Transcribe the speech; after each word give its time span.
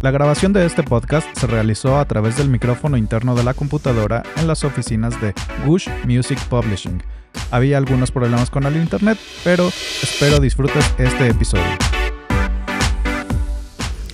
La 0.00 0.12
grabación 0.12 0.52
de 0.52 0.64
este 0.64 0.84
podcast 0.84 1.26
se 1.36 1.48
realizó 1.48 1.98
a 1.98 2.04
través 2.04 2.36
del 2.36 2.48
micrófono 2.48 2.96
interno 2.96 3.34
de 3.34 3.42
la 3.42 3.52
computadora 3.52 4.22
en 4.36 4.46
las 4.46 4.62
oficinas 4.62 5.20
de 5.20 5.34
Gush 5.66 5.88
Music 6.06 6.38
Publishing. 6.44 7.02
Había 7.50 7.78
algunos 7.78 8.12
problemas 8.12 8.48
con 8.48 8.64
el 8.64 8.76
internet, 8.76 9.18
pero 9.42 9.66
espero 9.66 10.38
disfrutes 10.38 10.94
este 10.98 11.28
episodio. 11.28 11.64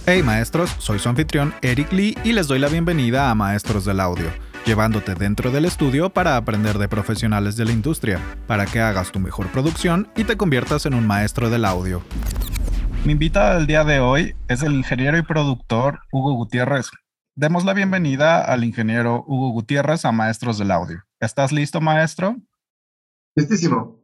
Hey 0.07 0.23
maestros, 0.23 0.75
soy 0.79 0.99
su 0.99 1.11
anfitrión 1.11 1.53
Eric 1.61 1.93
Lee 1.93 2.17
y 2.25 2.33
les 2.33 2.49
doy 2.49 2.61
la 2.61 2.69
bienvenida 2.69 3.31
a 3.31 3.35
Maestros 3.35 3.85
del 3.85 4.01
Audio, 4.01 4.31
llevándote 4.65 5.15
dentro 5.15 5.51
del 5.51 5.67
estudio 5.67 6.09
para 6.09 6.39
aprender 6.39 6.79
de 6.79 6.89
profesionales 6.89 7.57
de 7.57 7.67
la 7.67 7.73
industria, 7.73 8.21
para 8.47 8.65
que 8.65 8.81
hagas 8.81 9.13
tu 9.13 9.21
mejor 9.21 9.49
producción 9.49 10.09
y 10.17 10.25
te 10.25 10.39
conviertas 10.39 10.87
en 10.87 10.95
un 10.95 11.07
maestro 11.07 11.51
del 11.51 11.67
audio. 11.67 12.03
Mi 13.05 13.13
invitado 13.13 13.59
del 13.59 13.67
día 13.67 13.85
de 13.85 14.01
hoy 14.01 14.35
es 14.49 14.63
el 14.63 14.73
ingeniero 14.73 15.19
y 15.19 15.23
productor 15.23 16.01
Hugo 16.11 16.33
Gutiérrez. 16.33 16.91
Demos 17.35 17.67
la 17.67 17.75
bienvenida 17.75 18.43
al 18.43 18.65
ingeniero 18.65 19.23
Hugo 19.27 19.51
Gutiérrez 19.51 20.07
a 20.07 20.13
Maestros 20.13 20.57
del 20.57 20.71
Audio. 20.71 21.05
¿Estás 21.21 21.53
listo, 21.53 21.83
maestro? 21.83 22.37
Listísimo. 23.37 24.03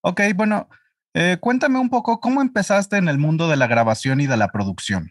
Ok, 0.00 0.20
bueno, 0.34 0.68
eh, 1.14 1.36
cuéntame 1.40 1.78
un 1.78 1.90
poco 1.90 2.18
cómo 2.18 2.42
empezaste 2.42 2.96
en 2.96 3.06
el 3.06 3.18
mundo 3.18 3.48
de 3.48 3.56
la 3.56 3.68
grabación 3.68 4.20
y 4.20 4.26
de 4.26 4.36
la 4.36 4.48
producción. 4.48 5.10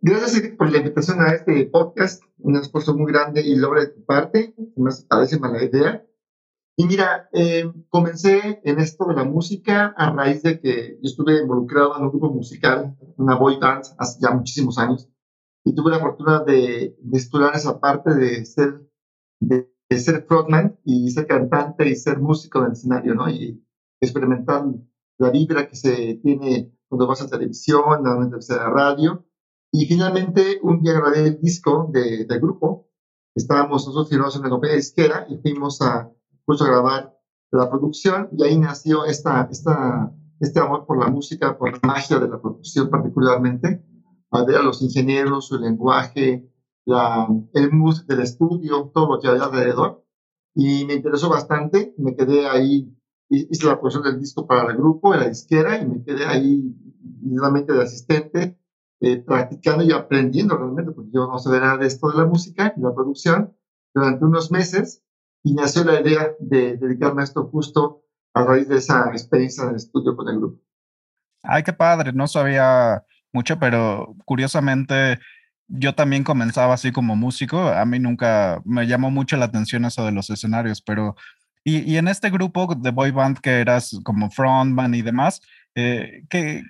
Gracias 0.00 0.52
por 0.56 0.70
la 0.70 0.78
invitación 0.78 1.20
a 1.20 1.32
este 1.32 1.66
podcast, 1.66 2.22
un 2.38 2.54
esfuerzo 2.54 2.96
muy 2.96 3.10
grande 3.10 3.40
y 3.40 3.56
logro 3.56 3.80
de 3.80 3.88
tu 3.88 4.04
parte, 4.04 4.54
me 4.76 4.92
parece 5.08 5.40
mala 5.40 5.60
idea. 5.60 6.04
Y 6.80 6.86
mira, 6.86 7.28
eh, 7.32 7.64
comencé 7.88 8.60
en 8.62 8.78
esto 8.78 9.04
de 9.06 9.14
la 9.16 9.24
música 9.24 9.92
a 9.96 10.12
raíz 10.12 10.44
de 10.44 10.60
que 10.60 10.96
yo 11.02 11.08
estuve 11.08 11.42
involucrado 11.42 11.96
en 11.96 12.04
un 12.04 12.10
grupo 12.10 12.30
musical, 12.30 12.96
una 13.16 13.34
boy 13.34 13.58
band, 13.58 13.82
hace 13.98 14.20
ya 14.20 14.30
muchísimos 14.30 14.78
años, 14.78 15.08
y 15.64 15.74
tuve 15.74 15.90
la 15.90 15.98
fortuna 15.98 16.44
de, 16.44 16.96
de 16.96 17.18
estudiar 17.18 17.56
esa 17.56 17.80
parte 17.80 18.14
de 18.14 18.44
ser, 18.44 18.88
de, 19.40 19.68
ser 19.90 20.24
frontman 20.28 20.78
y 20.84 21.10
ser 21.10 21.26
cantante 21.26 21.88
y 21.88 21.96
ser 21.96 22.20
músico 22.20 22.60
en 22.60 22.66
el 22.66 22.72
escenario, 22.74 23.16
¿no? 23.16 23.28
Y 23.28 23.60
experimentar 24.00 24.64
la 25.18 25.30
vibra 25.30 25.68
que 25.68 25.74
se 25.74 26.20
tiene 26.22 26.72
cuando 26.88 27.08
vas 27.08 27.22
a 27.22 27.28
televisión, 27.28 28.06
a 28.06 28.14
la 28.14 28.70
radio. 28.70 29.26
Y 29.72 29.86
finalmente 29.86 30.60
un 30.62 30.80
día 30.80 30.92
grabé 30.92 31.26
el 31.26 31.40
disco 31.40 31.90
de, 31.92 32.24
del 32.24 32.40
grupo. 32.40 32.88
Estábamos 33.34 33.84
nosotros 33.84 34.10
firmados 34.10 34.36
en 34.36 34.42
la 34.42 34.50
compañía 34.50 34.76
disquera 34.76 35.26
y 35.28 35.38
fuimos 35.38 35.82
a 35.82 36.12
puso 36.48 36.64
a 36.64 36.68
grabar 36.68 37.14
la 37.50 37.68
producción 37.68 38.30
y 38.32 38.42
ahí 38.42 38.58
nació 38.58 39.04
esta, 39.04 39.46
esta, 39.50 40.10
este 40.40 40.60
amor 40.60 40.86
por 40.86 40.98
la 40.98 41.10
música, 41.10 41.58
por 41.58 41.70
la 41.72 41.78
magia 41.82 42.18
de 42.18 42.26
la 42.26 42.40
producción 42.40 42.88
particularmente, 42.88 43.84
a 44.30 44.44
ver 44.44 44.56
a 44.56 44.62
los 44.62 44.80
ingenieros, 44.80 45.48
su 45.48 45.58
lenguaje, 45.58 46.50
la, 46.86 47.28
el 47.52 47.70
mood 47.70 48.06
del 48.06 48.20
estudio, 48.20 48.90
todo 48.94 49.16
lo 49.16 49.20
que 49.20 49.28
había 49.28 49.44
alrededor. 49.44 50.06
Y 50.54 50.86
me 50.86 50.94
interesó 50.94 51.28
bastante, 51.28 51.94
me 51.98 52.16
quedé 52.16 52.48
ahí, 52.48 52.96
hice 53.28 53.66
la 53.66 53.78
producción 53.78 54.04
del 54.04 54.18
disco 54.18 54.46
para 54.46 54.70
el 54.70 54.78
grupo, 54.78 55.12
en 55.12 55.20
la 55.20 55.28
disquera, 55.28 55.78
y 55.78 55.86
me 55.86 56.02
quedé 56.02 56.24
ahí 56.24 56.74
realmente 57.30 57.74
de 57.74 57.82
asistente, 57.82 58.58
eh, 59.00 59.18
practicando 59.18 59.84
y 59.84 59.92
aprendiendo 59.92 60.56
realmente, 60.56 60.92
porque 60.92 61.10
yo 61.12 61.26
no 61.26 61.38
sabía 61.38 61.60
nada 61.60 61.76
de 61.76 61.88
esto 61.88 62.10
de 62.10 62.16
la 62.16 62.24
música 62.24 62.72
y 62.74 62.80
la 62.80 62.94
producción, 62.94 63.54
durante 63.92 64.24
unos 64.24 64.50
meses 64.50 65.02
y 65.42 65.54
nació 65.54 65.84
la 65.84 66.00
idea 66.00 66.32
de 66.38 66.76
dedicarme 66.76 67.22
a 67.22 67.24
esto 67.24 67.48
justo 67.48 68.02
a 68.34 68.44
raíz 68.44 68.68
de 68.68 68.78
esa 68.78 69.10
experiencia 69.10 69.64
en 69.64 69.70
el 69.70 69.76
estudio 69.76 70.16
con 70.16 70.28
el 70.28 70.38
grupo. 70.38 70.62
Ay, 71.42 71.62
qué 71.62 71.72
padre, 71.72 72.12
no 72.12 72.26
sabía 72.26 73.04
mucho, 73.32 73.58
pero 73.58 74.14
curiosamente 74.24 75.18
yo 75.68 75.94
también 75.94 76.24
comenzaba 76.24 76.74
así 76.74 76.92
como 76.92 77.14
músico. 77.14 77.68
A 77.68 77.84
mí 77.84 77.98
nunca 77.98 78.60
me 78.64 78.86
llamó 78.86 79.10
mucho 79.10 79.36
la 79.36 79.46
atención 79.46 79.84
eso 79.84 80.04
de 80.04 80.12
los 80.12 80.30
escenarios, 80.30 80.82
pero 80.82 81.14
y, 81.64 81.80
y 81.80 81.98
en 81.98 82.08
este 82.08 82.30
grupo 82.30 82.74
de 82.74 82.90
boy 82.90 83.10
band 83.10 83.38
que 83.40 83.60
eras 83.60 83.98
como 84.02 84.30
frontman 84.30 84.94
y 84.94 85.02
demás, 85.02 85.42
eh, 85.74 86.24
¿qué, 86.30 86.62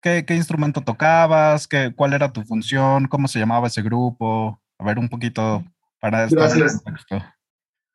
qué, 0.00 0.24
qué, 0.26 0.36
instrumento 0.36 0.82
tocabas? 0.82 1.66
¿Qué, 1.66 1.92
¿Cuál 1.94 2.12
era 2.12 2.32
tu 2.32 2.42
función? 2.42 3.08
¿Cómo 3.08 3.28
se 3.28 3.38
llamaba 3.38 3.68
ese 3.68 3.82
grupo? 3.82 4.60
A 4.78 4.84
ver, 4.84 4.98
un 4.98 5.08
poquito 5.08 5.64
para 6.00 6.26
Gracias. 6.26 6.82
contexto. 6.82 7.22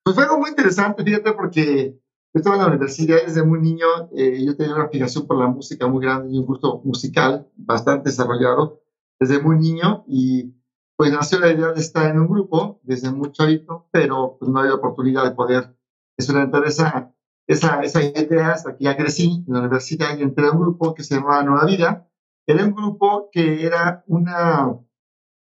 Pues 0.08 0.16
fue 0.16 0.24
algo 0.24 0.38
muy 0.38 0.52
interesante, 0.52 1.04
fíjate, 1.04 1.34
porque 1.34 2.00
yo 2.34 2.40
estaba 2.40 2.56
en 2.56 2.62
la 2.62 2.70
universidad 2.70 3.18
desde 3.26 3.44
muy 3.44 3.60
niño, 3.60 3.86
eh, 4.16 4.42
yo 4.42 4.56
tenía 4.56 4.74
una 4.74 4.88
fijación 4.88 5.28
por 5.28 5.38
la 5.38 5.48
música 5.48 5.86
muy 5.88 6.02
grande 6.02 6.34
y 6.34 6.38
un 6.40 6.46
gusto 6.46 6.82
musical 6.86 7.52
bastante 7.58 8.10
desarrollado 8.10 8.82
desde 9.20 9.42
muy 9.42 9.60
niño 9.60 10.06
y 10.08 10.54
pues 10.96 11.12
nació 11.12 11.42
la 11.42 11.52
idea 11.52 11.74
de 11.74 11.82
estar 11.82 12.10
en 12.10 12.22
un 12.22 12.30
grupo 12.30 12.80
desde 12.84 13.12
muy 13.12 13.34
chavito, 13.34 13.90
pero 13.92 14.38
pues 14.40 14.50
no 14.50 14.62
había 14.62 14.76
oportunidad 14.76 15.26
de 15.26 15.32
poder 15.32 15.76
experimentar 16.18 16.64
esa, 16.64 17.14
esa, 17.46 17.82
esa 17.82 18.02
idea 18.02 18.52
hasta 18.52 18.78
que 18.78 18.86
ya 18.86 18.96
crecí 18.96 19.44
en 19.46 19.54
la 19.54 19.60
universidad 19.60 20.18
y 20.18 20.22
entré 20.22 20.48
a 20.48 20.52
un 20.52 20.62
grupo 20.62 20.94
que 20.94 21.04
se 21.04 21.16
llamaba 21.16 21.44
Nueva 21.44 21.66
Vida. 21.66 22.08
Era 22.48 22.64
un 22.64 22.74
grupo 22.74 23.28
que 23.30 23.66
era 23.66 24.06
una, 24.08 24.74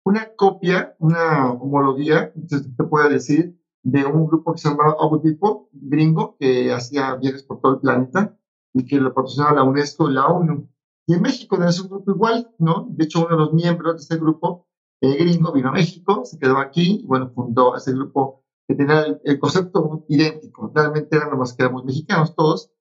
una 0.03 0.35
copia, 0.35 0.95
una 0.97 1.51
homología, 1.51 2.33
se 2.47 2.83
puede 2.85 3.09
decir, 3.09 3.59
de 3.85 4.03
un 4.03 4.25
grupo 4.25 4.51
que 4.51 4.57
se 4.57 4.69
llamaba 4.69 4.97
Tipo, 5.21 5.69
gringo, 5.71 6.35
que 6.39 6.73
hacía 6.73 7.15
viajes 7.15 7.43
por 7.43 7.61
todo 7.61 7.73
el 7.73 7.79
planeta 7.79 8.35
y 8.73 8.83
que 8.83 8.99
lo 8.99 9.13
patrocinaba 9.13 9.53
la 9.53 9.63
UNESCO 9.63 10.09
y 10.09 10.13
la 10.13 10.25
ONU. 10.25 10.67
Y 11.05 11.13
en 11.13 11.21
México 11.21 11.63
es 11.63 11.79
un 11.79 11.89
grupo 11.89 12.11
igual, 12.11 12.51
¿no? 12.57 12.87
De 12.89 13.03
hecho, 13.03 13.19
uno 13.19 13.29
de 13.29 13.43
los 13.43 13.53
miembros 13.53 13.95
de 13.95 14.01
este 14.01 14.17
grupo 14.17 14.67
eh, 15.01 15.15
gringo 15.17 15.51
vino 15.51 15.69
a 15.69 15.73
México, 15.73 16.25
se 16.25 16.39
quedó 16.39 16.57
aquí 16.57 17.01
y, 17.01 17.05
bueno, 17.05 17.29
fundó 17.29 17.75
ese 17.75 17.91
grupo 17.91 18.43
que 18.67 18.73
tenía 18.73 19.05
el, 19.23 19.39
concepto 19.39 20.03
idéntico. 20.09 20.71
Realmente 20.73 21.15
eran 21.15 21.37
más 21.37 21.53
que 21.53 21.61
éramos 21.61 21.85
mexicanos 21.85 22.35
todos. 22.35 22.71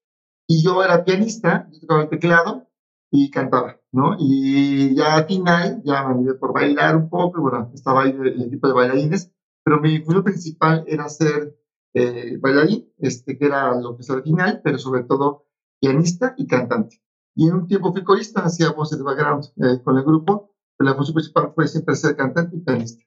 Y 0.49 0.63
yo 0.65 0.83
era 0.83 1.05
pianista, 1.05 1.69
yo 1.71 1.81
tocaba 1.81 2.03
el 2.03 2.09
teclado 2.09 2.67
y 3.11 3.31
cantaba, 3.31 3.79
¿no? 3.93 4.17
Y 4.19 4.95
ya 4.95 5.17
al 5.17 5.27
final, 5.27 5.83
ya 5.85 6.09
me 6.09 6.15
ayudé 6.15 6.35
por 6.35 6.55
bailar 6.55 6.97
un 6.97 7.11
poco, 7.11 7.43
bueno, 7.43 7.71
estaba 7.75 8.05
ahí 8.05 8.11
el 8.11 8.43
equipo 8.43 8.69
de 8.69 8.75
bailarines 8.75 9.34
pero 9.65 9.81
mi 9.81 9.99
función 10.01 10.25
principal 10.25 10.85
era 10.87 11.09
ser 11.09 11.57
eh, 11.95 12.37
bailarín, 12.39 12.93
este, 12.99 13.39
que 13.39 13.47
era 13.47 13.75
lo 13.75 13.97
que 13.97 14.03
es 14.03 14.11
original, 14.11 14.61
pero 14.63 14.79
sobre 14.79 15.05
todo 15.05 15.47
pianista 15.81 16.35
y 16.37 16.47
cantante. 16.47 17.01
Y 17.35 17.49
en 17.49 17.55
un 17.55 17.67
tiempo 17.67 17.93
fui 17.93 18.05
corista, 18.05 18.45
hacía 18.45 18.71
voces 18.71 18.99
de 18.99 19.05
background 19.05 19.45
eh, 19.57 19.83
con 19.83 19.97
el 19.97 20.05
grupo, 20.05 20.55
pero 20.77 20.91
la 20.91 20.97
función 20.97 21.15
principal 21.15 21.53
fue 21.55 21.67
siempre 21.67 21.97
ser 21.97 22.15
cantante 22.15 22.57
y 22.57 22.61
pianista. 22.61 23.03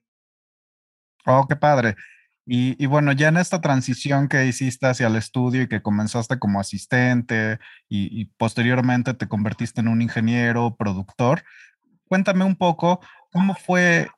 Oh, 1.26 1.46
qué 1.48 1.56
padre. 1.56 1.96
Y, 2.44 2.82
y, 2.82 2.86
bueno, 2.86 3.12
ya 3.12 3.28
en 3.28 3.36
esta 3.36 3.60
transición 3.60 4.26
que 4.26 4.46
hiciste 4.46 4.86
hacia 4.86 5.08
el 5.08 5.16
estudio 5.16 5.62
y 5.62 5.68
que 5.68 5.82
comenzaste 5.82 6.38
como 6.38 6.60
asistente 6.60 7.58
y, 7.90 8.20
y 8.20 8.24
posteriormente 8.38 9.12
te 9.12 9.28
convertiste 9.28 9.82
en 9.82 9.88
un 9.88 10.00
ingeniero, 10.00 10.74
productor, 10.74 11.42
cuéntame 12.08 12.44
un 12.44 12.56
poco 12.56 13.00
cómo 13.30 13.54
fue 13.54 14.08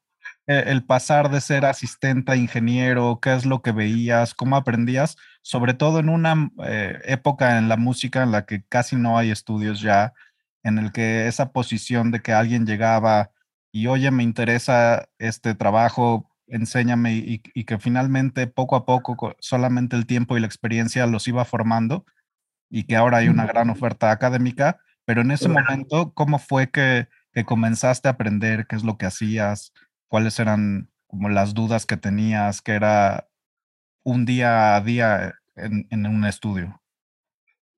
el 0.51 0.85
pasar 0.85 1.31
de 1.31 1.41
ser 1.41 1.65
asistente 1.65 2.33
a 2.33 2.37
ingeniero, 2.37 3.21
qué 3.21 3.35
es 3.35 3.47
lo 3.47 3.63
que 3.63 3.73
veías, 3.73 4.35
cómo 4.35 4.57
aprendías, 4.57 5.17
sobre 5.43 5.75
todo 5.75 6.01
en 6.01 6.09
una 6.09 6.51
eh, 6.65 6.99
época 7.05 7.59
en 7.59 7.69
la 7.69 7.77
música 7.77 8.23
en 8.23 8.33
la 8.33 8.47
que 8.47 8.65
casi 8.65 8.97
no 8.97 9.19
hay 9.19 9.31
estudios 9.31 9.81
ya, 9.81 10.13
en 10.63 10.79
el 10.79 10.93
que 10.93 11.27
esa 11.29 11.53
posición 11.53 12.11
de 12.11 12.21
que 12.21 12.33
alguien 12.33 12.67
llegaba 12.67 13.31
y 13.73 13.87
oye, 13.87 14.11
me 14.11 14.23
interesa 14.23 15.09
este 15.19 15.55
trabajo, 15.55 16.31
enséñame 16.49 17.15
y, 17.15 17.43
y 17.55 17.65
que 17.65 17.79
finalmente 17.79 18.47
poco 18.47 18.77
a 18.77 18.85
poco 18.85 19.37
solamente 19.39 19.97
el 19.97 20.07
tiempo 20.07 20.37
y 20.37 20.41
la 20.41 20.47
experiencia 20.47 21.07
los 21.07 21.29
iba 21.29 21.45
formando 21.45 22.05
y 22.69 22.85
que 22.85 22.97
ahora 22.97 23.19
hay 23.19 23.29
una 23.29 23.47
gran 23.47 23.71
oferta 23.71 24.11
académica, 24.11 24.79
pero 25.05 25.23
en 25.23 25.33
ese 25.33 25.49
momento, 25.49 26.13
¿cómo 26.15 26.39
fue 26.39 26.71
que, 26.71 27.09
que 27.33 27.45
comenzaste 27.45 28.09
a 28.09 28.13
aprender? 28.13 28.67
¿Qué 28.69 28.77
es 28.77 28.85
lo 28.85 28.97
que 28.97 29.07
hacías? 29.07 29.73
Cuáles 30.11 30.39
eran 30.39 30.91
como 31.07 31.29
las 31.29 31.55
dudas 31.55 31.87
que 31.87 31.97
tenías, 31.97 32.61
que 32.61 32.73
era 32.73 33.31
un 34.05 34.27
día 34.27 34.77
a 34.77 34.81
día 34.81 35.35
en, 35.57 35.87
en 35.91 36.07
un 36.07 36.25
estudio? 36.25 36.81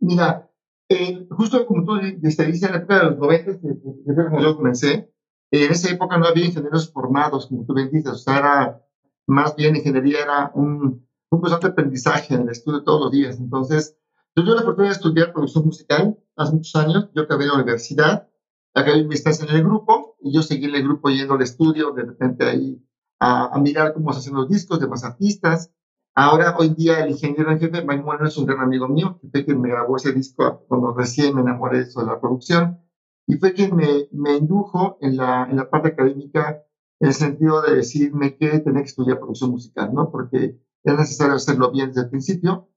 Mira, 0.00 0.50
eh, 0.88 1.26
justo 1.31 1.64
como 1.67 1.84
tú 1.84 2.00
dices, 2.19 2.62
en 2.62 2.73
la 2.73 2.79
época 2.79 2.99
de 2.99 3.05
los 3.05 3.19
90, 3.19 3.61
que 3.61 4.43
yo 4.43 4.56
comencé, 4.56 5.12
en 5.50 5.70
esa 5.70 5.90
época 5.90 6.19
no 6.19 6.26
había 6.26 6.46
ingenieros 6.46 6.90
formados, 6.90 7.46
como 7.46 7.64
tú 7.64 7.75
bien 7.75 7.90
dices, 7.90 8.12
o 8.12 8.17
sea, 8.17 8.38
era 8.38 8.82
más 9.26 9.55
bien 9.55 9.76
ingeniería, 9.76 10.23
era 10.23 10.50
un, 10.55 11.06
un 11.31 11.40
constante 11.40 11.69
aprendizaje 11.69 12.35
en 12.35 12.43
el 12.43 12.50
estudio 12.50 12.82
todos 12.82 13.02
los 13.02 13.12
días. 13.12 13.38
Entonces, 13.38 13.96
yo 14.35 14.44
tuve 14.44 14.56
la 14.56 14.62
oportunidad 14.62 14.93
de 14.93 14.96
estudiar 14.96 15.32
producción 15.32 15.67
musical 15.67 16.19
hace 16.37 16.52
muchos 16.52 16.75
años, 16.76 17.11
yo 17.14 17.23
acabé 17.23 17.44
en 17.44 17.49
la 17.50 17.56
universidad, 17.56 18.28
acabé 18.75 19.05
mi 19.05 19.14
estancia 19.14 19.46
en 19.46 19.56
el 19.56 19.62
grupo 19.62 20.12
y 20.23 20.33
yo 20.33 20.43
seguí 20.43 20.67
en 20.67 20.75
el 20.75 20.85
grupo 20.85 21.11
yendo 21.11 21.35
al 21.35 21.43
estudio, 21.43 21.93
de 21.93 22.05
repente 22.05 22.45
ahí 22.45 22.83
a, 23.21 23.47
a, 23.55 23.59
mirar 23.61 23.93
cómo 23.93 24.13
se 24.13 24.21
hacen 24.21 24.35
los 24.35 24.49
discos 24.49 24.81
de 24.81 24.87
más 24.87 25.05
artistas. 25.05 25.71
Ahora, 26.15 26.57
hoy 26.59 26.71
día, 26.71 27.01
el 27.01 27.11
ingeniero 27.11 27.51
en 27.51 27.59
jefe, 27.59 27.85
Mike 27.85 28.03
Moreno, 28.03 28.29
es 28.29 28.37
un 28.37 28.47
gran 28.47 28.61
amigo 28.61 28.89
mío, 28.89 29.19
que 29.21 29.29
fue 29.29 29.45
quien 29.45 29.61
me 29.61 29.71
grabó 29.71 29.97
ese 29.97 30.13
disco 30.13 30.65
cuando 30.69 30.93
recién 30.93 31.35
me 31.35 31.41
enamoré 31.41 31.79
de 31.79 31.85
eso 31.85 32.01
de 32.01 32.07
la 32.07 32.21
producción. 32.21 32.79
y 33.27 33.37
fue 33.37 33.53
quien 33.53 33.77
me, 33.77 34.09
me 34.13 34.37
indujo 34.37 34.99
en 35.01 35.17
la, 35.17 35.47
en 35.49 35.57
la 35.57 35.71
parte 35.71 35.89
académica 35.89 36.65
en 37.03 37.09
el 37.09 37.15
sentido 37.15 37.63
de 37.63 37.75
decirme 37.77 38.37
que 38.37 38.61
tenía 38.61 38.83
que 38.83 38.89
estudiar 38.89 39.19
producción 39.19 39.51
musical, 39.51 39.93
¿no? 39.93 40.11
Porque 40.11 40.61
era 40.85 40.97
necesario 40.97 41.35
hacerlo 41.35 41.73
bien 41.73 41.89
desde 41.89 42.03
el 42.03 42.11
principio. 42.11 42.69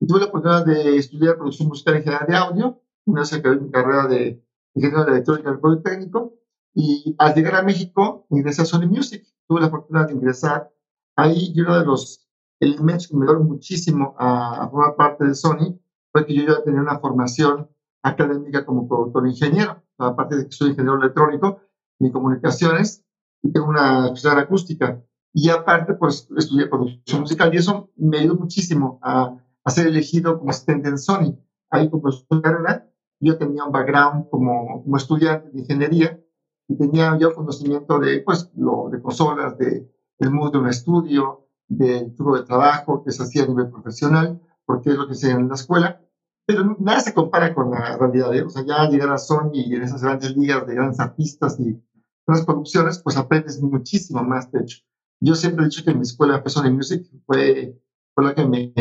Y 0.00 0.06
tuve 0.06 0.20
la 0.20 0.26
oportunidad 0.26 0.64
de 0.64 0.96
estudiar 0.96 1.36
producción 1.36 1.68
musical 1.68 1.96
en 1.96 2.02
general 2.04 2.26
de 2.26 2.36
audio, 2.36 2.82
una 3.04 3.22
acabé 3.22 3.60
mi 3.60 3.70
carrera 3.70 4.06
de 4.06 4.42
ingeniero 4.74 5.04
de 5.04 5.12
electrónica 5.12 5.48
en 5.50 5.54
el 5.54 5.60
Politécnico, 5.60 6.34
y 6.74 7.14
al 7.18 7.34
llegar 7.34 7.56
a 7.56 7.62
México 7.62 8.26
ingresé 8.30 8.62
a 8.62 8.64
Sony 8.64 8.86
Music. 8.88 9.24
Tuve 9.46 9.60
la 9.60 9.68
oportunidad 9.68 10.08
de 10.08 10.14
ingresar 10.14 10.70
ahí 11.16 11.52
y 11.54 11.60
uno 11.60 11.78
de 11.78 11.84
los 11.84 12.26
elementos 12.60 13.08
que 13.08 13.16
me 13.16 13.26
dieron 13.26 13.46
muchísimo 13.46 14.14
a, 14.18 14.64
a 14.64 14.68
formar 14.68 14.96
parte 14.96 15.24
de 15.24 15.34
Sony 15.34 15.78
fue 16.12 16.26
que 16.26 16.34
yo 16.34 16.46
ya 16.46 16.62
tenía 16.62 16.80
una 16.80 16.98
formación 16.98 17.68
académica 18.02 18.64
como 18.64 18.86
productor 18.88 19.26
ingeniero, 19.26 19.82
aparte 19.98 20.36
de 20.36 20.46
que 20.46 20.52
soy 20.52 20.70
ingeniero 20.70 20.98
electrónico 20.98 21.60
y 21.98 22.10
comunicaciones, 22.10 23.04
y 23.42 23.52
tengo 23.52 23.68
una 23.68 24.06
especialidad 24.06 24.44
acústica. 24.44 25.02
Y 25.32 25.48
aparte, 25.50 25.94
pues 25.94 26.28
estudié 26.36 26.66
producción 26.66 27.22
musical 27.22 27.52
y 27.52 27.56
eso 27.58 27.90
me 27.96 28.18
ayudó 28.18 28.36
muchísimo 28.36 29.00
a, 29.02 29.36
a 29.64 29.70
ser 29.70 29.88
elegido 29.88 30.38
como 30.38 30.50
asistente 30.50 30.88
en 30.88 30.98
Sony. 30.98 31.36
Ahí 31.70 31.90
como 31.90 32.10
carrera, 32.40 32.88
yo 33.18 33.36
tenía 33.36 33.64
un 33.64 33.72
background 33.72 34.28
como, 34.30 34.84
como 34.84 34.96
estudiante 34.96 35.50
de 35.50 35.60
ingeniería 35.60 36.23
y 36.68 36.76
tenía 36.76 37.16
yo 37.18 37.34
conocimiento 37.34 37.98
de, 37.98 38.20
pues, 38.20 38.50
lo, 38.56 38.88
de 38.90 39.00
consolas, 39.02 39.56
de, 39.58 39.90
del 40.18 40.30
mundo 40.30 40.50
de 40.52 40.58
un 40.58 40.68
estudio, 40.68 41.48
del 41.68 42.14
tubo 42.14 42.36
de 42.36 42.44
trabajo 42.44 43.02
que 43.04 43.12
se 43.12 43.22
hacía 43.22 43.44
a 43.44 43.48
nivel 43.48 43.70
profesional, 43.70 44.40
porque 44.64 44.90
es 44.90 44.96
lo 44.96 45.06
que 45.06 45.14
se 45.14 45.30
en 45.30 45.48
la 45.48 45.54
escuela. 45.54 46.00
Pero 46.46 46.76
nada 46.78 47.00
se 47.00 47.14
compara 47.14 47.54
con 47.54 47.70
la 47.70 47.96
realidad. 47.96 48.34
¿eh? 48.34 48.42
O 48.42 48.50
sea, 48.50 48.64
ya 48.64 48.88
llegar 48.88 49.10
a 49.10 49.18
Sony 49.18 49.52
y 49.54 49.74
en 49.74 49.82
esas 49.82 50.02
grandes 50.02 50.36
ligas 50.36 50.66
de 50.66 50.74
grandes 50.74 51.00
artistas 51.00 51.58
y 51.58 51.80
grandes 52.26 52.46
producciones, 52.46 52.98
pues 53.02 53.16
aprendes 53.16 53.62
muchísimo 53.62 54.22
más, 54.22 54.50
de 54.52 54.60
hecho. 54.60 54.78
Yo 55.20 55.34
siempre 55.34 55.64
he 55.64 55.68
dicho 55.68 55.84
que 55.84 55.94
mi 55.94 56.02
escuela 56.02 56.38
de 56.38 56.50
Sony 56.50 56.70
Music 56.70 57.06
fue, 57.24 57.80
fue 58.14 58.24
la 58.24 58.34
que 58.34 58.44
me, 58.44 58.74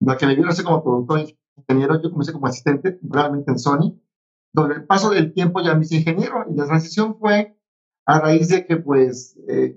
la 0.00 0.16
que 0.16 0.26
me 0.26 0.34
vio 0.34 0.48
así 0.48 0.62
como 0.62 0.82
productor 0.82 1.26
ingeniero. 1.56 2.00
Yo 2.02 2.10
comencé 2.10 2.32
como 2.32 2.46
asistente 2.46 2.98
realmente 3.02 3.50
en 3.50 3.58
Sony 3.58 4.00
donde 4.52 4.76
el 4.76 4.86
paso 4.86 5.10
del 5.10 5.32
tiempo 5.32 5.60
ya 5.60 5.74
me 5.74 5.84
hice 5.84 5.96
ingeniero 5.96 6.44
y 6.50 6.56
la 6.56 6.66
transición 6.66 7.16
fue 7.18 7.56
a 8.06 8.20
raíz 8.20 8.48
de 8.48 8.66
que 8.66 8.76
pues 8.76 9.38
eh, 9.48 9.76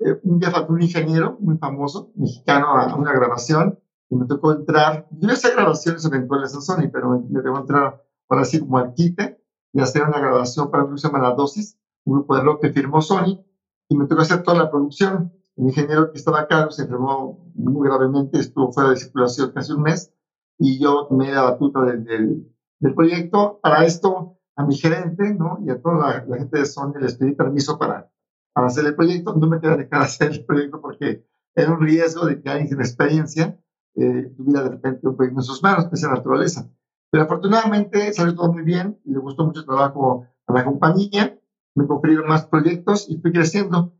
eh, 0.00 0.20
un 0.22 0.38
día 0.38 0.50
faltó 0.50 0.72
un 0.72 0.82
ingeniero 0.82 1.36
muy 1.40 1.58
famoso, 1.58 2.12
mexicano, 2.16 2.68
a 2.68 2.94
una 2.96 3.12
grabación 3.12 3.78
y 4.10 4.16
me 4.16 4.26
tocó 4.26 4.52
entrar, 4.52 5.06
yo 5.10 5.32
hice 5.32 5.52
grabaciones 5.52 6.04
eventuales 6.04 6.54
en 6.54 6.62
Sony, 6.62 6.88
pero 6.92 7.10
me, 7.10 7.20
me 7.28 7.42
tocó 7.42 7.58
entrar 7.58 8.02
para 8.26 8.42
así 8.42 8.60
como 8.60 8.78
al 8.78 8.94
quite 8.94 9.42
y 9.72 9.80
hacer 9.80 10.02
una 10.02 10.18
grabación 10.18 10.70
para 10.70 10.84
un 10.84 10.90
grupo 10.90 10.96
que 10.96 11.00
se 11.02 11.08
llama 11.08 11.28
La 11.28 11.34
Dosis, 11.34 11.78
un 12.04 12.14
grupo 12.14 12.36
de 12.36 12.42
rock 12.42 12.62
que 12.62 12.72
firmó 12.72 13.02
Sony 13.02 13.44
y 13.88 13.96
me 13.96 14.06
tocó 14.06 14.22
hacer 14.22 14.42
toda 14.42 14.58
la 14.58 14.70
producción. 14.70 15.32
El 15.56 15.66
ingeniero 15.66 16.12
que 16.12 16.18
estaba 16.18 16.40
acá 16.40 16.70
se 16.70 16.82
enfermó 16.82 17.50
muy 17.54 17.88
gravemente, 17.88 18.38
estuvo 18.38 18.72
fuera 18.72 18.90
de 18.90 18.96
circulación 18.96 19.52
casi 19.52 19.72
un 19.72 19.82
mes 19.82 20.12
y 20.58 20.78
yo 20.78 21.06
tomé 21.08 21.32
la 21.32 21.42
batuta 21.42 21.82
del, 21.82 22.04
del 22.04 22.52
del 22.80 22.94
proyecto. 22.94 23.60
Para 23.62 23.84
esto, 23.84 24.38
a 24.56 24.64
mi 24.64 24.76
gerente 24.76 25.34
¿no? 25.34 25.58
y 25.64 25.70
a 25.70 25.80
toda 25.80 26.24
la, 26.26 26.36
gente 26.36 26.58
de 26.58 26.66
Sony 26.66 26.94
les 27.00 27.16
pedí 27.16 27.32
permiso 27.32 27.78
para, 27.78 28.10
para 28.52 28.66
hacer 28.66 28.86
el 28.86 28.94
proyecto. 28.94 29.34
No 29.34 29.46
me 29.46 29.60
quedé 29.60 29.76
dejar 29.76 30.02
hacer 30.02 30.32
el 30.32 30.44
proyecto 30.44 30.80
porque 30.80 31.26
era 31.54 31.72
un 31.72 31.80
riesgo 31.80 32.26
de 32.26 32.40
que 32.40 32.48
alguien 32.48 32.68
sin 32.68 32.80
experiencia 32.80 33.58
eh, 33.96 34.32
tuviera 34.36 34.62
de 34.62 34.70
repente 34.70 35.08
un 35.08 35.16
proyecto 35.16 35.40
en 35.40 35.44
sus 35.44 35.62
manos, 35.62 35.86
que 35.86 35.94
es 35.94 36.02
la 36.02 36.10
naturaleza. 36.10 36.70
Pero 37.10 37.24
afortunadamente 37.24 38.12
salió 38.12 38.34
todo 38.34 38.52
muy 38.52 38.62
bien, 38.62 39.00
le 39.04 39.18
gustó 39.18 39.44
mucho 39.44 39.60
el 39.60 39.66
trabajo 39.66 40.26
a 40.46 40.52
la 40.52 40.64
compañía, 40.64 41.38
me 41.74 41.86
confirieron 41.86 42.28
más 42.28 42.46
proyectos 42.46 43.08
y 43.08 43.18
fui 43.18 43.32
creciendo. 43.32 43.94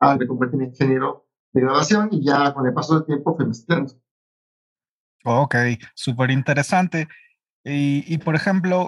Ah, 0.00 0.16
me 0.16 0.26
convertí 0.26 0.56
en 0.56 0.64
ingeniero 0.64 1.26
de 1.52 1.60
grabación 1.62 2.08
y 2.12 2.24
ya 2.24 2.52
con 2.52 2.66
el 2.66 2.74
paso 2.74 2.94
del 2.94 3.06
tiempo 3.06 3.36
fui 3.36 3.46
mezclando. 3.46 3.92
Ok, 5.24 5.54
súper 5.94 6.30
interesante. 6.30 7.08
Y, 7.68 8.18
por 8.18 8.36
ejemplo, 8.36 8.86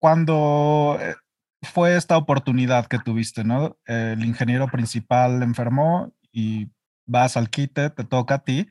cuando 0.00 0.98
eh, 1.00 1.14
fue 1.62 1.96
esta 1.96 2.16
oportunidad 2.16 2.86
que 2.86 2.98
tuviste, 2.98 3.44
¿no? 3.44 3.78
El 3.86 4.24
ingeniero 4.24 4.66
principal 4.66 5.44
enfermó 5.44 6.12
y 6.32 6.68
vas 7.06 7.36
al 7.36 7.50
quite, 7.50 7.90
te 7.90 8.02
toca 8.02 8.34
a 8.34 8.44
ti. 8.44 8.68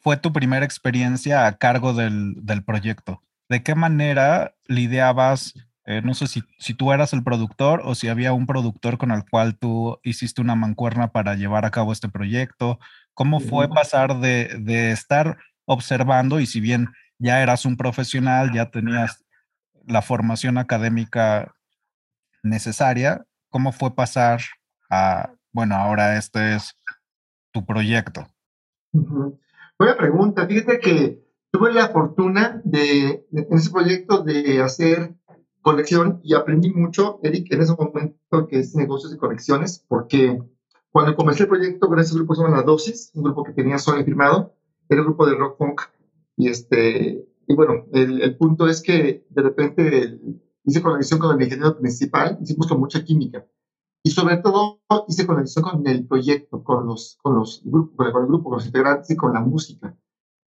Fue 0.00 0.18
tu 0.18 0.30
primera 0.30 0.66
experiencia 0.66 1.46
a 1.46 1.56
cargo 1.56 1.94
del, 1.94 2.34
del 2.44 2.62
proyecto. 2.64 3.22
¿De 3.48 3.62
qué 3.62 3.74
manera 3.74 4.54
lidiabas? 4.68 5.54
Eh, 5.86 6.02
no 6.02 6.12
sé 6.12 6.26
si, 6.26 6.42
si 6.58 6.74
tú 6.74 6.92
eras 6.92 7.14
el 7.14 7.22
productor 7.22 7.80
o 7.82 7.94
si 7.94 8.08
había 8.08 8.34
un 8.34 8.46
productor 8.46 8.98
con 8.98 9.10
el 9.10 9.24
cual 9.24 9.56
tú 9.56 10.00
hiciste 10.02 10.42
una 10.42 10.54
mancuerna 10.54 11.12
para 11.12 11.34
llevar 11.34 11.64
a 11.64 11.70
cabo 11.70 11.92
este 11.92 12.10
proyecto. 12.10 12.78
¿Cómo 13.14 13.40
fue 13.40 13.70
pasar 13.70 14.20
de, 14.20 14.58
de 14.58 14.90
estar 14.90 15.38
observando 15.64 16.40
y 16.40 16.46
si 16.46 16.60
bien 16.60 16.88
ya 17.18 17.42
eras 17.42 17.64
un 17.64 17.76
profesional, 17.76 18.52
ya 18.52 18.70
tenías 18.70 19.24
la 19.86 20.02
formación 20.02 20.58
académica 20.58 21.54
necesaria. 22.42 23.24
¿Cómo 23.50 23.72
fue 23.72 23.94
pasar 23.94 24.40
a, 24.90 25.32
bueno, 25.52 25.76
ahora 25.76 26.16
este 26.16 26.56
es 26.56 26.76
tu 27.52 27.64
proyecto? 27.64 28.26
Buena 28.92 29.96
pregunta. 29.96 30.46
Fíjate 30.46 30.78
que 30.78 31.24
tuve 31.50 31.72
la 31.72 31.88
fortuna 31.88 32.60
de, 32.64 33.26
en 33.32 33.46
ese 33.50 33.70
proyecto 33.70 34.22
de 34.22 34.62
hacer 34.62 35.14
colección 35.62 36.20
y 36.22 36.34
aprendí 36.34 36.70
mucho, 36.72 37.18
Eric, 37.22 37.52
en 37.52 37.62
ese 37.62 37.74
momento 37.74 38.46
que 38.48 38.60
es 38.60 38.74
negocios 38.74 39.12
de 39.12 39.18
colecciones, 39.18 39.84
porque 39.88 40.40
cuando 40.90 41.16
comencé 41.16 41.42
el 41.42 41.48
proyecto 41.48 41.88
con 41.88 41.98
ese 41.98 42.14
grupo 42.14 42.34
se 42.34 42.42
llama 42.42 42.56
La 42.56 42.62
Dosis, 42.62 43.10
un 43.14 43.24
grupo 43.24 43.42
que 43.42 43.52
tenía 43.52 43.78
Sony 43.78 44.04
firmado, 44.04 44.54
era 44.88 45.00
un 45.00 45.08
grupo 45.08 45.26
de 45.26 45.34
rock 45.34 45.58
punk 45.58 45.82
y, 46.36 46.48
este, 46.48 47.26
y 47.46 47.54
bueno, 47.54 47.86
el, 47.92 48.22
el 48.22 48.36
punto 48.36 48.68
es 48.68 48.82
que 48.82 49.26
de 49.28 49.42
repente 49.42 50.20
hice 50.64 50.82
conexión 50.82 51.20
con 51.20 51.36
el 51.36 51.42
ingeniero 51.42 51.78
principal, 51.78 52.38
hicimos 52.42 52.66
con 52.66 52.80
mucha 52.80 53.02
química. 53.04 53.46
Y 54.02 54.10
sobre 54.10 54.36
todo 54.36 54.80
hice 55.08 55.26
conexión 55.26 55.64
con 55.64 55.86
el 55.86 56.06
proyecto, 56.06 56.62
con 56.62 56.86
los, 56.86 57.18
con 57.22 57.36
los 57.36 57.62
grupos, 57.64 57.96
con 57.96 58.22
el, 58.22 58.28
grupo, 58.28 58.50
con 58.50 58.58
los 58.58 58.66
integrantes 58.66 59.10
y 59.10 59.16
con 59.16 59.32
la 59.32 59.40
música. 59.40 59.96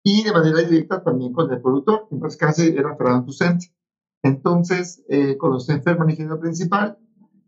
Y 0.05 0.23
de 0.23 0.33
manera 0.33 0.61
directa 0.61 1.03
también 1.03 1.33
con 1.33 1.51
el 1.53 1.61
productor, 1.61 2.07
en 2.11 2.25
este 2.25 2.39
caso 2.39 2.63
era 2.63 2.97
Fernando 2.97 3.27
Tucent. 3.27 3.63
Entonces, 4.23 5.05
eh, 5.09 5.37
cuando 5.39 5.61
se 5.61 5.73
enferma 5.73 6.05
el 6.05 6.11
ingeniero 6.11 6.39
principal, 6.39 6.99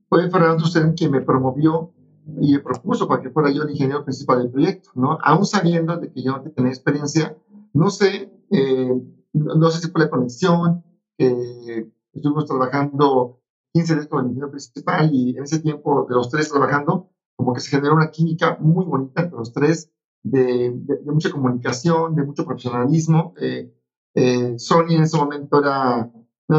fue 0.09 0.29
Fernando 0.31 0.65
Tucent 0.65 0.99
quien 0.99 1.13
me 1.13 1.21
promovió 1.21 1.93
y 2.41 2.55
me 2.55 2.59
propuso 2.61 3.07
para 3.07 3.23
que 3.23 3.31
fuera 3.31 3.51
yo 3.51 3.63
el 3.63 3.71
ingeniero 3.71 4.05
principal 4.05 4.39
del 4.39 4.51
proyecto, 4.51 4.91
¿no? 4.95 5.19
Aún 5.23 5.47
sabiendo 5.47 5.97
de 5.97 6.11
que 6.11 6.23
yo 6.23 6.33
no 6.33 6.43
tenía 6.43 6.71
experiencia 6.71 7.37
no 7.73 7.91
sé, 7.91 8.33
eh, 8.51 9.03
no 9.33 9.71
sé 9.71 9.81
si 9.81 9.91
fue 9.91 10.03
la 10.03 10.11
conexión, 10.11 10.85
eh, 11.19 11.91
estuvimos 12.13 12.47
trabajando 12.47 13.41
15 13.73 13.95
días 13.95 14.07
con 14.09 14.21
el 14.21 14.27
ingeniero 14.27 14.51
principal 14.51 15.11
y 15.13 15.37
en 15.37 15.45
ese 15.45 15.61
tiempo 15.61 16.07
de 16.09 16.15
los 16.15 16.29
tres 16.31 16.51
trabajando, 16.51 17.11
como 17.37 17.55
que 17.55 17.61
se 17.61 17.71
generó 17.71 17.95
una 17.95 18.11
química 18.11 18.57
muy 18.61 18.85
bonita 18.85 19.23
entre 19.23 19.39
los 19.39 19.53
tres, 19.53 19.91
de, 20.23 20.73
de, 20.75 21.13
mucha 21.13 21.31
comunicación, 21.31 22.15
de 22.15 22.25
mucho 22.25 22.45
profesionalismo. 22.45 23.35
Eh, 23.41 23.73
eh, 24.15 24.59
Sony 24.59 24.91
en 24.91 25.03
ese 25.03 25.17
momento 25.17 25.61
era 25.61 26.11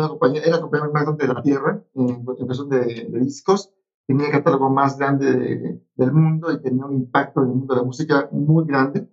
compañía, 0.08 0.41
era 0.41 0.56
la 0.56 0.62
compañía 0.62 0.89
más 0.89 1.03
grande 1.03 1.27
de 1.27 1.34
la 1.34 1.41
Tierra 1.41 1.84
en, 1.94 2.24
cuestión 2.24 2.70
de, 2.70 3.10
de, 3.10 3.20
discos, 3.20 3.74
tenía 4.08 4.27
el 4.27 4.32
catálogo 4.32 4.70
más 4.70 4.98
grande 4.98 5.82
del 5.96 6.12
mundo 6.13 6.51
y 6.51 6.62
tenía 6.62 6.86
un 6.86 6.94
impacto 6.94 7.41
en 7.41 7.50
el 7.50 7.56
mundo 7.56 7.74
de 7.74 7.82
la 7.82 7.86
música 7.86 8.30
muy 8.32 8.65
grande 8.65 9.10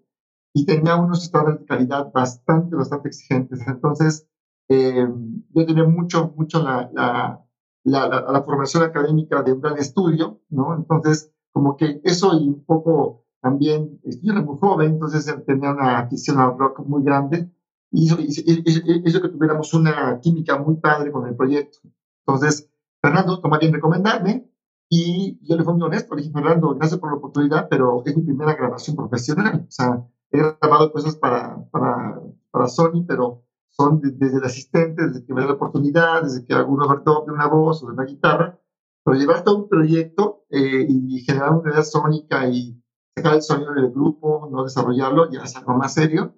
y 0.59 0.65
tenía 0.65 0.97
unos 0.97 1.23
estándares 1.23 1.61
de 1.61 1.67
calidad 1.67 2.11
bastante, 2.12 2.75
bastante 2.75 3.09
exigentes. 3.09 3.61
Entonces, 3.69 4.27
eh, 4.69 5.07
yo 5.55 5.67
tenía 5.67 5.85
mucho, 5.85 6.33
mucho 6.37 6.61
la, 6.61 6.91
la, 6.93 7.45
la, 7.85 8.09
la, 8.09 8.43
formación 8.43 8.83
académica 8.83 9.43
de 9.45 9.53
un 9.53 9.61
gran 9.61 9.79
estudio, 9.79 10.41
¿no? 10.50 10.75
Entonces, 10.75 11.31
como 11.53 11.77
que 11.77 12.00
eso 12.03 12.33
y 12.41 12.49
un 12.49 12.65
poco 12.65 13.25
también, 13.41 14.00
yo 14.03 14.33
era 14.33 14.43
muy 14.43 14.59
joven, 14.59 14.95
entonces 14.95 15.33
tenía 15.47 15.71
una 15.71 16.00
afición 16.00 16.38
al 16.41 16.59
rock 16.59 16.81
muy 16.81 17.05
grande 17.05 17.53
y 17.93 18.07
hizo, 18.07 18.17
hizo, 18.21 19.23
que 19.23 19.29
tuviéramos 19.29 19.73
una 19.75 20.19
química 20.21 20.59
muy 20.59 20.77
padre 20.79 21.12
con 21.12 21.25
el 21.29 21.37
proyecto. 21.37 21.79
Entonás, 22.27 22.69
Fernando 23.00 23.41
tomó 23.41 23.61
bien 23.61 23.73
recomendarme 23.73 24.50
y 24.88 25.38
yo 25.47 25.57
le 25.57 25.62
fui 25.62 25.75
muy 25.75 25.85
honesto, 25.85 26.17
le 26.17 26.23
dije, 26.23 26.35
Fernando, 26.35 26.75
gracias 26.75 26.99
por 26.99 27.11
la 27.11 27.17
oportunidad, 27.19 27.69
pero 27.71 28.03
es 28.05 28.17
mi 28.17 28.25
primera 28.25 28.55
grabación 28.55 28.97
profesional. 28.97 29.65
O 29.69 29.71
sea, 29.71 30.05
he 30.31 30.39
grabado 30.39 30.93
cosas 30.93 31.17
para, 31.17 31.65
para, 31.71 32.21
para 32.51 32.69
Sony, 32.69 33.05
pero 33.07 33.45
son 33.69 34.01
desde 34.01 34.39
el 34.39 34.45
asistente, 34.45 35.07
desde 35.07 35.25
que 35.25 35.33
me 35.33 35.41
da 35.41 35.49
la 35.49 35.53
oportunidad, 35.55 36.23
desde 36.23 36.45
que 36.45 36.55
hago 36.55 36.73
un 36.73 36.83
overdub 36.83 37.27
de 37.27 37.33
una 37.33 37.47
voz 37.47 37.83
o 37.83 37.87
de 37.87 37.93
una 37.93 38.05
guitarra, 38.05 38.59
pero 39.05 39.17
llevar 39.17 39.45
todo 39.45 39.59
un 39.59 39.69
proyecto 39.69 40.45
eh, 40.51 40.87
y 40.89 41.21
generar 41.21 41.53
una 41.53 41.71
idea 41.71 41.85
sónica 41.85 42.49
y 42.49 42.83
sacar 43.17 43.35
el 43.35 43.43
sonido 43.43 43.73
del 43.73 43.91
grupo, 43.91 44.49
no 44.51 44.65
desarrollarlo, 44.65 45.31
ya 45.31 45.43
es 45.45 45.57
algo 45.57 45.75
más 45.75 45.95
serio. 45.95 46.35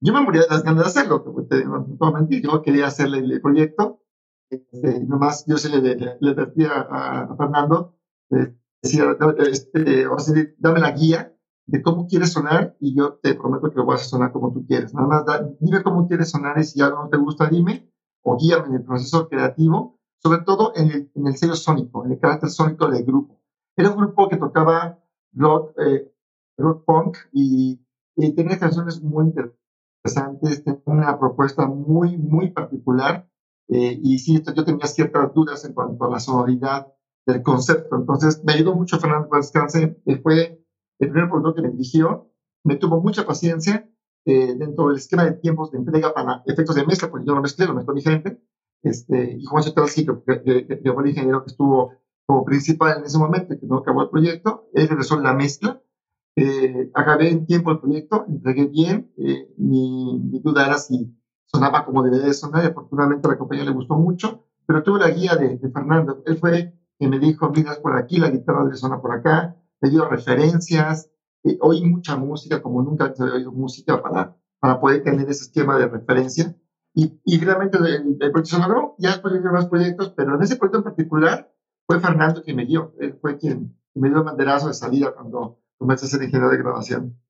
Yo 0.00 0.12
me 0.12 0.20
moría 0.20 0.42
de 0.42 0.48
las 0.48 0.62
ganas 0.62 0.84
de 0.84 0.88
hacerlo, 0.90 1.24
te, 1.48 1.64
no, 1.64 1.86
no 2.00 2.12
mentir, 2.12 2.42
yo 2.42 2.62
quería 2.62 2.86
hacerle 2.86 3.18
el 3.18 3.40
proyecto. 3.40 4.00
Este, 4.50 5.00
nomás 5.00 5.44
yo 5.46 5.56
se 5.56 5.68
le, 5.70 5.96
le, 5.96 6.30
advertía 6.30 6.86
a, 6.88 7.34
Fernando, 7.36 7.96
eh, 8.30 8.54
decía, 8.82 9.16
este, 9.38 10.06
o 10.06 10.18
sea, 10.18 10.46
dame 10.58 10.80
la 10.80 10.92
guía 10.92 11.33
de 11.66 11.82
cómo 11.82 12.06
quieres 12.06 12.32
sonar 12.32 12.74
y 12.78 12.94
yo 12.94 13.14
te 13.22 13.34
prometo 13.34 13.70
que 13.70 13.76
lo 13.76 13.86
vas 13.86 14.02
a 14.02 14.04
sonar 14.04 14.32
como 14.32 14.52
tú 14.52 14.64
quieres. 14.66 14.92
Nada 14.94 15.06
más 15.08 15.24
dime 15.60 15.82
cómo 15.82 16.06
quieres 16.06 16.30
sonar 16.30 16.58
y 16.58 16.64
si 16.64 16.80
algo 16.80 17.02
no 17.04 17.08
te 17.08 17.16
gusta, 17.16 17.48
dime 17.48 17.88
o 18.22 18.36
guíame 18.36 18.66
en 18.68 18.74
el 18.74 18.82
proceso 18.82 19.28
creativo, 19.28 19.98
sobre 20.22 20.42
todo 20.42 20.72
en 20.74 20.90
el, 20.90 21.10
en 21.14 21.26
el 21.26 21.36
sello 21.36 21.54
sónico, 21.54 22.04
en 22.04 22.12
el 22.12 22.18
carácter 22.18 22.50
sónico 22.50 22.88
del 22.88 23.04
grupo. 23.04 23.40
Era 23.76 23.90
un 23.90 23.96
grupo 23.96 24.28
que 24.28 24.36
tocaba 24.36 24.98
rock, 25.32 25.72
eh, 25.78 26.10
rock 26.58 26.84
punk 26.84 27.16
y, 27.32 27.78
y 28.16 28.30
tenía 28.34 28.58
canciones 28.58 29.02
muy 29.02 29.26
interesantes, 29.26 30.62
tenía 30.62 30.80
una 30.86 31.18
propuesta 31.18 31.66
muy, 31.66 32.16
muy 32.16 32.50
particular 32.50 33.26
eh, 33.68 33.98
y 34.02 34.18
sí, 34.18 34.40
yo 34.54 34.64
tenía 34.64 34.86
ciertas 34.86 35.32
dudas 35.32 35.64
en 35.64 35.72
cuanto 35.72 36.04
a 36.04 36.10
la 36.10 36.20
sonoridad 36.20 36.86
del 37.26 37.42
concepto. 37.42 37.96
Entonces, 37.96 38.40
me 38.44 38.52
ayudó 38.52 38.74
mucho 38.74 38.98
Fernando 38.98 39.28
Descanse, 39.32 39.96
que 40.04 40.16
fue 40.18 40.63
el 40.98 41.10
primer 41.10 41.28
productor 41.28 41.54
que 41.54 41.62
me 41.62 41.70
dirigió, 41.70 42.30
me 42.64 42.76
tuvo 42.76 43.00
mucha 43.00 43.24
paciencia 43.26 43.88
eh, 44.24 44.54
dentro 44.56 44.88
del 44.88 44.96
esquema 44.96 45.24
de 45.24 45.32
tiempos 45.32 45.70
de 45.70 45.78
entrega 45.78 46.14
para 46.14 46.42
efectos 46.46 46.74
de 46.74 46.86
mezcla, 46.86 47.10
porque 47.10 47.26
yo 47.26 47.34
lo 47.34 47.42
mezclé, 47.42 47.66
lo 47.66 47.74
mezcló 47.74 47.94
mi 47.94 48.02
gente, 48.02 48.40
este, 48.82 49.36
y 49.38 49.44
Juan 49.44 49.62
Chetalski, 49.62 50.04
que, 50.04 50.12
fue 50.92 51.02
el 51.02 51.08
ingeniero 51.08 51.42
que 51.42 51.50
estuvo 51.50 51.92
como 52.26 52.44
principal 52.44 52.98
en 52.98 53.04
ese 53.04 53.18
momento, 53.18 53.58
que 53.58 53.66
no 53.66 53.78
acabó 53.78 54.02
el 54.02 54.10
proyecto, 54.10 54.68
él 54.72 54.88
regresó 54.88 55.18
la 55.20 55.34
mezcla, 55.34 55.82
eh, 56.36 56.90
acabé 56.94 57.30
en 57.30 57.46
tiempo 57.46 57.70
el 57.70 57.80
proyecto, 57.80 58.24
entregué 58.28 58.66
bien, 58.66 59.12
eh, 59.18 59.48
mi, 59.56 60.18
mi, 60.18 60.40
duda 60.40 60.66
era 60.66 60.78
si 60.78 61.14
sonaba 61.44 61.84
como 61.84 62.02
debería 62.02 62.26
de 62.26 62.34
sonar, 62.34 62.64
y 62.64 62.68
afortunadamente 62.68 63.26
a 63.26 63.32
la 63.32 63.38
compañía 63.38 63.64
le 63.64 63.72
gustó 63.72 63.94
mucho, 63.94 64.44
pero 64.66 64.82
tuve 64.82 65.00
la 65.00 65.10
guía 65.10 65.36
de, 65.36 65.58
de 65.58 65.70
Fernando, 65.70 66.22
él 66.26 66.38
fue 66.38 66.74
quien 66.98 67.10
me 67.10 67.18
dijo, 67.18 67.50
mira, 67.50 67.76
por 67.82 67.96
aquí, 67.96 68.18
la 68.18 68.30
guitarra 68.30 68.64
debe 68.64 68.76
sonar 68.76 69.00
por 69.00 69.12
acá, 69.12 69.56
me 69.84 69.90
dio 69.90 70.08
referencias, 70.08 71.10
eh, 71.44 71.58
oí 71.60 71.84
mucha 71.84 72.16
música 72.16 72.62
como 72.62 72.82
nunca 72.82 73.12
había 73.18 73.34
oído 73.34 73.52
música 73.52 74.02
para, 74.02 74.34
para 74.58 74.80
poder 74.80 75.02
tener 75.02 75.28
ese 75.28 75.44
esquema 75.44 75.78
de 75.78 75.88
referencia. 75.88 76.56
Y, 76.94 77.20
y 77.22 77.38
realmente 77.38 77.76
el, 77.76 78.16
el, 78.18 78.32
proyecto 78.32 78.56
se 78.56 78.58
logró, 78.62 78.94
ya 78.98 79.10
después 79.10 79.34
vinieron 79.34 79.56
más 79.56 79.66
proyectos, 79.66 80.14
pero 80.16 80.36
en 80.36 80.42
ese 80.42 80.56
proyecto 80.56 80.78
en 80.78 80.84
particular 80.84 81.52
fue 81.86 82.00
Fernando 82.00 82.42
quien 82.42 82.56
me 82.56 82.64
dio, 82.64 82.94
él 82.98 83.18
fue 83.20 83.36
quien 83.36 83.76
me 83.94 84.08
dio 84.08 84.18
el 84.18 84.24
banderazo 84.24 84.68
de 84.68 84.74
salida 84.74 85.12
cuando 85.14 85.60
comencé 85.76 86.06
a 86.06 86.08
ser 86.08 86.22
ingeniero 86.22 86.50
de 86.50 86.58
grabación. 86.58 87.20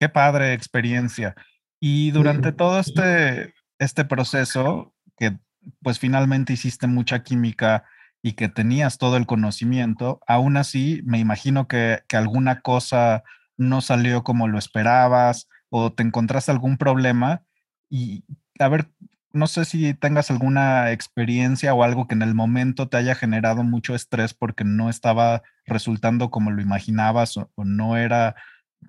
Qué 0.00 0.08
padre 0.08 0.54
experiencia. 0.54 1.34
Y 1.80 2.12
durante 2.12 2.48
sí. 2.48 2.56
todo 2.56 2.78
este, 2.78 3.52
este 3.78 4.06
proceso, 4.06 4.94
que 5.18 5.38
pues 5.82 5.98
finalmente 5.98 6.54
hiciste 6.54 6.86
mucha 6.86 7.22
química 7.22 7.84
y 8.24 8.32
que 8.32 8.48
tenías 8.48 8.96
todo 8.96 9.18
el 9.18 9.26
conocimiento, 9.26 10.18
aún 10.26 10.56
así 10.56 11.02
me 11.04 11.18
imagino 11.18 11.68
que, 11.68 12.00
que, 12.08 12.16
alguna 12.16 12.62
cosa 12.62 13.22
no 13.58 13.82
salió 13.82 14.24
como 14.24 14.48
lo 14.48 14.58
esperabas 14.58 15.46
o 15.68 15.92
te 15.92 16.02
encontraste 16.02 16.50
algún 16.50 16.78
problema 16.78 17.42
y 17.90 18.24
a 18.58 18.68
ver, 18.68 18.88
no 19.34 19.46
sé 19.46 19.66
si 19.66 19.92
tengas 19.92 20.30
alguna 20.30 20.90
experiencia 20.92 21.74
o 21.74 21.82
algo 21.82 22.06
que 22.06 22.14
en 22.14 22.22
el 22.22 22.34
momento 22.34 22.88
te 22.88 22.96
haya 22.96 23.14
generado 23.14 23.62
mucho 23.62 23.94
estrés 23.94 24.32
porque 24.32 24.64
no 24.64 24.88
estaba 24.88 25.42
resultando 25.66 26.30
como 26.30 26.50
lo 26.50 26.62
imaginabas 26.62 27.36
o, 27.36 27.50
no 27.56 27.98
era 27.98 28.36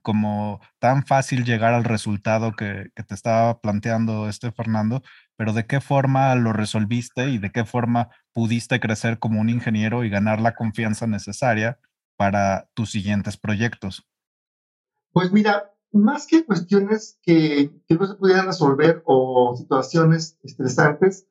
como 0.02 0.62
tan 0.80 1.06
fácil 1.06 1.44
llegar 1.44 1.74
al 1.74 1.84
resultado 1.84 2.54
que, 2.54 2.90
te 2.96 3.14
estaba 3.14 3.60
planteando 3.60 4.30
este 4.30 4.52
Fernando, 4.54 5.04
pero 5.38 5.54
de 5.54 5.66
qué 5.66 5.82
forma 5.82 6.34
lo 6.36 6.54
resolviste 6.54 7.30
y 7.30 7.38
de 7.38 7.52
qué 7.52 7.66
forma 7.66 8.10
pudiste 8.34 8.80
crecer 8.80 9.20
como 9.20 9.42
un 9.42 9.50
ingeniero 9.50 10.04
y 10.04 10.10
ganar 10.10 10.42
la 10.42 10.56
confianza 10.56 11.08
necesaria 11.08 11.80
para 12.18 12.70
tus 12.74 12.92
siguientes 12.92 13.38
proyectos. 13.38 14.08
Pues 15.12 15.32
mira, 15.32 15.72
más 15.92 16.28
que 16.28 16.46
cuestiones 16.46 17.20
que, 17.22 17.72
que 17.88 17.96
no 17.96 18.06
se 18.08 18.16
pudieran 18.16 18.48
resolver 18.48 19.02
o 19.06 19.56
situaciones 19.58 20.38
estresantes, 20.44 21.28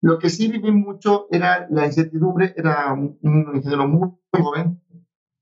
lo 0.00 0.18
que 0.18 0.28
sí 0.28 0.48
viví 0.48 0.70
mucho 0.70 1.26
era 1.30 1.66
la 1.70 1.86
incertidumbre, 1.86 2.52
era 2.56 2.92
un, 2.92 3.18
un 3.22 3.56
ingeniero 3.56 3.88
muy, 3.88 4.10
joven, 4.30 4.82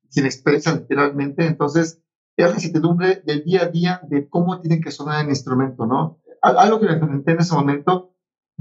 sin 0.09 0.27
experiencia 0.27 0.73
literalmente, 0.73 1.47
entonces 1.47 2.01
era 2.37 2.49
la 2.49 2.55
incertidumbre 2.55 3.23
del 3.27 3.45
día 3.45 3.63
a 3.63 3.69
día 3.69 4.01
de 4.09 4.29
cómo 4.29 4.61
tiene 4.61 4.81
que 4.81 4.91
sonar 4.91 5.25
el 5.25 5.31
instrumento, 5.31 5.87
¿no? 5.87 6.21
Algo 6.43 6.81
que 6.81 6.87
me 6.87 6.93
enfrenté 6.93 7.33
en 7.33 7.41
ese 7.41 7.55
momento 7.55 8.15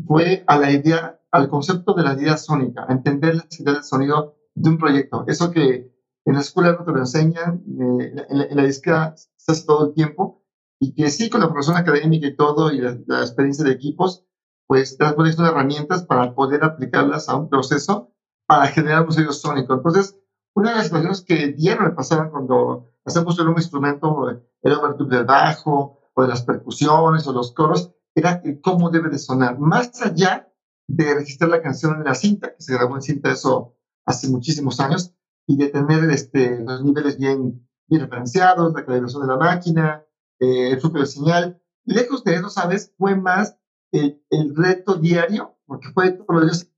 fue 0.08 0.44
a 0.48 0.58
la 0.58 0.72
idea, 0.72 1.20
al 1.32 1.50
concepto 1.50 1.94
de 1.94 2.04
la 2.04 2.14
idea 2.14 2.38
sónica, 2.38 2.86
a 2.88 2.94
entender 2.94 3.36
la 3.36 3.46
idea 3.50 3.74
del 3.74 3.84
sonido 3.84 4.36
de 4.54 4.70
un 4.70 4.78
proyecto. 4.78 5.26
Eso 5.28 5.52
que 5.52 5.92
en 6.26 6.34
la 6.34 6.42
escuela 6.42 6.74
no 6.74 6.86
te 6.86 6.92
lo 6.92 7.00
enseñan, 7.00 7.64
eh, 7.68 8.26
en, 8.30 8.38
la, 8.38 8.46
en 8.46 8.60
hace 8.60 9.66
todo 9.66 9.88
el 9.88 9.94
tiempo, 9.94 10.44
y 10.80 10.94
que 10.94 11.10
sí, 11.10 11.30
con 11.30 11.42
la 11.42 11.48
profesión 11.48 11.78
académica 11.78 12.28
y 12.28 12.36
todo, 12.36 12.72
y 12.72 12.80
la, 12.80 12.98
la 13.08 13.22
experiencia 13.22 13.66
de 13.66 13.72
equipos, 13.72 14.26
pues 14.68 14.98
te 14.98 15.04
das 15.04 15.40
herramientas 15.40 16.04
para 16.04 16.34
poder 16.34 16.64
aplicarlas 16.64 17.28
a 17.30 17.36
un 17.36 17.50
proceso 17.50 18.14
para 18.48 18.68
generar 18.68 19.04
un 19.04 19.12
sonido 19.12 19.34
sónico. 19.34 19.74
Entonces, 19.74 20.18
una 20.54 20.72
de 20.72 20.76
las 20.78 20.86
situaciones 20.86 21.22
que 21.22 21.48
diario 21.54 21.84
me 21.84 21.92
pasaban 21.92 22.30
cuando 22.30 22.90
hacemos 23.06 23.40
un 23.40 23.52
instrumento, 23.52 24.30
el 24.30 24.74
overtube 24.74 25.18
del 25.18 25.26
bajo, 25.26 26.01
o 26.14 26.22
de 26.22 26.28
las 26.28 26.44
percusiones, 26.44 27.28
o 27.28 27.34
los 27.34 27.54
coros, 27.54 27.92
era 28.16 28.42
cómo 28.62 28.90
debe 28.90 29.10
de 29.10 29.18
sonar, 29.18 29.60
más 29.60 30.02
allá 30.02 30.52
de 30.88 31.14
registrar 31.14 31.50
la 31.50 31.62
canción 31.62 31.96
en 31.96 32.04
la 32.04 32.16
cinta, 32.16 32.54
que 32.54 32.62
se 32.62 32.74
grabó 32.74 32.96
en 32.96 33.02
cinta 33.02 33.32
eso 33.32 33.76
hace 34.06 34.30
muchísimos 34.30 34.80
años, 34.80 35.14
y 35.48 35.58
de 35.58 35.70
tener 35.70 36.10
este, 36.10 36.60
los 36.64 36.84
niveles 36.84 37.18
bien, 37.18 37.68
bien 37.88 38.02
referenciados, 38.02 38.74
la 38.74 38.86
calibración 38.86 39.22
de 39.22 39.28
la 39.28 39.38
máquina, 39.38 40.06
eh, 40.40 40.72
el 40.72 40.82
flujo 40.82 41.00
de 41.00 41.06
señal. 41.06 41.62
Lejos 41.86 42.24
de 42.24 42.36
eso, 42.36 42.50
¿sabes? 42.50 42.94
Fue 42.98 43.16
más 43.16 43.58
el, 43.92 44.24
el 44.30 44.56
reto 44.56 44.96
diario, 44.96 45.58
porque 45.66 45.90
fue 45.94 46.12
todos 46.12 46.28
los 46.30 46.44
días 46.44 46.72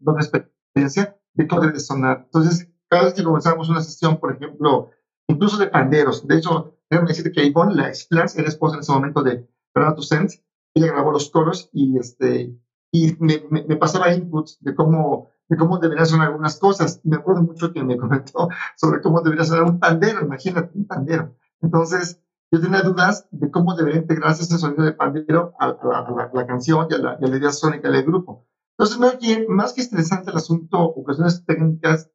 una 0.00 0.20
experiencia 0.20 1.18
de 1.32 1.48
cómo 1.48 1.62
debe 1.62 1.74
de 1.74 1.80
sonar. 1.80 2.22
Entonces, 2.24 2.68
cada 2.88 3.04
vez 3.04 3.14
que 3.14 3.24
comenzamos 3.24 3.68
una 3.68 3.80
sesión, 3.80 4.18
por 4.18 4.34
ejemplo, 4.34 4.90
incluso 5.28 5.58
de 5.58 5.68
panderos, 5.68 6.26
de 6.26 6.36
hecho, 6.36 6.78
déjame 6.94 7.08
decirte 7.08 7.32
que 7.32 7.44
Ivonne, 7.44 7.74
la 7.74 7.88
ex 7.88 8.08
era 8.10 8.48
esposa 8.48 8.76
en 8.76 8.80
ese 8.80 8.92
momento 8.92 9.22
de 9.22 9.48
Fernando 9.72 9.96
Tucent, 9.96 10.30
ella 10.74 10.92
grabó 10.92 11.10
los 11.10 11.30
coros 11.30 11.68
y, 11.72 11.98
este, 11.98 12.56
y 12.92 13.16
me, 13.18 13.44
me, 13.50 13.64
me, 13.64 13.76
pasaba 13.76 14.14
inputs 14.14 14.58
de 14.60 14.74
cómo, 14.74 15.30
de 15.48 15.56
cómo 15.56 15.78
deberían 15.78 16.06
sonar 16.06 16.28
algunas 16.28 16.58
cosas. 16.58 17.00
Me 17.04 17.16
acuerdo 17.16 17.42
mucho 17.42 17.72
que 17.72 17.82
me 17.82 17.96
comentó 17.98 18.48
sobre 18.76 19.00
cómo 19.00 19.20
debería 19.22 19.44
sonar 19.44 19.64
un 19.64 19.80
pandero, 19.80 20.22
imagínate, 20.22 20.70
un 20.76 20.86
pandero. 20.86 21.36
Entonces, 21.60 22.20
yo 22.52 22.60
tenía 22.60 22.82
dudas 22.82 23.26
de 23.32 23.50
cómo 23.50 23.74
debería 23.74 24.00
integrarse 24.00 24.44
ese 24.44 24.58
sonido 24.58 24.84
de 24.84 24.92
pandero 24.92 25.54
a, 25.58 25.66
a, 25.66 26.10
la, 26.10 26.26
a 26.26 26.30
la, 26.32 26.46
canción 26.46 26.86
y 26.90 26.94
a 26.94 26.98
la, 26.98 27.18
y 27.20 27.24
a 27.24 27.28
la 27.28 27.36
idea 27.36 27.50
sónica 27.50 27.90
del 27.90 28.04
grupo. 28.04 28.46
Entonces, 28.78 28.98
más 28.98 29.18
bien, 29.18 29.46
más 29.48 29.72
que 29.72 29.80
estresante 29.80 30.30
el 30.30 30.36
asunto 30.36 30.78
o 30.78 31.02
cuestiones 31.02 31.44
técnicas 31.44 32.10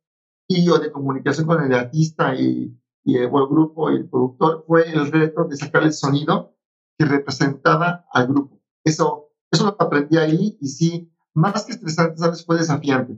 y 0.48 0.70
o 0.70 0.80
de 0.80 0.92
comunicación 0.92 1.48
con 1.48 1.64
el 1.64 1.74
artista 1.74 2.36
y, 2.36 2.79
y 3.04 3.18
el, 3.18 3.30
grupo 3.30 3.92
y 3.92 3.98
el 3.98 4.10
productor, 4.10 4.64
fue 4.68 4.90
el 4.92 5.12
reto 5.12 5.46
de 5.46 5.56
sacar 5.56 5.84
el 5.84 5.94
sonido 5.94 6.56
que 6.98 7.06
representaba 7.06 8.06
al 8.12 8.28
grupo. 8.28 8.62
Eso, 8.84 9.30
eso 9.52 9.66
lo 9.66 9.76
aprendí 9.80 10.18
ahí 10.18 10.58
y 10.60 10.68
sí, 10.68 11.12
más 11.34 11.66
que 11.66 11.74
estresante, 11.74 12.18
¿sabes? 12.18 12.46
Fue 12.46 12.58
desafiante. 12.58 13.18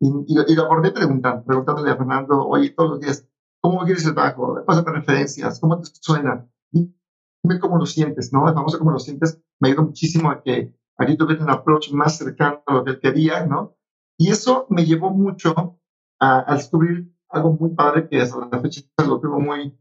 Y, 0.00 0.08
y, 0.08 0.52
y 0.52 0.54
lo 0.54 0.64
abordé 0.64 0.90
preguntando, 0.90 1.44
preguntándole 1.44 1.90
a 1.90 1.96
Fernando, 1.96 2.46
oye, 2.46 2.70
todos 2.70 2.90
los 2.90 3.00
días, 3.00 3.26
¿cómo 3.60 3.84
quieres 3.84 4.04
el 4.06 4.14
bajo? 4.14 4.64
Pásame 4.66 4.92
referencias, 4.92 5.60
¿cómo 5.60 5.80
te 5.80 5.88
suena? 6.00 6.46
Dime 6.70 7.58
cómo 7.60 7.76
lo 7.76 7.86
sientes, 7.86 8.32
¿no? 8.32 8.48
El 8.48 8.54
famoso 8.54 8.78
cómo 8.78 8.92
lo 8.92 9.00
sientes 9.00 9.40
me 9.58 9.68
ayudó 9.68 9.82
muchísimo 9.84 10.30
a 10.30 10.42
que 10.42 10.76
aquí 10.96 11.16
tuviera 11.16 11.42
un 11.42 11.50
approach 11.50 11.90
más 11.92 12.16
cercano 12.16 12.62
a 12.66 12.74
lo 12.74 12.84
que 12.84 12.92
él 12.92 13.00
quería, 13.00 13.46
¿no? 13.46 13.76
Y 14.16 14.30
eso 14.30 14.66
me 14.70 14.84
llevó 14.84 15.10
mucho 15.10 15.80
a, 16.20 16.50
a 16.50 16.54
descubrir 16.54 17.11
algo 17.32 17.56
muy 17.58 17.70
padre 17.70 18.08
que 18.08 18.20
hasta 18.20 18.48
la 18.50 18.60
fecha 18.60 18.82
lo 19.06 19.20
tengo 19.20 19.40
muy, 19.40 19.76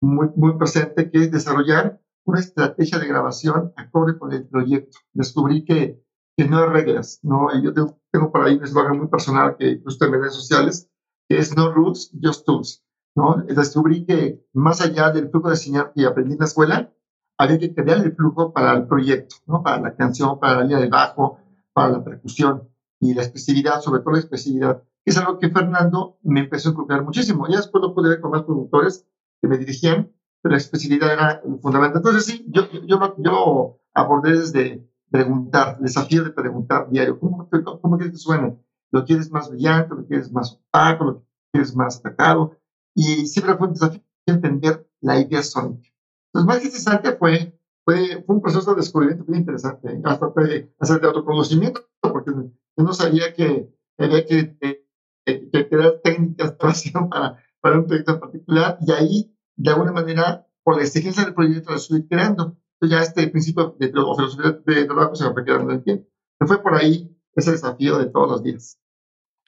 muy, 0.00 0.28
muy 0.34 0.56
presente, 0.56 1.10
que 1.10 1.24
es 1.24 1.30
desarrollar 1.30 2.00
una 2.24 2.40
estrategia 2.40 2.98
de 2.98 3.06
grabación 3.06 3.72
acorde 3.76 4.18
con 4.18 4.32
el 4.32 4.46
proyecto. 4.46 4.98
Descubrí 5.12 5.64
que, 5.64 6.02
que 6.36 6.44
no 6.46 6.58
hay 6.58 6.68
reglas, 6.68 7.20
¿no? 7.22 7.48
Yo 7.62 7.72
tengo, 7.72 7.98
tengo 8.10 8.32
por 8.32 8.42
ahí 8.42 8.56
un 8.56 8.64
eslogan 8.64 8.98
muy 8.98 9.08
personal 9.08 9.56
que 9.56 9.68
incluso 9.72 10.04
en 10.04 10.12
redes 10.12 10.34
sociales, 10.34 10.90
que 11.28 11.38
es 11.38 11.56
no 11.56 11.72
rules, 11.72 12.10
just 12.22 12.44
tools, 12.44 12.84
¿no? 13.14 13.36
Descubrí 13.46 14.04
que 14.04 14.44
más 14.52 14.80
allá 14.80 15.10
del 15.10 15.30
flujo 15.30 15.50
de 15.50 15.56
señal 15.56 15.92
que 15.94 16.06
aprendí 16.06 16.34
en 16.34 16.40
la 16.40 16.46
escuela, 16.46 16.92
había 17.38 17.58
que 17.58 17.74
crear 17.74 17.98
el 18.04 18.14
flujo 18.14 18.52
para 18.52 18.72
el 18.72 18.86
proyecto, 18.86 19.36
¿no? 19.46 19.62
Para 19.62 19.80
la 19.80 19.94
canción, 19.94 20.38
para 20.38 20.56
la 20.56 20.62
línea 20.62 20.80
de 20.80 20.88
bajo, 20.88 21.38
para 21.72 21.90
la 21.90 22.04
percusión 22.04 22.68
y 23.00 23.14
la 23.14 23.22
expresividad, 23.22 23.80
sobre 23.80 24.00
todo 24.00 24.12
la 24.12 24.20
expresividad, 24.20 24.82
es 25.10 25.18
algo 25.18 25.38
que 25.38 25.50
Fernando 25.50 26.18
me 26.22 26.40
empezó 26.40 26.68
a 26.68 26.72
inculcar 26.72 27.04
muchísimo. 27.04 27.46
Ya 27.48 27.58
después 27.58 27.82
lo 27.82 27.94
pude 27.94 28.10
ver 28.10 28.20
con 28.20 28.30
más 28.30 28.42
productores 28.42 29.06
que 29.40 29.48
me 29.48 29.58
dirigían, 29.58 30.12
pero 30.42 30.52
la 30.52 30.58
expresividad 30.58 31.12
era 31.12 31.42
fundamental. 31.60 31.98
Entonces, 31.98 32.24
sí, 32.24 32.46
yo, 32.48 32.68
yo, 32.86 33.14
yo 33.18 33.80
abordé 33.94 34.38
desde, 34.38 34.88
preguntar, 35.10 35.78
desafío 35.80 36.24
de 36.24 36.30
preguntar 36.30 36.90
diario, 36.90 37.18
¿cómo, 37.18 37.48
cómo 37.80 37.96
quieres 37.96 38.12
que 38.12 38.18
suene? 38.18 38.58
¿Lo 38.90 39.04
quieres 39.04 39.30
más 39.30 39.50
brillante? 39.50 39.94
¿Lo 39.94 40.06
quieres 40.06 40.32
más 40.32 40.52
opaco? 40.52 41.04
¿Lo 41.04 41.24
quieres 41.52 41.74
más 41.74 41.98
atacado? 41.98 42.56
Y 42.94 43.26
siempre 43.26 43.56
fue 43.56 43.68
un 43.68 43.74
desafío 43.74 44.02
entender 44.26 44.88
la 45.00 45.18
idea 45.18 45.42
sónica. 45.42 45.88
Entonces, 46.26 46.46
más 46.46 46.64
interesante 46.64 47.12
fue, 47.12 47.58
fue, 47.84 48.22
fue 48.26 48.36
un 48.36 48.42
proceso 48.42 48.70
de 48.70 48.80
descubrimiento 48.80 49.24
muy 49.26 49.38
interesante, 49.38 50.00
hasta 50.04 50.32
hasta 50.78 50.98
de 50.98 51.06
autoconocimiento, 51.06 51.82
porque 52.00 52.32
yo 52.32 52.84
no 52.84 52.92
sabía 52.92 53.32
que 53.32 53.72
había 53.98 54.24
que, 54.26 54.87
que, 55.36 55.50
que 55.50 55.68
crear 55.68 56.00
técnicas 56.02 56.52
para, 57.60 57.78
un 57.78 57.86
proyecto 57.86 58.12
en 58.12 58.20
particular, 58.20 58.78
y 58.80 58.92
ahí, 58.92 59.36
de 59.56 59.70
alguna 59.70 59.92
manera, 59.92 60.46
por 60.62 60.76
la 60.76 60.82
exigencia 60.82 61.24
del 61.24 61.34
proyecto, 61.34 61.70
lo 61.70 61.76
estoy 61.76 62.06
creando. 62.06 62.56
Entonces, 62.80 62.98
ya 62.98 63.02
este 63.02 63.28
principio 63.28 63.76
de, 63.78 63.88
filosofía 63.88 64.60
de 64.64 64.84
trabajo 64.84 65.14
se 65.14 65.24
me 65.24 65.32
fue 65.32 65.44
quedando 65.44 65.72
en 65.72 65.82
tiempo. 65.82 66.08
fue 66.40 66.62
por 66.62 66.74
ahí 66.74 67.14
ese 67.34 67.52
desafío 67.52 67.98
de 67.98 68.06
todos 68.06 68.30
los 68.30 68.42
días. 68.42 68.78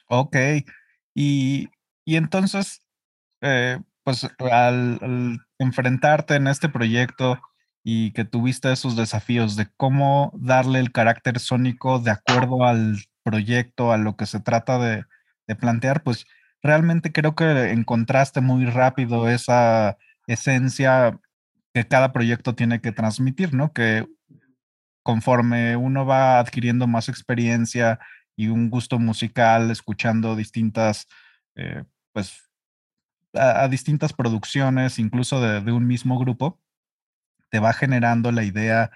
Ok. 0.07 0.35
Y, 1.15 1.69
y 2.05 2.15
entonces, 2.17 2.81
eh, 3.41 3.79
pues 4.03 4.27
al, 4.39 5.39
enfrentarte 5.59 6.35
en 6.35 6.47
este 6.47 6.69
proyecto 6.69 7.39
y 7.83 8.11
que 8.11 8.25
tuviste 8.25 8.71
esos 8.71 8.95
desafíos 8.95 9.55
de 9.55 9.67
cómo 9.77 10.31
darle 10.35 10.79
el 10.79 10.91
carácter 10.91 11.39
sónico 11.39 11.99
de 11.99 12.11
acuerdo 12.11 12.65
al 12.65 12.97
proyecto, 13.23 13.91
a 13.91 13.97
lo 13.97 14.15
que 14.15 14.25
se 14.25 14.39
trata 14.39 14.77
de, 14.77 15.05
de 15.47 15.55
plantear, 15.55 16.03
pues 16.03 16.25
realmente 16.61 17.11
creo 17.11 17.35
que 17.35 17.71
encontraste 17.71 18.41
muy 18.41 18.65
rápido 18.65 19.29
esa 19.29 19.97
esencia 20.27 21.19
que 21.73 21.87
cada 21.87 22.11
proyecto 22.11 22.55
tiene 22.55 22.81
que 22.81 22.91
transmitir, 22.91 23.53
¿no? 23.53 23.73
Que 23.73 24.07
conforme 25.03 25.75
uno 25.75 26.05
va 26.05 26.39
adquiriendo 26.39 26.87
más 26.87 27.09
experiencia 27.09 27.99
y 28.35 28.47
un 28.47 28.69
gusto 28.69 28.99
musical, 28.99 29.71
escuchando 29.71 30.35
distintas, 30.35 31.07
eh, 31.55 31.83
pues, 32.13 32.49
a, 33.33 33.67
distintas 33.67 34.13
producciones, 34.13 34.99
incluso 34.99 35.41
de, 35.41 35.71
un 35.71 35.87
mismo 35.87 36.19
grupo, 36.19 36.59
te 37.49 37.59
va 37.59 37.73
generando 37.73 38.31
la 38.31 38.43
idea 38.43 38.91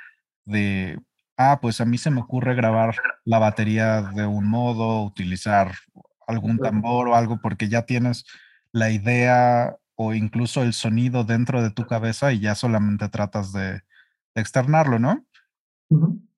de, 0.46 1.00
ah, 1.38 1.60
pues 1.62 1.82
a 1.82 1.86
mí 1.86 1.98
se 1.98 2.12
me 2.12 2.22
ocurre 2.22 2.56
grabar 2.56 2.96
la 3.24 3.40
batería 3.40 4.02
de 4.02 4.26
un 4.26 4.48
modo, 4.48 5.04
utilizar 5.04 5.74
algún 6.28 6.58
tambor 6.58 7.08
o 7.08 7.16
algo, 7.16 7.40
porque 7.42 7.70
ya 7.70 7.86
tienes 7.86 8.26
la 8.72 8.92
idea 8.92 9.78
o 9.96 10.14
incluso 10.14 10.62
el 10.62 10.74
sonido 10.74 11.24
dentro 11.24 11.62
de 11.62 11.72
tu 11.72 11.86
cabeza 11.86 12.34
y 12.34 12.42
ya 12.42 12.56
solamente 12.56 13.08
tratas 13.10 13.54
de, 13.54 13.82
externarlo, 14.36 15.00
¿no? 15.00 15.26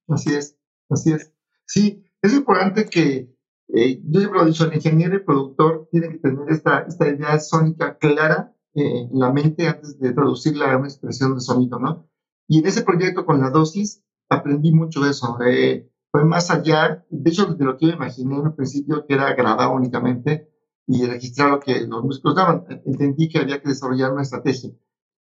Así 0.08 0.34
es, 0.36 0.56
así 0.90 1.12
es. 1.12 1.34
Sí, 1.66 2.06
es 2.22 2.34
importante 2.34 2.86
que 2.86 3.36
eh, 3.74 4.02
yo 4.06 4.20
siempre 4.20 4.40
lo 4.40 4.46
he 4.46 4.50
dicho, 4.50 4.66
el 4.66 4.76
ingeniero 4.76 5.16
y 5.16 5.24
productor 5.24 5.90
tiene 5.92 6.10
que 6.10 6.20
tener 6.20 6.50
esta, 6.50 6.82
esta 6.82 7.08
idea 7.08 7.40
sónica 7.40 7.98
clara 7.98 8.54
eh, 8.76 9.10
en 9.12 9.20
la 9.20 9.34
mente 9.34 9.68
antes 9.68 10.00
de 10.00 10.14
traducirla 10.14 10.72
a 10.72 10.78
una 10.78 10.88
expresión 10.88 11.36
de 11.36 11.42
sonido, 11.42 11.80
¿no? 11.80 12.08
Y 12.48 12.60
en 12.60 12.68
ese 12.68 12.84
proyecto 12.84 13.26
con 13.26 13.42
la 13.42 13.50
dosis 13.50 14.04
aprendí 14.30 14.72
mucho 14.72 15.02
de 15.02 15.10
eso. 15.10 15.38
Eh, 15.46 15.90
fue 16.12 16.26
más 16.26 16.50
allá, 16.52 17.06
de 17.10 17.30
hecho, 17.30 17.46
de 17.46 17.66
lo 17.66 17.78
que 17.78 17.88
yo 17.88 17.94
imaginé 17.94 18.36
en 18.36 18.48
un 18.48 18.56
principio, 18.56 19.06
que 19.06 19.14
era 19.14 19.34
grabar 19.34 19.70
únicamente 19.74 20.50
y 20.88 21.06
registrar 21.06 21.52
lo 21.52 21.60
que 21.60 21.82
los 21.82 22.04
músicos 22.04 22.36
daban. 22.36 22.66
Entendí 22.86 23.28
que 23.30 23.40
había 23.40 23.62
que 23.62 23.70
desarrollar 23.70 24.14
una 24.14 24.22
estrategia. 24.22 24.72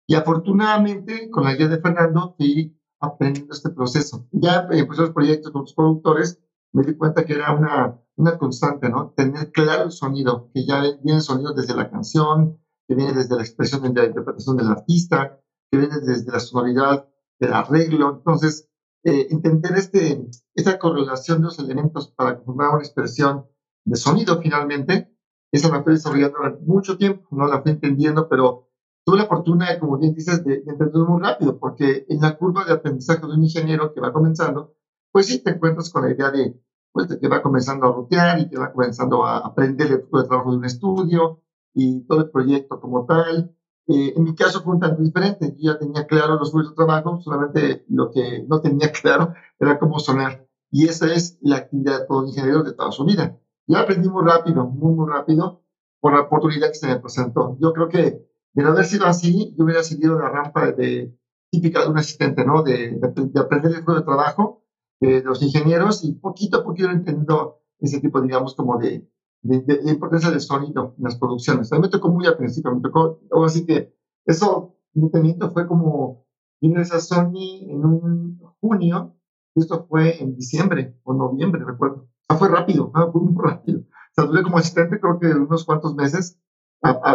Y 0.06 0.14
afortunadamente, 0.14 1.28
con 1.30 1.44
la 1.44 1.54
guía 1.54 1.68
de 1.68 1.80
Fernando, 1.80 2.34
fui 2.36 2.76
aprendiendo 3.00 3.52
este 3.52 3.70
proceso. 3.70 4.26
Ya 4.30 4.66
en 4.70 4.86
pues, 4.86 4.98
los 4.98 5.10
proyectos 5.10 5.52
con 5.52 5.62
los 5.62 5.74
productores, 5.74 6.40
me 6.72 6.84
di 6.84 6.96
cuenta 6.96 7.24
que 7.24 7.34
era 7.34 7.52
una, 7.52 8.00
una 8.16 8.38
constante, 8.38 8.88
¿no? 8.88 9.12
Tener 9.16 9.50
claro 9.50 9.84
el 9.84 9.92
sonido, 9.92 10.50
que 10.54 10.64
ya 10.64 10.80
viene 10.80 11.16
el 11.16 11.20
sonido 11.20 11.52
desde 11.52 11.74
la 11.74 11.90
canción, 11.90 12.58
que 12.86 12.94
viene 12.94 13.12
desde 13.12 13.34
la 13.34 13.42
expresión 13.42 13.82
de 13.82 14.00
la 14.00 14.06
interpretación 14.06 14.56
del 14.56 14.68
artista, 14.68 15.40
que 15.70 15.78
viene 15.78 16.00
desde 16.00 16.30
la 16.30 16.40
sonoridad 16.40 17.08
del 17.40 17.52
arreglo. 17.52 18.16
Entonces, 18.18 18.68
eh, 19.06 19.28
entender 19.30 19.72
este, 19.76 20.26
esta 20.54 20.78
correlación 20.78 21.38
de 21.38 21.44
los 21.44 21.58
elementos 21.60 22.08
para 22.16 22.40
formar 22.40 22.70
una 22.74 22.82
expresión 22.82 23.46
de 23.84 23.96
sonido 23.96 24.40
finalmente, 24.42 25.08
esa 25.52 25.70
la 25.70 25.84
fui 25.84 25.92
desarrollando 25.92 26.38
durante 26.38 26.64
mucho 26.64 26.96
tiempo, 26.98 27.28
no 27.30 27.46
la 27.46 27.62
fui 27.62 27.70
entendiendo, 27.70 28.28
pero 28.28 28.66
tuve 29.04 29.18
la 29.18 29.26
fortuna, 29.26 29.78
como 29.78 29.96
bien 29.98 30.12
dices, 30.12 30.44
de, 30.44 30.62
de 30.62 30.72
entenderlo 30.72 31.06
muy 31.06 31.22
rápido, 31.22 31.56
porque 31.56 32.04
en 32.08 32.20
la 32.20 32.36
curva 32.36 32.64
de 32.64 32.72
aprendizaje 32.72 33.24
de 33.24 33.32
un 33.32 33.44
ingeniero 33.44 33.94
que 33.94 34.00
va 34.00 34.12
comenzando, 34.12 34.74
pues 35.12 35.26
sí 35.26 35.38
te 35.38 35.50
encuentras 35.50 35.88
con 35.90 36.02
la 36.02 36.10
idea 36.10 36.32
de 36.32 36.58
pues, 36.90 37.06
que 37.20 37.28
va 37.28 37.42
comenzando 37.42 37.86
a 37.86 37.92
rutear 37.92 38.40
y 38.40 38.48
que 38.48 38.58
va 38.58 38.72
comenzando 38.72 39.24
a 39.24 39.38
aprender 39.38 39.92
el 39.92 40.26
trabajo 40.26 40.50
de 40.50 40.56
un 40.58 40.64
estudio 40.64 41.42
y 41.74 42.00
todo 42.06 42.22
el 42.22 42.30
proyecto 42.30 42.80
como 42.80 43.06
tal. 43.06 43.55
Eh, 43.88 44.14
en 44.16 44.24
mi 44.24 44.34
caso 44.34 44.62
fue 44.62 44.74
un 44.74 44.80
tanto 44.80 45.02
diferente. 45.02 45.54
Yo 45.58 45.72
ya 45.72 45.78
tenía 45.78 46.06
claro 46.06 46.36
los 46.36 46.50
flujos 46.50 46.70
de 46.70 46.76
trabajo, 46.76 47.20
solamente 47.20 47.84
lo 47.88 48.10
que 48.10 48.44
no 48.48 48.60
tenía 48.60 48.90
claro 49.02 49.32
era 49.58 49.78
cómo 49.78 49.98
sonar. 49.98 50.46
Y 50.70 50.88
esa 50.88 51.12
es 51.12 51.38
la 51.40 51.56
actividad 51.56 52.00
de 52.00 52.06
todo 52.06 52.26
ingeniero 52.26 52.62
de 52.62 52.72
toda 52.72 52.90
su 52.92 53.04
vida. 53.04 53.38
Ya 53.66 53.80
aprendí 53.80 54.08
muy 54.08 54.24
rápido, 54.24 54.66
muy, 54.66 54.94
muy 54.94 55.08
rápido, 55.10 55.62
por 56.00 56.12
la 56.14 56.20
oportunidad 56.20 56.68
que 56.68 56.74
se 56.74 56.86
me 56.88 56.98
presentó. 56.98 57.56
Yo 57.60 57.72
creo 57.72 57.88
que 57.88 58.26
de 58.52 58.62
no 58.62 58.70
haber 58.70 58.84
sido 58.84 59.06
así, 59.06 59.54
yo 59.56 59.64
hubiera 59.64 59.82
seguido 59.82 60.18
la 60.18 60.28
rampa 60.30 60.72
de, 60.72 61.14
típica 61.50 61.82
de 61.82 61.88
un 61.88 61.98
asistente, 61.98 62.44
¿no? 62.44 62.62
De, 62.62 62.98
de, 62.98 63.40
aprender 63.40 63.72
el 63.72 63.78
flujo 63.78 64.00
de 64.00 64.04
trabajo 64.04 64.62
de 65.00 65.22
los 65.22 65.42
ingenieros 65.42 66.04
y 66.04 66.12
poquito 66.12 66.58
a 66.58 66.64
poquito 66.64 66.90
entiendo 66.90 67.60
ese 67.78 68.00
tipo, 68.00 68.20
digamos, 68.20 68.54
como 68.54 68.78
de, 68.78 69.06
de, 69.46 69.80
importancia 69.90 70.30
del 70.30 70.40
sonido 70.40 70.94
en 70.98 71.04
las 71.04 71.16
producciones. 71.16 71.72
A 71.72 71.76
mí 71.76 71.82
me 71.82 71.88
tocó 71.88 72.08
muy 72.08 72.26
al 72.26 72.36
principio, 72.36 72.74
me 72.74 72.80
tocó, 72.80 73.20
así 73.44 73.64
que 73.64 73.94
eso, 74.24 74.76
mi 74.94 75.10
teniente 75.10 75.48
fue 75.50 75.66
como, 75.66 76.26
ingresé 76.60 76.96
a 76.96 77.00
Sony 77.00 77.68
en 77.68 77.84
un 77.84 78.40
junio, 78.60 79.16
esto 79.54 79.86
fue 79.88 80.20
en 80.22 80.36
diciembre 80.36 80.98
o 81.04 81.14
noviembre, 81.14 81.64
recuerdo. 81.64 82.02
O 82.02 82.08
sea, 82.28 82.36
fue 82.36 82.48
rápido, 82.48 82.90
fue 82.90 83.20
muy 83.20 83.34
rápido. 83.42 83.80
O 83.80 84.14
sea, 84.14 84.26
tuve 84.26 84.42
como 84.42 84.58
asistente 84.58 85.00
creo 85.00 85.18
que 85.18 85.28
unos 85.28 85.64
cuantos 85.64 85.94
meses 85.94 86.38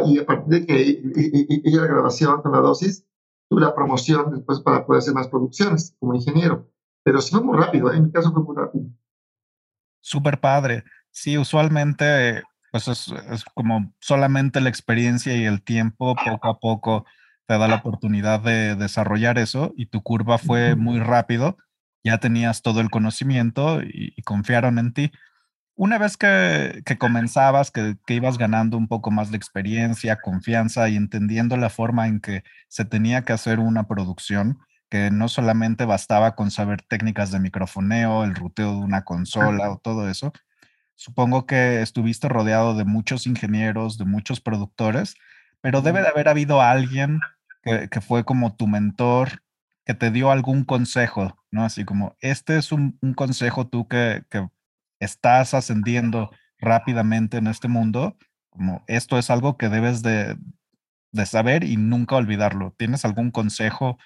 y 0.05 0.19
a 0.19 0.25
partir 0.25 0.47
de 0.47 0.65
que 0.65 0.81
hice 1.63 1.77
la 1.77 1.87
grabación 1.87 2.41
con 2.41 2.51
la 2.51 2.59
dosis, 2.59 3.05
tuve 3.49 3.61
la 3.61 3.75
promoción 3.75 4.31
después 4.31 4.59
para 4.61 4.85
poder 4.85 4.99
hacer 4.99 5.13
más 5.13 5.27
producciones 5.27 5.95
como 5.99 6.15
ingeniero. 6.15 6.69
Pero 7.03 7.21
sí 7.21 7.31
fue 7.31 7.43
muy 7.43 7.57
rápido, 7.57 7.91
¿eh? 7.91 7.97
en 7.97 8.05
mi 8.05 8.11
caso 8.11 8.31
fue 8.31 8.43
muy 8.43 8.55
rápido. 8.55 8.85
Súper 10.01 10.39
padre. 10.39 10.83
Sí, 11.11 11.37
usualmente 11.37 12.43
pues 12.71 12.87
es, 12.87 13.13
es, 13.29 13.43
como 13.53 13.93
solamente 13.99 14.61
la 14.61 14.69
experiencia 14.69 15.35
y 15.35 15.43
el 15.45 15.61
tiempo 15.61 16.15
poco 16.15 16.47
a 16.47 16.59
poco 16.59 17.05
te 17.45 17.57
da 17.57 17.67
la 17.67 17.75
oportunidad 17.75 18.39
de 18.39 18.75
desarrollar 18.75 19.37
eso 19.37 19.73
y 19.75 19.87
tu 19.87 20.01
curva 20.01 20.37
fue 20.37 20.75
muy 20.75 20.99
rápido, 20.99 21.57
ya 22.01 22.17
tenías 22.19 22.61
todo 22.61 22.79
el 22.79 22.89
conocimiento 22.89 23.83
y, 23.83 24.13
y 24.15 24.21
confiaron 24.21 24.79
en 24.79 24.93
ti. 24.93 25.11
Una 25.75 25.97
vez 25.97 26.15
que, 26.15 26.81
que 26.85 26.97
comenzabas, 26.97 27.71
que, 27.71 27.97
que, 28.05 28.13
ibas 28.13 28.37
ganando 28.37 28.77
un 28.77 28.87
poco 28.87 29.11
más 29.11 29.31
de 29.31 29.37
experiencia, 29.37 30.21
confianza 30.21 30.87
y 30.87 30.95
entendiendo 30.95 31.57
la 31.57 31.69
forma 31.69 32.07
en 32.07 32.21
que 32.21 32.43
se 32.69 32.85
tenía 32.85 33.23
que 33.23 33.33
hacer 33.33 33.59
una 33.59 33.87
producción, 33.87 34.59
que 34.89 35.11
no 35.11 35.27
solamente 35.27 35.85
bastaba 35.85 36.35
con 36.35 36.51
saber 36.51 36.81
técnicas 36.83 37.31
de 37.31 37.39
microfoneo, 37.39 38.23
el 38.23 38.35
ruteo 38.35 38.73
de 38.73 38.79
una 38.79 39.03
consola 39.03 39.71
o 39.71 39.77
todo 39.79 40.09
eso. 40.09 40.31
Supongo 41.01 41.47
que 41.47 41.81
estuviste 41.81 42.29
rodeado 42.29 42.75
de 42.75 42.85
muchos 42.85 43.25
ingenieros, 43.25 43.97
de 43.97 44.05
muchos 44.05 44.39
productores, 44.39 45.15
pero 45.59 45.81
debe 45.81 46.03
de 46.03 46.09
haber 46.09 46.29
habido 46.29 46.61
alguien 46.61 47.19
que, 47.63 47.89
que 47.89 48.01
fue 48.01 48.23
como 48.23 48.55
tu 48.55 48.67
mentor, 48.67 49.41
que 49.83 49.95
te 49.95 50.11
dio 50.11 50.29
algún 50.29 50.63
consejo, 50.63 51.39
¿no? 51.49 51.65
Así 51.65 51.85
como, 51.85 52.15
este 52.19 52.55
es 52.55 52.71
un, 52.71 52.99
un 53.01 53.15
consejo 53.15 53.65
tú 53.65 53.87
que, 53.87 54.25
que 54.29 54.47
estás 54.99 55.55
ascendiendo 55.55 56.29
rápidamente 56.59 57.37
en 57.37 57.47
este 57.47 57.67
mundo, 57.67 58.15
como 58.51 58.83
esto 58.85 59.17
es 59.17 59.31
algo 59.31 59.57
que 59.57 59.69
debes 59.69 60.03
de, 60.03 60.37
de 61.11 61.25
saber 61.25 61.63
y 61.63 61.77
nunca 61.77 62.15
olvidarlo. 62.15 62.75
¿Tienes 62.77 63.05
algún 63.05 63.31
consejo 63.31 63.97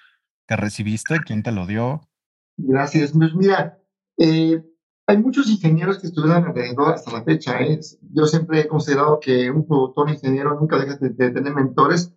que 0.48 0.56
recibiste? 0.56 1.20
¿Quién 1.20 1.42
te 1.42 1.52
lo 1.52 1.66
dio? 1.66 2.08
Gracias. 2.56 3.12
Pues 3.12 3.34
mira, 3.34 3.78
eh, 4.16 4.62
hay 5.06 5.18
muchos 5.18 5.48
ingenieros 5.48 5.98
que 5.98 6.08
estuvieron 6.08 6.44
alrededor 6.44 6.92
hasta 6.92 7.12
la 7.12 7.22
fecha. 7.22 7.60
¿eh? 7.60 7.78
Yo 8.12 8.26
siempre 8.26 8.60
he 8.60 8.68
considerado 8.68 9.20
que 9.20 9.50
un 9.50 9.66
productor 9.66 10.10
ingeniero 10.10 10.58
nunca 10.58 10.78
deja 10.78 10.96
de, 10.96 11.10
tener 11.10 11.54
mentores. 11.54 12.12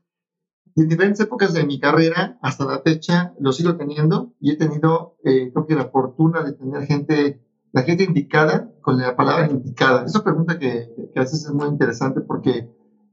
Y 0.75 0.81
en 0.81 0.89
diferentes 0.89 1.19
épocas 1.19 1.53
de 1.53 1.65
mi 1.65 1.79
carrera, 1.79 2.39
hasta 2.41 2.65
la 2.65 2.81
fecha, 2.81 3.33
lo 3.39 3.51
sigo 3.51 3.75
teniendo 3.75 4.33
y 4.39 4.51
he 4.51 4.55
tenido, 4.55 5.17
eh, 5.23 5.51
creo 5.51 5.67
que 5.67 5.75
la 5.75 5.89
fortuna 5.89 6.41
de 6.43 6.53
tener 6.53 6.85
gente, 6.85 7.43
la 7.71 7.83
gente 7.83 8.03
indicada 8.03 8.71
con 8.81 8.97
la 8.97 9.15
palabra 9.15 9.47
indicada. 9.47 10.05
Esa 10.05 10.23
pregunta 10.23 10.57
que, 10.57 10.89
que 11.13 11.19
haces 11.19 11.45
es 11.45 11.51
muy 11.51 11.67
interesante 11.67 12.21
porque 12.21 12.69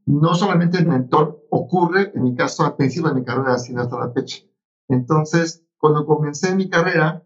no 0.07 0.35
solamente 0.35 0.79
el 0.79 0.87
mentor 0.87 1.45
ocurre, 1.51 2.13
en 2.15 2.23
mi 2.23 2.35
caso, 2.35 2.65
al 2.65 2.77
principio 2.77 3.11
de 3.11 3.21
mi 3.21 3.25
carrera, 3.25 3.59
sino 3.59 3.83
hasta 3.83 3.99
la 3.99 4.13
fecha. 4.13 4.39
Entonces, 4.89 5.65
cuando 5.79 6.07
comencé 6.07 6.55
mi 6.55 6.71
carrera, 6.71 7.26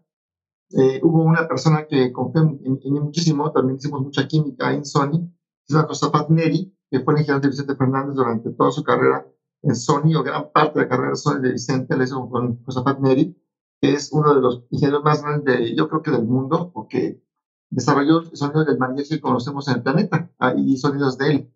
eh, 0.73 0.99
hubo 1.03 1.23
una 1.23 1.47
persona 1.47 1.85
que 1.87 2.11
confió 2.11 2.41
en, 2.41 2.59
mí 2.61 2.99
muchísimo, 2.99 3.51
también 3.51 3.77
hicimos 3.77 4.01
mucha 4.01 4.27
química 4.27 4.73
en 4.73 4.85
Sony, 4.85 5.29
se 5.65 5.73
llama 5.73 5.87
Josafat 5.87 6.29
Neri, 6.29 6.73
que 6.89 6.99
fue 7.01 7.13
el 7.13 7.19
ingeniero 7.19 7.41
de 7.41 7.49
Vicente 7.49 7.75
Fernández 7.75 8.15
durante 8.15 8.51
toda 8.51 8.71
su 8.71 8.83
carrera 8.83 9.25
en 9.63 9.75
Sony, 9.75 10.15
o 10.17 10.23
gran 10.23 10.51
parte 10.51 10.79
de 10.79 10.85
la 10.85 10.89
carrera 10.89 11.09
de 11.11 11.15
Sony 11.15 11.39
de 11.39 11.51
Vicente, 11.53 11.95
le 11.95 12.03
hizo 12.05 12.29
con 12.29 12.63
Josafat 12.63 12.99
Neri, 12.99 13.37
que 13.81 13.93
es 13.93 14.11
uno 14.11 14.33
de 14.33 14.41
los 14.41 14.63
ingenieros 14.69 15.03
más 15.03 15.21
grandes, 15.21 15.59
de, 15.59 15.75
yo 15.75 15.89
creo 15.89 16.01
que 16.01 16.11
del 16.11 16.25
mundo, 16.25 16.71
porque 16.73 17.21
desarrolló 17.69 18.21
el 18.21 18.35
sonido 18.35 18.65
del 18.65 18.77
mariachi 18.77 19.15
que 19.15 19.21
conocemos 19.21 19.67
en 19.67 19.75
el 19.75 19.83
planeta, 19.83 20.31
ah, 20.39 20.53
y 20.55 20.77
sonidos 20.77 21.17
de 21.17 21.31
él. 21.31 21.53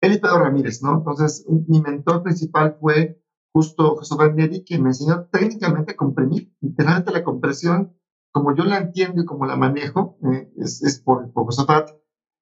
Él 0.00 0.12
y 0.14 0.18
Pedro 0.18 0.40
Ramírez, 0.40 0.82
¿no? 0.82 0.98
Entonces, 0.98 1.46
mi 1.48 1.80
mentor 1.80 2.22
principal 2.22 2.76
fue 2.80 3.22
justo 3.52 3.96
Josafat 3.96 4.34
Neri, 4.34 4.64
que 4.64 4.78
me 4.78 4.90
enseñó 4.90 5.26
técnicamente 5.30 5.92
a 5.92 5.96
comprimir, 5.96 6.52
literalmente 6.60 7.12
la 7.12 7.22
compresión 7.22 7.94
como 8.32 8.54
yo 8.56 8.64
la 8.64 8.78
entiendo 8.78 9.22
y 9.22 9.24
como 9.24 9.46
la 9.46 9.56
manejo, 9.56 10.16
eh, 10.24 10.50
es, 10.56 10.82
es, 10.82 11.00
por, 11.00 11.30
por 11.32 11.44
Josafat, 11.44 11.90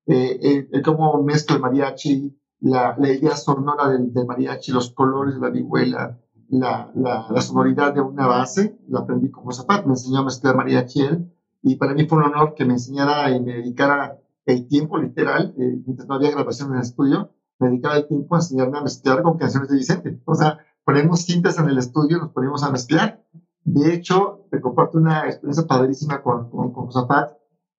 eh, 0.06 0.68
eh, 0.72 0.82
cómo 0.82 1.22
mezclo 1.22 1.56
el 1.56 1.62
mariachi, 1.62 2.36
la, 2.60 2.94
la 2.98 3.12
idea 3.12 3.36
sonora 3.36 3.88
del, 3.88 4.12
del, 4.12 4.26
mariachi, 4.26 4.72
los 4.72 4.92
colores 4.92 5.34
de 5.34 5.40
la 5.40 5.50
vihuela, 5.50 6.18
la, 6.48 6.90
la, 6.94 7.26
la, 7.28 7.40
sonoridad 7.40 7.92
de 7.94 8.00
una 8.00 8.26
base, 8.26 8.78
la 8.88 9.00
aprendí 9.00 9.30
con 9.30 9.44
Josafat, 9.44 9.84
me 9.84 9.92
enseñó 9.92 10.20
a 10.20 10.24
mezclar 10.24 10.56
mariachi 10.56 11.02
él, 11.02 11.32
y 11.62 11.76
para 11.76 11.92
mí 11.92 12.06
fue 12.06 12.18
un 12.18 12.24
honor 12.24 12.54
que 12.54 12.64
me 12.64 12.74
enseñara 12.74 13.30
y 13.30 13.40
me 13.40 13.54
dedicara 13.54 14.18
el 14.46 14.66
tiempo 14.66 14.96
literal, 14.96 15.54
eh, 15.58 15.82
mientras 15.84 16.08
no 16.08 16.14
había 16.14 16.30
grabación 16.30 16.70
en 16.70 16.76
el 16.76 16.82
estudio, 16.82 17.32
me 17.58 17.68
dedicaba 17.68 17.96
el 17.96 18.06
tiempo 18.06 18.34
a 18.34 18.38
enseñarme 18.38 18.78
a 18.78 18.82
mezclar 18.82 19.22
con 19.22 19.36
canciones 19.36 19.68
de 19.68 19.76
Vicente. 19.76 20.20
O 20.24 20.34
sea, 20.34 20.58
ponemos 20.84 21.26
cintas 21.26 21.58
en 21.58 21.68
el 21.68 21.76
estudio, 21.76 22.18
nos 22.18 22.30
ponemos 22.30 22.62
a 22.62 22.70
mezclar 22.70 23.22
de 23.64 23.94
hecho, 23.94 24.39
te 24.50 24.60
comparto 24.60 24.98
una 24.98 25.26
experiencia 25.26 25.66
padrísima 25.66 26.22
con, 26.22 26.50
con, 26.50 26.72
con 26.72 26.86
Josafat. 26.86 27.32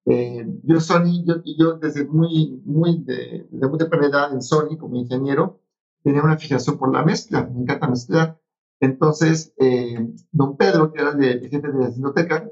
Eh, 0.06 0.46
yo, 0.64 0.80
Sony, 0.80 1.24
yo, 1.26 1.36
yo 1.58 1.74
desde 1.78 2.06
muy, 2.06 2.62
muy 2.66 3.04
de, 3.04 3.48
de 3.50 3.68
muy 3.68 3.78
temprana 3.78 4.08
edad 4.08 4.34
en 4.34 4.42
Sony 4.42 4.78
como 4.78 4.96
ingeniero, 4.96 5.62
tenía 6.04 6.24
una 6.24 6.38
fijación 6.38 6.78
por 6.78 6.92
la 6.92 7.04
mezcla, 7.04 7.48
me 7.54 7.62
encanta 7.62 7.88
mezclar. 7.88 8.40
Entonces, 8.80 9.54
eh, 9.58 10.00
don 10.32 10.58
Pedro, 10.58 10.92
que 10.92 11.02
era 11.02 11.12
el, 11.12 11.50
jefe 11.50 11.68
de 11.72 11.80
la 11.80 11.90
biblioteca, 11.90 12.50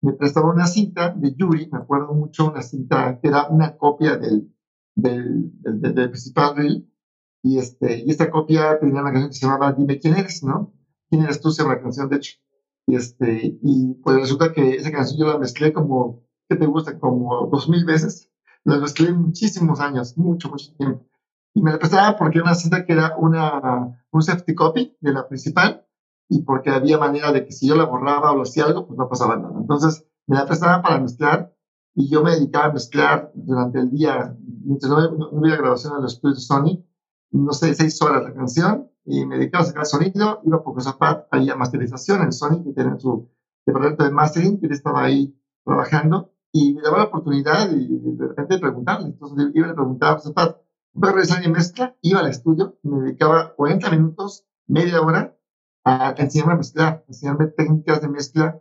me 0.00 0.12
prestaba 0.12 0.52
una 0.52 0.66
cinta 0.66 1.10
de 1.10 1.34
Yuri, 1.34 1.68
me 1.72 1.78
acuerdo 1.78 2.14
mucho, 2.14 2.50
una 2.50 2.62
cinta 2.62 3.18
que 3.20 3.28
era 3.28 3.48
una 3.48 3.76
copia 3.76 4.16
del, 4.16 4.52
del, 4.94 5.50
del, 5.60 5.94
del 5.94 6.10
principal 6.10 6.56
reel, 6.56 6.88
y, 7.42 7.58
este, 7.58 8.04
y 8.04 8.10
esta 8.10 8.30
copia 8.30 8.78
tenía 8.78 9.00
una 9.00 9.10
canción 9.10 9.30
que 9.30 9.36
se 9.36 9.46
llamaba 9.46 9.72
Dime 9.72 9.98
quién 9.98 10.14
eres, 10.14 10.44
¿no? 10.44 10.72
¿Quién 11.10 11.22
eres 11.22 11.40
tú? 11.40 11.50
Se 11.50 11.62
llama 11.62 11.74
la 11.74 11.82
canción, 11.82 12.08
de 12.08 12.16
hecho. 12.16 12.41
Y, 12.86 12.96
este, 12.96 13.58
y 13.62 13.94
pues 14.02 14.16
resulta 14.16 14.52
que 14.52 14.74
esa 14.74 14.90
canción 14.90 15.18
yo 15.20 15.26
la 15.26 15.38
mezclé 15.38 15.72
como, 15.72 16.20
¿qué 16.48 16.56
te 16.56 16.66
gusta? 16.66 16.98
Como 16.98 17.46
dos 17.46 17.68
mil 17.68 17.84
veces. 17.84 18.28
La 18.64 18.78
mezclé 18.78 19.12
muchísimos 19.12 19.80
años, 19.80 20.16
mucho, 20.16 20.48
mucho 20.48 20.72
tiempo. 20.76 21.04
Y 21.54 21.62
me 21.62 21.72
la 21.72 21.78
prestaba 21.78 22.16
porque 22.16 22.38
era 22.38 22.44
una 22.46 22.54
cinta 22.54 22.84
que 22.84 22.92
era 22.92 23.14
una, 23.16 23.90
un 24.10 24.22
safety 24.22 24.54
copy 24.54 24.96
de 25.00 25.12
la 25.12 25.26
principal 25.26 25.84
y 26.28 26.40
porque 26.42 26.70
había 26.70 26.98
manera 26.98 27.32
de 27.32 27.44
que 27.44 27.52
si 27.52 27.66
yo 27.68 27.74
la 27.74 27.84
borraba 27.84 28.32
o 28.32 28.36
lo 28.36 28.42
hacía 28.42 28.64
algo, 28.64 28.86
pues 28.86 28.98
no 28.98 29.08
pasaba 29.08 29.36
nada. 29.36 29.54
Entonces 29.58 30.04
me 30.26 30.36
la 30.36 30.46
prestaba 30.46 30.80
para 30.82 30.98
mezclar 31.00 31.52
y 31.94 32.08
yo 32.08 32.22
me 32.22 32.32
dedicaba 32.32 32.66
a 32.66 32.72
mezclar 32.72 33.30
durante 33.34 33.80
el 33.80 33.90
día, 33.90 34.34
mientras 34.64 34.90
no, 34.90 35.10
no, 35.10 35.30
no 35.30 35.40
grabación 35.40 35.94
en 35.96 36.02
los 36.02 36.14
estudios 36.14 36.38
de 36.38 36.42
Sony, 36.42 36.80
no 37.32 37.52
sé, 37.52 37.74
seis 37.74 38.00
horas 38.00 38.22
la 38.24 38.32
canción 38.32 38.88
y 39.04 39.26
me 39.26 39.36
dedicaba 39.36 39.62
a 39.62 39.66
sacar 39.66 39.86
sonido, 39.86 40.40
iba 40.44 40.62
por 40.62 40.74
Cosapad, 40.74 41.24
ahí 41.30 41.50
a 41.50 41.56
masterización 41.56 42.22
en 42.22 42.32
Sony, 42.32 42.62
que 42.64 42.72
tienen 42.72 43.00
su 43.00 43.28
departamento 43.66 44.04
de 44.04 44.10
mastering, 44.10 44.60
que 44.60 44.66
él 44.66 44.72
estaba 44.72 45.04
ahí 45.04 45.34
trabajando, 45.64 46.32
y 46.52 46.74
me 46.74 46.82
daba 46.82 46.98
la 46.98 47.04
oportunidad 47.04 47.70
y 47.70 47.98
de 47.98 48.28
repente 48.28 48.54
de 48.54 48.60
preguntarle, 48.60 49.06
entonces 49.06 49.50
iba 49.54 49.68
a 49.68 49.74
preguntar 49.74 50.12
a 50.12 50.16
Cosapad, 50.16 50.56
voy 50.92 51.08
a 51.08 51.12
realizar 51.12 51.40
mi 51.40 51.52
mezcla, 51.52 51.96
iba 52.02 52.20
al 52.20 52.28
estudio, 52.28 52.78
me 52.82 53.00
dedicaba 53.00 53.54
40 53.54 53.90
minutos, 53.90 54.44
media 54.66 55.00
hora, 55.00 55.36
a 55.84 56.14
enseñarme 56.16 56.54
a 56.54 56.56
mezclar, 56.56 57.04
enseñarme 57.08 57.46
técnicas 57.46 58.00
de 58.00 58.08
mezcla 58.08 58.60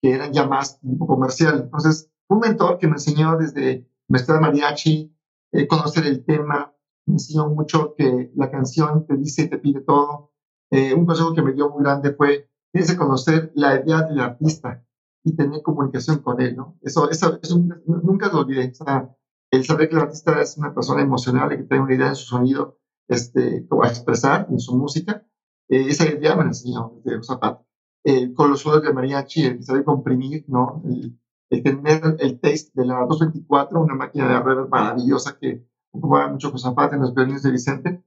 que 0.00 0.12
eran 0.12 0.32
ya 0.32 0.46
más 0.46 0.80
tipo 0.80 1.06
comercial. 1.06 1.60
Entonces, 1.64 2.10
un 2.28 2.40
mentor 2.40 2.78
que 2.78 2.86
me 2.86 2.94
enseñó 2.94 3.36
desde 3.36 3.88
mezclar 4.08 4.40
mariachi, 4.40 5.14
eh, 5.52 5.66
conocer 5.66 6.06
el 6.06 6.24
tema, 6.24 6.72
me 7.08 7.14
enseñó 7.14 7.48
mucho 7.48 7.94
que 7.96 8.30
la 8.36 8.50
canción 8.50 9.06
te 9.06 9.16
dice 9.16 9.42
y 9.42 9.48
te 9.48 9.58
pide 9.58 9.80
todo. 9.80 10.32
Eh, 10.70 10.92
un 10.94 11.06
consejo 11.06 11.34
que 11.34 11.42
me 11.42 11.54
dio 11.54 11.70
muy 11.70 11.82
grande 11.82 12.12
fue, 12.12 12.50
tienes 12.70 12.90
que 12.90 12.98
conocer 12.98 13.50
la 13.54 13.80
idea 13.80 14.02
del 14.02 14.20
artista 14.20 14.84
y 15.24 15.34
tener 15.34 15.62
comunicación 15.62 16.18
con 16.18 16.40
él, 16.40 16.54
¿no? 16.56 16.78
Eso, 16.82 17.10
eso, 17.10 17.40
nunca 17.86 18.28
lo 18.28 18.40
olvidé. 18.40 18.70
O 18.70 18.84
sea, 18.84 19.16
el 19.50 19.64
saber 19.64 19.88
que 19.88 19.96
el 19.96 20.02
artista 20.02 20.40
es 20.40 20.58
una 20.58 20.74
persona 20.74 21.02
emocional 21.02 21.52
y 21.52 21.56
que 21.56 21.64
tiene 21.64 21.84
una 21.84 21.94
idea 21.94 22.08
en 22.08 22.16
su 22.16 22.26
sonido, 22.26 22.78
este, 23.08 23.66
va 23.72 23.86
a 23.86 23.90
expresar 23.90 24.46
en 24.50 24.60
su 24.60 24.76
música, 24.76 25.26
eh, 25.68 25.86
esa 25.88 26.06
idea 26.06 26.36
me 26.36 26.42
la 26.42 26.48
enseñó 26.48 26.92
este, 26.98 27.22
Zapata. 27.22 27.64
Eh, 28.04 28.32
con 28.32 28.50
los 28.50 28.60
suelos 28.60 28.82
de 28.82 28.92
mariachi, 28.92 29.44
el 29.46 29.64
saber 29.64 29.84
comprimir, 29.84 30.44
¿no? 30.48 30.82
El, 30.84 31.18
el, 31.50 31.62
tener 31.62 32.16
el 32.20 32.40
taste 32.40 32.70
de 32.74 32.86
la 32.86 33.00
224, 33.06 33.80
una 33.80 33.94
máquina 33.94 34.28
de 34.28 34.40
reverb 34.40 34.68
maravillosa 34.68 35.38
que 35.38 35.67
ocupaba 35.92 36.28
mucho 36.28 36.50
con 36.50 36.58
Zapata 36.58 36.96
en 36.96 37.02
los 37.02 37.14
violines 37.14 37.42
de 37.42 37.50
Vicente, 37.50 38.02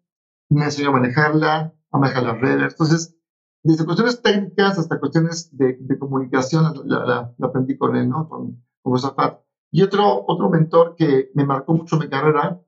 me 0.50 0.66
enseñó 0.66 0.90
a 0.90 0.94
manejarla, 0.94 1.74
a 1.92 1.98
manejar 1.98 2.24
las 2.24 2.40
redes. 2.40 2.74
Entonces, 2.74 3.16
desde 3.64 3.86
cuestiones 3.86 4.22
técnicas 4.22 4.78
hasta 4.80 5.00
cuestiones 5.00 5.56
de, 5.56 5.78
de 5.80 6.00
comunicación, 6.00 6.74
la, 6.86 7.06
la, 7.06 7.34
la, 7.38 7.48
aprendí 7.48 7.78
con 7.78 7.96
él, 7.96 8.10
¿no? 8.10 8.28
Con, 8.28 8.64
con 8.82 9.00
Zapata. 9.00 9.42
Y 9.72 9.84
otro, 9.84 10.26
otro 10.28 10.50
mentor 10.50 10.96
que 10.96 11.32
me 11.34 11.46
marcó 11.46 11.74
mucho 11.74 11.98
mi 11.98 12.10
carrera 12.10 12.60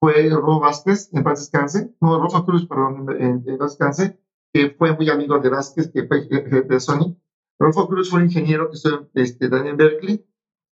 fue 0.00 0.28
Robo 0.30 0.60
Vázquez, 0.60 1.10
en 1.12 1.22
paz 1.22 1.38
descanse, 1.38 1.94
no, 2.00 2.20
Rosa 2.20 2.42
Cruz, 2.44 2.66
perdón, 2.66 3.06
en, 3.18 3.44
en 3.46 3.58
paz 3.58 3.78
descanse, 3.78 4.18
que 4.52 4.70
fue 4.70 4.94
muy 4.96 5.08
amigo 5.08 5.38
de 5.38 5.48
Vázquez, 5.48 5.90
que 5.92 6.06
fue 6.06 6.22
jefe 6.28 6.62
de 6.62 6.80
Sony. 6.80 7.16
Rolfo 7.58 7.86
Cruz 7.86 8.10
fue 8.10 8.18
un 8.18 8.26
ingeniero 8.26 8.68
que 8.68 8.74
estuvo 8.74 9.08
este, 9.14 9.46
en 9.46 9.76
Berkeley 9.76 10.26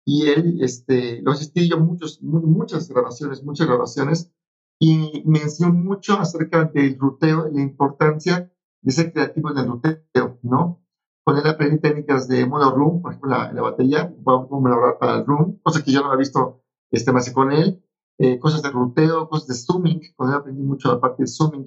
y 0.10 0.28
él, 0.28 0.58
este, 0.64 1.22
lo 1.22 1.34
asistí 1.34 1.70
yo 1.70 1.78
muchos, 1.78 2.20
muchas 2.24 2.90
grabaciones, 2.90 3.44
muchas 3.44 3.68
grabaciones, 3.68 4.32
y 4.80 5.22
me 5.24 5.40
enseñó 5.40 5.72
mucho 5.72 6.20
acerca 6.20 6.66
del 6.66 6.98
ruteo 6.98 7.48
la 7.48 7.62
importancia 7.62 8.52
de 8.82 8.92
ser 8.92 9.14
creativo 9.14 9.52
en 9.52 9.60
el 9.60 9.68
ruteo, 9.68 10.40
¿no? 10.42 10.82
Con 11.24 11.38
él 11.38 11.46
aprendí 11.46 11.80
técnicas 11.80 12.28
de 12.28 12.44
mono 12.48 12.72
room, 12.72 13.04
por 13.04 13.12
ejemplo, 13.12 13.30
la, 13.30 13.54
la 13.54 13.62
batería, 13.62 14.12
cómo 14.24 14.68
elaborar 14.68 14.98
para 14.98 15.18
el 15.20 15.26
room, 15.28 15.60
cosa 15.62 15.84
que 15.84 15.92
yo 15.92 16.00
no 16.02 16.08
había 16.08 16.26
visto 16.26 16.64
este, 16.90 17.12
más 17.12 17.30
con 17.32 17.52
él, 17.52 17.80
eh, 18.18 18.40
cosas 18.40 18.64
de 18.64 18.72
ruteo, 18.72 19.30
cosas 19.30 19.48
de 19.48 19.54
zooming, 19.54 20.02
con 20.16 20.30
él 20.30 20.36
aprendí 20.38 20.64
mucho 20.64 20.92
la 20.92 21.00
parte 21.00 21.22
de 21.22 21.28
zooming, 21.28 21.66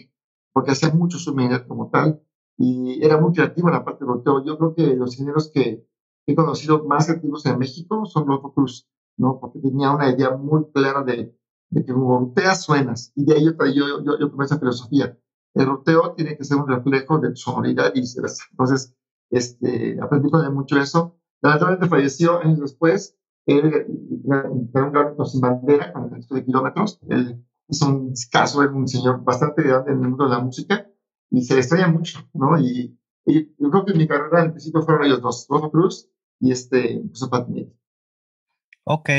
porque 0.52 0.72
hacía 0.72 0.92
mucho 0.92 1.16
zooming 1.16 1.60
como 1.68 1.90
tal, 1.90 2.20
y 2.58 3.04
era 3.04 3.20
muy 3.20 3.32
creativo 3.32 3.68
en 3.68 3.74
la 3.74 3.84
parte 3.84 4.04
de 4.04 4.10
ruteo. 4.10 4.44
Yo 4.44 4.58
creo 4.58 4.74
que 4.74 4.96
los 4.96 5.12
ingenieros 5.12 5.48
que 5.54 5.86
he 6.26 6.34
conocido 6.34 6.84
más 6.84 7.06
creativos 7.06 7.44
en 7.46 7.58
México 7.58 8.04
son 8.06 8.26
Rodolfo 8.26 8.52
Cruz, 8.52 8.86
¿no? 9.16 9.38
Porque 9.40 9.60
tenía 9.60 9.90
una 9.90 10.10
idea 10.10 10.30
muy 10.30 10.64
clara 10.72 11.02
de, 11.02 11.34
de 11.70 11.84
que 11.84 11.92
como 11.92 12.18
ruteas 12.18 12.62
suenas. 12.62 13.12
Y 13.14 13.24
de 13.24 13.34
ahí 13.34 13.44
yo, 13.44 13.52
yo, 13.66 14.04
yo, 14.04 14.18
yo 14.18 14.30
tomé 14.30 14.44
esa 14.44 14.58
filosofía. 14.58 15.16
El 15.54 15.66
ruteo 15.66 16.14
tiene 16.14 16.36
que 16.36 16.44
ser 16.44 16.58
un 16.58 16.68
reflejo 16.68 17.18
de 17.18 17.30
tu 17.30 17.36
sonoridad 17.36 17.92
y 17.94 18.00
viceversa. 18.00 18.44
Entonces, 18.50 18.94
este, 19.30 19.98
aprendí 20.00 20.30
con 20.30 20.44
él 20.44 20.52
mucho 20.52 20.78
eso. 20.78 21.16
Lamentablemente 21.42 21.88
falleció 21.88 22.38
años 22.40 22.60
después. 22.60 23.16
Él 23.46 23.86
era 24.24 24.48
un 24.50 24.70
gráfico 24.92 25.24
sin 25.24 25.40
bandera 25.40 25.92
con 25.92 26.14
el 26.14 26.22
de 26.22 26.44
kilómetros. 26.44 27.00
Él 27.08 27.44
hizo 27.68 27.88
un 27.88 28.12
caso, 28.30 28.62
era 28.62 28.72
un 28.72 28.86
señor 28.86 29.24
bastante 29.24 29.62
grande 29.62 29.92
en 29.92 30.02
el 30.02 30.08
mundo 30.08 30.24
de 30.24 30.30
la 30.30 30.40
música 30.40 30.86
y 31.30 31.42
se 31.42 31.56
extraña 31.56 31.88
mucho, 31.88 32.20
¿no? 32.34 32.58
Y, 32.58 32.98
y 33.26 33.54
yo 33.58 33.70
creo 33.70 33.84
que 33.84 33.92
en 33.92 33.98
mi 33.98 34.06
carrera 34.06 34.42
al 34.42 34.52
principio 34.52 34.82
fueron 34.82 35.04
ellos 35.04 35.22
dos, 35.22 35.46
Rodolfo 35.48 35.70
Cruz 35.70 36.11
y 36.42 36.50
este 36.50 37.00
Zapatini. 37.14 37.72
Ok. 38.84 39.10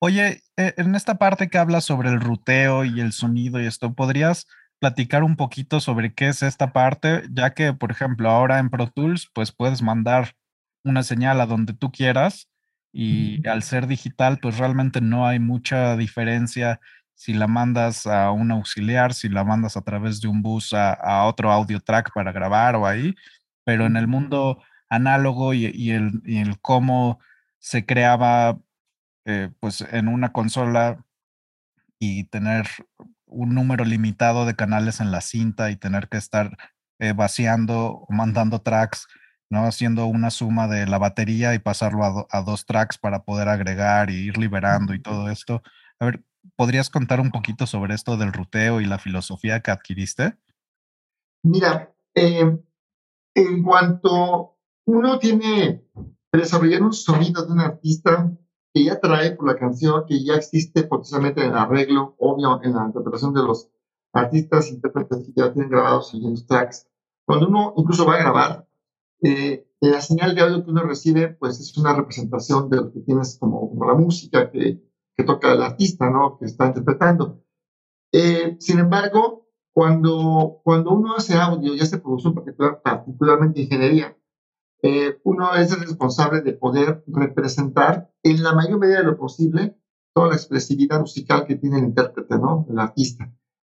Oye, 0.00 0.42
eh, 0.56 0.74
en 0.76 0.94
esta 0.96 1.14
parte 1.14 1.48
que 1.48 1.56
hablas 1.56 1.84
sobre 1.84 2.10
el 2.10 2.20
ruteo 2.20 2.84
y 2.84 3.00
el 3.00 3.12
sonido 3.12 3.62
y 3.62 3.66
esto, 3.66 3.94
¿podrías 3.94 4.46
platicar 4.80 5.22
un 5.22 5.36
poquito 5.36 5.80
sobre 5.80 6.12
qué 6.12 6.28
es 6.28 6.42
esta 6.42 6.72
parte? 6.72 7.22
Ya 7.32 7.54
que, 7.54 7.72
por 7.72 7.92
ejemplo, 7.92 8.28
ahora 8.28 8.58
en 8.58 8.68
Pro 8.68 8.88
Tools, 8.88 9.30
pues 9.32 9.52
puedes 9.52 9.80
mandar 9.80 10.34
una 10.82 11.04
señal 11.04 11.40
a 11.40 11.46
donde 11.46 11.72
tú 11.72 11.90
quieras 11.90 12.50
y 12.92 13.46
al 13.48 13.62
ser 13.62 13.86
digital, 13.86 14.38
pues 14.40 14.58
realmente 14.58 15.00
no 15.00 15.26
hay 15.26 15.38
mucha 15.40 15.96
diferencia 15.96 16.80
si 17.14 17.32
la 17.32 17.48
mandas 17.48 18.06
a 18.06 18.30
un 18.30 18.52
auxiliar, 18.52 19.14
si 19.14 19.28
la 19.28 19.42
mandas 19.42 19.76
a 19.76 19.82
través 19.82 20.20
de 20.20 20.28
un 20.28 20.42
bus 20.42 20.72
a, 20.74 20.92
a 20.92 21.24
otro 21.24 21.50
audio 21.50 21.80
track 21.80 22.12
para 22.12 22.30
grabar 22.30 22.76
o 22.76 22.86
ahí, 22.86 23.14
pero 23.64 23.86
en 23.86 23.96
el 23.96 24.06
mundo 24.06 24.58
análogo 24.94 25.54
y, 25.54 25.66
y, 25.66 25.90
el, 25.90 26.22
y 26.24 26.38
el, 26.38 26.60
cómo 26.60 27.18
se 27.58 27.86
creaba 27.86 28.58
eh, 29.26 29.50
pues 29.60 29.80
en 29.80 30.08
una 30.08 30.32
consola 30.32 31.04
y 31.98 32.24
tener 32.24 32.66
un 33.26 33.54
número 33.54 33.84
limitado 33.84 34.46
de 34.46 34.54
canales 34.54 35.00
en 35.00 35.10
la 35.10 35.20
cinta 35.20 35.70
y 35.70 35.76
tener 35.76 36.08
que 36.08 36.18
estar 36.18 36.56
eh, 36.98 37.12
vaciando 37.12 38.04
o 38.08 38.12
mandando 38.12 38.60
tracks 38.60 39.06
¿no? 39.50 39.66
Haciendo 39.66 40.06
una 40.06 40.30
suma 40.30 40.68
de 40.68 40.86
la 40.86 40.98
batería 40.98 41.54
y 41.54 41.58
pasarlo 41.58 42.26
a, 42.28 42.42
dos 42.42 42.66
tracks 42.66 42.98
para 42.98 43.22
poder 43.22 43.48
agregar 43.48 44.10
y 44.10 44.14
ir 44.14 44.36
liberando 44.36 44.94
y 44.94 45.00
todo 45.00 45.30
esto. 45.30 45.62
A 46.00 46.06
ver, 46.06 46.24
¿podrías 46.56 46.90
contar 46.90 47.20
un 47.20 47.30
poquito 47.30 47.66
sobre 47.66 47.94
esto 47.94 48.16
del 48.16 48.32
ruteo 48.32 48.80
y 48.80 48.86
la 48.86 48.98
filosofía 48.98 49.60
que 49.60 49.70
adquiriste? 49.70 50.36
Mira, 51.44 51.94
eh, 52.14 52.58
en 53.34 53.62
cuanto 53.62 54.53
uno 54.86 55.18
tiene 55.18 55.84
desarrollar 56.32 56.82
un 56.82 56.92
sonido 56.92 57.44
de 57.44 57.52
un 57.52 57.60
artista 57.60 58.32
que 58.72 58.84
ya 58.84 58.98
trae 59.00 59.32
por 59.32 59.46
la 59.46 59.56
canción, 59.56 60.04
que 60.06 60.24
ya 60.24 60.34
existe 60.34 60.84
precisamente 60.84 61.42
en 61.42 61.50
el 61.50 61.56
arreglo, 61.56 62.16
obvio, 62.18 62.60
en 62.62 62.74
la 62.74 62.86
interpretación 62.86 63.32
de 63.32 63.42
los 63.42 63.70
artistas, 64.12 64.70
intérpretes 64.70 65.26
que 65.26 65.32
ya 65.36 65.52
tienen 65.52 65.70
grabados 65.70 66.12
en 66.14 66.30
los 66.30 66.46
tracks. 66.46 66.88
Cuando 67.24 67.48
uno 67.48 67.74
incluso 67.76 68.04
va 68.04 68.14
a 68.14 68.18
grabar, 68.18 68.68
eh, 69.22 69.66
la 69.80 70.00
señal 70.00 70.34
de 70.34 70.40
audio 70.40 70.64
que 70.64 70.70
uno 70.70 70.82
recibe, 70.82 71.28
pues 71.28 71.60
es 71.60 71.76
una 71.78 71.94
representación 71.94 72.68
de 72.68 72.76
lo 72.78 72.92
que 72.92 73.00
tienes 73.00 73.38
como, 73.38 73.68
como 73.68 73.86
la 73.86 73.94
música 73.94 74.50
que, 74.50 74.82
que, 75.16 75.24
toca 75.24 75.52
el 75.52 75.62
artista, 75.62 76.10
¿no? 76.10 76.38
Que 76.38 76.46
está 76.46 76.66
interpretando. 76.66 77.42
Eh, 78.12 78.56
sin 78.60 78.78
embargo, 78.78 79.48
cuando, 79.72 80.60
cuando 80.64 80.92
uno 80.92 81.14
hace 81.16 81.34
audio 81.34 81.74
y 81.74 81.80
hace 81.80 81.98
producción 81.98 82.34
particular, 82.34 82.80
particularmente 82.82 83.62
ingeniería, 83.62 84.16
eh, 84.86 85.18
uno 85.24 85.54
es 85.54 85.72
el 85.72 85.80
responsable 85.80 86.42
de 86.42 86.52
poder 86.52 87.02
representar 87.06 88.12
en 88.22 88.42
la 88.42 88.52
mayor 88.52 88.78
medida 88.78 88.98
de 88.98 89.04
lo 89.04 89.16
posible 89.16 89.78
toda 90.12 90.28
la 90.28 90.34
expresividad 90.34 91.00
musical 91.00 91.46
que 91.46 91.56
tiene 91.56 91.78
el 91.78 91.84
intérprete, 91.84 92.36
¿no? 92.36 92.66
El 92.68 92.78
artista. 92.78 93.32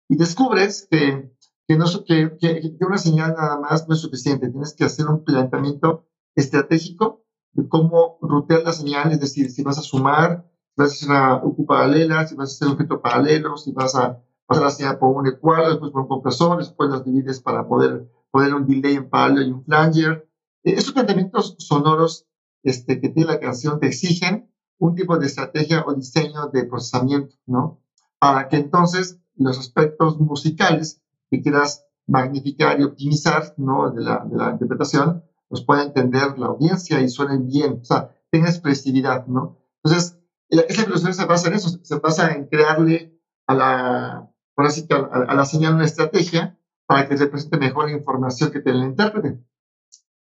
Y 0.07 0.17
descubres 0.17 0.87
que, 0.87 1.33
que, 1.67 1.77
no, 1.77 1.85
que, 2.05 2.37
que, 2.39 2.85
una 2.85 2.99
señal 2.99 3.33
nada 3.35 3.59
más 3.59 3.87
no 3.87 3.95
es 3.95 4.01
suficiente. 4.01 4.51
Tienes 4.51 4.75
que 4.75 4.83
hacer 4.83 5.07
un 5.07 5.23
planteamiento 5.23 6.05
estratégico 6.35 7.25
de 7.53 7.67
cómo 7.67 8.19
rutear 8.21 8.61
la 8.61 8.73
señal, 8.73 9.11
es 9.11 9.19
decir, 9.19 9.49
si 9.49 9.63
vas 9.63 9.79
a 9.79 9.81
sumar, 9.81 10.45
si 10.75 10.81
vas 10.83 10.91
a 10.91 10.93
hacer 10.93 11.09
una 11.09 11.43
U 11.43 11.65
paralela, 11.65 12.27
si 12.27 12.35
vas 12.35 12.51
a 12.51 12.53
hacer 12.53 12.67
un 12.67 12.73
objeto 12.75 13.01
paralelo, 13.01 13.57
si 13.57 13.71
vas 13.71 13.95
a 13.95 14.21
pasar 14.45 14.63
la 14.63 14.69
señal 14.69 14.99
por 14.99 15.15
un 15.15 15.25
ecuador, 15.25 15.69
después 15.69 15.91
por 15.91 16.01
un 16.01 16.07
compresor, 16.07 16.59
después 16.59 16.91
las 16.91 17.03
divides 17.03 17.41
para 17.41 17.67
poder 17.67 18.07
poner 18.29 18.53
un 18.53 18.67
delay 18.67 18.97
en 18.97 19.09
paralelo 19.09 19.41
y 19.41 19.51
un 19.53 19.65
flanger 19.65 20.28
Estos 20.63 20.93
planteamientos 20.93 21.55
sonoros 21.57 22.25
este, 22.63 22.99
que 22.99 23.09
tiene 23.09 23.31
la 23.31 23.39
canción 23.39 23.79
te 23.79 23.87
exigen 23.87 24.51
un 24.77 24.95
tipo 24.95 25.17
de 25.17 25.27
estrategia 25.27 25.83
o 25.85 25.93
diseño 25.93 26.47
de 26.53 26.65
procesamiento, 26.65 27.35
¿no? 27.45 27.81
Para 28.19 28.47
que 28.47 28.57
entonces 28.57 29.19
los 29.35 29.57
aspectos 29.57 30.19
musicales 30.19 31.01
que 31.29 31.41
quieras 31.41 31.85
magnificar 32.07 32.79
y 32.79 32.83
optimizar, 32.83 33.53
¿no? 33.57 33.91
De 33.91 34.01
la, 34.01 34.25
de 34.25 34.37
la 34.37 34.51
interpretación, 34.51 35.23
los 35.49 35.63
pueda 35.63 35.83
entender 35.83 36.37
la 36.37 36.47
audiencia 36.47 37.01
y 37.01 37.09
suenen 37.09 37.47
bien, 37.47 37.79
o 37.81 37.85
sea, 37.85 38.15
tenga 38.31 38.49
expresividad, 38.49 39.27
¿no? 39.27 39.57
Entonces, 39.83 40.17
esa 40.49 40.83
filosofía 40.83 41.13
se 41.13 41.25
basa 41.25 41.47
en 41.47 41.53
eso, 41.53 41.69
se 41.81 41.95
basa 41.99 42.33
en 42.33 42.47
crearle 42.47 43.19
a 43.47 43.53
la, 43.53 44.31
a, 44.57 45.35
la 45.35 45.45
señal 45.45 45.75
una 45.75 45.85
estrategia 45.85 46.57
para 46.85 47.07
que 47.07 47.15
represente 47.15 47.57
mejor 47.57 47.89
la 47.89 47.97
información 47.97 48.51
que 48.51 48.61
tiene 48.61 48.79
el 48.79 48.89
intérprete. 48.89 49.39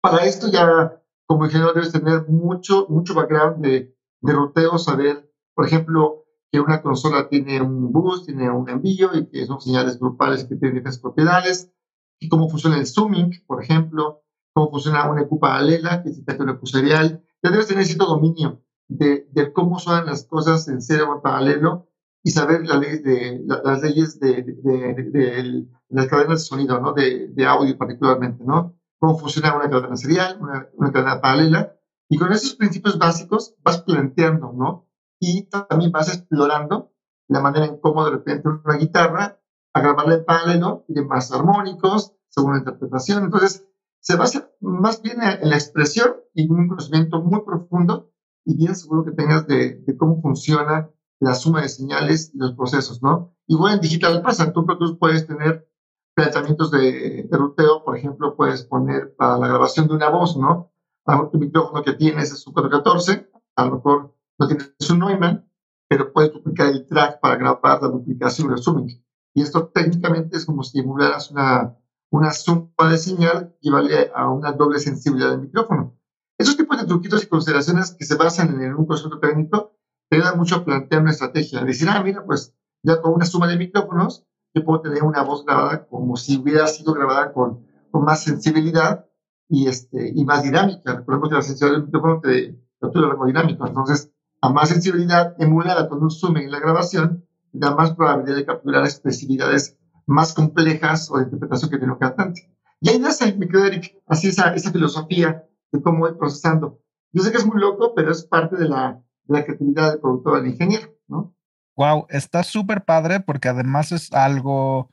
Para 0.06 0.24
esto 0.24 0.46
ya 0.48 1.02
como 1.26 1.46
ingeniero 1.46 1.72
debes 1.72 1.90
tener 1.90 2.28
mucho, 2.28 2.86
mucho 2.88 3.12
background 3.12 3.60
de, 3.60 3.92
de 4.20 4.32
ruteo, 4.32 4.78
saber, 4.78 5.28
por 5.52 5.66
ejemplo, 5.66 6.26
que 6.52 6.60
una 6.60 6.80
consola 6.80 7.28
tiene 7.28 7.60
un 7.60 7.90
bus, 7.90 8.24
tiene 8.24 8.48
un 8.48 8.68
envío 8.70 9.10
y 9.16 9.26
que 9.26 9.44
son 9.46 9.60
señales 9.60 9.98
grupales 9.98 10.44
que 10.44 10.54
tienen 10.54 10.76
diferentes 10.76 11.00
propiedades, 11.00 11.72
y 12.20 12.28
cómo 12.28 12.48
funciona 12.48 12.78
el 12.78 12.86
zooming, 12.86 13.32
por 13.48 13.60
ejemplo, 13.60 14.22
cómo 14.54 14.70
funciona 14.70 15.10
una 15.10 15.22
EQ 15.22 15.40
paralela, 15.40 16.04
que 16.04 16.10
es 16.10 16.22
una 16.38 16.52
EQ 16.52 16.66
serial. 16.68 17.24
Ya 17.42 17.50
debes 17.50 17.66
tener 17.66 17.84
cierto 17.84 18.06
dominio 18.06 18.62
de, 18.86 19.26
de, 19.32 19.52
cómo 19.52 19.80
son 19.80 20.06
las 20.06 20.24
cosas 20.24 20.68
en 20.68 20.82
serio 20.82 21.10
o 21.10 21.16
en 21.16 21.20
paralelo 21.20 21.88
y 22.22 22.30
saber 22.30 22.64
la 22.64 22.76
ley 22.76 23.00
de, 23.00 23.42
las 23.44 23.82
leyes 23.82 24.20
de, 24.20 24.44
de, 24.44 25.66
las 25.88 26.06
cadenas 26.06 26.42
de 26.42 26.44
sonido, 26.44 26.80
¿no? 26.80 26.92
De, 26.92 27.44
audio 27.44 27.76
particularmente, 27.76 28.44
¿no? 28.44 28.78
Cómo 28.98 29.18
funciona 29.18 29.56
una 29.56 29.70
cadena 29.70 29.96
serial, 29.96 30.38
una, 30.40 30.92
cadena 30.92 31.20
paralela, 31.20 31.76
y 32.08 32.18
con 32.18 32.32
esos 32.32 32.54
principios 32.54 32.98
básicos 32.98 33.54
vas 33.62 33.82
planteando, 33.82 34.52
¿no? 34.52 34.88
Y 35.20 35.48
también 35.48 35.92
vas 35.92 36.14
explorando 36.14 36.92
la 37.28 37.40
manera 37.40 37.66
en 37.66 37.80
cómo 37.80 38.04
de 38.04 38.12
repente 38.12 38.48
una 38.48 38.76
guitarra, 38.76 39.40
a 39.72 39.80
grabarla 39.80 40.14
en 40.14 40.24
paralelo, 40.24 40.84
tiene 40.86 41.02
más 41.02 41.32
armónicos, 41.32 42.14
según 42.28 42.52
la 42.52 42.58
interpretación. 42.60 43.24
Entonces, 43.24 43.66
se 44.00 44.16
basa 44.16 44.50
más 44.60 45.02
bien 45.02 45.22
en 45.22 45.50
la 45.50 45.56
expresión 45.56 46.16
y 46.32 46.48
un 46.48 46.68
conocimiento 46.68 47.20
muy 47.20 47.42
profundo 47.44 48.12
y 48.44 48.56
bien 48.56 48.76
seguro 48.76 49.04
que 49.04 49.10
tengas 49.10 49.46
de, 49.46 49.82
de 49.84 49.96
cómo 49.96 50.22
funciona 50.22 50.90
la 51.20 51.34
suma 51.34 51.62
de 51.62 51.68
señales 51.68 52.30
y 52.34 52.38
los 52.38 52.54
procesos, 52.54 53.02
¿no? 53.02 53.34
Igual 53.46 53.74
en 53.74 53.80
digital 53.80 54.22
pasa, 54.22 54.52
tú, 54.52 54.64
tú 54.78 54.98
puedes 54.98 55.26
tener 55.26 55.68
planteamientos 56.16 56.70
de, 56.70 57.28
ruteo, 57.30 57.84
por 57.84 57.96
ejemplo, 57.96 58.34
puedes 58.36 58.64
poner 58.64 59.14
para 59.16 59.36
la 59.36 59.48
grabación 59.48 59.86
de 59.86 59.94
una 59.94 60.08
voz, 60.08 60.36
¿no? 60.38 60.72
A 61.04 61.14
lo 61.16 61.28
tu 61.28 61.38
micrófono 61.38 61.82
que 61.82 61.92
tienes 61.92 62.32
es 62.32 62.44
un 62.46 62.54
414, 62.54 63.30
a 63.54 63.66
lo 63.66 63.76
mejor 63.76 64.16
no 64.38 64.48
tienes 64.48 64.74
un 64.90 64.98
Neumann, 65.00 65.46
pero 65.88 66.12
puedes 66.14 66.32
duplicar 66.32 66.68
el 66.68 66.86
track 66.86 67.20
para 67.20 67.36
grabar 67.36 67.82
la 67.82 67.88
duplicación 67.88 68.50
el 68.50 68.58
zooming. 68.58 69.04
Y 69.34 69.42
esto 69.42 69.68
técnicamente 69.68 70.38
es 70.38 70.46
como 70.46 70.62
si 70.62 70.78
emularas 70.80 71.30
una, 71.30 71.76
una 72.10 72.32
suma 72.32 72.90
de 72.90 72.96
señal 72.96 73.54
que 73.60 73.70
vale 73.70 74.10
a 74.14 74.30
una 74.30 74.52
doble 74.52 74.78
sensibilidad 74.78 75.32
del 75.32 75.42
micrófono. 75.42 75.98
Esos 76.38 76.56
tipos 76.56 76.80
de 76.80 76.86
truquitos 76.86 77.24
y 77.24 77.28
consideraciones 77.28 77.94
que 77.94 78.06
se 78.06 78.16
basan 78.16 78.60
en 78.62 78.74
un 78.74 78.86
concepto 78.86 79.20
técnico 79.20 79.76
te 80.08 80.16
ayudan 80.16 80.38
mucho 80.38 80.56
a 80.56 80.64
plantear 80.64 81.02
una 81.02 81.10
estrategia. 81.10 81.62
Decir, 81.62 81.88
ah, 81.90 82.02
mira, 82.02 82.24
pues 82.24 82.54
ya 82.82 83.02
con 83.02 83.12
una 83.12 83.26
suma 83.26 83.48
de 83.48 83.58
micrófonos 83.58 84.26
yo 84.56 84.64
puedo 84.64 84.80
tener 84.80 85.02
una 85.02 85.22
voz 85.22 85.44
grabada 85.44 85.86
como 85.86 86.16
si 86.16 86.38
hubiera 86.38 86.66
sido 86.66 86.94
grabada 86.94 87.30
con, 87.34 87.66
con 87.90 88.04
más 88.04 88.24
sensibilidad 88.24 89.04
y, 89.50 89.68
este, 89.68 90.12
y 90.14 90.24
más 90.24 90.42
dinámica. 90.42 90.96
Recordemos 90.96 91.28
que 91.28 91.34
la 91.34 91.42
sensibilidad 91.42 91.76
del 91.76 91.86
micrófono 91.86 92.20
te 92.22 92.58
captura 92.80 93.14
dinámico. 93.26 93.66
Entonces, 93.66 94.10
a 94.40 94.48
más 94.48 94.70
sensibilidad 94.70 95.34
emulada 95.38 95.90
con 95.90 96.02
un 96.02 96.10
zoom 96.10 96.38
en 96.38 96.50
la 96.50 96.58
grabación, 96.58 97.26
da 97.52 97.74
más 97.74 97.94
probabilidad 97.94 98.36
de 98.36 98.46
capturar 98.46 98.84
expresividades 98.84 99.76
más 100.06 100.32
complejas 100.32 101.10
o 101.10 101.18
de 101.18 101.24
interpretación 101.24 101.70
que 101.70 101.78
tiene 101.78 101.92
un 101.92 101.98
cantante. 101.98 102.50
Y 102.80 102.88
ahí 102.88 102.98
nace, 102.98 103.34
mi 103.34 103.46
querido 103.46 103.66
Eric, 103.66 104.02
así 104.06 104.28
esa, 104.28 104.54
esa 104.54 104.72
filosofía 104.72 105.44
de 105.70 105.82
cómo 105.82 105.98
voy 105.98 106.14
procesando. 106.14 106.80
Yo 107.12 107.22
sé 107.22 107.30
que 107.30 107.38
es 107.38 107.46
muy 107.46 107.60
loco, 107.60 107.92
pero 107.94 108.10
es 108.10 108.24
parte 108.24 108.56
de 108.56 108.68
la, 108.68 109.02
de 109.24 109.34
la 109.34 109.44
creatividad 109.44 109.90
del 109.90 110.00
productor 110.00 110.40
del 110.40 110.50
ingeniero, 110.50 110.94
¿no? 111.08 111.35
Wow, 111.76 112.06
está 112.08 112.42
súper 112.42 112.84
padre 112.84 113.20
porque 113.20 113.48
además 113.48 113.92
es 113.92 114.12
algo 114.12 114.90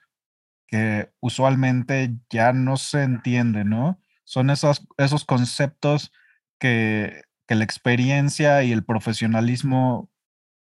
que 0.67 1.11
usualmente 1.21 2.15
ya 2.29 2.51
no 2.51 2.77
se 2.77 3.03
entiende, 3.03 3.63
¿no? 3.63 4.01
Son 4.25 4.49
esos, 4.49 4.85
esos 4.97 5.23
conceptos 5.23 6.11
que, 6.59 7.23
que 7.47 7.55
la 7.55 7.63
experiencia 7.63 8.63
y 8.63 8.71
el 8.71 8.83
profesionalismo, 8.83 10.09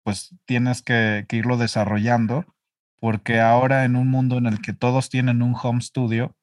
pues 0.04 0.34
tienes 0.44 0.82
que, 0.82 1.26
que, 1.28 1.36
irlo 1.36 1.56
desarrollando, 1.56 2.44
porque 3.00 3.40
ahora 3.40 3.84
en 3.84 3.96
un 3.96 4.08
mundo 4.08 4.38
en 4.38 4.46
el 4.46 4.60
que 4.60 4.72
todos 4.72 5.10
tienen 5.10 5.42
un 5.42 5.56
home 5.60 5.80
studio, 5.80 6.36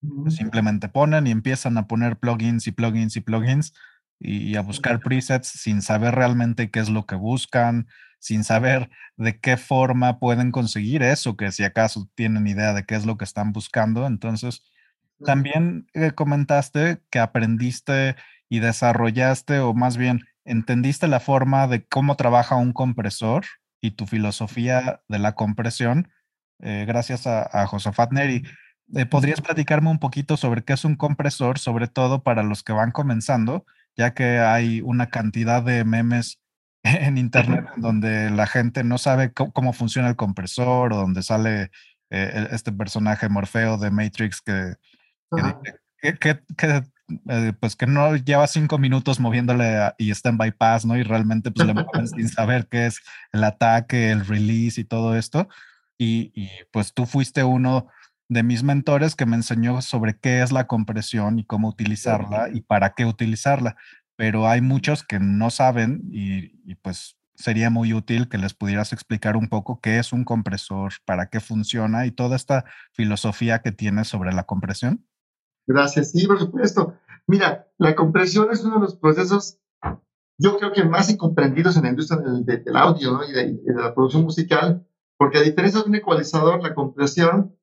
pues 0.00 0.34
simplemente 0.34 0.88
ponen 0.88 1.26
y 1.28 1.30
empiezan 1.30 1.78
a 1.78 1.86
poner 1.86 2.18
plugins 2.18 2.66
y 2.66 2.72
plugins 2.72 3.16
y 3.16 3.20
plugins 3.20 3.72
y 4.18 4.56
a 4.56 4.62
buscar 4.62 5.00
presets 5.00 5.48
sin 5.48 5.82
saber 5.82 6.14
realmente 6.14 6.70
qué 6.70 6.80
es 6.80 6.88
lo 6.88 7.06
que 7.06 7.14
buscan, 7.14 7.86
sin 8.22 8.44
saber 8.44 8.88
de 9.16 9.40
qué 9.40 9.56
forma 9.56 10.20
pueden 10.20 10.52
conseguir 10.52 11.02
eso, 11.02 11.36
que 11.36 11.50
si 11.50 11.64
acaso 11.64 12.08
tienen 12.14 12.46
idea 12.46 12.72
de 12.72 12.86
qué 12.86 12.94
es 12.94 13.04
lo 13.04 13.18
que 13.18 13.24
están 13.24 13.52
buscando. 13.52 14.06
Entonces, 14.06 14.62
también 15.24 15.88
eh, 15.92 16.12
comentaste 16.12 17.02
que 17.10 17.18
aprendiste 17.18 18.14
y 18.48 18.60
desarrollaste, 18.60 19.58
o 19.58 19.74
más 19.74 19.96
bien 19.96 20.20
entendiste 20.44 21.08
la 21.08 21.18
forma 21.18 21.66
de 21.66 21.84
cómo 21.84 22.14
trabaja 22.14 22.54
un 22.54 22.72
compresor 22.72 23.44
y 23.80 23.92
tu 23.92 24.06
filosofía 24.06 25.02
de 25.08 25.18
la 25.18 25.32
compresión, 25.32 26.12
eh, 26.60 26.84
gracias 26.86 27.26
a, 27.26 27.42
a, 27.42 27.66
Josafat 27.66 28.12
Neri. 28.12 28.44
Eh, 28.94 29.04
¿Podrías 29.04 29.40
platicarme 29.40 29.90
un 29.90 29.98
poquito 29.98 30.36
sobre 30.36 30.62
qué 30.62 30.74
es 30.74 30.84
un 30.84 30.94
compresor, 30.94 31.58
sobre 31.58 31.88
todo 31.88 32.22
para 32.22 32.44
los 32.44 32.62
que 32.62 32.72
van 32.72 32.92
comenzando, 32.92 33.66
ya 33.96 34.14
que 34.14 34.38
hay 34.38 34.80
una 34.80 35.08
cantidad 35.08 35.60
de 35.64 35.84
memes 35.84 36.41
en 36.82 37.18
internet 37.18 37.66
donde 37.76 38.30
la 38.30 38.46
gente 38.46 38.84
no 38.84 38.98
sabe 38.98 39.32
cómo, 39.32 39.72
funciona 39.72 40.08
el 40.08 40.16
compresor 40.16 40.92
o 40.92 40.96
donde 40.96 41.22
sale 41.22 41.70
eh, 42.10 42.48
este 42.50 42.72
personaje 42.72 43.28
Morfeo 43.28 43.78
de 43.78 43.90
Matrix 43.90 44.40
que, 44.40 44.74
que, 46.20 46.40
eh, 47.28 47.52
pues 47.58 47.76
que 47.76 47.86
no 47.86 48.16
lleva 48.16 48.46
cinco 48.46 48.78
minutos 48.78 49.20
moviéndole 49.20 49.92
y 49.98 50.10
está 50.10 50.30
en 50.30 50.38
bypass, 50.38 50.84
¿no? 50.84 50.96
Y 50.96 51.02
realmente 51.02 51.50
pues 51.50 51.66
le 51.66 51.74
mueven 51.74 52.08
sin 52.08 52.28
saber 52.28 52.66
qué 52.68 52.86
es 52.86 53.00
el 53.32 53.44
ataque, 53.44 54.10
el 54.10 54.26
release 54.26 54.80
y 54.80 54.84
todo 54.84 55.16
esto. 55.16 55.48
Y, 55.98 56.32
y, 56.34 56.50
pues 56.72 56.92
tú 56.92 57.06
fuiste 57.06 57.44
uno 57.44 57.86
de 58.28 58.42
mis 58.42 58.62
mentores 58.62 59.14
que 59.14 59.26
me 59.26 59.36
enseñó 59.36 59.82
sobre 59.82 60.18
qué 60.18 60.42
es 60.42 60.52
la 60.52 60.66
compresión 60.66 61.38
y 61.38 61.44
cómo 61.44 61.68
utilizarla 61.68 62.48
y 62.52 62.62
para 62.62 62.94
qué 62.94 63.04
utilizarla. 63.04 63.76
Pero 64.16 64.48
hay 64.48 64.60
muchos 64.60 65.02
que 65.02 65.18
no 65.18 65.50
saben 65.50 66.02
y, 66.10 66.60
y 66.70 66.74
pues 66.76 67.16
sería 67.34 67.70
muy 67.70 67.92
útil 67.92 68.28
que 68.28 68.38
les 68.38 68.54
pudieras 68.54 68.92
explicar 68.92 69.36
un 69.36 69.48
poco 69.48 69.80
qué 69.80 69.98
es 69.98 70.12
un 70.12 70.24
compresor, 70.24 70.92
para 71.04 71.28
qué 71.28 71.40
funciona 71.40 72.06
y 72.06 72.12
toda 72.12 72.36
esta 72.36 72.64
filosofía 72.92 73.60
que 73.60 73.72
tiene 73.72 74.04
sobre 74.04 74.32
la 74.32 74.44
compresión. 74.44 75.06
Gracias, 75.66 76.12
sí, 76.12 76.26
por 76.26 76.38
supuesto. 76.38 76.94
Mira, 77.26 77.68
la 77.78 77.94
compresión 77.94 78.48
es 78.50 78.64
uno 78.64 78.76
de 78.76 78.80
los 78.82 78.96
procesos, 78.96 79.58
yo 80.38 80.56
creo 80.58 80.72
que 80.72 80.84
más 80.84 81.10
incomprendidos 81.10 81.76
en 81.76 81.84
la 81.84 81.90
industria 81.90 82.20
del, 82.20 82.76
audio 82.76 83.20
y, 83.28 83.32
de, 83.32 83.60
la 83.74 83.94
producción 83.94 84.24
musical, 84.24 84.86
porque 85.16 85.38
a 85.38 85.42
diferencia 85.42 85.82
de 85.82 85.88
un 85.88 85.94
ecualizador, 85.94 86.62
la 86.62 86.74
compresión 86.74 87.56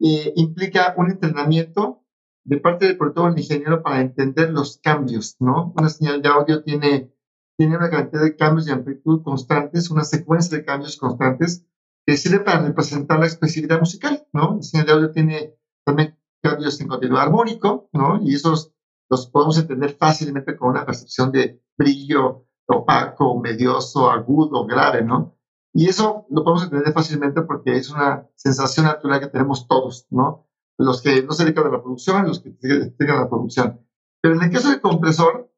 eh, 0.00 0.32
implica 0.36 0.94
un 0.96 1.10
entrenamiento 1.10 2.01
de 2.44 2.58
parte 2.58 2.86
del 2.86 2.98
productor 2.98 3.32
el 3.32 3.38
ingeniero 3.38 3.82
para 3.82 4.00
entender 4.00 4.50
los 4.50 4.78
cambios, 4.78 5.36
¿no? 5.40 5.72
Una 5.76 5.88
señal 5.88 6.22
de 6.22 6.28
audio 6.28 6.62
tiene, 6.62 7.12
tiene 7.56 7.76
una 7.76 7.90
cantidad 7.90 8.22
de 8.22 8.36
cambios 8.36 8.66
de 8.66 8.72
amplitud 8.72 9.22
constantes, 9.22 9.90
una 9.90 10.04
secuencia 10.04 10.56
de 10.56 10.64
cambios 10.64 10.96
constantes 10.96 11.64
que 12.04 12.16
sirve 12.16 12.40
para 12.40 12.62
representar 12.66 13.20
la 13.20 13.26
expresividad 13.26 13.78
musical, 13.78 14.26
¿no? 14.32 14.56
La 14.56 14.62
señal 14.62 14.86
de 14.86 14.92
audio 14.92 15.12
tiene 15.12 15.54
también 15.84 16.18
cambios 16.42 16.80
en 16.80 16.88
continuo 16.88 17.18
armónico, 17.18 17.88
¿no? 17.92 18.20
Y 18.22 18.34
esos 18.34 18.72
los 19.08 19.28
podemos 19.28 19.58
entender 19.58 19.96
fácilmente 19.98 20.56
con 20.56 20.70
una 20.70 20.86
percepción 20.86 21.30
de 21.30 21.62
brillo 21.76 22.46
opaco, 22.66 23.38
medioso, 23.38 24.10
agudo, 24.10 24.66
grave, 24.66 25.02
¿no? 25.02 25.36
Y 25.74 25.88
eso 25.88 26.26
lo 26.30 26.42
podemos 26.44 26.64
entender 26.64 26.92
fácilmente 26.92 27.42
porque 27.42 27.76
es 27.76 27.90
una 27.90 28.28
sensación 28.34 28.86
natural 28.86 29.20
que 29.20 29.26
tenemos 29.28 29.68
todos, 29.68 30.06
¿no? 30.10 30.48
Los 30.82 31.02
que 31.02 31.22
no 31.22 31.32
se 31.32 31.44
dedican 31.44 31.66
a 31.66 31.70
la 31.70 31.82
producción, 31.82 32.26
los 32.26 32.40
que 32.40 32.56
se 32.60 32.68
dedican 32.68 33.16
a 33.16 33.20
la 33.20 33.30
producción. 33.30 33.80
Pero 34.20 34.34
en 34.34 34.42
el 34.42 34.50
caso 34.50 34.70
del 34.70 34.80
compresor, 34.80 35.52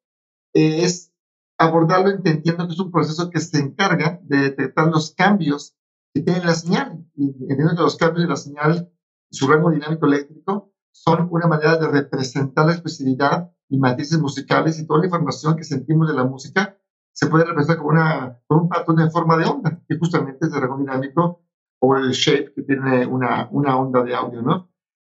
eh, 0.54 0.84
es 0.84 1.12
abordarlo 1.58 2.10
entendiendo 2.10 2.66
que 2.66 2.74
es 2.74 2.80
un 2.80 2.90
proceso 2.90 3.30
que 3.30 3.40
se 3.40 3.58
encarga 3.58 4.20
de 4.22 4.38
detectar 4.38 4.88
los 4.88 5.14
cambios 5.14 5.76
que 6.12 6.22
tiene 6.22 6.44
la 6.44 6.54
señal. 6.54 7.06
Y 7.14 7.30
entendiendo 7.30 7.74
que 7.74 7.82
los 7.82 7.96
cambios 7.96 8.24
de 8.24 8.28
la 8.28 8.36
señal, 8.36 8.92
su 9.30 9.46
rango 9.46 9.70
dinámico 9.70 10.06
eléctrico, 10.06 10.72
son 10.92 11.28
una 11.30 11.46
manera 11.46 11.76
de 11.76 11.88
representar 11.88 12.66
la 12.66 12.72
expresividad 12.72 13.50
y 13.68 13.78
matices 13.78 14.20
musicales 14.20 14.78
y 14.78 14.86
toda 14.86 15.00
la 15.00 15.06
información 15.06 15.56
que 15.56 15.64
sentimos 15.64 16.08
de 16.08 16.14
la 16.14 16.24
música 16.24 16.78
se 17.12 17.28
puede 17.28 17.44
representar 17.44 17.78
como, 17.78 17.90
una, 17.90 18.40
un 18.48 18.68
patrón 18.68 19.00
en 19.00 19.10
forma 19.10 19.36
de 19.36 19.46
onda, 19.46 19.80
que 19.88 19.96
justamente 19.96 20.46
es 20.46 20.52
el 20.52 20.60
rango 20.60 20.78
dinámico 20.78 21.42
o 21.80 21.96
el 21.96 22.10
shape 22.10 22.52
que 22.54 22.62
tiene 22.62 23.06
una, 23.06 23.48
una 23.50 23.76
onda 23.76 24.02
de 24.02 24.14
audio, 24.14 24.42
¿no? 24.42 24.73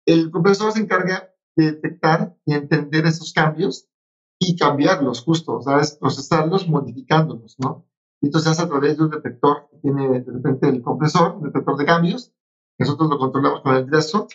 El 0.06 0.30
compresor 0.30 0.72
se 0.72 0.80
encarga 0.80 1.30
de 1.56 1.72
detectar 1.72 2.36
y 2.44 2.54
entender 2.54 3.06
esos 3.06 3.32
cambios 3.32 3.88
y 4.38 4.56
cambiarlos 4.56 5.22
justo, 5.22 5.60
¿sabes? 5.62 5.96
Procesarlos 5.96 6.68
modificándolos, 6.68 7.56
¿no? 7.58 7.86
Entonces 8.22 8.52
hace 8.52 8.62
a 8.62 8.68
través 8.68 8.96
de 8.96 9.04
un 9.04 9.10
detector 9.10 9.68
que 9.70 9.78
tiene 9.78 10.20
de 10.20 10.32
repente 10.32 10.68
el 10.68 10.82
compresor, 10.82 11.36
un 11.36 11.44
detector 11.44 11.76
de 11.76 11.84
cambios, 11.84 12.32
nosotros 12.78 13.10
lo 13.10 13.18
controlamos 13.18 13.62
con 13.62 13.74
el 13.74 13.84
ingreso 13.84 14.28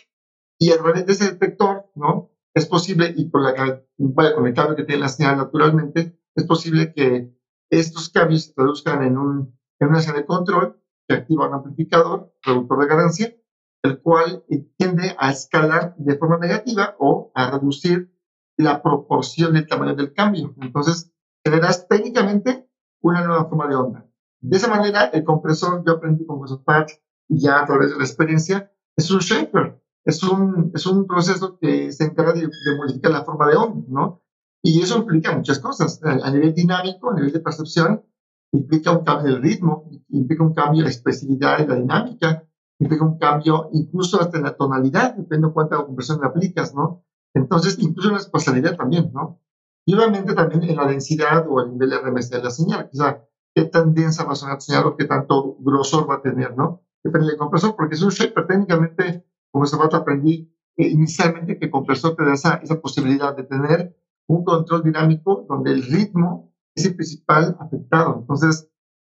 y 0.58 0.72
a 0.72 0.78
través 0.78 1.06
de 1.06 1.12
ese 1.12 1.32
detector, 1.32 1.90
¿no? 1.94 2.30
Es 2.54 2.66
posible, 2.66 3.14
y 3.16 3.30
por 3.30 3.42
la, 3.42 3.82
con 3.96 4.46
el 4.46 4.54
cambio 4.54 4.76
que 4.76 4.84
tiene 4.84 5.00
la 5.00 5.08
señal 5.08 5.38
naturalmente, 5.38 6.18
es 6.34 6.44
posible 6.44 6.92
que 6.92 7.34
estos 7.70 8.10
cambios 8.10 8.44
se 8.44 8.52
traduzcan 8.52 9.02
en, 9.02 9.16
un, 9.16 9.58
en 9.80 9.88
una 9.88 10.00
señal 10.00 10.18
de 10.18 10.26
control 10.26 10.80
que 11.08 11.14
activa 11.14 11.48
un 11.48 11.54
amplificador, 11.54 12.34
productor 12.42 12.80
de 12.80 12.86
ganancia, 12.86 13.36
el 13.82 14.00
cual 14.00 14.44
tiende 14.76 15.14
a 15.18 15.30
escalar 15.30 15.94
de 15.96 16.16
forma 16.16 16.38
negativa 16.38 16.94
o 16.98 17.32
a 17.34 17.50
reducir 17.50 18.12
la 18.56 18.82
proporción 18.82 19.54
del 19.54 19.66
tamaño 19.66 19.94
del 19.94 20.12
cambio. 20.12 20.54
Entonces, 20.60 21.12
generas 21.44 21.88
técnicamente 21.88 22.68
una 23.00 23.24
nueva 23.24 23.46
forma 23.46 23.66
de 23.66 23.76
onda. 23.76 24.06
De 24.40 24.56
esa 24.56 24.68
manera, 24.68 25.06
el 25.06 25.24
compresor, 25.24 25.82
yo 25.84 25.94
aprendí 25.94 26.24
con 26.26 26.38
Joseph 26.38 26.62
Patch, 26.64 26.92
ya 27.28 27.60
a 27.60 27.66
través 27.66 27.90
de 27.90 27.96
la 27.96 28.04
experiencia, 28.04 28.72
es 28.96 29.10
un 29.10 29.18
shaper 29.18 29.82
es 30.04 30.22
un, 30.22 30.72
es 30.74 30.86
un 30.86 31.06
proceso 31.06 31.58
que 31.58 31.92
se 31.92 32.04
encarga 32.04 32.32
de, 32.32 32.48
modificar 32.76 33.12
la 33.12 33.24
forma 33.24 33.48
de 33.48 33.56
onda, 33.56 33.86
¿no? 33.88 34.22
Y 34.62 34.80
eso 34.80 34.98
implica 34.98 35.36
muchas 35.36 35.58
cosas. 35.58 36.00
A, 36.02 36.30
nivel 36.30 36.54
dinámico, 36.54 37.10
a 37.10 37.14
nivel 37.14 37.32
de 37.32 37.40
percepción, 37.40 38.04
implica 38.52 38.92
un 38.92 39.04
cambio 39.04 39.32
del 39.32 39.42
ritmo, 39.42 39.90
implica 40.08 40.44
un 40.44 40.54
cambio 40.54 40.80
de 40.80 40.84
la 40.84 40.90
expresividad 40.90 41.58
y 41.60 41.66
la 41.66 41.76
dinámica, 41.76 42.48
implica 42.82 43.04
un 43.04 43.18
cambio 43.18 43.68
incluso 43.72 44.20
hasta 44.20 44.38
en 44.38 44.44
la 44.44 44.56
tonalidad, 44.56 45.14
depende 45.14 45.46
de 45.46 45.52
cuánta 45.52 45.84
compresión 45.84 46.20
le 46.20 46.26
aplicas, 46.26 46.74
¿no? 46.74 47.04
Entonces, 47.34 47.78
incluso 47.78 48.08
en 48.08 48.14
la 48.14 48.20
espacialidad 48.20 48.76
también, 48.76 49.10
¿no? 49.12 49.40
Y 49.86 49.94
obviamente 49.94 50.34
también 50.34 50.64
en 50.64 50.76
la 50.76 50.86
densidad 50.86 51.46
o 51.48 51.60
el 51.60 51.72
nivel 51.72 51.92
RMS 51.92 52.30
de 52.30 52.42
la 52.42 52.50
señal, 52.50 52.88
o 52.92 52.96
sea, 52.96 53.24
qué 53.54 53.64
tan 53.64 53.94
densa 53.94 54.24
va 54.24 54.32
a 54.32 54.34
sonar 54.34 54.56
la 54.56 54.60
señal 54.60 54.86
o 54.86 54.96
qué 54.96 55.04
tanto 55.04 55.56
grosor 55.60 56.08
va 56.08 56.16
a 56.16 56.22
tener, 56.22 56.56
¿no? 56.56 56.82
Depende 57.02 57.28
del 57.28 57.36
compresor, 57.36 57.74
porque 57.76 57.94
es 57.94 58.02
un 58.02 58.10
shaper 58.10 58.46
técnicamente 58.46 59.24
como 59.50 59.64
ese 59.64 59.76
rato 59.76 59.96
aprendí 59.96 60.52
eh, 60.76 60.88
inicialmente 60.88 61.58
que 61.58 61.70
compresor 61.70 62.16
te 62.16 62.24
da 62.24 62.34
esa, 62.34 62.54
esa 62.54 62.80
posibilidad 62.80 63.36
de 63.36 63.44
tener 63.44 63.96
un 64.28 64.44
control 64.44 64.82
dinámico 64.82 65.44
donde 65.48 65.72
el 65.72 65.82
ritmo 65.82 66.52
es 66.74 66.86
el 66.86 66.94
principal 66.96 67.56
afectado. 67.60 68.16
Entonces, 68.20 68.71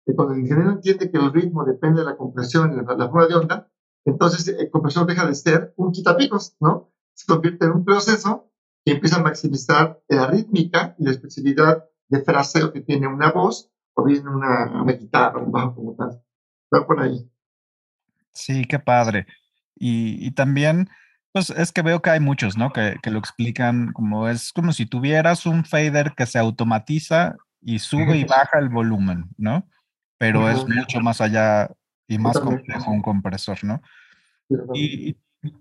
eh, 0.06 0.14
cuando 0.14 0.34
el 0.34 0.40
ingeniero 0.40 0.72
entiende 0.72 1.10
que 1.10 1.18
el 1.18 1.32
ritmo 1.32 1.64
depende 1.64 2.00
de 2.00 2.06
la 2.06 2.16
compresión 2.16 2.72
y 2.72 2.76
de 2.76 2.82
la, 2.82 3.08
forma 3.08 3.26
de 3.26 3.34
onda, 3.34 3.70
entonces 4.04 4.48
el 4.48 4.70
compresor 4.70 5.06
deja 5.06 5.26
de 5.26 5.34
ser 5.34 5.74
un 5.76 5.92
quitapicos, 5.92 6.56
¿no? 6.60 6.92
Se 7.14 7.26
convierte 7.26 7.66
en 7.66 7.72
un 7.72 7.84
proceso 7.84 8.50
que 8.84 8.92
empieza 8.92 9.16
a 9.16 9.22
maximizar 9.22 10.02
la 10.08 10.26
rítmica 10.26 10.96
y 10.98 11.04
la 11.04 11.12
especificidad 11.12 11.84
de 12.08 12.22
fraseo 12.22 12.72
que 12.72 12.80
tiene 12.80 13.06
una 13.06 13.30
voz 13.30 13.70
o 13.94 14.04
bien 14.04 14.26
una, 14.26 14.82
una 14.82 14.92
guitarra, 14.92 15.38
un 15.38 15.52
bajo 15.52 15.74
como 15.74 15.94
tal. 15.94 16.20
Va 16.74 16.86
por 16.86 17.00
ahí. 17.00 17.30
Sí, 18.32 18.64
qué 18.64 18.78
padre. 18.78 19.26
Y, 19.76 20.30
también, 20.32 20.88
pues 21.32 21.50
es 21.50 21.72
que 21.72 21.82
veo 21.82 22.02
que 22.02 22.10
hay 22.10 22.20
muchos, 22.20 22.56
¿no? 22.56 22.72
Que, 22.72 22.96
que, 23.02 23.10
lo 23.10 23.18
explican 23.18 23.92
como 23.92 24.28
es 24.28 24.52
como 24.52 24.72
si 24.72 24.86
tuvieras 24.86 25.44
un 25.44 25.64
fader 25.64 26.14
que 26.16 26.26
se 26.26 26.38
automatiza 26.38 27.36
y 27.60 27.78
sube 27.78 28.16
y 28.16 28.24
baja 28.24 28.58
el 28.58 28.68
volumen, 28.68 29.30
¿no? 29.36 29.66
Pero 30.22 30.48
es 30.48 30.64
mucho 30.68 31.00
más 31.00 31.20
allá 31.20 31.68
y 32.06 32.16
más 32.16 32.38
complejo 32.38 32.92
un 32.92 33.02
compresor, 33.02 33.64
¿no? 33.64 33.82
Y, 34.72 35.16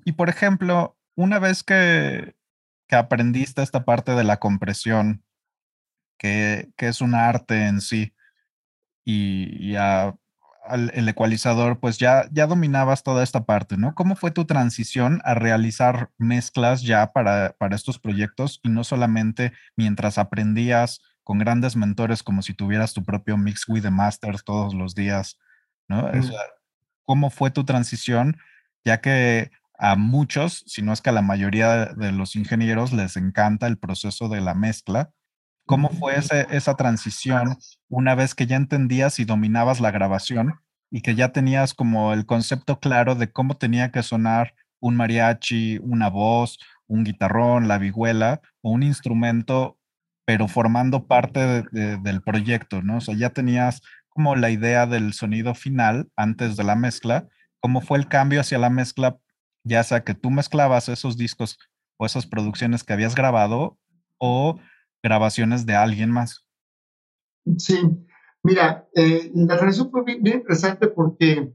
y, 0.06 0.12
por 0.12 0.30
ejemplo, 0.30 0.96
una 1.16 1.40
vez 1.40 1.64
que, 1.64 2.36
que 2.88 2.96
aprendiste 2.96 3.64
esta 3.64 3.86
parte 3.86 4.12
de 4.12 4.24
la 4.24 4.38
compresión, 4.38 5.24
que, 6.20 6.70
que 6.78 6.90
es 6.90 7.02
un 7.02 7.16
arte 7.16 7.66
en 7.66 7.82
sí, 7.82 8.14
y, 9.04 9.72
ya 9.72 10.14
el 10.70 11.10
ecualizador, 11.10 11.80
pues 11.80 11.98
ya, 11.98 12.30
ya 12.32 12.46
dominabas 12.46 13.02
toda 13.02 13.24
esta 13.24 13.46
parte, 13.46 13.78
¿no? 13.78 13.96
¿Cómo 13.96 14.16
fue 14.16 14.30
tu 14.30 14.46
transición 14.46 15.22
a 15.24 15.34
realizar 15.34 16.12
mezclas 16.20 16.84
ya 16.84 17.14
para, 17.14 17.56
para 17.58 17.76
estos 17.76 17.98
proyectos 17.98 18.60
y 18.62 18.70
no 18.70 18.84
solamente 18.84 19.54
mientras 19.76 20.20
aprendías 20.20 21.02
con 21.32 21.40
grandes 21.40 21.78
mentores 21.78 22.24
como 22.24 22.42
si 22.42 22.54
tuvieras 22.54 22.92
tu 22.94 23.06
propio 23.06 23.38
Mix 23.38 23.64
with 23.70 23.84
the 23.84 23.90
Masters 23.90 24.44
todos 24.44 24.74
los 24.74 24.96
días, 24.96 25.40
¿no? 25.88 26.12
¿Cómo 27.06 27.30
fue 27.30 27.52
tu 27.52 27.64
transición? 27.64 28.36
Ya 28.84 29.00
que 29.00 29.50
a 29.80 29.96
muchos, 29.96 30.62
si 30.68 30.82
no 30.82 30.92
es 30.92 31.00
que 31.00 31.10
a 31.10 31.14
la 31.14 31.22
mayoría 31.22 31.86
de 31.86 32.12
los 32.12 32.36
ingenieros 32.36 32.92
les 32.92 33.16
encanta 33.16 33.68
el 33.68 33.78
proceso 33.78 34.28
de 34.28 34.42
la 34.42 34.56
mezcla, 34.56 35.12
¿Cómo 35.66 35.88
fue 35.88 36.16
esa 36.18 36.76
transición 36.76 37.56
una 37.88 38.14
vez 38.14 38.36
que 38.36 38.46
ya 38.46 38.58
entendías 38.58 39.18
y 39.20 39.24
dominabas 39.24 39.80
la 39.80 39.92
grabación 39.92 40.60
y 40.90 41.00
que 41.00 41.16
ya 41.16 41.32
tenías 41.32 41.74
como 41.74 42.12
el 42.12 42.26
concepto 42.26 42.82
claro 42.82 43.16
de 43.16 43.32
cómo 43.32 43.56
tenía 43.56 43.90
que 43.94 44.04
sonar 44.04 44.54
un 44.82 44.98
mariachi, 44.98 45.78
una 45.82 46.10
voz, 46.10 46.60
un 46.88 47.06
guitarrón, 47.06 47.70
la 47.70 47.78
vihuela 47.78 48.42
o 48.62 48.72
un 48.72 48.84
instrumento, 48.84 49.78
pero 50.26 50.48
formando 50.48 51.08
parte 51.08 51.64
del 51.72 52.22
proyecto, 52.22 52.82
¿no? 52.82 52.98
O 52.98 53.02
sea, 53.02 53.16
ya 53.16 53.32
tenías 53.32 53.82
como 54.10 54.36
la 54.36 54.50
idea 54.50 54.86
del 54.86 55.14
sonido 55.14 55.56
final 55.56 56.10
antes 56.16 56.58
de 56.58 56.64
la 56.64 56.76
mezcla. 56.76 57.28
¿Cómo 57.60 57.82
fue 57.82 57.98
el 57.98 58.08
cambio 58.08 58.42
hacia 58.42 58.60
la 58.60 58.70
mezcla? 58.70 59.20
Ya 59.64 59.84
sea 59.84 60.04
que 60.04 60.14
tú 60.14 60.30
mezclabas 60.30 60.90
esos 60.90 61.18
discos 61.18 61.58
o 61.98 62.06
esas 62.06 62.26
producciones 62.26 62.84
que 62.84 62.94
habías 62.94 63.16
grabado 63.16 63.78
o 64.18 64.60
grabaciones 65.04 65.66
de 65.66 65.76
alguien 65.76 66.12
más. 66.12 66.46
Sí, 67.58 67.80
mira, 68.44 68.88
eh, 68.96 69.32
la 69.34 69.58
transición 69.58 69.92
fue 69.92 70.04
bien, 70.04 70.26
interesante 70.26 70.88
porque 70.88 71.54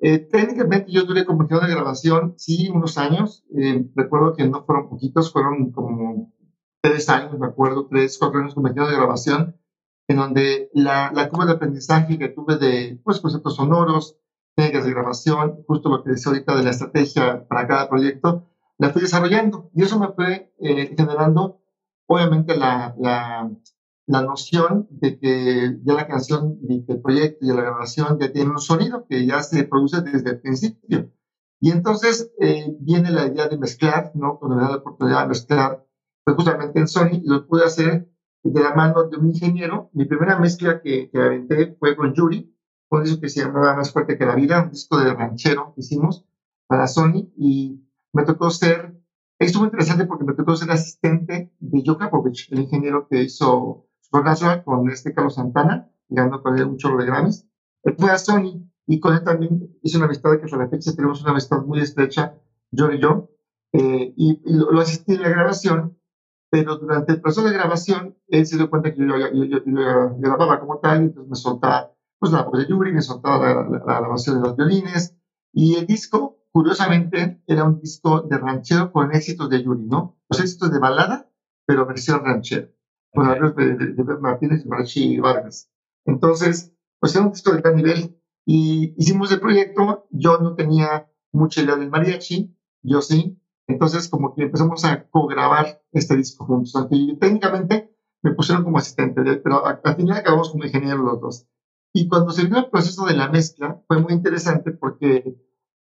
eh, 0.00 0.18
técnicamente 0.18 0.92
yo 0.92 1.04
duré 1.04 1.24
como 1.24 1.44
de 1.44 1.70
grabación, 1.70 2.34
sí, 2.36 2.68
unos 2.68 2.98
años. 2.98 3.44
Eh, 3.56 3.84
recuerdo 3.94 4.34
que 4.34 4.46
no 4.46 4.64
fueron 4.64 4.88
poquitos, 4.88 5.32
fueron 5.32 5.72
como 5.72 6.32
tres 6.88 7.08
años, 7.08 7.38
me 7.38 7.46
acuerdo, 7.46 7.86
tres, 7.86 8.16
cuatro 8.18 8.40
años 8.40 8.54
ingeniero 8.56 8.88
de 8.88 8.96
grabación, 8.96 9.56
en 10.08 10.16
donde 10.16 10.70
la, 10.72 11.12
la 11.14 11.28
curva 11.28 11.44
de 11.46 11.52
aprendizaje 11.52 12.18
que 12.18 12.28
tuve 12.28 12.56
de 12.56 12.98
pues, 13.04 13.20
conceptos 13.20 13.56
sonoros, 13.56 14.16
técnicas 14.54 14.84
de 14.84 14.90
grabación, 14.90 15.64
justo 15.66 15.90
lo 15.90 16.02
que 16.02 16.10
decía 16.10 16.32
ahorita 16.32 16.56
de 16.56 16.64
la 16.64 16.70
estrategia 16.70 17.46
para 17.46 17.68
cada 17.68 17.88
proyecto, 17.88 18.48
la 18.78 18.90
fui 18.90 19.02
desarrollando 19.02 19.70
y 19.74 19.82
eso 19.82 19.98
me 19.98 20.08
fue 20.08 20.52
eh, 20.60 20.94
generando, 20.96 21.60
obviamente, 22.06 22.56
la, 22.56 22.94
la, 22.98 23.50
la, 24.06 24.22
noción 24.22 24.88
de 24.90 25.18
que 25.18 25.78
ya 25.84 25.94
la 25.94 26.06
canción, 26.06 26.58
el 26.68 27.00
proyecto 27.02 27.44
y 27.44 27.48
la 27.48 27.62
grabación 27.62 28.18
ya 28.18 28.32
tienen 28.32 28.52
un 28.52 28.60
sonido 28.60 29.06
que 29.06 29.26
ya 29.26 29.42
se 29.42 29.64
produce 29.64 30.00
desde 30.00 30.30
el 30.30 30.40
principio. 30.40 31.12
Y 31.60 31.70
entonces 31.70 32.30
eh, 32.40 32.74
viene 32.80 33.10
la 33.10 33.26
idea 33.26 33.48
de 33.48 33.58
mezclar, 33.58 34.12
¿no? 34.14 34.38
Cuando 34.38 34.56
me 34.56 34.62
da 34.62 34.70
la 34.70 34.76
oportunidad 34.76 35.22
de 35.22 35.28
mezclar, 35.28 35.87
justamente 36.34 36.78
en 36.78 36.88
Sony, 36.88 37.20
lo 37.24 37.46
pude 37.46 37.64
hacer 37.64 38.08
de 38.42 38.62
la 38.62 38.74
mano 38.74 39.04
de 39.04 39.16
un 39.16 39.28
ingeniero. 39.28 39.90
Mi 39.92 40.04
primera 40.04 40.38
mezcla 40.38 40.80
que, 40.80 41.10
que 41.10 41.18
aventé 41.20 41.76
fue 41.78 41.96
con 41.96 42.14
Yuri, 42.14 42.54
un 42.90 43.04
disco 43.04 43.20
que 43.20 43.28
se 43.28 43.40
llamaba 43.44 43.76
Más 43.76 43.92
fuerte 43.92 44.16
que 44.16 44.26
la 44.26 44.34
vida, 44.34 44.62
un 44.62 44.70
disco 44.70 44.98
de 44.98 45.14
ranchero 45.14 45.72
que 45.74 45.80
hicimos 45.80 46.24
para 46.66 46.86
Sony 46.86 47.30
y 47.36 47.82
me 48.12 48.24
tocó 48.24 48.50
ser, 48.50 48.96
estuvo 49.38 49.64
interesante 49.64 50.06
porque 50.06 50.24
me 50.24 50.34
tocó 50.34 50.56
ser 50.56 50.70
asistente 50.70 51.52
de 51.58 51.82
Joe 51.84 51.96
Kapovich, 51.96 52.50
el 52.52 52.60
ingeniero 52.60 53.06
que 53.08 53.22
hizo 53.22 53.86
Supernatural 54.00 54.64
con 54.64 54.88
este 54.90 55.12
Carlos 55.12 55.34
Santana, 55.34 55.90
ganando 56.08 56.42
con 56.42 56.56
él 56.58 56.64
un 56.64 56.78
chorro 56.78 56.98
de 56.98 57.06
Grammys. 57.06 57.46
Él 57.82 57.94
fue 57.98 58.10
a 58.10 58.18
Sony 58.18 58.66
y 58.86 59.00
con 59.00 59.14
él 59.14 59.22
también 59.22 59.78
hice 59.82 59.98
una 59.98 60.06
amistad 60.06 60.38
que 60.38 60.46
hasta 60.46 60.56
la 60.56 60.68
fecha 60.68 60.94
tenemos 60.94 61.20
una 61.22 61.32
amistad 61.32 61.62
muy 61.62 61.80
estrecha, 61.80 62.34
yo 62.70 62.90
y 62.90 63.00
yo, 63.00 63.30
eh, 63.72 64.14
y, 64.16 64.40
lo, 64.44 64.80
asistí 64.80 65.14
en 65.14 65.22
la 65.22 65.28
grabación, 65.28 65.97
pero 66.50 66.76
durante 66.76 67.12
el 67.12 67.20
proceso 67.20 67.46
de 67.46 67.54
grabación, 67.54 68.16
él 68.28 68.46
se 68.46 68.56
dio 68.56 68.70
cuenta 68.70 68.94
que 68.94 69.00
yo, 69.00 69.16
yo, 69.16 69.44
yo, 69.44 69.58
yo 69.64 70.16
grababa 70.18 70.60
como 70.60 70.78
tal, 70.78 71.02
y 71.02 71.04
entonces 71.06 71.30
me 71.30 71.36
soltaba 71.36 71.92
pues 72.18 72.32
la 72.32 72.42
voz 72.42 72.58
de 72.58 72.66
Yuri, 72.66 72.92
me 72.92 73.02
soltaba 73.02 73.38
la, 73.38 73.78
la, 73.86 74.00
grabación 74.00 74.42
de 74.42 74.48
los 74.48 74.56
violines, 74.56 75.16
y 75.52 75.76
el 75.76 75.86
disco, 75.86 76.38
curiosamente, 76.52 77.42
era 77.46 77.64
un 77.64 77.80
disco 77.80 78.22
de 78.22 78.38
ranchero 78.38 78.90
con 78.92 79.14
éxitos 79.14 79.48
de 79.50 79.62
Yuri, 79.62 79.84
¿no? 79.84 80.18
Los 80.28 80.40
éxitos 80.40 80.72
de 80.72 80.78
balada, 80.78 81.30
pero 81.66 81.86
versión 81.86 82.24
ranchero, 82.24 82.68
con 83.12 83.28
okay. 83.28 83.66
de, 83.66 83.76
de, 83.76 83.92
de, 83.94 84.18
Martínez 84.18 84.64
y 84.96 85.18
Vargas. 85.20 85.70
Entonces, 86.06 86.74
pues 86.98 87.14
era 87.14 87.24
un 87.24 87.32
disco 87.32 87.52
de 87.52 87.60
gran 87.60 87.76
nivel, 87.76 88.18
y 88.44 88.94
hicimos 88.96 89.30
el 89.30 89.40
proyecto, 89.40 90.08
yo 90.10 90.38
no 90.38 90.54
tenía 90.54 91.08
mucha 91.32 91.60
idea 91.62 91.76
del 91.76 91.90
mariachi, 91.90 92.56
yo 92.82 93.02
sí, 93.02 93.38
entonces 93.68 94.08
como 94.08 94.34
que 94.34 94.42
empezamos 94.42 94.84
a 94.84 95.08
co-grabar 95.08 95.82
este 95.92 96.16
disco 96.16 96.44
juntos, 96.46 96.74
aunque 96.74 97.16
técnicamente 97.20 97.94
me 98.22 98.32
pusieron 98.32 98.64
como 98.64 98.78
asistente, 98.78 99.22
pero 99.36 99.64
al 99.64 99.96
final 99.96 100.16
acabamos 100.16 100.50
como 100.50 100.64
ingenieros 100.64 101.04
los 101.04 101.20
dos. 101.20 101.46
Y 101.92 102.08
cuando 102.08 102.32
se 102.32 102.44
vio 102.46 102.58
el 102.58 102.70
proceso 102.70 103.06
de 103.06 103.14
la 103.14 103.28
mezcla, 103.28 103.80
fue 103.86 104.00
muy 104.00 104.12
interesante 104.12 104.72
porque 104.72 105.36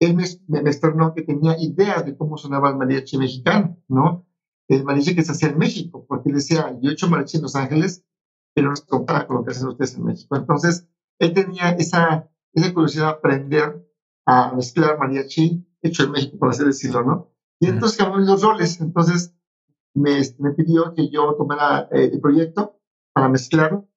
él 0.01 0.16
me, 0.16 0.25
me 0.49 0.70
externó 0.70 1.14
que 1.14 1.22
tenía 1.22 1.57
ideas 1.61 2.05
de 2.07 2.16
cómo 2.16 2.37
sonaba 2.37 2.70
el 2.70 2.77
mariachi 2.77 3.18
mexicano, 3.18 3.79
¿no? 3.89 4.27
El 4.68 4.85
mariachi 4.85 5.14
que 5.14 5.22
se 5.22 5.33
hacía 5.33 5.51
en 5.51 5.59
México, 5.59 6.07
porque 6.09 6.31
él 6.31 6.37
decía, 6.37 6.77
yo 6.81 6.91
he 6.91 6.95
hecho 6.95 7.09
mariachi 7.09 7.37
en 7.37 7.43
Los 7.43 7.57
Ángeles, 7.57 8.05
pero 8.55 8.70
no 8.70 8.77
se 8.77 8.87
compara 8.87 9.27
con 9.27 9.37
lo 9.37 9.45
que 9.45 9.51
hacen 9.51 9.68
ustedes 9.68 9.95
en 9.97 10.05
México. 10.05 10.37
Entonces, 10.37 10.89
él 11.18 11.35
tenía 11.35 11.70
esa 11.70 12.31
esa 12.55 12.72
curiosidad 12.72 13.07
de 13.07 13.12
aprender 13.12 13.91
a 14.27 14.53
mezclar 14.53 14.99
mariachi 14.99 15.66
hecho 15.83 16.05
en 16.05 16.12
México, 16.12 16.39
por 16.39 16.51
así 16.51 16.64
decirlo, 16.64 17.03
¿no? 17.03 17.34
Y 17.65 17.69
entonces 17.69 17.97
cambiamos 17.97 18.29
los 18.29 18.43
roles. 18.43 18.81
Entonces 18.81 19.35
me, 19.95 20.21
me 20.39 20.51
pidió 20.53 20.93
que 20.95 21.09
yo 21.09 21.35
tomara 21.35 21.89
eh, 21.93 22.11
el 22.12 22.21
proyecto 22.21 22.79
para 23.15 23.29
mezclarlo. 23.29 23.89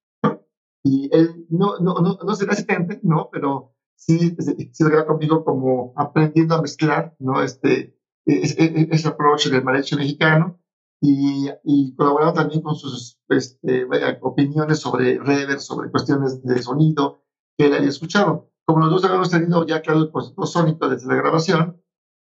Y 0.84 1.09
él 1.13 1.45
no, 1.49 1.80
no, 1.80 1.95
no, 1.95 2.18
no 2.24 2.36
será 2.36 2.53
asistente, 2.53 3.01
¿no? 3.03 3.30
Pero 3.32 3.76
sí, 3.95 4.38
sí 4.72 4.84
lo 4.84 5.05
conmigo 5.05 5.43
como 5.43 5.91
aprendiendo 5.97 6.55
a 6.55 6.61
mezclar, 6.61 7.15
¿no? 7.20 7.43
Este, 7.43 7.99
ese, 8.26 8.88
ese 8.89 9.07
approach 9.07 9.47
del 9.47 9.63
mariachi 9.63 9.95
mexicano. 9.95 10.59
Y, 10.99 11.47
y 11.63 11.93
colaborando 11.95 12.34
también 12.34 12.61
con 12.61 12.76
sus 12.76 13.20
este, 13.30 13.86
vaya, 13.86 14.18
opiniones 14.22 14.80
sobre 14.80 15.20
reverb, 15.20 15.59
sobre 15.59 15.91
cuestiones 15.91 16.41
de 16.41 16.61
sonido, 16.63 17.22
que 17.57 17.68
él 17.68 17.74
había 17.74 17.89
escuchado. 17.89 18.49
Como 18.65 18.80
los 18.80 18.89
dos 18.89 19.05
habíamos 19.05 19.30
tenido 19.30 19.65
ya 19.65 19.82
claro 19.82 19.99
el 19.99 20.11
concepto 20.11 20.45
sónico 20.45 20.89
desde 20.89 21.07
la 21.07 21.15
grabación, 21.15 21.82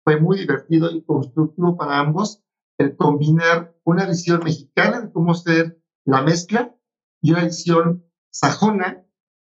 fue 0.09 0.18
muy 0.18 0.38
divertido 0.38 0.90
y 0.90 1.02
constructivo 1.02 1.76
para 1.76 1.98
ambos 1.98 2.42
el 2.78 2.96
combinar 2.96 3.74
una 3.84 4.06
visión 4.06 4.42
mexicana 4.42 5.02
de 5.02 5.12
cómo 5.12 5.34
ser 5.34 5.82
la 6.06 6.22
mezcla 6.22 6.74
y 7.20 7.32
una 7.32 7.44
visión 7.44 8.06
sajona, 8.30 9.04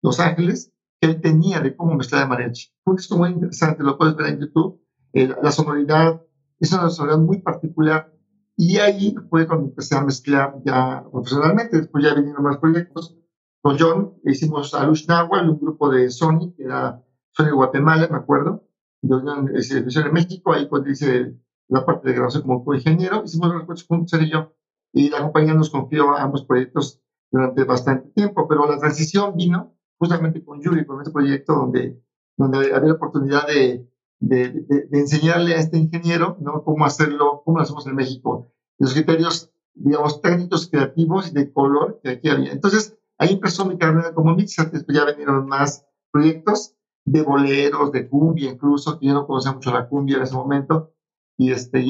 Los 0.00 0.20
Ángeles, 0.20 0.72
que 1.00 1.08
él 1.08 1.20
tenía 1.20 1.58
de 1.58 1.74
cómo 1.74 1.96
mezclar 1.96 2.22
el 2.22 2.28
mariachi. 2.28 2.72
Fue 2.84 2.94
disco 2.94 3.16
muy 3.16 3.30
interesante, 3.30 3.82
lo 3.82 3.98
puedes 3.98 4.14
ver 4.14 4.28
en 4.28 4.42
YouTube. 4.42 4.80
Eh, 5.12 5.34
la 5.42 5.50
sonoridad 5.50 6.22
es 6.60 6.72
una 6.72 6.88
sonoridad 6.88 7.18
muy 7.18 7.42
particular 7.42 8.12
y 8.56 8.76
ahí 8.76 9.16
fue 9.28 9.48
cuando 9.48 9.66
empecé 9.66 9.96
a 9.96 10.04
mezclar 10.04 10.54
ya 10.64 11.04
profesionalmente. 11.10 11.78
Después 11.78 12.04
ya 12.04 12.14
vinieron 12.14 12.44
más 12.44 12.58
proyectos 12.58 13.18
con 13.60 13.76
John 13.76 14.20
hicimos 14.24 14.72
Alush 14.72 15.08
Nahual, 15.08 15.50
un 15.50 15.58
grupo 15.58 15.90
de 15.90 16.10
Sony, 16.10 16.54
que 16.56 16.62
era 16.62 17.02
Sony 17.32 17.50
Guatemala, 17.50 18.06
me 18.08 18.18
acuerdo. 18.18 18.68
Yo 19.08 19.22
se 19.60 19.78
en 19.78 20.12
México, 20.12 20.52
ahí 20.52 20.68
cuando 20.68 20.90
hice 20.90 21.34
la 21.68 21.84
parte 21.84 22.08
de 22.08 22.14
grabación 22.14 22.42
como 22.42 22.64
co-ingeniero, 22.64 23.22
hicimos 23.24 23.52
los 23.52 23.64
coches 23.64 23.86
juntos, 23.86 24.12
él 24.14 24.26
y 24.26 24.32
yo. 24.32 24.52
Y 24.92 25.10
la 25.10 25.20
compañía 25.22 25.54
nos 25.54 25.70
confió 25.70 26.14
a 26.14 26.22
ambos 26.22 26.44
proyectos 26.44 27.00
durante 27.30 27.64
bastante 27.64 28.10
tiempo, 28.10 28.46
pero 28.48 28.68
la 28.68 28.78
transición 28.78 29.36
vino 29.36 29.74
justamente 29.98 30.44
con 30.44 30.60
Yuri, 30.60 30.84
con 30.86 31.00
este 31.00 31.12
proyecto 31.12 31.54
donde, 31.54 32.02
donde 32.36 32.58
había 32.58 32.88
la 32.88 32.94
oportunidad 32.94 33.46
de, 33.46 33.88
de, 34.20 34.50
de, 34.50 34.86
de, 34.90 34.98
enseñarle 35.00 35.54
a 35.54 35.58
este 35.58 35.78
ingeniero 35.78 36.36
¿no? 36.40 36.62
cómo 36.62 36.84
hacerlo, 36.84 37.42
cómo 37.44 37.58
lo 37.58 37.64
hacemos 37.64 37.86
en 37.86 37.96
México, 37.96 38.52
los 38.78 38.92
criterios, 38.92 39.50
digamos, 39.74 40.20
técnicos, 40.20 40.68
creativos 40.68 41.30
y 41.30 41.34
de 41.34 41.52
color 41.52 42.00
que 42.02 42.10
aquí 42.10 42.28
había. 42.28 42.52
Entonces, 42.52 42.96
Ahí 43.18 43.34
empezó 43.34 43.64
mi 43.64 43.78
carrera 43.78 44.12
como 44.12 44.34
mixer, 44.34 44.70
después 44.70 44.96
ya 44.96 45.04
vinieron 45.04 45.46
más 45.46 45.86
proyectos 46.10 46.73
de 47.04 47.22
boleros, 47.22 47.92
de 47.92 48.08
cumbia 48.08 48.50
incluso, 48.50 48.98
que 48.98 49.06
yo 49.06 49.14
no 49.14 49.26
conocía 49.26 49.52
mucho 49.52 49.72
la 49.72 49.88
cumbia 49.88 50.16
en 50.16 50.22
ese 50.22 50.34
momento, 50.34 50.92
y, 51.36 51.52
este, 51.52 51.84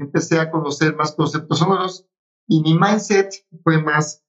empecé 0.00 0.38
a 0.38 0.50
conocer 0.50 0.96
más 0.96 1.12
conceptos 1.12 1.58
sonoros, 1.58 2.06
y 2.48 2.62
mi 2.62 2.74
mindset 2.74 3.30
fue 3.62 3.82
más, 3.82 4.24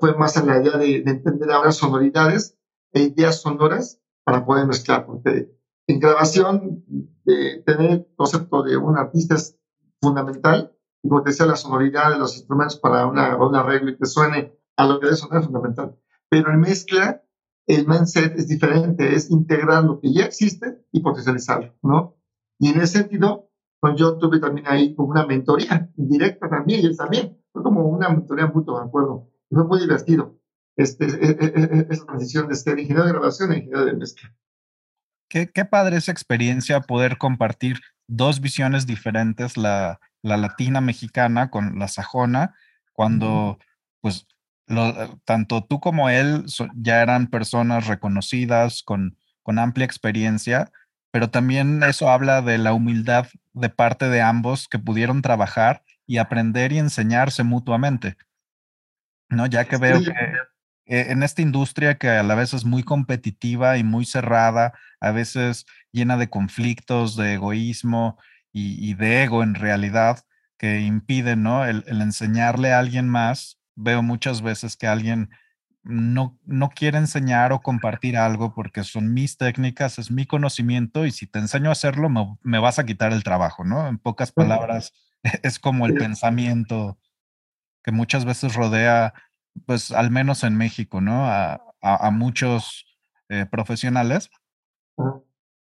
fue 0.00 0.16
más 0.16 0.36
en 0.36 0.46
la 0.46 0.62
idea 0.62 0.76
de, 0.76 0.96
entender 0.96 1.50
ahora 1.50 1.72
sonoridades 1.72 2.56
e 2.92 3.02
ideas 3.02 3.40
sonoras 3.40 4.00
para 4.24 4.44
poder 4.44 4.66
mezclar, 4.66 5.06
porque 5.06 5.50
en 5.88 6.00
grabación, 6.00 6.84
de 7.24 7.62
tener 7.66 7.90
el 7.90 8.08
concepto 8.14 8.62
de 8.62 8.76
un 8.76 8.96
artista 8.96 9.34
es 9.34 9.58
fundamental, 10.00 10.72
y 11.02 11.08
como 11.08 11.24
la 11.24 11.56
sonoridad 11.56 12.10
de 12.10 12.18
los 12.18 12.36
instrumentos 12.36 12.78
para 12.78 13.06
una, 13.06 13.36
un 13.36 13.54
arreglo 13.54 13.90
y 13.90 13.96
que 13.96 14.06
suene 14.06 14.56
a 14.76 14.86
lo 14.86 14.98
que 14.98 15.06
debe 15.06 15.16
sonar 15.16 15.44
fundamental. 15.44 15.96
Pero 16.28 16.52
en 16.52 16.60
mezcla, 16.60 17.22
el 17.66 17.86
mindset 17.86 18.38
es 18.38 18.48
diferente, 18.48 19.14
es 19.14 19.30
integrar 19.30 19.84
lo 19.84 20.00
que 20.00 20.12
ya 20.12 20.24
existe 20.24 20.84
y 20.92 21.00
potencializarlo, 21.00 21.74
¿no? 21.82 22.16
Y 22.58 22.70
en 22.70 22.80
ese 22.80 22.98
sentido, 22.98 23.50
con 23.80 23.96
John 23.98 24.18
tuve 24.18 24.40
también 24.40 24.66
ahí 24.68 24.94
como 24.94 25.10
una 25.10 25.26
mentoría 25.26 25.90
directa 25.96 26.48
también, 26.48 26.80
y 26.80 26.86
él 26.86 26.96
también. 26.96 27.36
Fue 27.52 27.62
como 27.62 27.86
una 27.86 28.08
mentoría 28.08 28.46
mutua, 28.46 28.82
me 28.82 28.88
acuerdo. 28.88 29.30
Y 29.50 29.54
fue 29.54 29.64
muy 29.64 29.80
divertido 29.80 30.38
este, 30.76 31.06
e, 31.06 31.30
e, 31.30 31.36
e, 31.40 31.86
esa 31.90 32.06
transición 32.06 32.48
de 32.48 32.54
ser 32.54 32.78
ingeniero 32.78 33.04
de 33.04 33.12
grabación 33.12 33.50
a 33.50 33.56
ingeniero 33.56 33.84
de 33.84 33.94
mezcla. 33.94 34.34
Qué, 35.28 35.50
qué 35.50 35.64
padre 35.64 35.96
esa 35.96 36.12
experiencia 36.12 36.80
poder 36.80 37.18
compartir 37.18 37.78
dos 38.06 38.40
visiones 38.40 38.86
diferentes, 38.86 39.56
la, 39.56 40.00
la 40.22 40.36
latina 40.36 40.80
mexicana 40.80 41.50
con 41.50 41.78
la 41.78 41.88
sajona, 41.88 42.54
cuando 42.92 43.58
pues 44.00 44.26
tanto 45.24 45.64
tú 45.64 45.80
como 45.80 46.08
él 46.08 46.44
ya 46.74 47.02
eran 47.02 47.28
personas 47.28 47.86
reconocidas 47.86 48.82
con, 48.82 49.16
con 49.42 49.58
amplia 49.58 49.84
experiencia, 49.84 50.72
pero 51.12 51.30
también 51.30 51.82
eso 51.82 52.10
habla 52.10 52.42
de 52.42 52.58
la 52.58 52.72
humildad 52.72 53.28
de 53.54 53.68
parte 53.68 54.08
de 54.08 54.20
ambos 54.20 54.68
que 54.68 54.78
pudieron 54.78 55.22
trabajar 55.22 55.82
y 56.06 56.18
aprender 56.18 56.72
y 56.72 56.78
enseñarse 56.78 57.42
mutuamente. 57.42 58.16
¿No? 59.28 59.46
Ya 59.46 59.64
que 59.64 59.76
veo 59.76 60.02
que 60.02 60.10
eh, 60.86 61.06
en 61.10 61.22
esta 61.22 61.42
industria 61.42 61.96
que 61.96 62.08
a 62.08 62.22
la 62.22 62.34
vez 62.34 62.54
es 62.54 62.64
muy 62.64 62.82
competitiva 62.82 63.76
y 63.78 63.84
muy 63.84 64.04
cerrada, 64.04 64.72
a 65.00 65.10
veces 65.10 65.66
llena 65.90 66.16
de 66.16 66.30
conflictos, 66.30 67.16
de 67.16 67.34
egoísmo 67.34 68.18
y, 68.52 68.94
de 68.94 69.24
ego 69.24 69.42
en 69.42 69.54
realidad, 69.54 70.24
que 70.58 70.80
impiden 70.80 71.42
¿no? 71.42 71.66
el 71.66 72.00
enseñarle 72.00 72.72
a 72.72 72.78
alguien 72.78 73.08
más 73.08 73.55
veo 73.76 74.02
muchas 74.02 74.42
veces 74.42 74.76
que 74.76 74.86
alguien 74.86 75.30
no, 75.84 76.36
no 76.44 76.70
quiere 76.70 76.98
enseñar 76.98 77.52
o 77.52 77.60
compartir 77.60 78.16
algo 78.16 78.54
porque 78.54 78.82
son 78.82 79.14
mis 79.14 79.36
técnicas, 79.36 80.00
es 80.00 80.10
mi 80.10 80.26
conocimiento 80.26 81.06
y 81.06 81.12
si 81.12 81.26
te 81.28 81.38
enseño 81.38 81.68
a 81.68 81.72
hacerlo 81.72 82.08
me, 82.42 82.58
vas 82.58 82.80
a 82.80 82.84
quitar 82.84 83.12
el 83.12 83.22
trabajo, 83.22 83.64
¿no? 83.64 83.86
En 83.86 83.98
pocas 83.98 84.32
palabras, 84.32 84.92
es 85.44 85.60
como 85.60 85.86
el 85.86 85.94
pensamiento 85.94 86.98
que 87.84 87.92
muchas 87.92 88.24
veces 88.24 88.54
rodea, 88.54 89.14
pues 89.64 89.92
al 89.92 90.10
menos 90.10 90.42
en 90.42 90.56
México, 90.56 91.00
¿no? 91.00 91.26
A, 91.26 91.62
muchos 92.10 92.84
eh, 93.28 93.46
profesionales. 93.48 94.28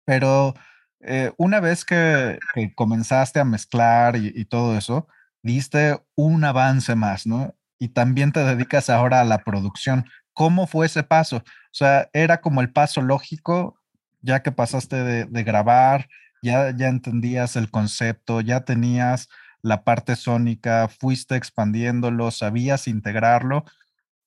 Pero 0.05 0.55
eh, 0.99 1.33
una 1.37 1.61
vez 1.61 1.85
que, 1.85 2.41
comenzaste 2.75 3.39
a 3.39 3.45
mezclar 3.45 4.17
y, 4.17 4.45
todo 4.47 4.77
eso, 4.77 5.07
diste 5.43 6.03
un 6.17 6.43
avance 6.43 6.97
más, 6.97 7.29
¿no? 7.29 7.55
Y 7.81 7.89
también 7.89 8.31
te 8.31 8.45
dedicas 8.45 8.91
ahora 8.91 9.21
a 9.21 9.25
la 9.25 9.39
producción. 9.39 10.05
¿Cómo 10.33 10.69
fue 10.69 10.87
ese 10.87 11.03
paso? 11.03 11.39
O 11.39 11.43
sea, 11.73 12.09
era 12.13 12.41
como 12.41 12.61
el 12.61 12.73
paso 12.73 13.03
lógico, 13.03 13.81
ya 14.21 14.43
que 14.43 14.53
pasaste 14.53 15.27
de, 15.27 15.43
grabar, 15.43 16.09
ya, 16.43 16.71
ya 16.77 16.89
entendías 16.89 17.57
el 17.57 17.71
concepto, 17.71 18.41
ya 18.41 18.65
tenías 18.65 19.29
la 19.63 19.83
parte 19.83 20.15
sónica, 20.15 20.89
fuiste 20.89 21.37
expandiéndolo, 21.37 22.31
sabías 22.31 22.87
integrarlo 22.87 23.65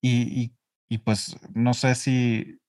y, 0.02 0.54
y 0.90 0.98
pues 1.00 1.38
no 1.54 1.74
sé 1.74 1.96
si 1.96 2.60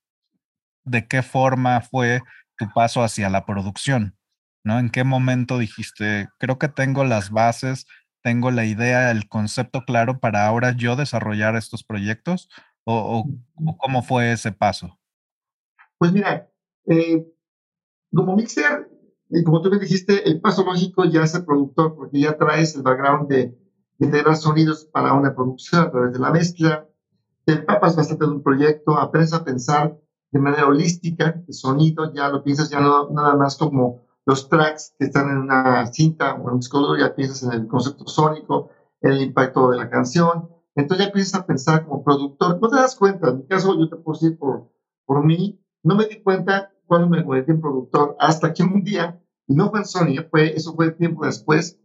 de 0.85 1.07
qué 1.07 1.21
forma 1.21 1.81
fue 1.81 2.21
tu 2.57 2.71
paso 2.73 3.03
hacia 3.03 3.29
la 3.29 3.45
producción, 3.45 4.15
¿no? 4.63 4.79
¿En 4.79 4.89
qué 4.89 5.03
momento 5.03 5.57
dijiste, 5.57 6.29
creo 6.39 6.57
que 6.57 6.69
tengo 6.69 7.03
las 7.03 7.31
bases, 7.31 7.85
tengo 8.25 8.49
la 8.49 8.65
idea, 8.65 9.11
el 9.11 9.29
concepto 9.29 9.83
claro 9.85 10.19
para 10.19 10.47
ahora 10.47 10.75
yo 10.75 10.95
desarrollar 10.95 11.55
estos 11.55 11.83
proyectos? 11.83 12.49
¿O, 12.83 13.29
cómo 13.77 14.01
fue 14.01 14.31
ese 14.31 14.51
paso? 14.51 14.97
Pues 15.99 16.11
mira, 16.11 16.49
eh, 16.87 17.23
como 18.11 18.35
mixer, 18.35 18.89
y 19.29 19.43
como 19.43 19.61
tú 19.61 19.69
me 19.69 19.77
dijiste, 19.77 20.27
el 20.27 20.41
paso 20.41 20.65
lógico 20.65 21.05
ya 21.05 21.21
es 21.21 21.35
el 21.35 21.45
productor, 21.45 21.95
porque 21.95 22.19
ya 22.19 22.35
traes 22.35 22.75
el 22.75 22.81
background 22.81 23.29
de, 23.29 23.55
de 23.99 24.05
integrar 24.07 24.35
sonidos 24.37 24.85
para 24.85 25.13
una 25.13 25.35
producción 25.35 25.83
a 25.83 25.91
través 25.91 26.13
de 26.13 26.19
la 26.19 26.31
mezcla, 26.31 26.89
te 27.45 27.53
empapas 27.53 27.95
bastante 27.95 28.25
de 28.25 28.31
un 28.31 28.41
proyecto, 28.41 28.97
aprendes 28.97 29.33
a 29.33 29.43
pensar 29.43 29.99
de 30.31 30.39
manera 30.39 30.65
holística, 30.65 31.43
el 31.47 31.53
sonido, 31.53 32.11
ya 32.11 32.29
lo 32.29 32.43
piensas 32.43 32.71
ya 32.71 32.79
no 32.79 33.07
nada 33.11 33.35
más 33.35 33.55
como 33.55 34.04
los 34.25 34.49
tracks 34.49 34.93
que 34.97 35.05
están 35.05 35.29
en 35.29 35.37
una 35.37 35.85
cinta 35.87 36.33
o 36.33 36.47
en 36.47 36.53
un 36.55 36.59
disco 36.59 36.97
ya 36.97 37.15
piensas 37.15 37.43
en 37.43 37.61
el 37.61 37.67
concepto 37.67 38.07
sónico, 38.07 38.69
el 39.01 39.21
impacto 39.21 39.69
de 39.69 39.77
la 39.77 39.89
canción, 39.89 40.49
entonces 40.75 41.05
ya 41.05 41.09
empiezas 41.09 41.41
a 41.41 41.45
pensar 41.45 41.85
como 41.85 42.03
productor, 42.03 42.59
no 42.59 42.69
te 42.69 42.75
das 42.75 42.95
cuenta, 42.95 43.29
en 43.29 43.37
mi 43.37 43.47
caso 43.47 43.77
yo 43.77 43.87
te 43.87 43.95
puedo 43.97 44.19
decir 44.19 44.37
por, 44.37 44.71
por 45.05 45.23
mí, 45.23 45.61
no 45.83 45.95
me 45.95 46.05
di 46.05 46.21
cuenta 46.21 46.71
cuando 46.85 47.07
me 47.07 47.23
convertí 47.23 47.51
en 47.51 47.61
productor, 47.61 48.15
hasta 48.19 48.53
que 48.53 48.63
un 48.63 48.83
día, 48.83 49.21
y 49.47 49.55
no 49.55 49.69
fue 49.69 49.79
en 49.79 49.85
Sony, 49.85 50.23
fue, 50.29 50.55
eso 50.55 50.73
fue 50.75 50.91
tiempo 50.91 51.25
después, 51.25 51.79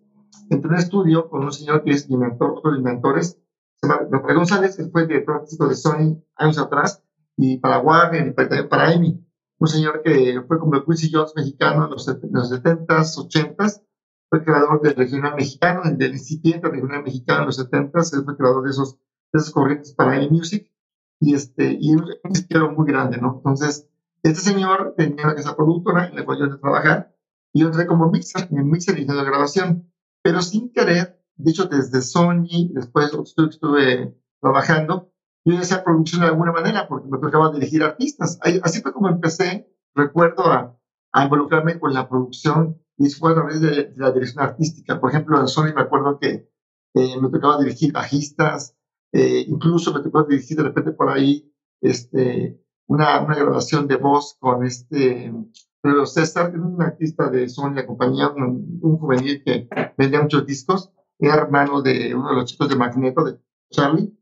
entré 0.49 0.69
en 0.69 0.75
un 0.75 0.81
estudio 0.81 1.29
con 1.29 1.45
un 1.45 1.53
señor 1.53 1.85
que 1.85 1.91
es 1.91 2.09
mi 2.09 2.17
mentor, 2.17 2.55
otro 2.57 2.71
de 2.71 2.79
mis 2.79 2.85
mentores, 2.85 3.39
se 3.77 3.89
llama 3.89 4.01
Rafael 4.11 4.37
González, 4.37 4.77
que 4.77 4.85
fue 4.85 5.07
director 5.07 5.37
artístico 5.37 5.69
de 5.69 5.77
Sony 5.77 6.23
años 6.37 6.59
atrás, 6.59 7.03
y 7.37 7.59
para 7.59 7.79
Warner 7.79 8.29
y 8.29 8.31
para, 8.33 8.69
para 8.69 8.91
Amy. 8.91 9.25
Un 9.61 9.69
señor 9.69 10.01
que 10.03 10.43
fue 10.49 10.59
como 10.59 10.75
el 10.75 10.85
Quincy 10.85 11.11
Jones 11.13 11.35
mexicano 11.37 11.85
en 11.85 11.91
los, 11.91 12.09
70s, 12.09 12.87
80s, 12.87 13.83
fue 14.31 14.43
creador 14.43 14.81
del 14.81 14.95
regional 14.95 15.37
mexicano, 15.37 15.83
del 15.85 16.13
incipiente 16.13 16.67
regional 16.67 17.03
mexicano 17.03 17.41
en 17.41 17.47
los 17.47 17.59
70s, 17.59 18.17
él 18.17 18.25
fue 18.25 18.39
creador 18.39 18.65
de 18.65 18.71
esos, 18.71 18.95
de 18.95 19.39
esos 19.39 19.51
corrientes 19.51 19.93
para 19.93 20.17
Amy 20.17 20.31
Music, 20.31 20.73
y, 21.21 21.35
este, 21.35 21.77
y 21.79 21.93
un 21.95 22.07
izquierdo 22.31 22.71
muy 22.71 22.87
grande, 22.87 23.19
¿no? 23.19 23.35
Entonces, 23.37 23.87
este 24.23 24.41
señor 24.41 24.95
tenía 24.97 25.35
esa 25.37 25.55
productora 25.55 26.07
en 26.07 26.17
la 26.17 26.25
cual 26.25 26.39
yo 26.39 26.47
a 26.47 26.59
trabajar, 26.59 27.15
y 27.53 27.61
yo 27.61 27.67
entré 27.67 27.87
como 27.87 28.11
mixer, 28.11 28.49
en 28.51 28.71
mixer 28.71 28.99
y 28.99 29.05
de 29.05 29.25
grabación, 29.25 29.93
pero 30.23 30.41
sin 30.41 30.73
querer, 30.73 31.23
de 31.37 31.51
hecho, 31.51 31.67
desde 31.67 32.01
Sony, 32.01 32.71
después 32.73 33.13
estuve, 33.13 33.51
estuve 33.51 34.17
trabajando, 34.41 35.10
yo 35.45 35.59
hacía 35.59 35.85
producción 35.85 36.23
de 36.23 36.29
alguna 36.29 36.53
manera 36.53 36.87
porque 36.89 37.09
me 37.09 37.19
tocaba 37.19 37.51
dirigir 37.53 37.83
artistas. 37.83 38.39
Así 38.63 38.83
fue 38.83 38.93
como 38.93 39.09
empecé, 39.09 39.69
recuerdo, 39.95 40.47
a, 40.47 40.77
a 41.13 41.25
involucrarme 41.25 41.79
con 41.79 41.95
la 41.95 42.09
producción 42.09 42.81
y 42.99 43.05
después 43.05 43.33
a 43.33 43.37
través 43.37 43.61
de, 43.61 43.93
la 43.97 44.13
dirección 44.13 44.45
artística. 44.45 45.01
Por 45.01 45.11
ejemplo, 45.11 45.41
en 45.41 45.49
Sony 45.49 45.73
me 45.75 45.83
acuerdo 45.83 46.19
que 46.19 46.51
eh, 46.95 47.21
me 47.21 47.31
tocaba 47.31 47.59
dirigir 47.59 47.93
bajistas, 47.93 48.77
eh, 49.13 49.45
incluso 49.49 49.93
me 49.95 50.01
tocaba 50.01 50.27
dirigir 50.29 50.57
de 50.57 50.65
repente 50.65 50.93
por 50.93 51.09
ahí 51.09 51.51
este, 51.81 52.61
una, 52.87 53.21
una 53.23 53.35
grabación 53.35 53.89
de 53.89 53.97
voz 53.97 54.37
con 54.39 54.65
este 54.67 55.33
Pedro 55.81 56.05
César, 56.05 56.53
un 56.59 56.83
artista 56.83 57.31
de 57.31 57.49
Sony, 57.49 57.73
la 57.75 57.87
compañía, 57.87 58.29
un, 58.29 58.79
un 58.83 58.99
juvenil 58.99 59.43
que 59.43 59.69
vendía 59.97 60.21
muchos 60.21 60.47
discos, 60.47 60.93
era 61.19 61.37
hermano 61.37 61.81
de 61.81 62.15
uno 62.15 62.29
de 62.31 62.35
los 62.35 62.45
chicos 62.45 62.69
de 62.69 62.77
Magneto, 62.77 63.25
de 63.25 63.39
Charlie 63.71 64.20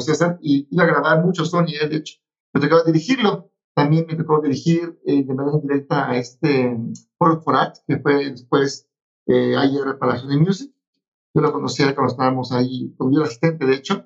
César, 0.00 0.38
y 0.40 0.66
iba 0.70 0.84
a 0.84 0.86
grabar 0.86 1.24
mucho 1.24 1.44
Sony, 1.44 1.66
de 1.88 1.96
hecho, 1.96 2.14
me 2.54 2.60
tocaba 2.60 2.82
dirigirlo. 2.84 3.50
También 3.74 4.06
me 4.08 4.16
tocó 4.16 4.40
dirigir 4.40 4.98
eh, 5.06 5.22
de 5.24 5.34
manera 5.34 5.58
directa 5.58 6.08
a 6.10 6.16
este 6.16 6.76
Ford 7.16 7.40
Forat, 7.42 7.76
que 7.86 7.98
fue 7.98 8.30
después 8.30 8.86
eh, 9.26 9.56
ayer 9.56 9.96
para 9.98 10.16
Sony 10.16 10.38
Music. 10.38 10.72
Yo 11.34 11.42
lo 11.42 11.52
conocía 11.52 11.94
cuando 11.94 12.10
estábamos 12.12 12.52
ahí, 12.52 12.92
como 12.96 13.12
yo 13.12 13.18
era 13.20 13.26
asistente, 13.28 13.66
de 13.66 13.74
hecho. 13.74 14.04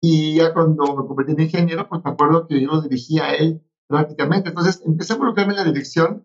Y 0.00 0.36
ya 0.36 0.52
cuando 0.52 0.84
me 0.96 1.06
convertí 1.06 1.32
en 1.32 1.40
ingeniero, 1.40 1.88
pues 1.88 2.00
me 2.04 2.10
acuerdo 2.10 2.46
que 2.48 2.60
yo 2.60 2.68
lo 2.68 2.80
dirigía 2.80 3.26
a 3.26 3.34
él 3.34 3.60
prácticamente. 3.86 4.48
Entonces 4.50 4.80
empecé 4.84 5.12
a 5.12 5.16
involucrarme 5.16 5.52
en 5.52 5.58
la 5.58 5.64
dirección. 5.64 6.24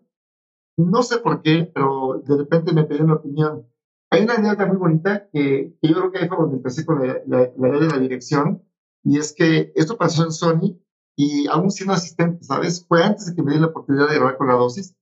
No 0.76 1.02
sé 1.02 1.18
por 1.18 1.42
qué, 1.42 1.70
pero 1.74 2.22
de 2.24 2.36
repente 2.36 2.72
me 2.72 2.84
pedí 2.84 3.00
una 3.02 3.14
opinión. 3.14 3.64
Hay 4.10 4.22
una 4.22 4.34
anécdota 4.34 4.66
muy 4.66 4.76
bonita 4.78 5.26
que, 5.32 5.72
yo 5.82 5.94
creo 5.94 6.10
que 6.10 6.18
ahí 6.20 6.28
fue 6.28 6.36
cuando 6.38 6.56
empecé 6.56 6.84
con 6.84 7.06
la, 7.06 7.16
la, 7.26 7.50
la 7.56 7.68
la 7.68 7.98
dirección 7.98 8.60
y 9.08 9.16
es 9.16 9.32
que 9.32 9.72
esto 9.74 9.96
pasó 9.96 10.22
en 10.22 10.32
Sony 10.32 10.78
y 11.16 11.46
aún 11.46 11.70
siendo 11.70 11.94
asistente, 11.94 12.44
¿sabes? 12.44 12.84
Fue 12.86 13.02
antes 13.02 13.24
de 13.24 13.34
que 13.34 13.42
me 13.42 13.54
di 13.54 13.58
la 13.58 13.68
oportunidad 13.68 14.06
de 14.06 14.16
grabar 14.16 14.36
con 14.36 14.48
la 14.48 14.52
dosis. 14.52 14.94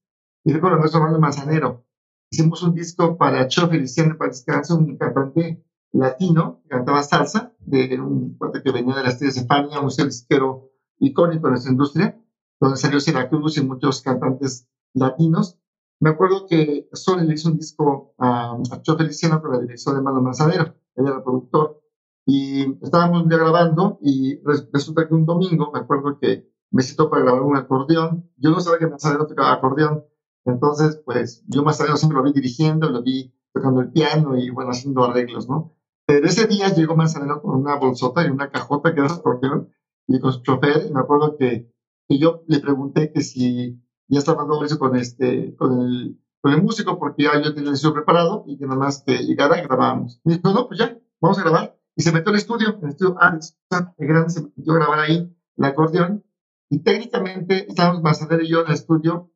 Y 0.45 0.51
fue 0.51 0.61
con 0.61 0.71
el 0.71 0.79
maestro 0.79 1.01
Manuel 1.01 1.19
Manzanero. 1.19 1.85
Hicimos 2.31 2.63
un 2.63 2.73
disco 2.73 3.17
para 3.17 3.49
Cho 3.49 3.67
Feliciano 3.67 4.17
para 4.17 4.29
descanso, 4.29 4.77
un 4.77 4.97
cantante 4.97 5.61
latino 5.91 6.61
que 6.63 6.69
cantaba 6.69 7.03
salsa, 7.03 7.53
de 7.59 7.99
un 7.99 8.37
cuate 8.37 8.63
que 8.63 8.71
venía 8.71 8.95
de 8.95 9.03
las 9.03 9.13
estrellas 9.15 9.35
de 9.35 9.45
Fania, 9.45 9.81
un 9.81 9.89
disquero 9.89 10.71
icónico 10.99 11.47
de 11.47 11.51
nuestra 11.51 11.73
industria, 11.73 12.17
donde 12.61 12.77
salió 12.77 13.01
Syracuse 13.01 13.59
y 13.59 13.65
muchos 13.65 14.01
cantantes 14.01 14.69
latinos. 14.93 15.59
Me 15.99 16.11
acuerdo 16.11 16.45
que 16.47 16.87
Sony 16.93 17.25
le 17.25 17.33
hizo 17.33 17.49
un 17.49 17.57
disco 17.57 18.13
a, 18.17 18.57
a 18.71 18.81
Cho 18.81 18.95
Feliciano 18.95 19.41
con 19.41 19.51
la 19.51 19.59
dirección 19.59 19.95
de 19.95 20.01
Manuel 20.01 20.23
Manzanero, 20.23 20.75
él 20.95 21.07
era 21.07 21.21
productor. 21.21 21.81
Y 22.29 22.77
estábamos 22.83 23.23
un 23.23 23.29
día 23.29 23.37
grabando 23.37 23.99
y 24.01 24.41
resulta 24.73 25.07
que 25.07 25.13
un 25.13 25.25
domingo, 25.25 25.71
me 25.71 25.79
acuerdo 25.79 26.19
que 26.19 26.45
me 26.71 26.83
citó 26.83 27.09
para 27.09 27.23
grabar 27.23 27.41
un 27.41 27.55
acordeón. 27.55 28.29
Yo 28.35 28.51
no 28.51 28.59
sabía 28.59 28.79
que 28.79 28.87
Manzanero 28.87 29.27
tocaba 29.27 29.53
acordeón. 29.53 30.03
Entonces, 30.43 31.01
pues 31.05 31.45
yo 31.47 31.63
tarde 31.77 31.95
siempre 31.95 32.17
lo 32.17 32.23
vi 32.25 32.33
dirigiendo, 32.33 32.89
lo 32.89 33.01
vi 33.01 33.33
tocando 33.53 33.79
el 33.79 33.93
piano 33.93 34.37
y 34.37 34.49
bueno, 34.49 34.71
haciendo 34.71 35.05
arreglos, 35.05 35.47
¿no? 35.47 35.73
Pero 36.05 36.27
ese 36.27 36.47
día 36.47 36.67
llegó 36.67 36.97
Manzanero 36.97 37.41
con 37.41 37.55
una 37.61 37.77
bolsota 37.77 38.25
y 38.25 38.29
una 38.29 38.51
cajota 38.51 38.93
que 38.93 38.99
era 38.99 39.13
acordeón 39.13 39.71
y 40.05 40.19
con 40.19 40.33
su 40.33 40.41
chofer. 40.41 40.85
Y 40.89 40.93
me 40.93 40.99
acuerdo 40.99 41.37
que, 41.37 41.71
que 42.09 42.19
yo 42.19 42.43
le 42.47 42.59
pregunté 42.59 43.13
que 43.13 43.21
si 43.21 43.81
ya 44.09 44.19
estaba 44.19 44.45
eso 44.65 44.77
con, 44.77 44.97
este, 44.97 45.55
con, 45.55 45.79
el, 45.81 46.19
con 46.41 46.51
el 46.51 46.61
músico, 46.61 46.99
porque 46.99 47.23
ya 47.23 47.41
yo 47.41 47.53
tenía 47.53 47.71
el 47.71 47.77
preparado 47.93 48.43
y 48.47 48.57
que 48.57 48.65
nada 48.65 48.79
más 48.79 49.01
que 49.01 49.19
llegara 49.19 49.61
grabábamos. 49.61 50.19
Y 50.25 50.33
dijo, 50.33 50.51
no, 50.51 50.67
pues 50.67 50.77
ya, 50.77 50.97
vamos 51.21 51.39
a 51.39 51.43
grabar. 51.43 51.76
Y 51.97 52.03
se 52.03 52.11
metió 52.11 52.29
al 52.29 52.37
estudio, 52.37 52.79
el 52.83 52.89
estudio 52.89 53.15
Alex, 53.19 53.57
el 53.97 54.07
grande, 54.07 54.29
se 54.29 54.43
metió 54.43 54.73
a 54.73 54.75
grabar 54.75 54.99
ahí 54.99 55.35
el 55.57 55.65
acordeón. 55.65 56.23
Y 56.69 56.83
técnicamente 56.83 57.67
estábamos 57.67 58.03
Manzanero 58.03 58.43
y 58.43 58.49
yo 58.49 58.61
en 58.61 58.67
el 58.67 58.73
estudio. 58.73 59.31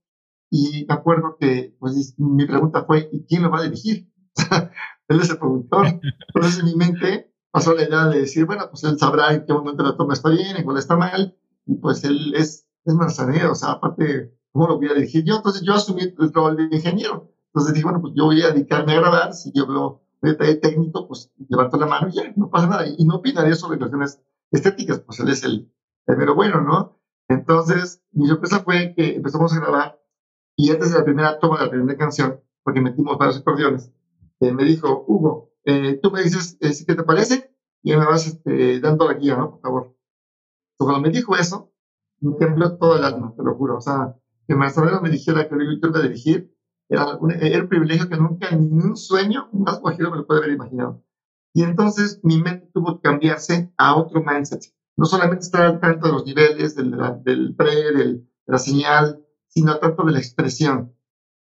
Y 0.51 0.85
me 0.87 0.93
acuerdo 0.93 1.37
que 1.39 1.75
pues, 1.79 2.13
mi 2.19 2.45
pregunta 2.45 2.83
fue: 2.83 3.09
¿y 3.11 3.25
quién 3.25 3.41
lo 3.41 3.49
va 3.49 3.59
a 3.59 3.63
dirigir? 3.63 4.11
él 5.07 5.19
es 5.19 5.29
el 5.31 5.39
productor. 5.39 5.87
Entonces 5.87 6.59
en 6.59 6.65
mi 6.65 6.75
mente 6.75 7.33
pasó 7.49 7.73
la 7.73 7.81
idea 7.81 8.05
de 8.05 8.19
decir: 8.19 8.45
bueno, 8.45 8.67
pues 8.69 8.83
él 8.83 8.99
sabrá 8.99 9.33
en 9.33 9.43
qué 9.45 9.53
momento 9.53 9.81
la 9.81 9.97
toma 9.97 10.13
está 10.13 10.29
bien, 10.29 10.55
en 10.55 10.63
cuál 10.63 10.77
está 10.77 10.95
mal. 10.95 11.35
Y 11.65 11.77
pues 11.77 12.03
él 12.03 12.35
es, 12.35 12.67
es 12.85 12.93
manzanero, 12.93 13.53
o 13.53 13.55
sea, 13.55 13.71
aparte, 13.71 14.37
¿cómo 14.51 14.67
lo 14.67 14.77
voy 14.77 14.89
a 14.89 14.93
dirigir 14.93 15.23
yo? 15.23 15.37
Entonces 15.37 15.63
yo 15.63 15.73
asumí 15.73 16.03
el 16.03 16.31
rol 16.31 16.57
de 16.57 16.75
ingeniero. 16.75 17.33
Entonces 17.47 17.73
dije: 17.73 17.85
bueno, 17.85 18.01
pues 18.01 18.13
yo 18.15 18.25
voy 18.25 18.43
a 18.43 18.51
dedicarme 18.51 18.93
a 18.93 18.99
grabar 18.99 19.33
si 19.33 19.51
yo 19.51 19.65
veo 19.65 20.03
detalle 20.29 20.55
técnico, 20.55 21.07
pues 21.07 21.31
levanto 21.49 21.77
la 21.77 21.87
mano 21.87 22.09
y 22.09 22.13
ya, 22.13 22.33
no 22.35 22.49
pasa 22.49 22.67
nada. 22.67 22.85
Y 22.87 23.05
no 23.05 23.15
opinaría 23.15 23.55
sobre 23.55 23.77
cuestiones 23.77 24.21
estéticas, 24.51 24.99
pues 25.01 25.19
él 25.19 25.29
es 25.29 25.43
el, 25.43 25.71
primero 26.05 26.35
bueno, 26.35 26.61
¿no? 26.61 26.99
Entonces, 27.27 28.03
mi 28.11 28.27
sorpresa 28.27 28.61
fue 28.63 28.93
que 28.95 29.15
empezamos 29.15 29.53
a 29.53 29.59
grabar 29.59 29.99
y 30.55 30.71
antes 30.71 30.91
de 30.91 30.99
la 30.99 31.05
primera 31.05 31.39
toma 31.39 31.59
de 31.59 31.65
la 31.65 31.71
primera 31.71 31.97
canción, 31.97 32.39
porque 32.63 32.81
metimos 32.81 33.17
varios 33.17 33.39
acordeones, 33.39 33.91
eh, 34.41 34.51
me 34.51 34.63
dijo, 34.63 35.05
Hugo, 35.07 35.53
eh, 35.65 35.99
tú 36.01 36.11
me 36.11 36.21
dices 36.21 36.57
eh, 36.59 36.71
qué 36.85 36.95
te 36.95 37.03
parece 37.03 37.55
y 37.83 37.95
me 37.95 38.05
vas 38.05 38.27
este, 38.27 38.79
dando 38.79 39.07
la 39.07 39.13
guía, 39.13 39.37
¿no? 39.37 39.51
Por 39.51 39.61
favor. 39.61 39.95
cuando 40.77 41.01
me 41.01 41.09
dijo 41.09 41.35
eso, 41.35 41.71
me 42.19 42.35
tembló 42.35 42.77
todo 42.77 42.97
el 42.97 43.03
alma, 43.03 43.33
te 43.35 43.43
lo 43.43 43.55
juro. 43.55 43.77
O 43.77 43.81
sea, 43.81 44.15
que 44.47 44.55
Marcelo 44.55 45.01
me 45.01 45.09
dijera 45.09 45.47
que 45.47 45.55
yo 45.55 45.89
iba 45.89 45.99
a 45.99 46.01
dirigir, 46.01 46.53
era 46.91 47.61
un 47.61 47.69
privilegio 47.69 48.09
que 48.09 48.17
nunca 48.17 48.51
ni 48.51 48.83
un 48.83 48.97
sueño 48.97 49.49
más 49.53 49.79
guajiro 49.79 50.11
me 50.11 50.17
lo 50.17 50.27
puede 50.27 50.41
haber 50.41 50.53
imaginado. 50.53 51.03
Y 51.53 51.63
entonces 51.63 52.19
mi 52.23 52.41
mente 52.41 52.69
tuvo 52.73 52.95
que 52.95 53.09
cambiarse 53.09 53.71
a 53.77 53.95
otro 53.95 54.23
mindset. 54.23 54.63
No 54.97 55.05
solamente 55.05 55.45
estar 55.45 55.63
al 55.63 55.79
tanto 55.79 56.07
de 56.07 56.13
los 56.13 56.25
niveles, 56.25 56.75
del, 56.75 56.95
del 57.23 57.55
pre, 57.55 57.75
del, 57.93 58.17
de 58.45 58.51
la 58.51 58.57
señal, 58.57 59.25
sino 59.47 59.77
tanto 59.79 60.03
de 60.03 60.11
la 60.11 60.19
expresión. 60.19 60.93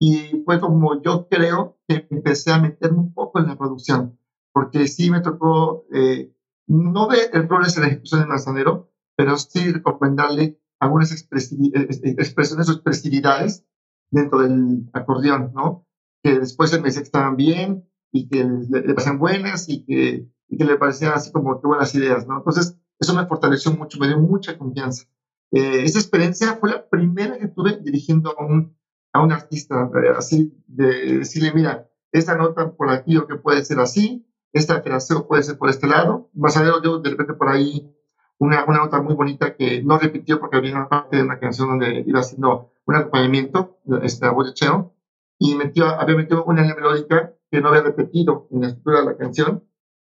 Y 0.00 0.42
fue 0.44 0.60
como 0.60 1.00
yo 1.02 1.28
creo 1.28 1.78
que 1.86 2.06
empecé 2.10 2.52
a 2.52 2.60
meterme 2.60 2.98
un 2.98 3.14
poco 3.14 3.38
en 3.38 3.46
la 3.46 3.56
producción, 3.56 4.18
porque 4.52 4.86
sí 4.86 5.10
me 5.10 5.20
tocó 5.20 5.86
eh, 5.92 6.32
no 6.66 7.08
ver 7.08 7.30
errores 7.32 7.76
en 7.76 7.82
la 7.82 7.88
ejecución 7.88 8.20
del 8.20 8.28
manzanero, 8.28 8.92
pero 9.16 9.36
sí 9.36 9.72
recomendarle 9.72 10.60
algunas 10.78 11.10
expresiones 11.12 12.68
o 12.68 12.72
expresividades 12.72 13.64
dentro 14.10 14.40
del 14.40 14.88
acordeón, 14.92 15.52
¿no? 15.54 15.86
Que 16.22 16.38
después 16.38 16.72
me 16.72 16.88
decía 16.88 17.02
que 17.02 17.06
estaban 17.06 17.36
bien 17.36 17.88
y 18.12 18.28
que 18.28 18.44
le, 18.44 18.80
le 18.80 18.94
parecían 18.94 19.18
buenas 19.18 19.68
y 19.68 19.84
que, 19.84 20.26
y 20.48 20.56
que 20.56 20.64
le 20.64 20.76
parecían 20.76 21.12
así 21.12 21.30
como 21.30 21.60
que 21.60 21.66
buenas 21.66 21.94
ideas, 21.94 22.26
¿no? 22.26 22.38
Entonces, 22.38 22.76
eso 22.98 23.14
me 23.14 23.26
fortaleció 23.26 23.72
mucho, 23.72 23.98
me 23.98 24.08
dio 24.08 24.18
mucha 24.18 24.58
confianza. 24.58 25.04
Eh, 25.52 25.82
esa 25.84 25.98
experiencia 25.98 26.56
fue 26.56 26.70
la 26.70 26.88
primera 26.88 27.38
que 27.38 27.48
tuve 27.48 27.78
dirigiendo 27.82 28.34
a 28.38 28.44
un, 28.44 28.76
a 29.12 29.22
un 29.22 29.32
artista, 29.32 29.90
eh, 29.94 30.12
así 30.16 30.52
de 30.66 31.18
decirle, 31.18 31.52
mira, 31.54 31.88
esta 32.12 32.36
nota 32.36 32.72
por 32.72 32.90
aquí 32.90 33.16
o 33.16 33.26
que 33.26 33.36
puede 33.36 33.64
ser 33.64 33.78
así, 33.80 34.26
esta 34.52 34.82
fraseo 34.82 35.26
puede 35.28 35.42
ser 35.42 35.58
por 35.58 35.68
este 35.70 35.86
lado. 35.86 36.30
Más 36.34 36.56
adelante 36.56 36.80
yo 36.84 36.98
de 36.98 37.10
repente 37.10 37.34
por 37.34 37.48
ahí 37.48 37.94
una, 38.38 38.64
una 38.64 38.78
nota 38.78 39.00
muy 39.02 39.14
bonita 39.14 39.56
que 39.56 39.82
no 39.82 39.98
repitió 39.98 40.38
porque 40.38 40.56
había 40.56 40.74
una 40.74 40.88
parte 40.88 41.16
de 41.16 41.22
una 41.22 41.38
canción 41.38 41.68
donde 41.68 42.04
iba 42.06 42.20
haciendo 42.20 42.72
un 42.86 42.94
acompañamiento, 42.94 43.78
de 43.84 44.54
Cheo, 44.54 44.94
y 45.38 45.54
metió, 45.54 45.86
había 45.86 46.16
metido 46.16 46.44
una 46.44 46.62
melódica 46.62 47.34
que 47.50 47.60
no 47.60 47.68
había 47.68 47.82
repetido 47.82 48.48
en 48.50 48.60
la 48.62 48.66
estructura 48.68 49.00
de 49.00 49.06
la 49.06 49.16
canción, 49.16 49.64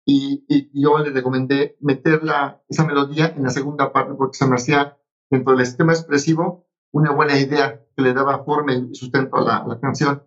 y, 0.05 0.45
y, 0.49 0.71
yo 0.81 0.99
le 0.99 1.11
recomendé 1.11 1.77
meter 1.81 2.25
la, 2.25 2.63
esa 2.69 2.87
melodía 2.87 3.27
en 3.37 3.43
la 3.43 3.51
segunda 3.51 3.93
parte 3.93 4.15
porque 4.15 4.39
se 4.39 4.47
me 4.47 4.55
hacía 4.55 4.97
dentro 5.29 5.53
del 5.53 5.61
esquema 5.61 5.93
expresivo 5.93 6.67
una 6.93 7.13
buena 7.13 7.39
idea 7.39 7.85
que 7.95 8.03
le 8.03 8.15
daba 8.15 8.43
forma 8.43 8.73
y 8.73 8.95
sustento 8.95 9.37
a 9.37 9.43
la, 9.43 9.65
la 9.67 9.79
canción. 9.79 10.23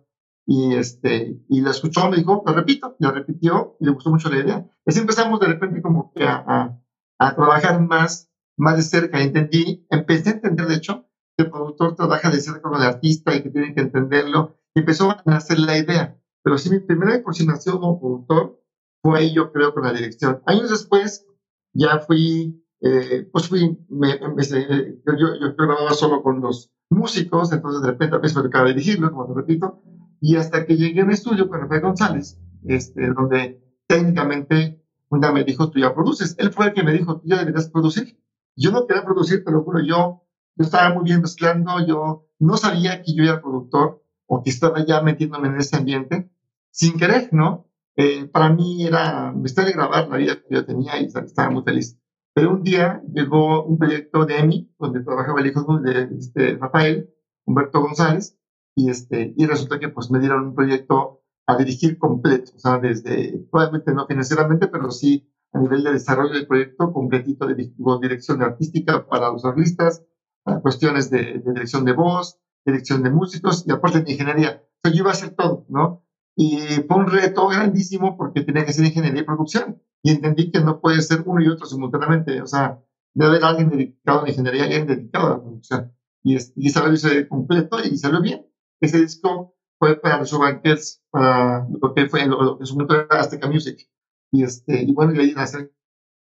Y, 0.46 0.74
este, 0.74 1.40
y 1.48 1.60
la 1.62 1.70
escuchó, 1.70 2.08
me 2.08 2.16
dijo, 2.16 2.44
la 2.46 2.52
repito, 2.52 2.94
la 3.00 3.10
repitió 3.10 3.76
y 3.80 3.86
le 3.86 3.90
gustó 3.90 4.10
mucho 4.10 4.28
la 4.28 4.38
idea. 4.38 4.70
Así 4.86 5.00
empezamos 5.00 5.40
de 5.40 5.46
repente 5.48 5.82
como 5.82 6.12
que 6.12 6.24
a, 6.24 6.44
a, 6.46 6.81
a 7.26 7.34
trabajar 7.34 7.80
más, 7.80 8.30
más 8.56 8.76
de 8.76 8.82
cerca. 8.82 9.20
Entendí, 9.20 9.86
empecé 9.90 10.30
a 10.30 10.32
entender, 10.34 10.66
de 10.66 10.74
hecho, 10.74 11.06
que 11.36 11.44
el 11.44 11.50
productor 11.50 11.94
trabaja 11.94 12.30
de 12.30 12.40
cerca 12.40 12.62
con 12.62 12.80
el 12.80 12.86
artista 12.86 13.34
y 13.34 13.42
que 13.42 13.50
tiene 13.50 13.74
que 13.74 13.80
entenderlo. 13.80 14.58
Y 14.74 14.80
empezó 14.80 15.10
a 15.10 15.22
nacer 15.26 15.58
la 15.58 15.78
idea. 15.78 16.18
Pero 16.42 16.58
sí, 16.58 16.70
mi 16.70 16.80
primera 16.80 17.14
aproximación 17.14 17.78
como 17.78 18.00
productor 18.00 18.60
fue 19.02 19.32
yo 19.32 19.52
creo, 19.52 19.74
con 19.74 19.84
la 19.84 19.92
dirección. 19.92 20.42
Años 20.46 20.70
después, 20.70 21.26
ya 21.72 21.98
fui, 22.00 22.64
eh, 22.80 23.28
pues 23.32 23.48
fui, 23.48 23.78
me, 23.88 24.18
yo, 24.18 25.12
yo, 25.18 25.34
yo, 25.40 25.54
grababa 25.56 25.92
solo 25.92 26.22
con 26.22 26.40
los 26.40 26.72
músicos, 26.90 27.52
entonces 27.52 27.82
de 27.82 27.88
repente 27.88 28.16
a 28.16 28.18
veces 28.18 28.36
me 28.36 28.42
tocaba 28.44 28.68
dirigirlo, 28.68 29.10
como 29.10 29.26
te 29.26 29.40
repito, 29.40 29.82
y 30.20 30.36
hasta 30.36 30.66
que 30.66 30.76
llegué 30.76 31.00
a 31.00 31.04
un 31.04 31.10
estudio 31.10 31.48
con 31.48 31.60
Rafael 31.60 31.82
González, 31.82 32.38
este, 32.64 33.08
donde 33.12 33.60
técnicamente 33.88 34.81
un 35.12 35.20
día 35.20 35.32
me 35.32 35.44
dijo, 35.44 35.70
tú 35.70 35.78
ya 35.78 35.94
produces. 35.94 36.34
Él 36.38 36.52
fue 36.52 36.66
el 36.66 36.72
que 36.72 36.82
me 36.82 36.92
dijo, 36.92 37.20
tú 37.20 37.28
ya 37.28 37.38
deberías 37.38 37.68
producir. 37.68 38.18
Yo 38.56 38.70
no 38.70 38.86
quería 38.86 39.04
producir, 39.04 39.44
te 39.44 39.50
lo 39.50 39.62
juro, 39.62 39.80
yo, 39.80 40.24
yo 40.56 40.64
estaba 40.64 40.94
muy 40.94 41.04
bien 41.04 41.20
mezclando, 41.20 41.86
yo 41.86 42.26
no 42.38 42.56
sabía 42.56 43.02
que 43.02 43.14
yo 43.14 43.24
era 43.24 43.40
productor 43.40 44.02
o 44.26 44.42
que 44.42 44.50
estaba 44.50 44.84
ya 44.84 45.02
metiéndome 45.02 45.48
en 45.48 45.56
ese 45.56 45.76
ambiente, 45.76 46.30
sin 46.70 46.96
querer, 46.96 47.28
¿no? 47.32 47.68
Eh, 47.96 48.24
para 48.24 48.50
mí 48.50 48.86
era, 48.86 49.32
me 49.32 49.50
de 49.50 49.72
grabar 49.72 50.08
la 50.08 50.16
vida 50.16 50.36
que 50.36 50.54
yo 50.54 50.64
tenía 50.64 50.98
y 50.98 51.04
estaba 51.04 51.50
muy 51.50 51.62
feliz. 51.62 51.98
Pero 52.34 52.52
un 52.52 52.62
día 52.62 53.02
llegó 53.12 53.64
un 53.64 53.76
proyecto 53.76 54.24
de 54.24 54.38
EMI, 54.38 54.74
donde 54.78 55.04
trabajaba 55.04 55.40
el 55.40 55.46
hijo 55.46 55.78
de 55.80 56.08
este, 56.18 56.56
Rafael, 56.56 57.10
Humberto 57.44 57.82
González, 57.82 58.38
y, 58.74 58.88
este, 58.88 59.34
y 59.36 59.44
resulta 59.44 59.78
que 59.78 59.90
pues 59.90 60.10
me 60.10 60.18
dieron 60.20 60.46
un 60.48 60.54
proyecto 60.54 61.21
a 61.52 61.56
dirigir 61.56 61.98
completo, 61.98 62.52
o 62.56 62.58
sea, 62.58 62.78
desde, 62.78 63.38
probablemente 63.50 63.92
no 63.92 64.06
financieramente, 64.06 64.68
pero 64.68 64.90
sí 64.90 65.28
a 65.52 65.58
nivel 65.58 65.84
de 65.84 65.92
desarrollo 65.92 66.32
del 66.32 66.46
proyecto 66.46 66.92
completito 66.92 67.46
de 67.46 67.72
dirección 68.00 68.42
artística 68.42 69.06
para 69.06 69.30
los 69.30 69.44
artistas, 69.44 70.02
para 70.42 70.60
cuestiones 70.60 71.10
de, 71.10 71.40
de, 71.44 71.52
dirección 71.52 71.84
de 71.84 71.92
voz, 71.92 72.38
dirección 72.64 73.02
de 73.02 73.10
músicos 73.10 73.64
y 73.66 73.72
aparte 73.72 74.00
de 74.00 74.12
ingeniería. 74.12 74.62
Sea, 74.82 74.92
yo 74.92 75.00
iba 75.00 75.10
a 75.10 75.12
hacer 75.12 75.30
todo, 75.30 75.66
¿no? 75.68 76.04
Y 76.34 76.58
fue 76.88 76.96
un 76.96 77.06
reto 77.06 77.46
grandísimo 77.48 78.16
porque 78.16 78.42
tenía 78.42 78.64
que 78.64 78.72
ser 78.72 78.86
ingeniería 78.86 79.22
y 79.22 79.24
producción. 79.24 79.82
Y 80.02 80.10
entendí 80.10 80.50
que 80.50 80.60
no 80.60 80.80
puede 80.80 81.02
ser 81.02 81.22
uno 81.26 81.42
y 81.42 81.48
otro 81.48 81.66
simultáneamente. 81.66 82.40
O 82.40 82.46
sea, 82.46 82.82
debe 83.14 83.32
haber 83.32 83.44
alguien 83.44 83.70
dedicado 83.70 84.20
a 84.20 84.22
la 84.22 84.30
ingeniería 84.30 84.62
y 84.62 84.74
alguien 84.74 84.86
dedicado 84.86 85.26
a 85.26 85.30
la 85.30 85.42
producción. 85.42 85.92
Y, 86.24 86.36
y 86.56 86.68
esa 86.68 86.88
vez 86.88 87.04
hice 87.04 87.28
completo 87.28 87.78
y 87.84 87.96
salió 87.98 88.20
bien. 88.22 88.46
Ese 88.80 88.98
disco 88.98 89.54
fue 89.82 90.00
para 90.00 90.18
los 90.18 90.32
Urban 90.32 90.62
para 91.10 91.66
lo 91.68 91.92
que 91.92 92.08
fue, 92.08 92.24
lo, 92.24 92.56
que 92.56 92.62
en 92.62 92.66
su 92.66 92.74
momento 92.74 92.94
era 92.94 93.20
Azteca 93.20 93.48
Music. 93.48 93.90
Y, 94.30 94.44
este, 94.44 94.80
y 94.80 94.92
bueno, 94.92 95.12
y 95.12 95.18
ahí 95.18 95.34
nacer 95.34 95.72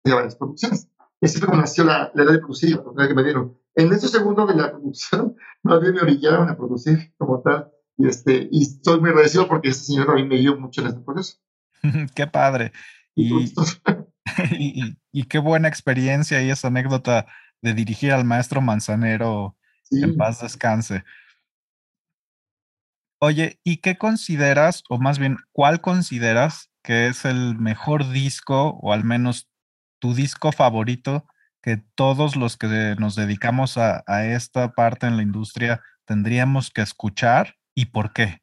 varias 0.05 0.37
producciones. 0.37 0.87
Y 1.19 1.25
así 1.25 1.39
fue 1.39 1.49
como 1.49 1.59
nació 1.59 1.83
la, 1.83 2.09
la 2.15 2.23
idea 2.23 2.35
de 2.35 2.39
producir, 2.39 2.69
la 2.69 2.77
oportunidad 2.77 3.09
que 3.09 3.15
me 3.15 3.23
dieron. 3.25 3.57
En 3.75 3.91
ese 3.91 4.07
segundo 4.07 4.47
de 4.47 4.55
la 4.55 4.71
producción, 4.71 5.35
más 5.63 5.81
bien 5.81 5.93
me 5.93 5.99
orillaron 5.99 6.47
a 6.47 6.55
producir 6.55 7.13
como 7.17 7.41
tal. 7.41 7.69
Y, 7.97 8.07
este, 8.07 8.47
y 8.49 8.61
estoy 8.61 9.01
muy 9.01 9.09
agradecido 9.09 9.45
porque 9.49 9.67
ese 9.67 9.83
señor 9.83 10.09
a 10.09 10.13
mí 10.13 10.23
me 10.23 10.37
dio 10.37 10.57
mucho 10.57 10.79
en 10.79 10.87
este 10.87 11.01
proceso. 11.01 11.37
qué 12.15 12.27
padre. 12.27 12.71
Y, 14.51 14.85
y, 14.85 14.97
y, 15.11 15.23
qué 15.23 15.39
buena 15.39 15.67
experiencia 15.67 16.41
y 16.41 16.49
esa 16.51 16.67
anécdota 16.67 17.25
de 17.61 17.73
dirigir 17.73 18.13
al 18.13 18.23
maestro 18.23 18.61
Manzanero 18.61 19.57
sí. 19.83 20.01
en 20.01 20.15
paz 20.15 20.41
descanse. 20.41 21.03
Oye, 23.21 23.59
¿y 23.65 23.77
qué 23.77 23.97
consideras, 23.97 24.83
o 24.89 24.97
más 24.97 25.19
bien, 25.19 25.37
cuál 25.51 25.81
consideras 25.81 26.71
que 26.81 27.07
es 27.07 27.25
el 27.25 27.59
mejor 27.59 28.09
disco, 28.09 28.79
o 28.81 28.93
al 28.93 29.03
menos 29.03 29.49
tu 29.99 30.13
disco 30.13 30.53
favorito, 30.53 31.25
que 31.61 31.83
todos 31.95 32.37
los 32.37 32.55
que 32.55 32.95
nos 32.97 33.15
dedicamos 33.15 33.77
a, 33.77 34.03
esta 34.33 34.71
parte 34.71 35.05
en 35.05 35.17
la 35.17 35.23
industria 35.23 35.81
tendríamos 36.05 36.71
que 36.71 36.81
escuchar 36.81 37.55
y 37.75 37.87
por 37.87 38.13
qué? 38.13 38.41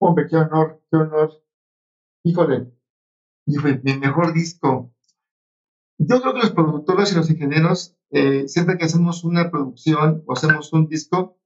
Hombre, 0.00 0.26
qué 0.28 0.36
honor, 0.36 0.82
qué 0.90 0.96
honor. 0.96 1.44
Híjole, 2.24 2.72
híjole 3.46 3.80
mi 3.84 3.96
mejor 3.98 4.34
disco. 4.34 4.92
Yo 5.98 6.20
creo 6.20 6.34
que 6.34 6.40
los 6.40 6.50
productores 6.50 7.12
y 7.12 7.14
los 7.14 7.30
ingenieros, 7.30 7.96
eh, 8.10 8.48
siempre 8.48 8.76
que 8.76 8.84
hacemos 8.84 9.22
una 9.22 9.50
producción 9.50 10.24
o 10.26 10.32
hacemos 10.32 10.72
un 10.72 10.88
disco, 10.88 11.38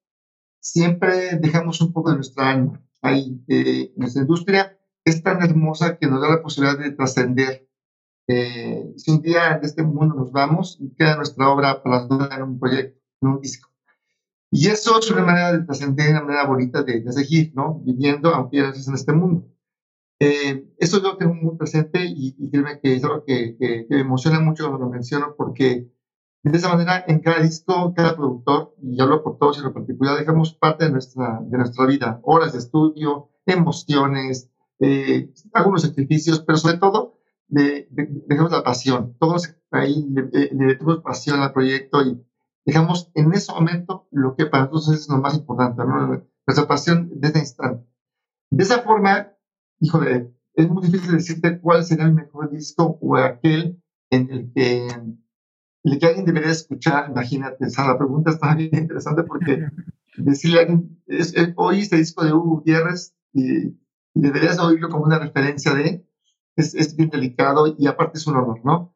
siempre 0.61 1.37
dejamos 1.41 1.81
un 1.81 1.93
poco 1.93 2.11
de 2.11 2.17
nuestra 2.17 2.51
alma 2.51 2.83
ahí. 3.03 3.43
Eh, 3.49 3.93
nuestra 3.97 4.23
industria 4.23 4.79
es 5.05 5.23
tan 5.23 5.43
hermosa 5.43 5.99
que 5.99 6.07
nos 6.07 6.21
da 6.21 6.29
la 6.29 6.43
posibilidad 6.43 6.79
de 6.79 6.93
trascender. 6.93 7.69
Eh, 8.29 8.93
si 8.97 9.11
un 9.11 9.23
día 9.23 9.59
de 9.59 9.67
este 9.67 9.83
mundo 9.83 10.15
nos 10.15 10.31
vamos, 10.31 10.79
queda 10.97 11.17
nuestra 11.17 11.49
obra 11.49 11.83
plasmada 11.83 12.37
en 12.37 12.43
un 12.43 12.61
proyecto, 12.61 13.01
en 13.23 13.29
un 13.29 13.41
disco. 13.41 13.71
Y 14.53 14.69
eso 14.69 14.99
es 14.99 15.11
una 15.11 15.23
manera 15.23 15.53
de 15.53 15.65
trascender, 15.65 16.11
una 16.11 16.23
manera 16.23 16.47
bonita 16.47 16.83
de, 16.83 17.01
de, 17.01 17.13
seguir, 17.13 17.53
¿no? 17.55 17.81
Viviendo, 17.81 18.35
aunque 18.35 18.59
ya 18.59 18.65
no 18.65 18.75
en 18.75 18.95
este 18.95 19.13
mundo. 19.13 19.49
Eh, 20.21 20.67
eso 20.77 21.03
yo 21.03 21.17
tengo 21.17 21.35
muy 21.35 21.57
presente 21.57 22.05
y, 22.05 22.35
y 22.39 22.51
créeme 22.51 22.79
que 22.81 22.97
es 22.97 23.05
algo 23.05 23.25
que, 23.25 23.57
que, 23.59 23.87
que, 23.89 23.95
me 23.95 24.01
emociona 24.01 24.39
mucho 24.41 24.69
cuando 24.69 24.87
lo 24.87 24.93
menciono 24.93 25.35
porque 25.37 25.91
de 26.43 26.57
esa 26.57 26.69
manera, 26.69 27.05
en 27.07 27.21
cada 27.21 27.41
disco, 27.41 27.93
cada 27.95 28.17
productor, 28.17 28.75
y 28.83 29.01
hablo 29.01 29.23
por 29.23 29.39
todos 29.39 29.59
en 29.59 29.65
lo 29.65 29.75
particular, 29.75 30.19
dejamos 30.19 30.55
parte 30.55 30.85
de 30.85 30.91
nuestra, 30.91 31.41
de 31.43 31.59
nuestra 31.59 31.87
vida, 31.87 32.21
horas 32.23 32.53
de 32.53 32.59
estudio, 32.59 33.29
emociones, 33.45 34.51
eh, 34.79 35.31
algunos 35.53 35.83
sacrificios, 35.83 36.41
pero 36.41 36.57
sobre 36.57 36.79
todo, 36.79 37.19
de, 37.49 37.89
de, 37.91 38.09
dejamos 38.27 38.53
la 38.53 38.63
pasión. 38.63 39.17
Todos 39.19 39.55
ahí 39.71 40.07
le, 40.11 40.23
le 40.33 40.67
metemos 40.67 41.01
pasión 41.03 41.41
al 41.41 41.53
proyecto 41.53 42.03
y 42.03 42.25
dejamos 42.65 43.11
en 43.15 43.33
ese 43.33 43.53
momento 43.53 44.09
lo 44.11 44.35
que 44.37 44.47
para 44.47 44.67
nosotros 44.67 45.01
es 45.01 45.09
lo 45.09 45.19
más 45.19 45.35
importante, 45.35 45.85
¿no? 45.85 46.25
nuestra 46.47 46.67
pasión 46.67 47.11
de 47.21 47.29
ese 47.29 47.39
instante. 47.41 47.87
De 48.51 48.65
esa 48.65 48.81
forma, 48.83 49.33
híjole, 49.81 50.35
es 50.55 50.69
muy 50.69 50.87
difícil 50.87 51.13
decirte 51.13 51.61
cuál 51.61 51.85
será 51.85 52.05
el 52.05 52.15
mejor 52.15 52.51
disco 52.51 52.99
o 53.01 53.17
aquel 53.17 53.81
en 54.11 54.31
el 54.31 54.53
que 54.53 54.89
el 55.85 55.99
que 55.99 56.07
alguien 56.07 56.27
debería 56.27 56.51
escuchar, 56.51 57.11
imagínate, 57.11 57.67
esa 57.67 57.87
la 57.87 57.99
pregunta 57.99 58.31
está 58.31 58.55
bien 58.57 58.71
interesante 58.73 59.23
porque 59.23 59.69
decirle 60.17 60.59
a 60.59 60.63
alguien, 60.63 61.03
es, 61.07 61.35
es, 61.35 61.53
oí 61.57 61.81
este 61.81 61.97
disco 61.97 62.25
de 62.25 62.33
Hugo 62.33 62.57
Gutiérrez 62.57 63.15
y, 63.33 63.69
y, 63.69 63.75
deberías 64.15 64.59
oírlo 64.59 64.89
como 64.89 65.05
una 65.05 65.19
referencia 65.19 65.75
de, 65.75 66.07
es, 66.57 66.75
es, 66.75 66.97
bien 66.97 67.11
delicado 67.11 67.75
y 67.79 67.87
aparte 67.87 68.19
es 68.19 68.27
un 68.27 68.37
honor, 68.37 68.61
¿no? 68.65 68.95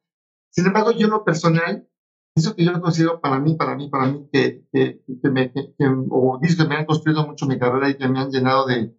Sin 0.51 0.67
embargo, 0.67 0.93
yo 0.93 1.07
en 1.07 1.13
lo 1.13 1.25
personal, 1.25 1.89
eso 2.37 2.55
que 2.55 2.65
yo 2.65 2.81
considero 2.81 3.21
para 3.21 3.39
mí, 3.39 3.55
para 3.55 3.77
mí, 3.77 3.89
para 3.89 4.07
mí, 4.07 4.29
que, 4.33 4.67
que, 4.73 5.03
que 5.23 5.31
me, 5.31 5.53
que, 5.53 5.75
que, 5.79 5.87
o 6.11 6.39
discos 6.41 6.65
que 6.65 6.69
me 6.69 6.77
han 6.77 6.87
construido 6.87 7.27
mucho 7.27 7.47
mi 7.47 7.59
carrera 7.59 7.89
y 7.89 7.97
que 7.97 8.09
me 8.09 8.21
han 8.21 8.31
llenado 8.31 8.67
de, 8.67 8.97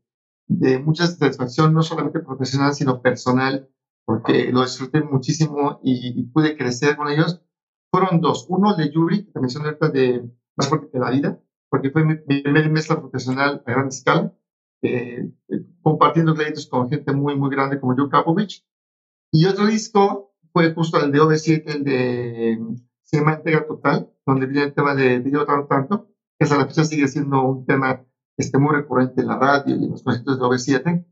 de 0.47 0.79
mucha 0.79 1.05
satisfacción, 1.07 1.73
no 1.73 1.83
solamente 1.83 2.19
profesional, 2.21 2.73
sino 2.73 3.01
personal, 3.01 3.69
porque 4.05 4.51
lo 4.51 4.61
disfruté 4.61 5.01
muchísimo 5.01 5.79
y, 5.83 6.19
y 6.19 6.23
pude 6.23 6.57
crecer 6.57 6.95
con 6.95 7.09
ellos 7.09 7.41
fueron 7.91 8.19
dos. 8.21 8.45
Uno 8.49 8.75
de 8.75 8.89
Yuri, 8.89 9.25
que 9.25 9.31
te 9.31 9.39
mencioné 9.39 9.67
ahorita 9.67 9.89
de 9.89 10.29
Más 10.57 10.69
fuerte 10.69 10.89
que 10.91 10.99
la 10.99 11.09
vida, 11.09 11.37
porque 11.69 11.89
fue 11.89 12.03
mi, 12.03 12.15
primera 12.15 12.69
mezcla 12.69 12.99
profesional 12.99 13.61
a 13.65 13.71
gran 13.71 13.87
escala. 13.87 14.31
eh, 14.81 15.29
compartiendo 15.81 16.33
créditos 16.33 16.67
con 16.67 16.87
gente 16.89 17.11
muy, 17.13 17.35
muy 17.35 17.49
grande 17.49 17.79
como 17.79 17.95
Joe 17.95 18.09
Kapovich. 18.09 18.63
Y 19.31 19.45
otro 19.45 19.65
disco 19.65 20.31
fue 20.53 20.73
justo 20.73 20.97
el 21.03 21.11
de 21.11 21.19
OV7, 21.21 21.63
el 21.73 21.83
de 21.83 22.59
se 23.03 23.17
llama 23.17 23.33
Entrega 23.33 23.65
Total, 23.65 24.09
donde 24.25 24.45
viene 24.47 24.63
el 24.63 24.73
tema 24.73 24.93
de, 24.95 25.19
de 25.19 25.31
Yo 25.31 25.45
Tanto 25.45 25.67
Tanto, 25.67 26.07
que 26.37 26.43
hasta 26.43 26.57
la 26.57 26.65
fecha 26.65 26.83
sigue 26.83 27.07
siendo 27.07 27.41
un 27.43 27.65
tema 27.65 28.01
este, 28.37 28.57
muy 28.57 28.73
recurrente 28.73 29.21
en 29.21 29.27
la 29.27 29.37
radio 29.37 29.75
y 29.75 29.83
en 29.85 29.91
los 29.91 30.03
conciertos 30.03 30.37
de 30.39 30.45
OV7. 30.45 31.03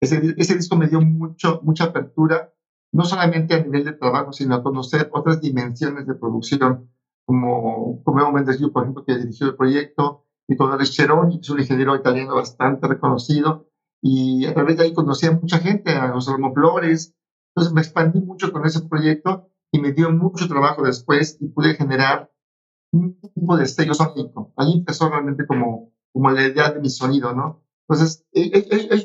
Ese, 0.00 0.34
ese 0.36 0.54
disco 0.56 0.76
me 0.76 0.88
dio 0.88 1.00
mucho, 1.00 1.60
mucha 1.62 1.84
apertura, 1.84 2.50
no 2.92 3.04
solamente 3.04 3.54
a 3.54 3.62
nivel 3.62 3.84
de 3.84 3.92
trabajo, 3.92 4.32
sino 4.32 4.54
a 4.54 4.62
conocer 4.62 5.08
otras 5.12 5.40
dimensiones 5.40 6.06
de 6.06 6.14
producción, 6.14 6.90
como, 7.24 8.02
Evo 8.06 8.32
Mendes 8.32 8.58
por 8.72 8.82
ejemplo, 8.82 9.04
que 9.04 9.16
dirigió 9.16 9.48
el 9.48 9.56
proyecto, 9.56 10.24
y 10.48 10.56
Alex 10.62 10.92
Cheroni, 10.92 11.36
que 11.36 11.42
es 11.42 11.50
un 11.50 11.60
ingeniero 11.60 11.94
italiano 11.94 12.34
bastante 12.34 12.88
reconocido, 12.88 13.66
y 14.00 14.46
a 14.46 14.54
través 14.54 14.76
de 14.76 14.84
ahí 14.84 14.94
conocí 14.94 15.26
a 15.26 15.32
mucha 15.32 15.58
gente, 15.58 15.92
a 15.92 16.08
los 16.08 16.26
Flores, 16.54 17.14
entonces 17.54 17.74
me 17.74 17.80
expandí 17.80 18.20
mucho 18.20 18.52
con 18.52 18.64
ese 18.64 18.80
proyecto 18.80 19.50
y 19.72 19.80
me 19.80 19.92
dio 19.92 20.10
mucho 20.10 20.46
trabajo 20.48 20.82
después 20.82 21.36
y 21.40 21.48
pude 21.48 21.74
generar 21.74 22.30
un 22.92 23.18
tipo 23.34 23.56
de 23.56 23.66
sello 23.66 23.94
sónico. 23.94 24.52
Ahí 24.56 24.74
empezó 24.74 25.08
realmente 25.08 25.44
como, 25.46 25.90
como 26.12 26.30
la 26.30 26.46
idea 26.46 26.70
de 26.70 26.80
mi 26.80 26.88
sonido, 26.88 27.34
¿no? 27.34 27.60
Entonces, 27.88 28.24
he, 28.32 28.50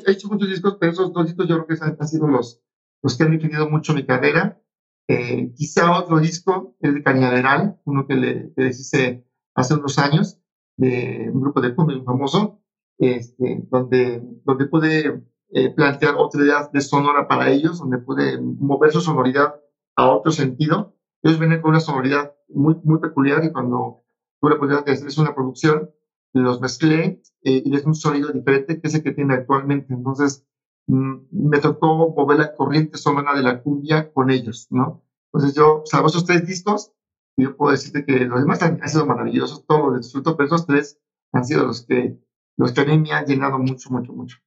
hecho 0.06 0.28
muchos 0.28 0.48
discos, 0.48 0.76
pero 0.78 0.92
esos 0.92 1.12
dos 1.12 1.26
discos 1.26 1.48
yo 1.48 1.64
creo 1.64 1.78
que 1.78 1.84
han, 1.98 2.08
sido 2.08 2.28
los, 2.28 2.60
los 3.04 3.16
que 3.16 3.24
han 3.24 3.32
definido 3.32 3.68
mucho 3.68 3.92
mi 3.92 4.06
carrera. 4.06 4.58
Eh, 5.06 5.52
quizá 5.54 5.92
otro 5.92 6.18
disco 6.18 6.74
es 6.80 6.94
de 6.94 7.02
Cañaveral, 7.02 7.78
uno 7.84 8.06
que 8.06 8.14
le, 8.14 8.52
que 8.56 8.68
hice 8.68 9.26
hace 9.54 9.74
unos 9.74 9.98
años, 9.98 10.40
de 10.78 11.30
un 11.30 11.42
grupo 11.42 11.60
de 11.60 11.74
cumbia 11.74 12.02
famoso, 12.02 12.62
este, 12.98 13.62
donde, 13.70 14.22
donde 14.44 14.66
pude 14.66 15.22
eh, 15.50 15.70
plantear 15.74 16.14
otra 16.16 16.42
idea 16.42 16.70
de 16.72 16.80
sonora 16.80 17.28
para 17.28 17.50
ellos, 17.50 17.78
donde 17.78 17.98
pude 17.98 18.40
mover 18.40 18.90
su 18.90 19.02
sonoridad 19.02 19.54
a 19.96 20.08
otro 20.08 20.32
sentido. 20.32 20.96
Ellos 21.22 21.38
vienen 21.38 21.60
con 21.60 21.72
una 21.72 21.80
sonoridad 21.80 22.32
muy, 22.48 22.76
muy 22.84 23.00
peculiar 23.00 23.44
y 23.44 23.52
cuando 23.52 24.02
tuve 24.40 24.52
la 24.52 24.56
oportunidad 24.56 24.86
de 24.86 24.92
hacer 24.92 25.20
una 25.20 25.34
producción, 25.34 25.90
los 26.32 26.58
mezclé 26.62 27.20
eh, 27.42 27.62
y 27.64 27.76
es 27.76 27.84
un 27.84 27.94
sonido 27.94 28.32
diferente 28.32 28.80
que 28.80 28.88
ese 28.88 29.02
que 29.02 29.12
tiene 29.12 29.34
actualmente. 29.34 29.92
Entonces, 29.92 30.46
me 30.86 31.58
tocó 31.60 32.12
mover 32.14 32.38
la 32.38 32.54
corriente 32.54 32.98
sonora 32.98 33.34
de 33.34 33.42
la 33.42 33.62
cumbia 33.62 34.12
con 34.12 34.30
ellos, 34.30 34.66
¿no? 34.70 35.02
Entonces 35.32 35.54
yo 35.54 35.82
salvo 35.86 36.08
esos 36.08 36.24
tres 36.24 36.46
discos, 36.46 36.92
yo 37.36 37.56
puedo 37.56 37.72
decirte 37.72 38.04
que 38.04 38.24
los 38.24 38.40
demás 38.40 38.62
han, 38.62 38.86
sido 38.88 39.06
maravillosos, 39.06 39.66
todos 39.66 39.92
los 39.92 40.02
disfruto, 40.02 40.36
pero 40.36 40.46
esos 40.46 40.66
tres 40.66 41.00
han 41.32 41.44
sido 41.44 41.66
los 41.66 41.84
que, 41.86 42.18
los 42.56 42.72
que 42.72 42.82
a 42.82 42.84
mí 42.84 42.98
me 42.98 43.12
han 43.12 43.26
llenado 43.26 43.58
mucho, 43.58 43.90
mucho, 43.90 44.12
mucho. 44.12 44.38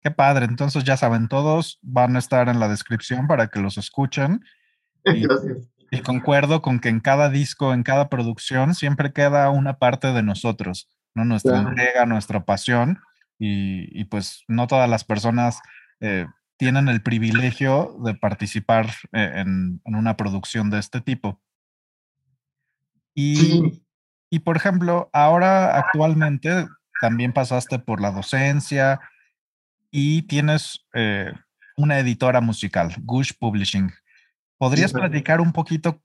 Qué 0.00 0.10
padre, 0.10 0.46
entonces 0.46 0.84
ya 0.84 0.96
saben, 0.96 1.28
todos 1.28 1.78
van 1.82 2.16
a 2.16 2.20
estar 2.20 2.48
en 2.48 2.60
la 2.60 2.68
descripción 2.68 3.26
para 3.26 3.48
que 3.48 3.60
los 3.60 3.78
escuchen. 3.78 4.42
Y, 5.04 5.22
Gracias. 5.22 5.70
Y 5.90 6.00
concuerdo 6.00 6.62
con 6.62 6.80
que 6.80 6.88
en 6.88 6.98
cada 6.98 7.28
disco, 7.30 7.72
en 7.72 7.84
cada 7.84 8.08
producción, 8.08 8.74
siempre 8.74 9.12
queda 9.12 9.50
una 9.50 9.78
parte 9.78 10.08
de 10.08 10.22
nosotros, 10.22 10.88
¿no? 11.14 11.24
Nuestra 11.24 11.60
entrega, 11.60 12.06
nuestra 12.06 12.44
pasión. 12.44 12.98
Y, 13.38 14.04
pues 14.04 14.44
no 14.48 14.66
todas 14.66 14.88
las 14.88 15.04
personas 15.04 15.60
eh, 16.00 16.26
tienen 16.56 16.88
el 16.88 17.02
privilegio 17.02 17.96
de 18.02 18.14
participar 18.14 18.86
eh, 19.12 19.32
en, 19.36 19.80
una 19.84 20.16
producción 20.16 20.70
de 20.70 20.78
este 20.78 21.00
tipo. 21.00 21.40
Y, 23.14 23.82
y 24.30 24.38
por 24.40 24.56
ejemplo, 24.56 25.10
ahora 25.12 25.78
actualmente 25.78 26.66
también 27.00 27.32
pasaste 27.32 27.78
por 27.78 28.00
la 28.00 28.10
docencia, 28.10 29.00
y 29.98 30.22
tienes 30.22 30.86
eh, 30.92 31.32
una 31.78 31.98
editora 31.98 32.42
musical, 32.42 32.94
Gush 32.98 33.32
Publishing. 33.38 33.90
¿Podrías 34.58 34.92
platicar 34.92 35.40
un 35.40 35.52
poquito 35.52 36.02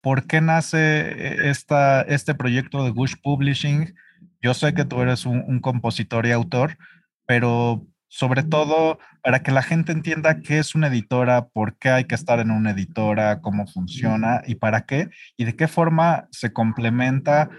por 0.00 0.26
qué 0.26 0.40
nace 0.40 1.50
esta, 1.50 2.00
este 2.00 2.34
proyecto 2.34 2.82
de 2.82 2.90
Gush 2.90 3.14
Publishing? 3.22 3.94
Yo 4.42 4.54
sé 4.54 4.74
que 4.74 4.84
tú 4.84 5.00
eres 5.00 5.26
un, 5.26 5.60
compositor 5.60 6.26
y 6.26 6.32
autor, 6.32 6.78
pero 7.26 7.86
sobre 8.08 8.42
todo 8.42 8.98
para 9.22 9.42
que 9.42 9.50
la 9.50 9.62
gente 9.62 9.92
entienda 9.92 10.40
qué 10.40 10.58
es 10.58 10.74
una 10.74 10.86
editora, 10.86 11.48
por 11.48 11.76
qué 11.76 11.90
hay 11.90 12.04
que 12.04 12.14
estar 12.14 12.38
en 12.38 12.50
una 12.50 12.70
editora, 12.70 13.40
cómo 13.40 13.66
funciona 13.66 14.42
y 14.46 14.56
para 14.56 14.86
qué, 14.86 15.10
y 15.36 15.44
de 15.44 15.56
qué 15.56 15.68
forma 15.68 16.28
se 16.30 16.52
complementa 16.52 17.50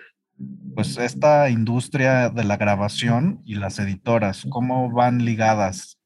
pues 0.76 0.98
esta 0.98 1.50
industria 1.50 2.30
de 2.30 2.44
la 2.44 2.58
grabación 2.58 3.42
y 3.44 3.56
las 3.56 3.80
editoras, 3.80 4.46
¿cómo 4.50 4.92
van 4.92 5.26
ligadas? 5.26 6.00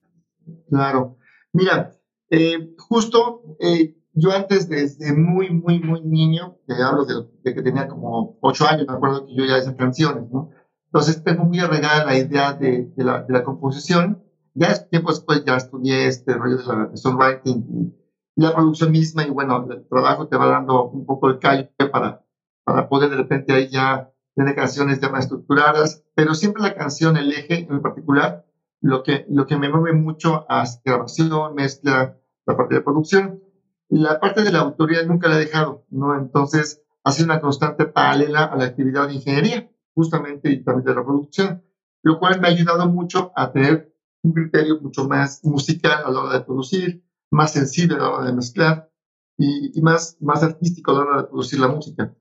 Claro. 0.69 1.17
Mira, 1.51 1.91
eh, 2.30 2.74
justo 2.78 3.57
eh, 3.59 3.95
yo 4.13 4.32
antes 4.32 4.69
desde 4.69 5.13
muy, 5.13 5.49
muy, 5.49 5.80
muy 5.80 6.01
niño, 6.01 6.57
te 6.67 6.74
hablo 6.82 7.05
de, 7.05 7.53
que 7.53 7.61
tenía 7.61 7.88
como 7.88 8.38
ocho 8.41 8.65
años, 8.67 8.88
me 8.88 8.93
acuerdo 8.93 9.26
que 9.26 9.36
yo 9.36 9.45
ya 9.45 9.57
hice 9.57 9.76
canciones, 9.76 10.30
¿no? 10.32 10.49
Entonces 10.94 11.24
tengo 11.24 11.46
muy 11.46 11.60
arraigada 11.60 12.06
la 12.06 12.18
idea 12.18 12.54
de, 12.54 12.92
de, 12.96 13.04
la, 13.04 13.24
de 13.24 13.34
la 13.34 13.44
composición. 13.44 14.24
Ya 14.54 14.74
tiempo 14.89 15.10
después 15.10 15.46
ya 15.46 15.56
estudié 15.56 16.08
este 16.08 16.34
rollo 16.34 16.58
de 16.58 16.66
la 16.66 16.98
songwriting 16.98 17.66
y, 17.70 18.02
la 18.36 18.54
producción 18.54 18.92
misma 18.92 19.24
y 19.24 19.30
bueno, 19.30 19.68
el 19.70 19.88
trabajo 19.88 20.28
te 20.28 20.36
va 20.36 20.48
dando 20.48 20.89
un 20.89 21.06
poco 21.06 21.30
el 21.30 21.38
callo 21.38 21.70
para, 21.92 22.26
para 22.64 22.89
poder 22.89 23.10
de 23.10 23.18
repente 23.18 23.54
ahí 23.54 23.70
ya 23.70 24.12
tiene 24.36 24.56
canciones 24.56 25.00
ya 25.00 25.10
más 25.10 25.26
estructuradas, 25.26 26.04
pero 26.16 26.34
siempre 26.34 26.64
la 26.64 26.74
canción, 26.74 27.18
el 27.18 27.32
eje 27.32 27.68
en 27.70 27.82
particular, 27.82 28.46
lo 28.82 29.04
que, 29.04 29.26
lo 29.30 29.46
que 29.46 29.58
me 29.58 29.70
mueve 29.70 29.94
mucho 29.94 30.46
a 30.50 30.66
grabación, 30.84 31.56
mezcla, 31.56 32.18
la 32.46 32.58
parte 32.58 32.76
de 32.76 32.82
producción. 32.82 33.44
La 33.89 34.20
parte 34.20 34.44
de 34.44 34.52
la 34.52 34.60
autoría 34.60 35.04
nunca 35.04 35.28
la 35.28 35.36
he 35.36 35.46
dejado, 35.46 35.86
¿no? 35.89 36.18
Entonces, 36.18 36.82
ha 37.04 37.12
sido 37.12 37.26
una 37.26 37.42
constante 37.42 37.86
paralela 37.86 38.46
a 38.46 38.56
la 38.56 38.66
actividad 38.66 39.08
de 39.08 39.16
ingeniería, 39.16 39.70
justamente, 39.96 40.52
y 40.52 40.64
también 40.64 40.86
de 40.86 40.96
la 40.96 41.04
producción, 41.04 41.64
lo 42.04 42.20
cual 42.20 42.39
me 42.39 42.48
ha 42.48 42.52
ayudado 42.52 42.88
mucho 42.88 43.32
a 43.36 43.52
tener 43.52 43.94
un 44.24 44.34
criterio 44.34 44.80
mucho 44.82 45.08
más 45.08 45.44
musical 45.44 46.04
a 46.06 46.12
la 46.12 46.20
hora 46.20 46.34
de 46.39 46.46
producir, 46.46 47.04
más 47.32 47.54
sensible 47.54 47.96
a 47.96 48.00
la 48.00 48.10
hora 48.10 48.26
de 48.28 48.34
mezclar 48.34 48.92
y, 49.38 49.78
y 49.78 49.82
más, 49.82 50.18
más 50.22 50.44
artístico 50.44 50.92
a 50.92 50.94
la 50.94 51.00
hora 51.02 51.22
de 51.22 51.28
producir 51.28 51.60
la 51.60 51.68
música. 51.68 52.16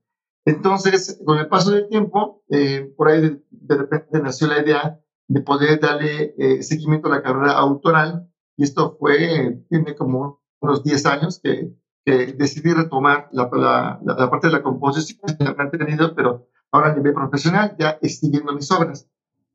Entonces, 0.45 1.21
con 1.25 1.37
el 1.37 1.47
paso 1.47 1.71
del 1.71 1.87
tiempo, 1.87 2.43
eh, 2.49 2.91
por 2.97 3.09
ahí 3.09 3.43
de, 3.49 3.77
repente 3.77 4.19
nació 4.21 4.47
la 4.47 4.61
idea 4.61 4.99
de 5.27 5.41
poder 5.41 5.79
darle 5.79 6.33
eh, 6.37 6.63
seguimiento 6.63 7.07
a 7.07 7.15
la 7.15 7.21
carrera 7.21 7.53
autoral, 7.53 8.27
y 8.57 8.63
esto 8.63 8.97
fue, 8.99 9.63
tiene 9.69 9.95
como 9.95 10.41
unos 10.59 10.83
10 10.83 11.05
años 11.05 11.39
que, 11.41 11.73
que 12.05 12.33
decidí 12.33 12.73
retomar 12.73 13.29
la, 13.31 13.49
la, 13.53 13.99
la, 14.03 14.29
parte 14.29 14.47
de 14.47 14.53
la 14.53 14.63
composición 14.63 15.19
que 15.37 15.45
he 15.45 15.53
mantenido, 15.53 16.15
pero 16.15 16.47
ahora 16.71 16.91
a 16.91 16.95
nivel 16.95 17.13
profesional, 17.13 17.75
ya 17.77 17.97
escribiendo 18.01 18.53
mis 18.53 18.71
obras. 18.71 19.07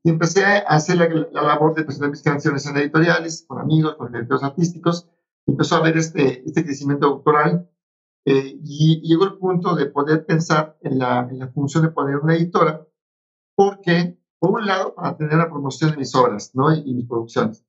Y 0.03 0.09
empecé 0.09 0.45
a 0.45 0.59
hacer 0.59 0.97
la, 0.97 1.07
labor 1.41 1.75
de 1.75 1.83
presentar 1.83 2.09
mis 2.09 2.21
canciones 2.21 2.65
en 2.65 2.77
editoriales, 2.77 3.45
con 3.47 3.59
amigos, 3.59 3.95
con 3.95 4.11
directores 4.11 4.43
artísticos, 4.43 5.09
empezó 5.47 5.75
a 5.75 5.81
ver 5.81 5.97
este, 5.97 6.43
este 6.45 6.63
crecimiento 6.63 7.07
autoral 7.07 7.69
eh, 8.25 8.59
y, 8.63 9.01
llegó 9.07 9.23
el 9.23 9.37
punto 9.37 9.75
de 9.75 9.85
poder 9.87 10.25
pensar 10.25 10.77
en 10.81 10.99
la, 10.99 11.27
en 11.31 11.39
la, 11.39 11.47
función 11.47 11.83
de 11.83 11.91
poner 11.91 12.17
una 12.17 12.35
editora, 12.35 12.85
porque, 13.55 14.19
por 14.39 14.51
un 14.51 14.65
lado, 14.65 14.93
para 14.93 15.15
tener 15.15 15.37
la 15.37 15.49
promoción 15.49 15.91
de 15.91 15.97
mis 15.97 16.13
obras 16.13 16.51
¿no? 16.53 16.73
y, 16.75 16.93
mis 16.93 17.07
producciones, 17.07 17.63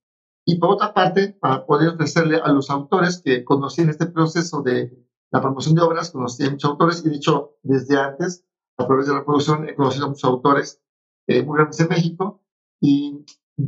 y 0.45 0.59
por 0.59 0.71
otra 0.71 0.93
parte, 0.93 1.37
para 1.41 1.65
poder 1.65 1.91
ofrecerle 1.91 2.41
a 2.43 2.53
los 2.53 2.71
autores 2.71 3.23
que 3.25 3.45
conocían 3.45 3.89
este 3.89 4.07
proceso 4.07 4.63
de 4.63 4.93
la 5.31 5.41
promoción 5.41 5.75
de 5.75 5.83
obras, 5.83 6.11
conocí 6.11 6.45
a 6.45 6.51
muchos 6.51 6.71
autores, 6.71 7.05
y 7.05 7.11
de 7.11 7.17
hecho, 7.17 7.57
desde 7.63 7.99
antes, 7.99 8.45
a 8.79 8.87
través 8.87 9.07
de 9.07 9.15
la 9.15 9.25
producción, 9.25 9.69
he 9.69 9.75
conocido 9.75 10.07
a 10.07 10.09
muchos 10.09 10.25
autores 10.25 10.81
eh, 11.27 11.43
muy 11.43 11.57
grandes 11.57 11.81
en 11.81 11.89
México, 11.89 12.43
y 12.81 13.25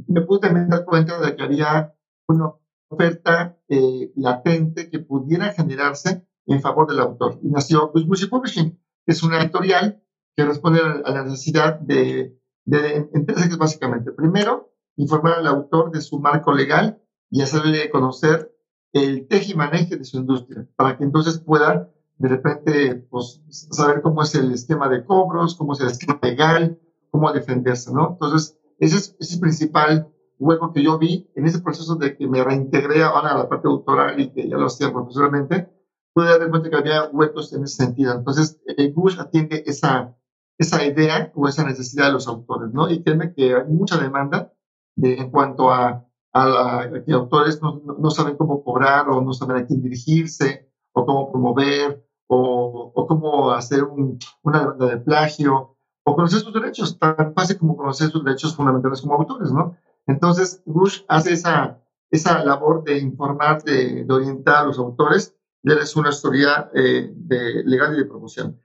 me 0.07 0.23
pude 0.23 0.41
también 0.41 0.69
dar 0.69 0.85
cuenta 0.85 1.21
de 1.21 1.35
que 1.35 1.43
había 1.43 1.95
una 2.29 2.55
oferta 2.89 3.59
eh, 3.69 4.13
latente 4.17 4.89
que 4.89 5.01
pudiera 5.01 5.53
generarse 5.53 6.27
en 6.47 6.61
favor 6.61 6.89
del 6.89 7.01
autor. 7.01 7.39
Y 7.43 7.49
nació 7.51 7.93
pues, 7.93 8.07
Music 8.07 8.31
Publishing, 8.31 8.73
que 9.05 9.13
es 9.13 9.23
una 9.23 9.41
editorial 9.41 10.03
que 10.37 10.45
responde 10.45 10.81
a 10.81 11.11
la 11.11 11.25
necesidad 11.25 11.81
de, 11.81 12.41
de, 12.65 13.09
de 13.13 13.57
básicamente. 13.59 14.13
Primero, 14.13 14.73
informar 14.97 15.35
al 15.35 15.47
autor 15.49 15.91
de 15.91 16.01
su 16.01 16.21
marco 16.21 16.53
legal 16.53 17.03
y 17.31 17.43
hacerle 17.43 17.91
conocer 17.91 18.57
el 18.93 19.29
tejimaneje 19.29 19.97
de 19.97 20.05
su 20.05 20.19
industria, 20.19 20.69
para 20.77 20.97
que 20.97 21.05
entonces 21.05 21.39
pueda 21.39 21.93
de 22.21 22.29
repente 22.29 22.97
pues, 23.09 23.41
saber 23.49 24.03
cómo 24.03 24.23
es 24.23 24.35
el 24.35 24.53
esquema 24.53 24.91
de 24.91 25.05
cobros, 25.07 25.55
cómo 25.55 25.73
es 25.73 25.81
el 25.81 25.89
esquema 25.89 26.19
legal, 26.23 26.79
cómo 27.11 27.33
defenderse, 27.33 27.91
¿no? 27.95 28.11
Entonces, 28.11 28.59
ese 28.79 28.97
es, 28.97 29.17
ese 29.19 29.31
es 29.31 29.35
el 29.35 29.41
principal 29.41 30.13
hueco 30.39 30.71
que 30.75 30.83
yo 30.83 30.99
vi 30.99 31.31
en 31.35 31.47
ese 31.47 31.61
proceso 31.61 31.97
de 31.97 32.19
que 32.19 32.29
me 32.29 32.45
reintegré 32.45 33.03
ahora 33.03 33.31
a 33.31 33.39
la 33.39 33.49
parte 33.49 33.69
autoral 33.69 34.21
y 34.21 34.31
que 34.33 34.47
ya 34.47 34.59
lo 34.59 34.67
hacía 34.67 34.93
profesionalmente, 34.93 35.71
pude 36.13 36.39
dar 36.39 36.51
cuenta 36.51 36.69
que 36.69 36.77
había 36.77 37.09
huecos 37.09 37.55
en 37.55 37.65
ese 37.65 37.85
sentido. 37.85 38.13
Entonces, 38.13 38.61
eh, 38.67 38.91
Google 38.91 39.17
atiende 39.19 39.65
esa, 39.67 40.15
esa 40.59 40.85
idea 40.85 41.33
o 41.35 41.49
esa 41.49 41.65
necesidad 41.65 42.09
de 42.09 42.13
los 42.13 42.29
autores, 42.29 42.71
¿no? 42.71 42.91
Y 42.91 43.03
créeme 43.03 43.33
que 43.33 43.55
hay 43.55 43.67
mucha 43.67 43.97
demanda 43.97 44.53
en 44.97 45.31
cuanto 45.31 45.71
a, 45.71 46.07
a, 46.35 46.91
que 47.07 47.13
autores 47.15 47.63
no, 47.63 47.81
no, 47.99 48.11
saben 48.11 48.37
cómo 48.37 48.63
cobrar 48.63 49.09
o 49.09 49.23
no 49.23 49.33
saben 49.33 49.57
a 49.57 49.67
quién 49.67 49.81
dirigirse 49.81 50.71
o 50.93 51.07
cómo 51.07 51.33
promover 51.33 52.10
o, 52.33 52.93
o 52.95 53.07
cómo 53.09 53.51
hacer 53.51 53.83
un, 53.83 54.17
una 54.43 54.61
demanda 54.61 54.87
de 54.87 54.99
plagio 54.99 55.77
o 56.05 56.15
conocer 56.15 56.39
sus 56.39 56.55
derechos, 56.55 56.97
tan 56.97 57.35
fácil 57.35 57.59
como 57.59 57.77
conocer 57.77 58.09
sus 58.11 58.25
derechos 58.25 58.55
fundamentales 58.55 59.01
como 59.01 59.15
autores, 59.15 59.51
¿no? 59.53 59.77
Entonces, 60.07 60.63
Bush 60.65 61.03
hace 61.09 61.33
esa, 61.33 61.83
esa 62.09 62.45
labor 62.45 62.85
de 62.85 62.99
informar, 62.99 63.65
de, 63.65 64.05
de 64.05 64.15
orientar 64.15 64.63
a 64.63 64.67
los 64.67 64.79
autores 64.79 65.37
y 65.65 65.73
es 65.73 65.97
una 65.97 66.11
historia 66.11 66.71
eh, 66.73 67.11
de 67.13 67.65
legal 67.65 67.95
y 67.95 67.99
de 67.99 68.05
promoción. 68.05 68.61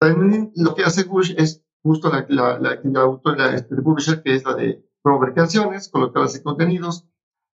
También 0.00 0.52
lo 0.56 0.74
que 0.74 0.82
hace 0.82 1.04
Bush 1.04 1.34
es 1.38 1.64
justo 1.84 2.10
la, 2.10 2.26
la, 2.28 2.58
la 2.58 2.70
actividad 2.70 3.04
autora 3.04 3.54
este, 3.54 3.76
de 3.76 3.82
publisher, 3.82 4.22
que 4.24 4.34
es 4.34 4.44
la 4.44 4.54
de 4.54 4.84
promover 5.02 5.34
canciones, 5.34 5.88
colocarlas 5.88 6.34
en 6.34 6.42
contenidos, 6.42 7.06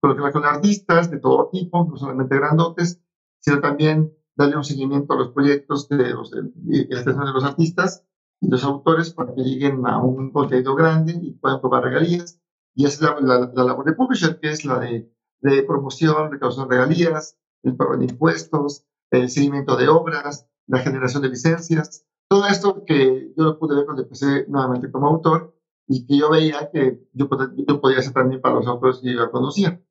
colocarlas 0.02 0.34
con 0.34 0.44
artistas 0.44 1.10
de 1.10 1.20
todo 1.20 1.50
tipo, 1.50 1.88
no 1.90 1.96
solamente 1.96 2.36
grandotes, 2.36 3.02
sino 3.40 3.62
también 3.62 4.14
darle 4.36 4.58
un 4.58 4.64
seguimiento 4.64 5.14
a 5.14 5.18
los 5.18 5.30
proyectos 5.30 5.88
de 5.90 6.10
los, 6.10 6.32
de, 6.32 6.42
de, 6.44 7.34
los 7.34 7.44
artistas 7.44 8.04
y 8.42 8.50
los 8.50 8.64
autores 8.64 9.14
para 9.14 9.34
que 9.34 9.42
lleguen 9.42 9.86
a 9.88 10.02
un 10.02 10.32
contenido 10.32 10.76
grande 10.76 11.14
y 11.22 11.32
puedan 11.32 11.62
probar 11.62 11.84
regalías. 11.84 12.40
Y 12.74 12.86
esa 12.86 13.16
es 13.16 13.22
la, 13.24 13.52
la, 13.54 13.64
labor 13.64 13.86
de 13.86 13.94
publisher, 13.94 14.40
que 14.40 14.52
es 14.52 14.66
la 14.66 14.80
de, 14.80 15.10
de 15.42 15.64
promoción, 15.64 16.32
recaudación 16.32 16.68
de 16.68 16.76
regalías, 16.76 17.38
el 17.64 17.76
pago 17.76 17.98
de 17.98 18.06
impuestos, 18.06 18.86
el 19.12 19.30
seguimiento 19.30 19.78
de 19.78 19.88
obras, 19.88 20.48
la 20.68 20.80
generación 20.80 21.22
de 21.22 21.30
licencias, 21.30 22.06
todo 22.28 22.48
esto 22.48 22.84
que 22.86 23.34
yo 23.38 23.44
lo 23.44 23.60
pude 23.60 23.76
ver 23.76 23.86
cuando 23.86 24.04
empecé 24.04 24.46
nuevamente 24.48 24.92
como 24.92 25.08
autor 25.08 25.56
y 25.88 26.06
que 26.08 26.18
yo 26.18 26.32
veía 26.32 26.70
que 26.72 27.08
yo, 27.14 27.30
yo 27.68 27.82
podía 27.82 28.00
hacer 28.00 28.14
también 28.14 28.42
para 28.42 28.56
los 28.56 28.68
autores 28.68 29.00
que 29.00 29.14
yo 29.14 29.32
conocía. 29.32 29.82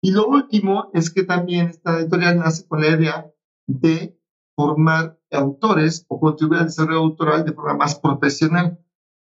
Y 0.00 0.10
lo 0.10 0.26
último 0.26 0.90
es 0.94 1.10
que 1.10 1.22
también 1.22 1.68
esta 1.68 2.00
editorial 2.00 2.38
nace 2.38 2.66
con 2.66 2.80
la 2.80 2.88
idea 2.88 3.31
de 3.66 4.18
formar 4.56 5.18
autores 5.30 6.04
o 6.08 6.20
contribuir 6.20 6.60
al 6.60 6.66
desarrollo 6.66 7.00
autoral 7.00 7.44
de 7.44 7.52
forma 7.52 7.74
más 7.74 7.98
profesional. 7.98 8.78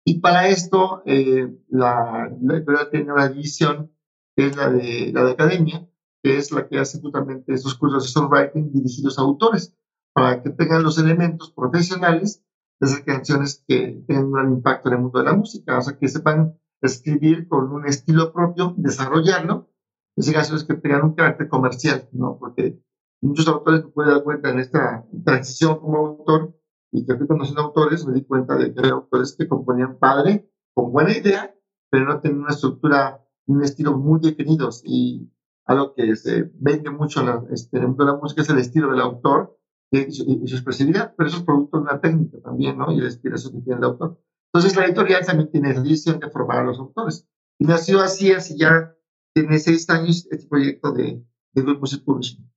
Y 0.05 0.21
para 0.21 0.49
esto, 0.49 1.03
eh, 1.07 1.55
la, 1.69 2.31
la, 2.41 2.91
tiene 2.91 3.13
una 3.13 3.29
división, 3.29 3.93
que 4.37 4.47
es 4.47 4.57
la 4.57 4.71
de 4.71 5.13
la 5.13 5.25
de 5.25 5.33
academia, 5.33 5.89
que 6.23 6.39
es 6.39 6.53
la 6.53 6.69
que 6.69 6.79
hace 6.79 7.01
justamente 7.01 7.53
esos 7.53 7.75
cursos 7.75 8.05
de 8.05 8.09
songwriting 8.09 8.73
dirigidos 8.73 9.19
a 9.19 9.23
autores, 9.23 9.75
para 10.15 10.43
que 10.43 10.51
tengan 10.51 10.83
los 10.83 10.99
elementos 10.99 11.53
profesionales 11.53 12.43
de 12.81 12.87
esas 12.87 13.01
canciones 13.01 13.65
que 13.67 14.03
tengan 14.07 14.27
un 14.27 14.33
gran 14.33 14.53
impacto 14.53 14.89
en 14.89 14.95
el 14.95 15.01
mundo 15.03 15.19
de 15.19 15.25
la 15.27 15.35
música, 15.35 15.79
o 15.79 15.83
sea, 15.83 15.99
que 15.99 16.09
sepan 16.09 16.59
escribir 16.81 17.49
con 17.49 17.71
un 17.73 17.87
estilo 17.87 18.33
propio, 18.33 18.75
desarrollarlo, 18.77 19.69
esas 20.17 20.35
canciones 20.35 20.65
que 20.65 20.75
tengan 20.75 21.05
un 21.05 21.15
carácter 21.15 21.49
comercial, 21.49 22.09
¿no? 22.13 22.39
Porque 22.39 22.81
muchos 23.21 23.49
autores 23.49 23.85
me 23.85 23.91
pueden 23.91 24.13
dar 24.13 24.23
cuenta 24.23 24.51
en 24.51 24.61
esta 24.61 25.05
transición 25.25 25.79
como 25.81 25.99
autor 25.99 26.55
y 26.93 27.05
que 27.05 27.17
fui 27.17 27.27
conociendo 27.27 27.63
autores, 27.63 28.07
me 28.07 28.15
di 28.15 28.25
cuenta 28.25 28.57
de 28.57 28.73
que 28.73 28.81
había 28.81 28.93
autores 28.93 29.35
que 29.37 29.49
componían 29.49 29.99
padre, 29.99 30.51
con 30.75 30.93
buena 30.93 31.17
idea, 31.17 31.55
pero 31.91 32.07
no 32.07 32.21
tenían 32.21 32.43
una 32.43 32.51
estructura, 32.51 33.25
un 33.47 33.63
estilo 33.63 33.97
muy 33.97 34.21
definidos 34.21 34.83
y 34.85 35.31
algo 35.67 35.95
que 35.95 36.17
se 36.17 36.51
vende 36.55 36.91
mucho 36.91 37.21
en, 37.21 37.27
la, 37.27 37.45
este, 37.51 37.79
en 37.79 37.95
la 37.99 38.17
música 38.17 38.43
es 38.43 38.49
el 38.49 38.59
estilo 38.59 38.91
del 38.91 39.01
autor 39.01 39.59
y 39.91 40.11
su, 40.13 40.25
y 40.25 40.49
su, 40.49 40.57
expresividad, 40.57 41.15
pero 41.17 41.29
eso 41.29 41.39
es 41.39 41.45
producto 41.45 41.79
de 41.79 41.83
una 41.83 42.01
técnica 42.01 42.39
también, 42.41 42.79
¿no? 42.79 42.91
Y 42.93 43.01
la 43.01 43.07
inspiración 43.07 43.55
que 43.55 43.61
tiene 43.61 43.79
el 43.79 43.85
autor. 43.85 44.21
Entonces 44.53 44.77
la 44.77 44.87
editorial 44.87 45.27
también 45.27 45.51
tiene 45.51 45.75
la 45.75 45.81
visión 45.81 46.21
de 46.21 46.31
formar 46.31 46.61
a 46.61 46.65
los 46.65 46.79
autores. 46.79 47.27
Y 47.59 47.67
nació 47.67 48.01
así, 48.01 48.33
así 48.33 48.57
ya 48.57 48.95
tiene 49.35 49.59
seis 49.59 49.89
años 49.91 50.27
este 50.31 50.47
proyecto 50.47 50.93
de, 50.93 51.23
de 51.53 51.63
Good 51.63 51.81
Music 51.81 52.03
Publishing. 52.05 52.49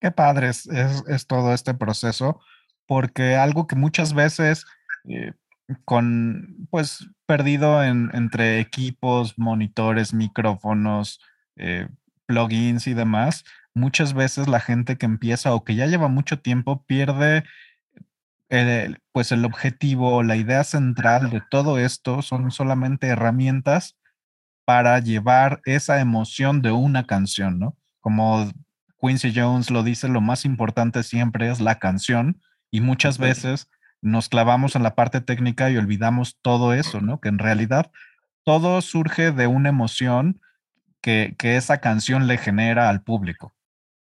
Qué 0.00 0.10
padre 0.10 0.48
es, 0.48 1.26
todo 1.26 1.52
este 1.52 1.74
proceso, 1.74 2.40
porque 2.86 3.36
algo 3.36 3.66
que 3.66 3.76
muchas 3.76 4.14
veces 4.14 4.64
eh, 5.08 5.32
con, 5.84 6.66
pues, 6.70 7.08
perdido 7.26 7.84
en, 7.84 8.10
entre 8.14 8.60
equipos, 8.60 9.38
monitores, 9.38 10.14
micrófonos, 10.14 11.20
eh, 11.56 11.88
plugins 12.26 12.86
y 12.86 12.94
demás, 12.94 13.44
muchas 13.74 14.14
veces 14.14 14.48
la 14.48 14.60
gente 14.60 14.96
que 14.96 15.06
empieza 15.06 15.54
o 15.54 15.64
que 15.64 15.74
ya 15.74 15.86
lleva 15.86 16.08
mucho 16.08 16.40
tiempo 16.40 16.84
pierde 16.86 17.44
el, 18.48 18.98
pues 19.12 19.32
el 19.32 19.44
objetivo, 19.44 20.22
la 20.22 20.36
idea 20.36 20.64
central 20.64 21.30
de 21.30 21.42
todo 21.50 21.78
esto 21.78 22.22
son 22.22 22.50
solamente 22.50 23.06
herramientas 23.06 23.96
para 24.64 24.98
llevar 24.98 25.60
esa 25.64 26.00
emoción 26.00 26.62
de 26.62 26.72
una 26.72 27.06
canción, 27.06 27.58
¿no? 27.58 27.76
Como 28.00 28.50
Quincy 29.00 29.32
Jones 29.34 29.70
lo 29.70 29.82
dice, 29.82 30.08
lo 30.08 30.20
más 30.20 30.44
importante 30.44 31.02
siempre 31.02 31.50
es 31.50 31.60
la 31.60 31.78
canción 31.78 32.40
y 32.70 32.80
muchas 32.80 33.18
veces 33.18 33.68
nos 34.02 34.28
clavamos 34.28 34.76
en 34.76 34.82
la 34.82 34.94
parte 34.94 35.20
técnica 35.20 35.70
y 35.70 35.76
olvidamos 35.76 36.38
todo 36.42 36.72
eso, 36.74 37.00
¿no? 37.00 37.20
Que 37.20 37.28
en 37.28 37.38
realidad 37.38 37.90
todo 38.44 38.80
surge 38.80 39.32
de 39.32 39.46
una 39.46 39.68
emoción 39.68 40.40
que, 41.00 41.34
que 41.38 41.56
esa 41.56 41.78
canción 41.78 42.26
le 42.26 42.38
genera 42.38 42.88
al 42.88 43.02
público. 43.02 43.54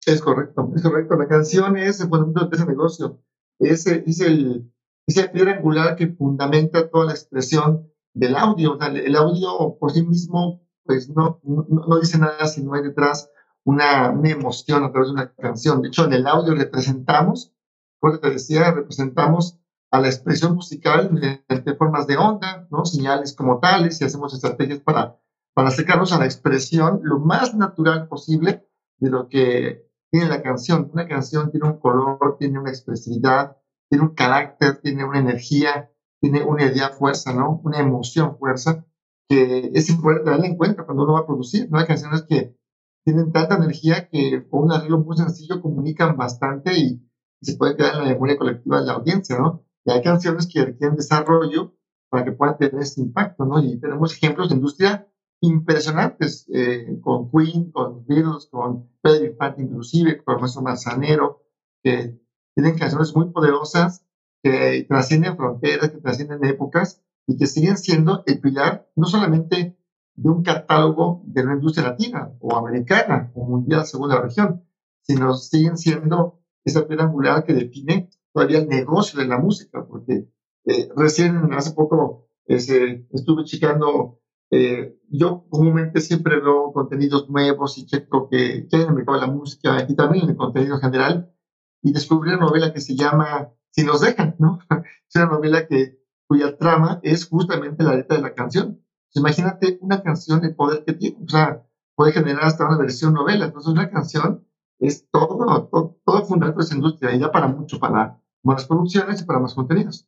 Es 0.06 0.22
correcto, 0.22 0.72
es 0.76 0.82
correcto. 0.82 1.16
La 1.16 1.28
canción 1.28 1.78
es 1.78 2.02
el 2.02 2.10
fundamento 2.10 2.48
de 2.48 2.56
ese 2.56 2.66
negocio. 2.66 3.22
Es, 3.60 3.88
es, 3.88 4.20
el, 4.20 4.72
es 5.08 5.18
el 5.18 5.32
piedra 5.32 5.54
angular 5.54 5.96
que 5.96 6.08
fundamenta 6.08 6.90
toda 6.90 7.06
la 7.06 7.12
expresión 7.14 7.90
del 8.14 8.36
audio. 8.36 8.74
O 8.74 8.78
sea, 8.78 8.88
el 8.88 9.16
audio 9.16 9.78
por 9.80 9.92
sí 9.92 10.06
mismo, 10.06 10.62
pues 10.84 11.10
no, 11.10 11.40
no, 11.44 11.66
no, 11.70 12.00
dice 12.00 12.18
nada 12.18 12.46
si 12.48 12.64
no 12.64 12.74
hay 12.74 12.84
detrás 12.84 13.30
una, 13.66 14.09
una 14.11 14.30
emoción 14.30 14.84
a 14.84 14.91
través 14.91 15.09
de 15.09 15.14
una 15.14 15.34
canción. 15.34 15.82
De 15.82 15.88
hecho, 15.88 16.05
en 16.05 16.14
el 16.14 16.28
audio 16.28 16.53
representamos, 16.55 17.53
como 17.99 18.20
te 18.20 18.30
decía, 18.30 18.72
representamos 18.72 19.59
a 19.91 19.99
la 19.99 20.07
expresión 20.07 20.55
musical 20.55 21.11
mediante 21.11 21.76
formas 21.76 22.07
de 22.07 22.18
onda, 22.18 22.68
¿no? 22.72 22.86
señales 22.86 23.36
como 23.36 23.59
tales, 23.59 24.01
y 24.01 24.05
hacemos 24.05 24.34
estrategias 24.34 24.80
para, 24.80 25.20
para 25.53 25.70
acercarnos 25.70 26.11
a 26.14 26.20
la 26.20 26.26
expresión 26.26 26.99
lo 27.03 27.20
más 27.20 27.53
natural 27.53 28.07
posible 28.07 28.68
de 28.97 29.09
lo 29.09 29.30
que 29.30 29.88
tiene 30.11 30.28
la 30.28 30.41
canción. 30.41 30.89
Una 30.93 31.07
canción 31.07 31.51
tiene 31.51 31.68
un 31.68 31.80
color, 31.80 32.38
tiene 32.39 32.59
una 32.59 32.70
expresividad, 32.70 33.57
tiene 33.89 34.05
un 34.05 34.16
carácter, 34.16 34.82
tiene 34.82 35.05
una 35.05 35.20
energía, 35.20 35.91
tiene 36.20 36.43
una 36.43 36.66
idea 36.66 36.89
fuerza, 36.89 37.34
¿no? 37.34 37.61
Una 37.64 37.80
emoción 37.80 38.38
fuerza, 38.38 38.86
que 39.28 39.72
es 39.74 39.89
importante 39.89 40.30
darle 40.30 40.47
en 40.47 40.57
cuenta 40.57 40.86
cuando 40.86 41.03
uno 41.03 41.14
va 41.14 41.20
a 41.20 41.26
producir. 41.26 41.70
¿no? 41.70 41.80
Hay 41.80 41.86
canciones 41.86 42.24
que 42.24 42.55
tienen 43.04 43.32
tanta 43.32 43.56
energía 43.56 44.08
que 44.10 44.47
con 44.49 44.64
un 44.64 44.72
arreglo 44.72 44.99
muy 44.99 45.18
sencillo 45.18 45.62
comunican 45.62 46.16
bastante 46.18 46.78
y, 46.78 47.10
y 47.41 47.45
se 47.45 47.58
puede 47.58 47.76
quedar 47.76 47.95
en 47.95 47.99
la 48.01 48.14
memoria 48.14 48.38
colectiva 48.38 48.80
de 48.80 48.86
la 48.86 48.93
audiencia, 48.93 49.38
¿no? 49.38 49.66
Y 49.86 49.91
hay 49.91 50.01
canciones 50.01 50.47
que 50.47 50.64
requieren 50.64 50.95
desarrollo 50.95 51.76
para 52.10 52.24
que 52.24 52.32
puedan 52.32 52.58
tener 52.58 52.82
ese 52.82 53.01
impacto, 53.01 53.45
¿no? 53.45 53.64
Y 53.64 53.80
tenemos 53.80 54.14
ejemplos 54.14 54.49
de 54.49 54.56
industria 54.56 55.08
impresionantes, 55.41 56.47
eh, 56.54 56.99
con 57.01 57.30
Queen, 57.30 57.72
con 57.72 58.06
Beatles, 58.06 58.47
con 58.49 58.89
Pedro 59.01 59.26
Infante 59.26 59.62
inclusive, 59.62 60.24
con 60.24 60.39
Nuestro 60.39 60.62
Manzanero, 60.62 61.41
que 61.84 62.18
tienen 62.56 62.78
canciones 62.78 63.14
muy 63.14 63.30
poderosas, 63.30 64.06
que 64.41 64.86
trascienden 64.88 65.36
fronteras, 65.36 65.89
que 65.89 65.99
trascienden 65.99 66.45
épocas 66.45 67.01
y 67.28 67.38
que 67.38 67.47
siguen 67.47 67.78
siendo 67.78 68.24
el 68.26 68.39
pilar 68.39 68.89
no 68.95 69.06
solamente 69.06 69.78
de 70.16 70.30
un 70.30 70.43
catálogo 70.43 71.22
de 71.26 71.41
una 71.41 71.55
industria 71.55 71.89
latina 71.89 72.32
o 72.39 72.55
americana 72.55 73.32
o 73.34 73.45
mundial 73.45 73.86
según 73.86 74.09
la 74.09 74.22
región, 74.22 74.64
sino 75.01 75.34
siguen 75.34 75.78
siendo 75.78 76.39
esa 76.64 76.88
piedra 76.88 77.05
angular 77.05 77.43
que 77.43 77.53
define 77.53 78.09
todavía 78.32 78.59
el 78.59 78.68
negocio 78.68 79.20
de 79.20 79.28
la 79.28 79.38
música, 79.38 79.86
porque 79.86 80.28
eh, 80.66 80.89
recién 80.95 81.51
hace 81.53 81.72
poco 81.72 82.30
ese, 82.45 83.05
estuve 83.11 83.43
checando 83.43 84.20
eh, 84.55 84.99
yo 85.09 85.47
comúnmente 85.49 85.99
siempre 85.99 86.39
veo 86.39 86.72
contenidos 86.74 87.28
nuevos 87.28 87.76
y 87.80 87.88
checo 87.88 88.30
que, 88.30 88.68
que 88.70 88.76
hay 88.76 88.84
en 88.84 88.89
el 88.89 88.93
mercado 88.93 89.20
de 89.20 89.26
la 89.26 89.34
música 89.34 89.84
y 89.89 89.95
también 89.95 90.26
en 90.26 90.30
el 90.32 90.36
contenido 90.36 90.78
general. 90.78 91.34
Y 91.82 91.91
descubrí 91.91 92.30
una 92.30 92.45
novela 92.45 92.72
que 92.72 92.80
se 92.80 92.95
llama 92.95 93.51
Si 93.72 93.84
nos 93.84 94.01
dejan, 94.01 94.36
¿no? 94.38 94.59
Es 95.09 95.16
una 95.16 95.26
novela 95.26 95.66
que, 95.68 95.97
cuya 96.28 96.55
trama 96.55 96.99
es 97.01 97.26
justamente 97.28 97.84
la 97.84 97.95
letra 97.95 98.18
de 98.18 98.22
la 98.22 98.36
canción. 98.36 98.83
Pues 99.14 99.22
imagínate 99.22 99.78
una 99.82 100.01
canción, 100.01 100.43
el 100.43 100.55
poder 100.55 100.84
que 100.86 100.93
tiene. 100.93 101.18
O 101.24 101.30
sea, 101.30 101.64
puede 101.95 102.14
generar 102.14 102.45
hasta 102.45 102.66
una 102.66 102.78
versión 102.78 103.14
novela. 103.14 103.45
Entonces, 103.45 103.72
una 103.72 103.89
canción 103.89 104.45
es 104.80 105.07
todo, 105.11 105.68
todo, 105.68 105.99
todo 106.03 106.26
fundamento 106.26 106.59
de 106.59 106.66
esa 106.66 106.76
industria 106.76 107.14
y 107.14 107.20
da 107.20 107.32
para 107.32 107.47
mucho, 107.47 107.80
para 107.80 108.20
más 108.41 108.66
producciones 108.66 109.22
y 109.22 109.26
para 109.26 109.39
más 109.39 109.53
contenidos. 109.53 110.07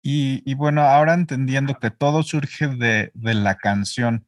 Y, 0.00 0.42
y, 0.44 0.54
bueno, 0.54 0.82
ahora 0.82 1.14
entendiendo 1.14 1.74
que 1.80 1.90
todo 1.90 2.22
surge 2.22 2.68
de, 2.68 3.10
de, 3.14 3.34
la 3.34 3.56
canción, 3.56 4.26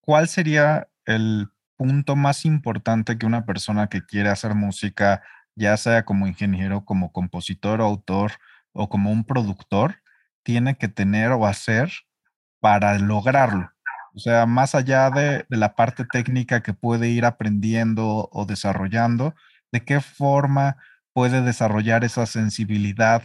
¿cuál 0.00 0.28
sería 0.28 0.88
el 1.04 1.48
punto 1.76 2.16
más 2.16 2.44
importante 2.44 3.18
que 3.18 3.26
una 3.26 3.44
persona 3.44 3.88
que 3.88 4.06
quiere 4.06 4.28
hacer 4.28 4.54
música, 4.54 5.22
ya 5.56 5.76
sea 5.76 6.04
como 6.04 6.26
ingeniero, 6.26 6.84
como 6.84 7.12
compositor 7.12 7.80
autor 7.80 8.32
o 8.72 8.88
como 8.88 9.10
un 9.10 9.24
productor, 9.24 9.96
tiene 10.42 10.78
que 10.78 10.88
tener 10.88 11.32
o 11.32 11.44
hacer 11.44 11.90
para 12.66 12.98
lograrlo? 12.98 13.70
O 14.12 14.18
sea, 14.18 14.44
más 14.44 14.74
allá 14.74 15.08
de, 15.10 15.46
la 15.50 15.76
parte 15.76 16.04
técnica 16.04 16.64
que 16.64 16.74
puede 16.74 17.10
ir 17.10 17.24
aprendiendo 17.24 18.28
o 18.32 18.44
desarrollando, 18.44 19.36
¿de 19.70 19.84
qué 19.84 20.00
forma 20.00 20.76
puede 21.12 21.42
desarrollar 21.42 22.02
esa 22.02 22.26
sensibilidad 22.26 23.22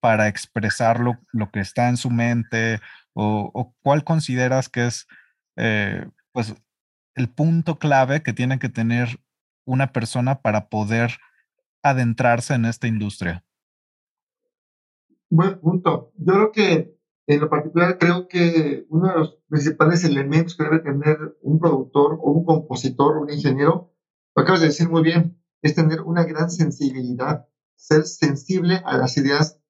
para 0.00 0.26
expresar 0.26 0.98
lo, 0.98 1.20
que 1.52 1.60
está 1.60 1.88
en 1.88 1.98
su 1.98 2.10
mente? 2.10 2.80
¿O, 3.12 3.72
cuál 3.80 4.02
consideras 4.02 4.68
que 4.68 4.88
es 4.88 5.06
eh, 5.54 6.04
pues, 6.32 6.56
el 7.14 7.28
punto 7.28 7.78
clave 7.78 8.24
que 8.24 8.32
tiene 8.32 8.58
que 8.58 8.68
tener 8.68 9.20
una 9.64 9.92
persona 9.92 10.40
para 10.40 10.68
poder 10.68 11.12
adentrarse 11.84 12.54
en 12.54 12.64
esta 12.64 12.88
industria? 12.88 13.44
Buen 15.28 15.60
punto. 15.60 16.10
Yo 16.16 16.32
creo 16.32 16.50
que 16.50 16.99
en 17.26 17.40
lo 17.40 17.48
particular 17.48 17.98
creo 17.98 18.26
que 18.28 18.86
uno 18.88 19.08
de 19.08 19.18
los 19.18 19.38
principales 19.48 20.04
elementos 20.04 20.56
que 20.56 20.64
debe 20.64 20.80
tener 20.80 21.36
un 21.42 21.58
productor 21.58 22.14
o 22.20 22.32
un 22.32 22.44
compositor 22.44 23.18
un 23.18 23.30
ingeniero, 23.30 23.92
lo 24.34 24.42
acabas 24.42 24.60
de 24.60 24.66
decir 24.66 24.88
muy 24.88 25.02
bien, 25.02 25.40
es 25.62 25.74
tener 25.74 26.00
una 26.00 26.24
gran 26.24 26.50
sensibilidad, 26.50 27.46
ser 27.76 28.04
sensible 28.04 28.82
a 28.84 28.96
las 28.96 29.16
ideas 29.16 29.60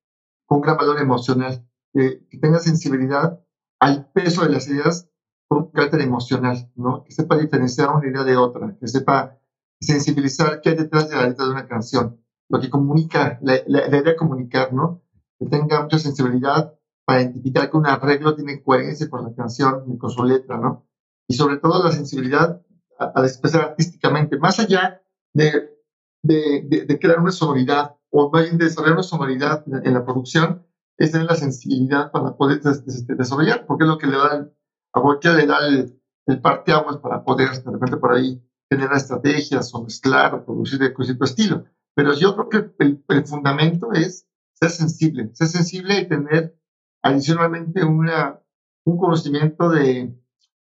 con 0.46 0.60
gran 0.60 0.76
valor 0.76 1.00
emocional, 1.00 1.66
que 1.92 2.26
tenga 2.40 2.60
sensibilidad 2.60 3.40
al 3.80 4.10
peso 4.12 4.42
de 4.42 4.50
las 4.50 4.68
ideas 4.68 5.08
con 5.48 5.70
carácter 5.70 6.02
emocional, 6.02 6.70
¿no? 6.76 7.02
Que 7.04 7.12
sepa 7.12 7.36
diferenciar 7.36 7.90
una 7.90 8.08
idea 8.08 8.24
de 8.24 8.36
otra, 8.36 8.76
que 8.78 8.86
sepa 8.86 9.38
sensibilizar 9.80 10.60
qué 10.60 10.70
hay 10.70 10.76
detrás 10.76 11.08
de 11.08 11.16
la 11.16 11.26
letra 11.26 11.46
de 11.46 11.52
una 11.52 11.66
canción, 11.66 12.24
lo 12.48 12.60
que 12.60 12.70
comunica, 12.70 13.38
la, 13.42 13.54
la 13.66 13.88
idea 13.88 14.02
de 14.02 14.16
comunicar, 14.16 14.72
¿no? 14.72 15.02
Que 15.38 15.46
tenga 15.46 15.82
mucha 15.82 15.98
sensibilidad 15.98 16.74
para 17.10 17.22
identificar 17.22 17.68
que 17.68 17.76
un 17.76 17.88
arreglo 17.88 18.36
tiene 18.36 18.62
coherencia 18.62 19.10
con 19.10 19.24
la 19.24 19.34
canción 19.34 19.82
y 19.92 19.98
con 19.98 20.10
su 20.10 20.22
letra, 20.22 20.58
¿no? 20.58 20.86
Y 21.26 21.34
sobre 21.34 21.56
todo 21.56 21.82
la 21.82 21.90
sensibilidad 21.90 22.62
a, 23.00 23.24
expresar 23.24 23.62
artísticamente, 23.62 24.38
más 24.38 24.60
allá 24.60 25.02
de, 25.34 25.76
de, 26.22 26.84
de, 26.86 26.98
crear 27.00 27.18
una 27.18 27.32
sonoridad 27.32 27.96
o 28.10 28.30
de 28.30 28.50
desarrollar 28.52 28.92
una 28.92 29.02
sonoridad 29.02 29.64
en, 29.84 29.92
la 29.92 30.04
producción, 30.04 30.64
es 30.98 31.10
tener 31.10 31.26
la 31.26 31.34
sensibilidad 31.34 32.12
para 32.12 32.36
poder 32.36 32.60
desarrollar, 32.60 33.66
porque 33.66 33.82
es 33.82 33.90
lo 33.90 33.98
que 33.98 34.06
le 34.06 34.16
da, 34.16 34.48
a 34.92 35.00
cualquiera 35.00 35.36
le 35.36 35.46
da 35.46 35.66
el, 35.66 36.00
el 36.26 36.40
parteaguas 36.40 36.98
para 36.98 37.24
poder 37.24 37.50
de 37.60 37.72
repente 37.72 37.96
por 37.96 38.12
ahí 38.12 38.40
generar 38.70 38.96
estrategias 38.96 39.74
o 39.74 39.82
mezclar 39.82 40.32
o 40.32 40.44
producir 40.44 40.78
de 40.78 40.94
cierto 40.96 41.24
estilo. 41.24 41.64
Pero 41.92 42.14
yo 42.14 42.36
creo 42.36 42.48
que 42.48 42.84
el, 42.84 43.04
el 43.08 43.26
fundamento 43.26 43.92
es 43.94 44.28
ser 44.54 44.70
sensible, 44.70 45.30
ser 45.34 45.48
sensible 45.48 45.98
y 45.98 46.06
tener 46.06 46.59
adicionalmente 47.02 47.84
una, 47.84 48.40
un 48.84 48.98
conocimiento 48.98 49.68
de, 49.70 50.14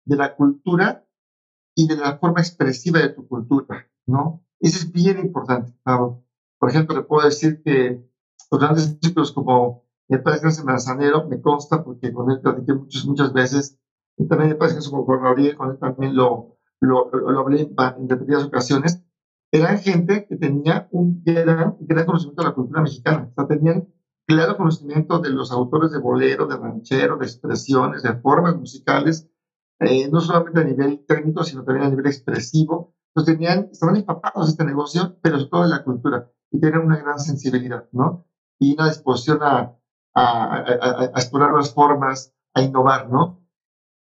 de 0.05 0.17
la 0.17 0.35
cultura 0.35 1.05
y 1.75 1.87
de 1.87 1.97
la 1.97 2.19
forma 2.19 2.41
expresiva 2.41 3.01
de 3.01 3.11
tu 3.11 3.27
cultura, 3.27 3.89
¿no? 4.07 4.43
Eso 4.61 4.79
es 4.79 4.93
bien 4.93 5.19
importante, 5.19 5.73
Por 5.85 6.71
ejemplo, 6.71 6.97
le 6.97 7.03
puedo 7.03 7.27
decir 7.27 7.63
que 7.63 8.03
los 8.51 8.61
grandes 8.61 8.97
músicos 9.03 9.33
como 9.33 9.85
el 10.09 10.23
padre 10.23 10.41
Gracia 10.41 10.65
Manzanero, 10.65 11.29
me 11.29 11.41
consta 11.41 11.83
porque 11.83 12.13
con 12.13 12.31
él 12.31 12.41
platiqué 12.41 12.73
muchas, 12.73 13.05
muchas 13.07 13.33
veces, 13.33 13.79
y 14.17 14.27
también 14.27 14.53
el 14.53 14.57
padre 14.57 14.77
como 14.89 15.05
con 15.05 15.23
Gabriel, 15.23 15.57
con 15.57 15.71
él 15.71 15.79
también 15.79 16.17
lo, 16.17 16.57
lo, 16.81 17.11
lo, 17.11 17.41
hablé 17.41 17.63
en, 17.63 17.75
en 17.99 18.09
repetidas 18.09 18.45
ocasiones, 18.45 19.03
eran 19.51 19.79
gente 19.79 20.27
que 20.27 20.37
tenía 20.37 20.89
un 20.93 21.23
gran, 21.25 21.77
gran 21.81 22.07
conocimiento 22.07 22.43
de 22.43 22.49
la 22.49 22.55
cultura 22.55 22.83
mexicana, 22.83 23.29
o 23.31 23.35
sea, 23.35 23.47
tenían 23.47 23.89
claro 24.27 24.57
conocimiento 24.57 25.21
de 25.21 25.31
los 25.31 25.53
autores 25.53 25.93
de 25.93 25.99
bolero, 25.99 26.47
de 26.47 26.57
ranchero, 26.57 27.17
de 27.17 27.27
expresiones, 27.27 28.03
de 28.03 28.15
formas 28.15 28.57
musicales, 28.57 29.31
eh, 29.79 30.09
no 30.11 30.21
solamente 30.21 30.61
a 30.61 30.65
nivel 30.65 31.05
técnico, 31.07 31.45
sino 31.45 31.65
también 31.65 31.87
a 31.87 31.91
nivel 31.91 32.07
expresivo. 32.07 32.95
Entonces 33.15 33.35
tenían, 33.35 33.69
estaban 33.71 33.97
empapados 33.97 34.47
de 34.47 34.51
este 34.51 34.65
negocio, 34.65 35.19
pero 35.23 35.39
sobre 35.39 35.51
todo 35.51 35.63
de 35.63 35.69
la 35.69 35.85
cultura, 35.85 36.31
y 36.51 36.61
tenían 36.61 36.85
una 36.85 36.99
gran 36.99 37.19
sensibilidad, 37.19 37.89
¿no? 37.93 38.27
Y 38.59 38.75
una 38.75 38.89
disposición 38.89 39.39
a, 39.43 39.73
explorar 41.15 41.53
las 41.53 41.75
formas, 41.75 42.35
a 42.55 42.63
innovar, 42.63 43.11
¿no? 43.11 43.47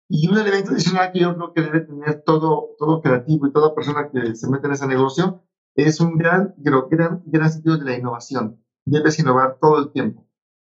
Y 0.09 0.29
un 0.29 0.39
elemento 0.39 0.71
adicional 0.71 1.13
que 1.13 1.21
yo 1.21 1.35
creo 1.35 1.53
que 1.53 1.63
debe 1.63 1.81
tener 1.81 2.23
todo, 2.25 2.71
todo 2.79 3.03
creativo 3.03 3.47
y 3.47 3.53
toda 3.53 3.75
persona 3.75 4.09
que 4.11 4.35
se 4.35 4.49
mete 4.49 4.67
en 4.67 4.73
ese 4.73 4.87
negocio 4.87 5.43
es 5.75 6.01
un 6.01 6.17
gran, 6.17 6.55
gran, 6.57 7.23
gran 7.27 7.51
sentido 7.51 7.77
de 7.77 7.85
la 7.85 7.99
innovación 7.99 8.66
debes 8.87 9.19
innovar 9.19 9.59
todo 9.61 9.79
el 9.79 9.93
tiempo, 9.93 10.27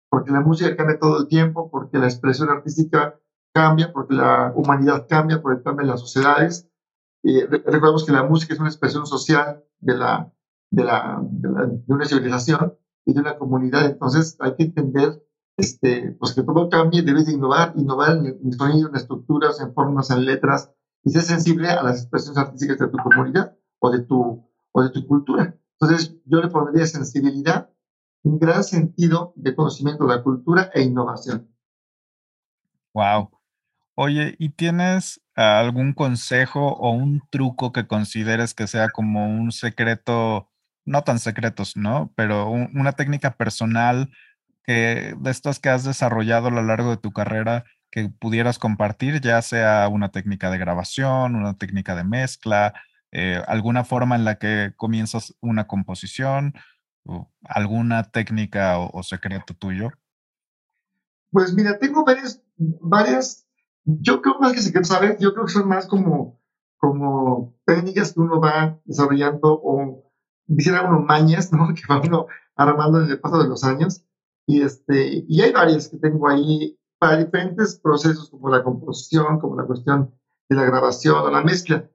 porque 0.09 0.32
la 0.32 0.41
música 0.41 0.76
cambia 0.76 0.99
todo 0.99 1.20
el 1.20 1.28
tiempo, 1.28 1.70
porque 1.70 1.97
la 1.97 2.05
expresión 2.05 2.49
artística 2.49 3.20
cambia, 3.53 3.91
porque 3.91 4.16
la 4.16 4.53
humanidad 4.55 5.07
cambia, 5.09 5.41
porque 5.41 5.64
cambian 5.64 5.88
las 5.88 5.99
sociedades. 5.99 6.70
Y 7.24 7.41
recordemos 7.41 8.05
que 8.05 8.11
la 8.11 8.24
música 8.24 8.53
es 8.53 8.59
una 8.59 8.70
expresión 8.70 9.05
social 9.05 9.64
de, 9.80 9.97
la, 9.97 10.34
de, 10.72 10.84
la, 10.84 11.20
de, 11.22 11.82
una 11.88 12.05
civilización 12.05 12.78
y 13.05 13.14
de 13.14 13.20
una 13.20 13.38
comunidad, 13.38 13.86
entonces 13.86 14.38
hay 14.39 14.55
que 14.55 14.64
entender 14.64 15.24
este, 15.57 16.16
pues 16.20 16.34
que 16.34 16.43
todo 16.43 16.70
cambie, 16.70 17.03
debes 17.03 17.26
de 17.26 17.34
innovar, 17.34 17.74
innovar 17.76 18.18
en, 18.18 18.26
en 18.26 18.53
sonido, 18.53 18.89
en 18.89 18.95
estructuras, 18.95 19.59
en 19.61 19.74
formas, 19.74 20.09
en 20.09 20.26
letras, 20.26 20.72
y 21.03 21.11
ser 21.11 21.22
sensible 21.22 21.70
a 21.70 21.84
las 21.84 22.01
expresiones 22.01 22.38
artísticas 22.38 22.80
de 22.80 22.88
tu 22.88 22.97
comunidad 22.97 23.55
o 23.80 23.91
de 23.91 23.99
tu, 23.99 24.49
o 24.72 24.84
de 24.84 24.89
tu 24.89 25.05
cultura. 25.05 25.57
Entonces, 25.80 26.16
yo 26.26 26.41
le 26.41 26.47
pondría 26.47 26.86
sensibilidad 26.86 27.70
un 28.24 28.39
gran 28.39 28.63
sentido 28.63 29.34
de 29.36 29.55
conocimiento 29.55 30.07
de 30.07 30.15
la 30.15 30.24
cultura 30.24 30.71
e 30.74 30.82
innovación. 30.82 31.49
Wow. 32.93 33.30
Oye, 33.95 34.36
¿y 34.39 34.49
tienes 34.49 35.21
algún 35.36 35.93
consejo 35.93 36.74
o 36.74 36.91
un 36.91 37.21
truco 37.30 37.71
que 37.71 37.86
consideres 37.86 38.53
que 38.53 38.67
sea 38.67 38.89
como 38.89 39.28
un 39.28 39.51
secreto, 39.51 40.49
no 40.86 41.03
tan 41.03 41.19
secretos, 41.19 41.76
¿no? 41.76 42.11
Pero 42.15 42.49
una 42.49 42.93
técnica 42.93 43.36
personal 43.36 44.09
que 44.63 45.15
de 45.19 45.32
estas 45.32 45.59
que 45.59 45.69
has 45.69 45.84
desarrollado 45.84 46.47
a 46.47 46.51
lo 46.51 46.63
largo 46.63 46.91
de 46.91 46.97
tu 46.97 47.11
carrera 47.11 47.65
que 47.91 48.09
pudieras 48.09 48.57
compartir, 48.57 49.21
ya 49.21 49.41
sea 49.41 49.88
una 49.89 50.09
técnica 50.09 50.49
de 50.49 50.57
grabación, 50.57 51.36
una 51.36 51.57
técnica 51.57 51.95
de 51.95 52.03
mezcla, 52.03 52.74
eh, 53.11 53.39
alguna 53.47 53.84
forma 53.84 54.15
en 54.15 54.26
la 54.26 54.36
que 54.39 54.74
comienzas 54.76 55.36
una 55.41 55.67
composición 55.67 56.55
alguna 57.43 58.04
técnica 58.04 58.80
o, 58.80 59.04
secreto 59.04 59.54
tuyo? 59.54 59.91
Pues 61.32 61.54
mira, 61.54 61.80
tengo 61.80 62.06
varias, 62.06 62.41
varias, 62.58 63.47
yo 63.86 64.22
creo 64.22 64.39
más 64.39 64.54
que 64.54 64.62
secretos, 64.62 64.89
¿sabes? 64.89 65.18
Yo 65.20 65.34
creo 65.34 65.45
que 65.45 65.51
son 65.51 65.68
más 65.68 65.88
como, 65.88 66.39
como 66.78 67.56
técnicas 67.66 68.14
que 68.14 68.20
uno 68.20 68.39
va 68.39 68.80
desarrollando 68.86 69.60
o 69.64 70.12
quisiera 70.47 70.88
uno 70.88 70.99
mañas, 70.99 71.51
¿no? 71.54 71.74
Que 71.74 71.82
va 71.89 72.01
uno 72.01 72.28
armando 72.56 73.01
en 73.01 73.10
el 73.10 73.20
paso 73.20 73.41
de 73.41 73.49
los 73.49 73.64
años. 73.64 74.06
Y, 74.45 74.62
este, 74.62 75.26
y 75.28 75.41
hay 75.41 75.51
varias 75.51 75.88
que 75.88 75.97
tengo 75.97 76.28
ahí 76.28 76.78
para 76.99 77.18
diferentes 77.18 77.80
procesos 77.80 78.30
como 78.30 78.49
la 78.49 78.64
composición, 78.64 79.39
como 79.39 79.56
la 79.56 79.66
cuestión 79.66 80.14
de 80.49 80.56
la 80.56 80.66
grabación 80.66 81.18
o 81.18 81.32
la 81.32 81.43
mezcla. 81.43 81.89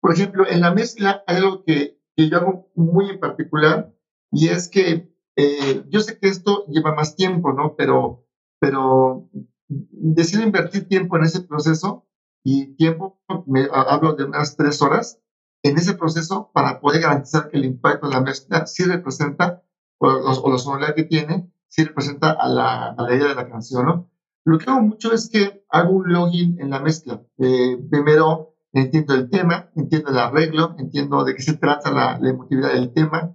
Por 0.00 0.12
ejemplo, 0.12 0.46
en 0.48 0.60
la 0.60 0.72
mezcla 0.72 1.22
hay 1.26 1.36
algo 1.36 1.62
que, 1.64 1.98
que 2.16 2.28
yo 2.28 2.38
hago 2.38 2.70
muy 2.74 3.10
en 3.10 3.20
particular, 3.20 3.92
y 4.30 4.48
es 4.48 4.68
que 4.68 5.08
eh, 5.36 5.84
yo 5.88 6.00
sé 6.00 6.18
que 6.18 6.28
esto 6.28 6.64
lleva 6.68 6.92
más 6.94 7.14
tiempo, 7.16 7.52
¿no? 7.52 7.74
Pero, 7.76 8.24
pero 8.58 9.28
decido 9.68 10.42
invertir 10.42 10.88
tiempo 10.88 11.16
en 11.16 11.24
ese 11.24 11.40
proceso 11.40 12.04
y 12.44 12.74
tiempo, 12.74 13.18
me 13.46 13.66
hablo 13.72 14.14
de 14.14 14.24
unas 14.24 14.56
tres 14.56 14.80
horas, 14.82 15.18
en 15.62 15.76
ese 15.76 15.94
proceso 15.94 16.50
para 16.52 16.80
poder 16.80 17.02
garantizar 17.02 17.48
que 17.48 17.58
el 17.58 17.64
impacto 17.66 18.08
de 18.08 18.14
la 18.14 18.20
mezcla 18.20 18.66
sí 18.66 18.84
representa, 18.84 19.62
o, 19.98 20.08
o 20.08 20.50
la 20.50 20.58
sonoridad 20.58 20.94
que 20.94 21.04
tiene, 21.04 21.50
sí 21.68 21.84
representa 21.84 22.30
a 22.30 22.48
la, 22.48 22.94
a 22.96 23.14
idea 23.14 23.28
de 23.28 23.34
la 23.34 23.48
canción, 23.48 23.84
¿no? 23.86 24.08
Lo 24.44 24.58
que 24.58 24.70
hago 24.70 24.80
mucho 24.80 25.12
es 25.12 25.28
que 25.28 25.64
hago 25.68 25.90
un 25.92 26.12
login 26.12 26.56
en 26.60 26.70
la 26.70 26.80
mezcla. 26.80 27.22
Eh, 27.38 27.76
primero 27.90 28.54
entiendo 28.72 29.14
el 29.14 29.28
tema, 29.28 29.70
entiendo 29.76 30.10
el 30.10 30.18
arreglo, 30.18 30.74
entiendo 30.78 31.24
de 31.24 31.34
qué 31.34 31.42
se 31.42 31.54
trata 31.58 31.90
la 31.90 32.28
emotividad 32.28 32.72
del 32.72 32.92
tema, 32.92 33.34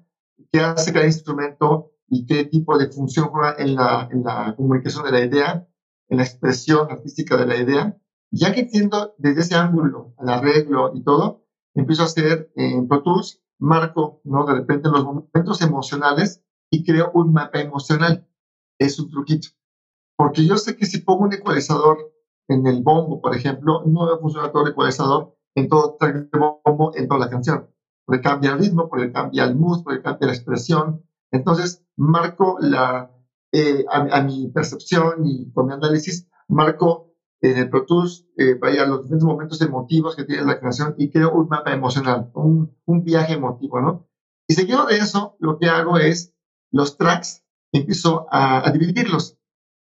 qué 0.55 0.61
hace 0.61 0.93
cada 0.93 1.05
instrumento 1.05 1.91
y 2.07 2.25
qué 2.25 2.45
tipo 2.45 2.77
de 2.77 2.89
función 2.89 3.27
juega 3.27 3.55
en 3.57 3.75
la, 3.75 4.07
en 4.09 4.23
la 4.23 4.55
comunicación 4.55 5.03
de 5.03 5.11
la 5.11 5.25
idea, 5.25 5.67
en 6.07 6.17
la 6.17 6.23
expresión 6.23 6.89
artística 6.89 7.35
de 7.35 7.45
la 7.45 7.57
idea. 7.57 7.97
Ya 8.31 8.53
que 8.53 8.61
entiendo 8.61 9.13
desde 9.17 9.41
ese 9.41 9.55
ángulo 9.55 10.13
el 10.17 10.29
arreglo 10.29 10.91
y 10.95 11.03
todo, 11.03 11.45
empiezo 11.73 12.03
a 12.03 12.05
hacer 12.05 12.51
en 12.55 12.87
Pro 12.87 13.03
Tools, 13.03 13.43
marco, 13.59 14.21
¿no? 14.23 14.45
De 14.45 14.53
repente 14.53 14.87
los 14.87 15.03
momentos 15.03 15.61
emocionales 15.61 16.41
y 16.71 16.85
creo 16.85 17.11
un 17.13 17.33
mapa 17.33 17.59
emocional. 17.59 18.25
Es 18.79 18.97
un 18.97 19.09
truquito. 19.09 19.49
Porque 20.15 20.45
yo 20.45 20.55
sé 20.55 20.77
que 20.77 20.85
si 20.85 20.99
pongo 20.99 21.25
un 21.25 21.33
ecualizador 21.33 22.13
en 22.47 22.65
el 22.65 22.81
bombo, 22.81 23.21
por 23.21 23.35
ejemplo, 23.35 23.83
no 23.85 24.07
va 24.07 24.15
a 24.15 24.19
funcionar 24.19 24.53
todo 24.53 24.63
el 24.63 24.71
ecualizador 24.71 25.35
en 25.53 25.67
todo 25.67 25.97
el 25.99 26.29
bombo, 26.31 26.95
en 26.95 27.09
toda 27.09 27.19
la 27.19 27.29
canción 27.29 27.74
porque 28.05 28.21
cambia 28.21 28.53
el 28.53 28.59
ritmo, 28.59 28.87
porque 28.89 29.11
cambia 29.11 29.43
el 29.43 29.55
mood, 29.55 29.83
porque 29.83 30.01
cambia 30.01 30.27
la 30.27 30.33
expresión. 30.33 31.03
Entonces, 31.31 31.83
marco 31.95 32.57
la, 32.59 33.11
eh, 33.51 33.85
a, 33.89 34.21
mi 34.21 34.47
percepción 34.49 35.25
y 35.25 35.51
con 35.51 35.67
mi 35.67 35.73
análisis, 35.73 36.27
marco 36.47 37.13
en 37.41 37.57
el 37.57 37.69
Pro 37.69 37.85
Tools, 37.85 38.27
eh, 38.37 38.55
vaya 38.55 38.85
los 38.85 39.03
diferentes 39.03 39.25
momentos 39.25 39.61
emotivos 39.61 40.15
que 40.15 40.23
tiene 40.23 40.43
la 40.45 40.59
canción 40.59 40.95
y 40.97 41.09
creo 41.09 41.33
un 41.33 41.47
mapa 41.47 41.73
emocional, 41.73 42.31
un, 42.33 42.75
un 42.85 43.03
viaje 43.03 43.33
emotivo, 43.33 43.81
¿no? 43.81 44.07
Y 44.47 44.53
seguido 44.53 44.85
de 44.85 44.97
eso, 44.97 45.35
lo 45.39 45.57
que 45.57 45.67
hago 45.67 45.97
es 45.97 46.33
los 46.71 46.97
tracks, 46.97 47.43
empiezo 47.71 48.27
a, 48.31 48.67
a 48.67 48.71
dividirlos. 48.71 49.37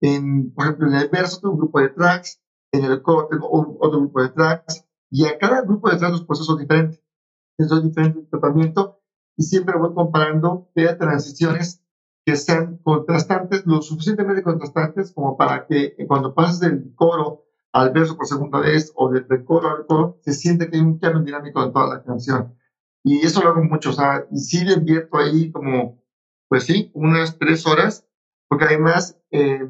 En, 0.00 0.52
por 0.52 0.64
ejemplo, 0.64 0.88
en 0.88 0.94
el 0.94 1.08
verso 1.08 1.40
tengo 1.40 1.54
un 1.54 1.60
grupo 1.60 1.80
de 1.80 1.90
tracks, 1.90 2.40
en 2.72 2.84
el 2.84 3.02
coro 3.02 3.28
tengo 3.30 3.48
otro 3.80 4.00
grupo 4.00 4.22
de 4.22 4.30
tracks, 4.30 4.84
y 5.10 5.26
a 5.26 5.38
cada 5.38 5.62
grupo 5.62 5.90
de 5.90 5.96
tracks 5.96 6.12
los 6.12 6.24
procesos 6.24 6.46
son 6.46 6.58
diferentes. 6.58 7.01
Es 7.62 7.82
diferente 7.82 8.26
tratamiento 8.30 8.98
y 9.36 9.44
siempre 9.44 9.78
voy 9.78 9.94
comparando 9.94 10.68
de 10.74 10.94
transiciones 10.94 11.82
que 12.24 12.36
sean 12.36 12.78
contrastantes, 12.78 13.64
lo 13.66 13.82
suficientemente 13.82 14.42
contrastantes 14.42 15.12
como 15.12 15.36
para 15.36 15.66
que 15.66 15.96
cuando 16.06 16.34
pases 16.34 16.60
del 16.60 16.94
coro 16.94 17.44
al 17.72 17.90
verso 17.90 18.16
por 18.16 18.26
segunda 18.26 18.60
vez 18.60 18.92
o 18.94 19.10
del, 19.10 19.26
coro 19.44 19.76
al 19.76 19.86
coro, 19.86 20.18
se 20.22 20.32
siente 20.32 20.68
que 20.68 20.76
hay 20.76 20.82
un 20.82 20.98
cambio 20.98 21.22
dinámico 21.22 21.62
en 21.62 21.72
toda 21.72 21.94
la 21.94 22.02
canción. 22.02 22.54
Y 23.02 23.24
eso 23.24 23.42
lo 23.42 23.50
hago 23.50 23.64
mucho, 23.64 23.90
o 23.90 23.92
sea, 23.92 24.26
y 24.30 24.38
sí 24.38 24.64
le 24.64 24.74
invierto 24.74 25.18
ahí 25.18 25.50
como, 25.50 26.00
pues 26.48 26.64
sí, 26.64 26.90
unas 26.94 27.38
tres 27.38 27.66
horas, 27.66 28.06
porque 28.48 28.66
además, 28.66 29.18
eh, 29.30 29.68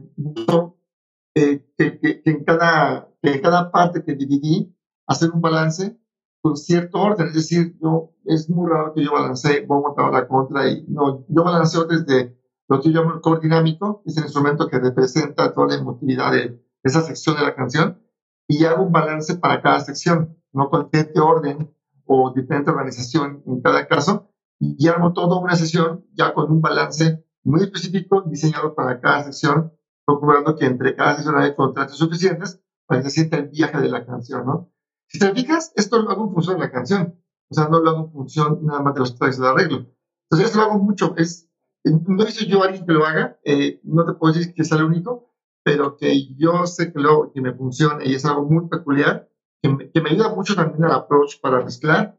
eh 1.34 1.64
que, 1.78 1.99
que, 1.99 2.22
en 2.24 2.45
cada, 2.45 3.09
que 3.22 3.34
en 3.34 3.40
cada 3.40 3.70
parte 3.70 4.03
que 4.05 4.14
dividí, 4.14 4.74
hacer 5.07 5.30
un 5.30 5.40
balance 5.40 5.97
con 6.43 6.57
cierto 6.57 7.01
orden, 7.01 7.28
es 7.28 7.34
decir, 7.34 7.76
no, 7.80 8.11
es 8.24 8.51
muy 8.51 8.68
raro 8.68 8.93
que 8.93 9.05
yo 9.05 9.12
balancee, 9.12 9.64
voy 9.64 9.78
a 9.78 9.88
montar 9.88 10.12
la 10.12 10.26
contra 10.26 10.68
y 10.68 10.84
no, 10.88 11.24
yo 11.28 11.45
balanceo 11.45 11.84
desde 11.84 12.36
lo 12.68 12.80
que 12.80 12.90
yo 12.90 13.01
llamo 13.01 13.14
el 13.14 13.20
core 13.20 13.40
dinámico, 13.40 14.03
es 14.05 14.16
el 14.16 14.24
instrumento 14.24 14.68
que 14.68 14.80
representa 14.80 15.55
toda 15.55 15.68
la 15.68 15.74
emotividad 15.76 16.32
de 16.32 16.61
esa 16.82 17.01
sección 17.01 17.36
de 17.36 17.43
la 17.43 17.55
canción, 17.55 18.03
y 18.49 18.64
hago 18.64 18.82
un 18.82 18.93
balance 18.93 19.36
para 19.36 19.62
cada 19.62 19.80
sección, 19.80 20.36
no 20.53 20.68
con 20.68 20.84
diferente 20.84 21.20
orden 21.20 21.74
o 22.07 22.32
diferente 22.34 22.70
organización 22.70 23.43
en 23.47 23.62
cada 23.62 23.86
caso, 23.86 24.30
y 24.59 24.88
armo 24.88 25.12
toda 25.12 25.38
una 25.38 25.55
sesión 25.55 26.05
ya 26.12 26.34
con 26.34 26.51
un 26.51 26.61
balance 26.61 27.24
muy 27.45 27.62
específico 27.62 28.22
diseñado 28.22 28.74
para 28.74 29.01
cada 29.01 29.24
sección, 29.24 29.72
procurando 30.05 30.57
que 30.57 30.66
entre 30.66 30.97
cada 30.97 31.14
sección 31.14 31.36
haya 31.36 31.55
contratos 31.55 31.99
suficientes 31.99 32.61
para 32.86 33.01
que 33.01 33.11
se 33.11 33.14
sienta 33.14 33.36
el 33.36 33.49
viaje 33.49 33.78
de 33.78 33.88
la 33.88 34.05
canción, 34.05 34.45
¿no? 34.45 34.72
Si 35.13 35.19
te 35.19 35.31
fijas, 35.35 35.73
esto 35.77 36.01
lo 36.01 36.11
hago 36.11 36.25
en 36.25 36.33
función 36.33 36.57
de 36.57 36.63
la 36.63 36.71
canción. 36.71 37.23
O 37.51 37.55
sea, 37.55 37.69
no 37.69 37.81
lo 37.81 37.91
hago 37.91 38.05
en 38.07 38.13
función 38.13 38.61
nada 38.65 38.81
más 38.81 38.95
de 38.95 39.01
los 39.01 39.19
tracks 39.19 39.39
de 39.39 39.47
arreglo. 39.47 39.95
Entonces, 40.25 40.49
esto 40.49 40.59
lo 40.59 40.65
hago 40.65 40.79
mucho. 40.79 41.15
Es, 41.19 41.51
no 41.85 42.25
visto 42.25 42.47
yo 42.47 42.63
a 42.63 42.67
alguien 42.67 42.87
que 42.87 42.93
lo 42.93 43.05
haga. 43.05 43.39
Eh, 43.45 43.79
no 43.85 44.07
te 44.07 44.15
puedo 44.15 44.33
decir 44.33 44.55
que 44.55 44.65
sea 44.65 44.79
el 44.79 44.85
único, 44.85 45.35
pero 45.63 45.99
que 45.99 46.35
yo 46.37 46.67
sé 46.67 46.95
que, 46.95 46.99
lo, 46.99 47.31
que 47.31 47.43
me 47.43 47.53
funciona 47.53 48.03
y 48.03 48.15
es 48.15 48.25
algo 48.25 48.47
muy 48.47 48.69
peculiar, 48.69 49.29
que 49.61 49.69
me, 49.69 49.91
que 49.91 50.01
me 50.01 50.11
ayuda 50.11 50.35
mucho 50.35 50.55
también 50.55 50.83
al 50.85 50.93
approach 50.93 51.41
para 51.43 51.63
mezclar. 51.63 52.19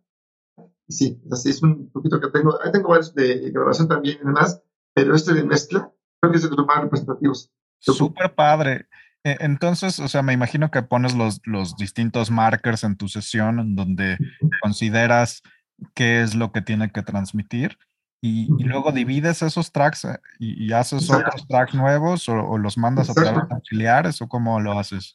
Sí, 0.87 1.19
así 1.31 1.49
es 1.49 1.63
un 1.63 1.89
poquito 1.89 2.19
que 2.19 2.29
tengo. 2.29 2.61
Ahí 2.61 2.71
tengo 2.71 2.89
varios 2.89 3.15
de 3.15 3.49
grabación 3.49 3.87
también 3.87 4.19
y 4.21 4.25
demás, 4.27 4.61
pero 4.93 5.15
este 5.15 5.33
de 5.33 5.43
mezcla 5.43 5.91
creo 6.19 6.31
que 6.31 6.37
es 6.37 6.47
de 6.47 6.55
los 6.55 6.67
más 6.67 6.83
representativos. 6.83 7.51
Súper 7.79 8.35
padre. 8.35 8.87
E, 9.23 9.37
entonces, 9.39 9.99
o 9.99 10.07
sea, 10.07 10.21
me 10.21 10.33
imagino 10.33 10.71
que 10.71 10.83
pones 10.83 11.15
los, 11.15 11.41
los 11.45 11.75
distintos 11.77 12.31
markers 12.31 12.83
en 12.83 12.97
tu 12.97 13.07
sesión 13.07 13.59
en 13.59 13.75
donde 13.75 14.17
consideras 14.61 15.41
qué 15.93 16.21
es 16.21 16.35
lo 16.35 16.51
que 16.51 16.61
tiene 16.61 16.91
que 16.91 17.03
transmitir 17.03 17.77
y, 18.25 18.47
luego 18.63 18.93
divides 18.93 19.41
esos 19.41 19.73
tracks 19.73 20.05
eh, 20.05 20.17
y, 20.39 20.71
haces 20.71 21.09
otros 21.09 21.45
tracks 21.45 21.73
nuevos 21.73 22.29
o, 22.29 22.57
los 22.57 22.77
mandas 22.77 23.09
a 23.09 23.13
través 23.13 23.33
de 23.49 23.53
auxiliares 23.53 24.21
o 24.21 24.29
cómo 24.29 24.61
lo 24.61 24.79
haces. 24.79 25.13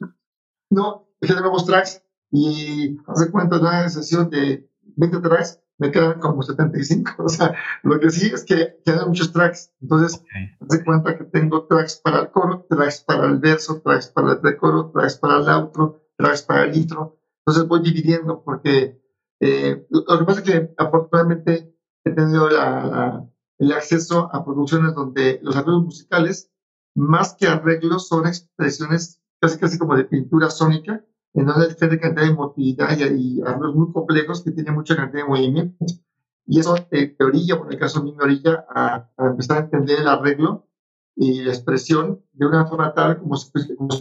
No, 0.68 1.09
nuevos 1.22 1.64
tracks 1.64 2.02
y 2.30 2.98
hace 3.06 3.30
cuenta 3.30 3.56
de 3.56 3.62
una 3.62 3.88
sesión 3.88 4.28
de 4.28 4.68
20 4.96 5.20
tracks 5.20 5.59
me 5.79 5.91
quedan 5.91 6.20
como 6.20 6.43
75. 6.43 7.12
O 7.18 7.29
sea, 7.29 7.55
lo 7.83 7.99
que 8.01 8.11
sí 8.11 8.31
es 8.33 8.45
que 8.45 8.81
quedan 8.85 9.09
muchos 9.09 9.33
tracks. 9.33 9.72
Entonces, 9.81 10.22
okay. 10.61 10.85
cuenta 10.85 11.16
que 11.16 11.24
tengo 11.24 11.66
tracks 11.66 11.97
para 11.97 12.20
el 12.20 12.31
coro, 12.31 12.66
tracks 12.68 13.01
para 13.01 13.26
el 13.26 13.39
verso, 13.39 13.81
tracks 13.83 14.09
para 14.09 14.33
el 14.33 14.41
precoro, 14.41 14.91
tracks 14.93 15.16
para 15.16 15.39
el 15.39 15.49
outro, 15.49 16.03
tracks 16.16 16.43
para 16.43 16.64
el 16.64 16.76
intro. 16.76 17.18
Entonces 17.41 17.68
voy 17.68 17.81
dividiendo 17.81 18.43
porque 18.43 19.01
eh, 19.41 19.87
lo 19.91 20.18
que 20.18 20.24
pasa 20.24 20.41
es 20.41 20.51
que 20.51 20.74
afortunadamente 20.76 21.74
he 22.05 22.11
tenido 22.11 22.49
el 22.49 23.72
acceso 23.72 24.29
a 24.33 24.45
producciones 24.45 24.95
donde 24.95 25.39
los 25.43 25.57
arreglos 25.57 25.85
musicales, 25.85 26.51
más 26.95 27.35
que 27.35 27.47
arreglos, 27.47 28.09
son 28.09 28.26
expresiones 28.26 29.22
casi 29.41 29.59
casi 29.59 29.79
como 29.79 29.97
de 29.97 30.05
pintura 30.05 30.51
sónica 30.51 31.05
en 31.35 31.51
hay 31.51 31.68
diferente 31.68 32.01
cantidad 32.01 32.26
de 32.26 32.33
emotividad 32.33 32.99
y, 32.99 33.41
arreglos 33.43 33.74
muy 33.74 33.93
complejos 33.93 34.43
que 34.43 34.51
tienen 34.51 34.74
mucha 34.74 34.97
cantidad 34.97 35.22
de 35.22 35.29
movimientos. 35.29 36.03
Y 36.47 36.59
eso 36.59 36.74
te, 36.91 37.14
orilla, 37.20 37.59
por 37.59 37.72
el 37.72 37.79
caso 37.79 38.03
mío, 38.03 38.14
me 38.16 38.24
orilla 38.24 38.64
a, 38.70 39.11
empezar 39.18 39.59
a 39.59 39.61
entender 39.61 40.01
el 40.01 40.09
arreglo 40.09 40.66
y 41.14 41.43
la 41.43 41.53
expresión 41.53 42.24
de 42.33 42.47
una 42.47 42.66
forma 42.66 42.95
tal 42.95 43.18
como 43.18 43.37
si, 43.37 43.51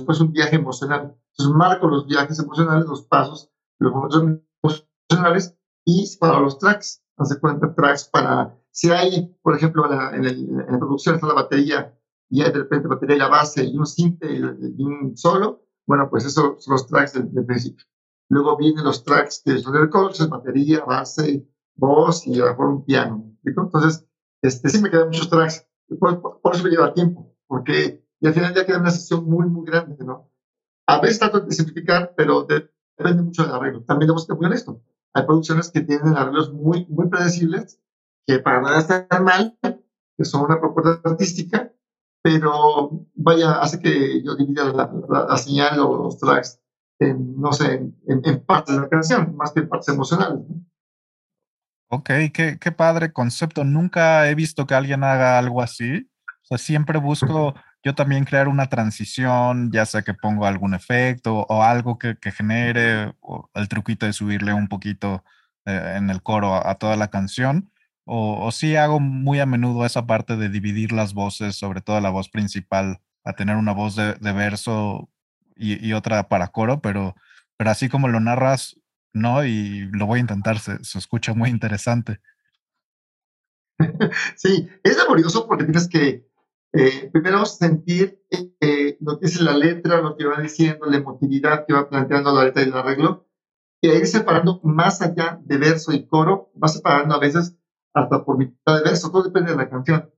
fuese 0.05 0.23
un 0.23 0.31
viaje 0.31 0.55
emocional. 0.55 1.15
Entonces 1.31 1.55
marco 1.55 1.87
los 1.87 2.07
viajes 2.07 2.39
emocionales, 2.39 2.85
los 2.85 3.03
pasos, 3.03 3.51
los 3.79 3.91
momentos 3.91 4.23
emocionales 5.09 5.57
y 5.83 6.05
para 6.17 6.39
los 6.39 6.57
tracks, 6.59 7.03
hace 7.17 7.39
cuenta 7.39 7.73
tracks 7.73 8.05
para, 8.05 8.57
si 8.71 8.91
hay, 8.91 9.35
por 9.41 9.55
ejemplo, 9.55 9.91
en, 9.91 10.25
en, 10.25 10.57
la 10.57 10.79
producción 10.79 11.15
está 11.15 11.27
la 11.27 11.33
batería 11.33 11.97
y 12.29 12.41
hay 12.41 12.51
de 12.51 12.59
repente 12.59 12.87
batería 12.87 13.15
y 13.15 13.19
la 13.19 13.29
base 13.29 13.65
y 13.65 13.77
un 13.77 13.85
simple 13.85 14.33
y 14.33 14.83
un 14.83 15.17
solo, 15.17 15.66
bueno, 15.87 16.09
pues 16.09 16.25
esos 16.25 16.63
son 16.63 16.73
los 16.73 16.85
tracks 16.85 17.13
del, 17.13 17.45
principio. 17.45 17.85
Luego 18.29 18.57
vienen 18.57 18.83
los 18.83 19.03
tracks 19.03 19.41
que 19.43 19.57
son 19.57 19.75
el 19.77 19.89
coche, 19.89 20.27
batería, 20.27 20.83
base, 20.83 21.47
voz 21.75 22.27
y 22.27 22.35
a 22.35 22.45
lo 22.45 22.51
mejor 22.51 22.67
un 22.67 22.85
piano. 22.85 23.33
Entonces, 23.43 24.05
este, 24.41 24.69
sí 24.69 24.81
me 24.81 24.91
quedan 24.91 25.07
muchos 25.07 25.29
tracks. 25.29 25.65
Por, 25.97 26.39
eso 26.53 26.63
me 26.63 26.69
lleva 26.69 26.93
tiempo, 26.93 27.33
porque 27.47 28.05
y 28.19 28.27
al 28.27 28.33
final 28.33 28.53
ya 28.53 28.65
queda 28.65 28.79
una 28.79 28.91
sesión 28.91 29.25
muy, 29.25 29.47
muy 29.47 29.65
grande, 29.65 30.03
¿no? 30.03 30.29
A 30.87 30.99
veces 30.99 31.19
trato 31.19 31.39
de 31.39 31.51
simplificar, 31.51 32.13
pero 32.17 32.43
depende 32.43 33.23
mucho 33.23 33.43
del 33.43 33.53
arreglo. 33.53 33.83
También 33.83 34.07
debo 34.07 34.19
ser 34.19 34.35
muy 34.35 34.47
honesto. 34.47 34.81
Hay 35.13 35.25
producciones 35.25 35.71
que 35.71 35.81
tienen 35.81 36.17
arreglos 36.17 36.51
muy, 36.51 36.85
muy 36.87 37.07
predecibles, 37.07 37.79
que 38.25 38.39
para 38.39 38.61
nada 38.61 38.79
están 38.79 39.23
mal, 39.23 39.57
que 40.17 40.25
son 40.25 40.45
una 40.45 40.59
propuesta 40.59 40.99
artística, 41.09 41.71
pero 42.21 43.05
vaya, 43.15 43.59
hace 43.59 43.79
que 43.79 44.23
yo 44.23 44.35
divida 44.35 44.65
la, 44.73 45.37
señal 45.37 45.79
o 45.79 46.03
los 46.03 46.19
tracks 46.19 46.59
en, 46.99 47.39
no 47.39 47.53
sé, 47.53 47.89
en, 48.07 48.45
partes 48.45 48.75
de 48.75 48.81
la 48.81 48.89
canción, 48.89 49.35
más 49.35 49.51
que 49.51 49.61
en 49.61 49.69
partes 49.69 49.93
emocionales. 49.93 50.39
Ok, 51.89 52.09
qué, 52.33 52.57
qué 52.59 52.71
padre 52.71 53.13
concepto. 53.13 53.63
Nunca 53.63 54.29
he 54.29 54.35
visto 54.35 54.65
que 54.65 54.75
alguien 54.75 55.03
haga 55.03 55.37
algo 55.37 55.61
así. 55.61 56.09
O 56.43 56.45
sea, 56.47 56.57
siempre 56.57 56.99
busco 56.99 57.53
yo 57.83 57.95
también 57.95 58.25
crear 58.25 58.47
una 58.47 58.67
transición, 58.67 59.71
ya 59.71 59.85
sea 59.85 60.01
que 60.01 60.13
pongo 60.13 60.45
algún 60.45 60.73
efecto 60.73 61.45
o 61.47 61.63
algo 61.63 61.97
que, 61.97 62.17
que 62.17 62.31
genere, 62.31 63.13
o 63.21 63.49
el 63.53 63.69
truquito 63.69 64.05
de 64.05 64.13
subirle 64.13 64.53
un 64.53 64.67
poquito 64.67 65.23
eh, 65.65 65.93
en 65.95 66.09
el 66.09 66.21
coro 66.21 66.55
a, 66.55 66.75
toda 66.75 66.97
la 66.97 67.09
canción. 67.09 67.71
O, 68.09 68.49
sí 68.53 68.77
hago 68.77 69.01
muy 69.01 69.41
a 69.41 69.45
menudo 69.45 69.85
esa 69.85 70.07
parte 70.07 70.37
de 70.37 70.47
dividir 70.47 70.93
las 70.93 71.13
voces, 71.13 71.57
sobre 71.57 71.81
todo 71.81 71.99
la 71.99 72.09
voz 72.09 72.29
principal, 72.29 73.01
a 73.25 73.33
tener 73.33 73.57
una 73.57 73.73
voz 73.73 73.97
de, 73.97 74.13
verso 74.21 75.09
y, 75.57 75.91
otra 75.91 76.29
para 76.29 76.47
coro, 76.47 76.79
pero, 76.79 77.15
pero 77.57 77.69
así 77.69 77.89
como 77.89 78.07
lo 78.07 78.21
narras, 78.21 78.79
no, 79.11 79.43
y 79.43 79.89
lo 79.91 80.05
voy 80.05 80.19
a 80.19 80.21
intentar, 80.21 80.57
se, 80.59 80.77
escucha 80.81 81.33
muy 81.33 81.49
interesante. 81.49 82.21
Sí, 84.37 84.69
es 84.83 84.97
laborioso 84.97 85.45
porque 85.45 85.65
tienes 85.65 85.89
que 85.89 86.25
eh, 86.73 87.09
primero 87.11 87.45
sentir 87.45 88.23
eh, 88.61 88.97
lo 89.01 89.19
que 89.19 89.25
es 89.25 89.41
la 89.41 89.55
letra, 89.55 90.01
lo 90.01 90.15
que 90.15 90.25
va 90.25 90.41
diciendo, 90.41 90.85
la 90.85 90.97
emotividad 90.97 91.65
que 91.67 91.73
va 91.73 91.89
planteando 91.89 92.33
la 92.33 92.45
letra 92.45 92.63
y 92.63 92.67
el 92.67 92.73
arreglo, 92.73 93.27
y 93.81 93.89
ir 93.89 94.07
separando 94.07 94.61
más 94.63 95.01
allá 95.01 95.39
de 95.43 95.57
verso 95.57 95.91
y 95.91 96.07
coro, 96.07 96.51
va 96.61 96.69
separando 96.69 97.13
a 97.13 97.19
veces 97.19 97.57
hasta 98.03 98.23
por 98.23 98.37
mitad 98.37 98.75
de 98.75 98.83
verso, 98.83 99.09
todo 99.11 99.23
depende 99.23 99.51
de 99.51 99.57
la 99.57 99.69
canción. 99.69 100.09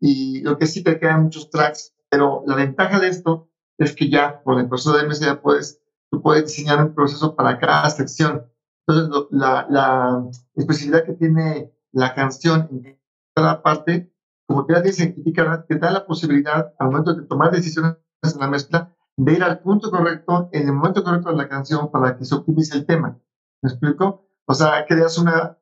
Y 0.00 0.42
lo 0.42 0.58
que 0.58 0.66
sí 0.66 0.82
te 0.82 0.98
quedan 0.98 1.24
muchos 1.24 1.50
tracks, 1.50 1.94
pero 2.08 2.42
la 2.46 2.54
ventaja 2.54 2.98
de 3.00 3.08
esto 3.08 3.50
es 3.78 3.94
que 3.94 4.08
ya 4.08 4.42
por 4.42 4.58
el 4.58 4.68
proceso 4.68 4.96
de 4.96 5.06
MS 5.06 5.20
ya 5.20 5.40
puedes, 5.40 5.80
tú 6.10 6.22
puedes 6.22 6.44
diseñar 6.44 6.82
un 6.84 6.94
proceso 6.94 7.34
para 7.36 7.58
cada 7.58 7.88
sección. 7.90 8.50
Entonces, 8.86 9.28
la, 9.30 9.66
la 9.68 10.24
especificidad 10.54 11.04
que 11.04 11.12
tiene 11.12 11.72
la 11.92 12.14
canción 12.14 12.68
en 12.70 12.98
cada 13.34 13.62
parte, 13.62 14.12
como 14.46 14.66
te 14.66 14.92
científica, 14.92 15.64
te 15.68 15.78
da 15.78 15.90
la 15.90 16.06
posibilidad 16.06 16.72
al 16.78 16.88
momento 16.88 17.14
de 17.14 17.26
tomar 17.26 17.50
decisiones 17.50 17.96
en 18.22 18.40
la 18.40 18.48
mezcla 18.48 18.94
de 19.18 19.32
ir 19.32 19.42
al 19.42 19.58
punto 19.60 19.90
correcto, 19.90 20.48
en 20.52 20.68
el 20.68 20.72
momento 20.72 21.02
correcto 21.02 21.30
de 21.30 21.36
la 21.36 21.48
canción 21.48 21.90
para 21.90 22.16
que 22.16 22.24
se 22.24 22.36
optimice 22.36 22.78
el 22.78 22.86
tema. 22.86 23.18
¿Me 23.60 23.70
explico? 23.70 24.28
O 24.46 24.54
sea, 24.54 24.86
creas 24.86 25.18
una, 25.18 25.57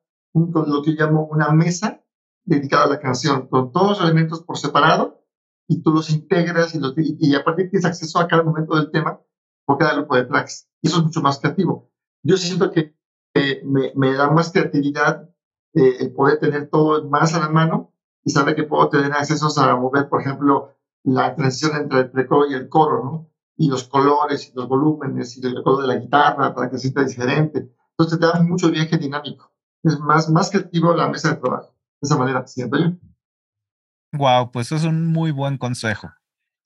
con 0.51 0.69
lo 0.69 0.81
que 0.81 0.91
llamo 0.91 1.27
una 1.31 1.49
mesa 1.49 2.01
dedicada 2.45 2.85
a 2.85 2.89
la 2.89 2.99
canción, 2.99 3.47
con 3.47 3.71
todos 3.71 3.99
los 3.99 4.01
elementos 4.01 4.41
por 4.43 4.57
separado 4.57 5.23
y 5.67 5.81
tú 5.81 5.91
los 5.91 6.09
integras 6.09 6.73
y, 6.75 6.79
y, 7.19 7.35
a 7.35 7.43
partir 7.43 7.69
tienes 7.69 7.85
acceso 7.85 8.19
a 8.19 8.27
cada 8.27 8.43
momento 8.43 8.75
del 8.75 8.89
tema 8.89 9.19
por 9.65 9.77
cada 9.77 9.95
grupo 9.95 10.15
de 10.15 10.25
tracks. 10.25 10.69
Y 10.81 10.87
eso 10.87 10.99
es 10.99 11.03
mucho 11.03 11.21
más 11.21 11.39
creativo. 11.39 11.91
Yo 12.23 12.37
siento 12.37 12.71
que 12.71 12.95
me, 13.63 13.91
me, 13.95 14.13
da 14.13 14.29
más 14.31 14.51
creatividad 14.51 15.29
eh, 15.73 15.97
el 15.99 16.13
poder 16.13 16.39
tener 16.39 16.69
todo 16.69 17.07
más 17.09 17.33
a 17.33 17.39
la 17.39 17.49
mano 17.49 17.93
y 18.23 18.31
saber 18.31 18.55
que 18.55 18.63
puedo 18.63 18.89
tener 18.89 19.11
accesos 19.13 19.57
a 19.57 19.75
mover, 19.75 20.09
por 20.09 20.21
ejemplo, 20.21 20.75
la 21.03 21.35
transición 21.35 21.75
entre 21.75 21.99
el 21.99 22.11
precoro 22.11 22.49
y 22.49 22.53
el 22.53 22.67
coro, 22.69 23.03
¿no? 23.03 23.29
Y 23.57 23.69
los 23.69 23.85
colores 23.85 24.49
y 24.49 24.55
los 24.55 24.67
volúmenes 24.67 25.37
y 25.37 25.45
el 25.45 25.63
color 25.63 25.81
de 25.81 25.87
la 25.87 25.99
guitarra 25.99 26.53
para 26.53 26.69
que 26.69 26.77
se 26.77 26.83
sienta 26.83 27.03
diferente. 27.03 27.73
Entonces 27.91 28.19
te 28.19 28.25
da 28.25 28.41
mucho 28.43 28.69
viaje 28.69 28.97
dinámico. 28.97 29.51
Es 29.87 29.99
más, 29.99 30.29
más 30.29 30.49
creativo 30.49 30.93
la 30.93 31.07
mesa 31.07 31.29
de 31.29 31.35
trabajo. 31.37 31.73
De 32.01 32.05
esa 32.05 32.17
manera, 32.17 32.45
yo. 32.55 32.67
Wow, 34.13 34.51
pues 34.51 34.71
es 34.71 34.83
un 34.83 35.07
muy 35.07 35.31
buen 35.31 35.57
consejo. 35.57 36.11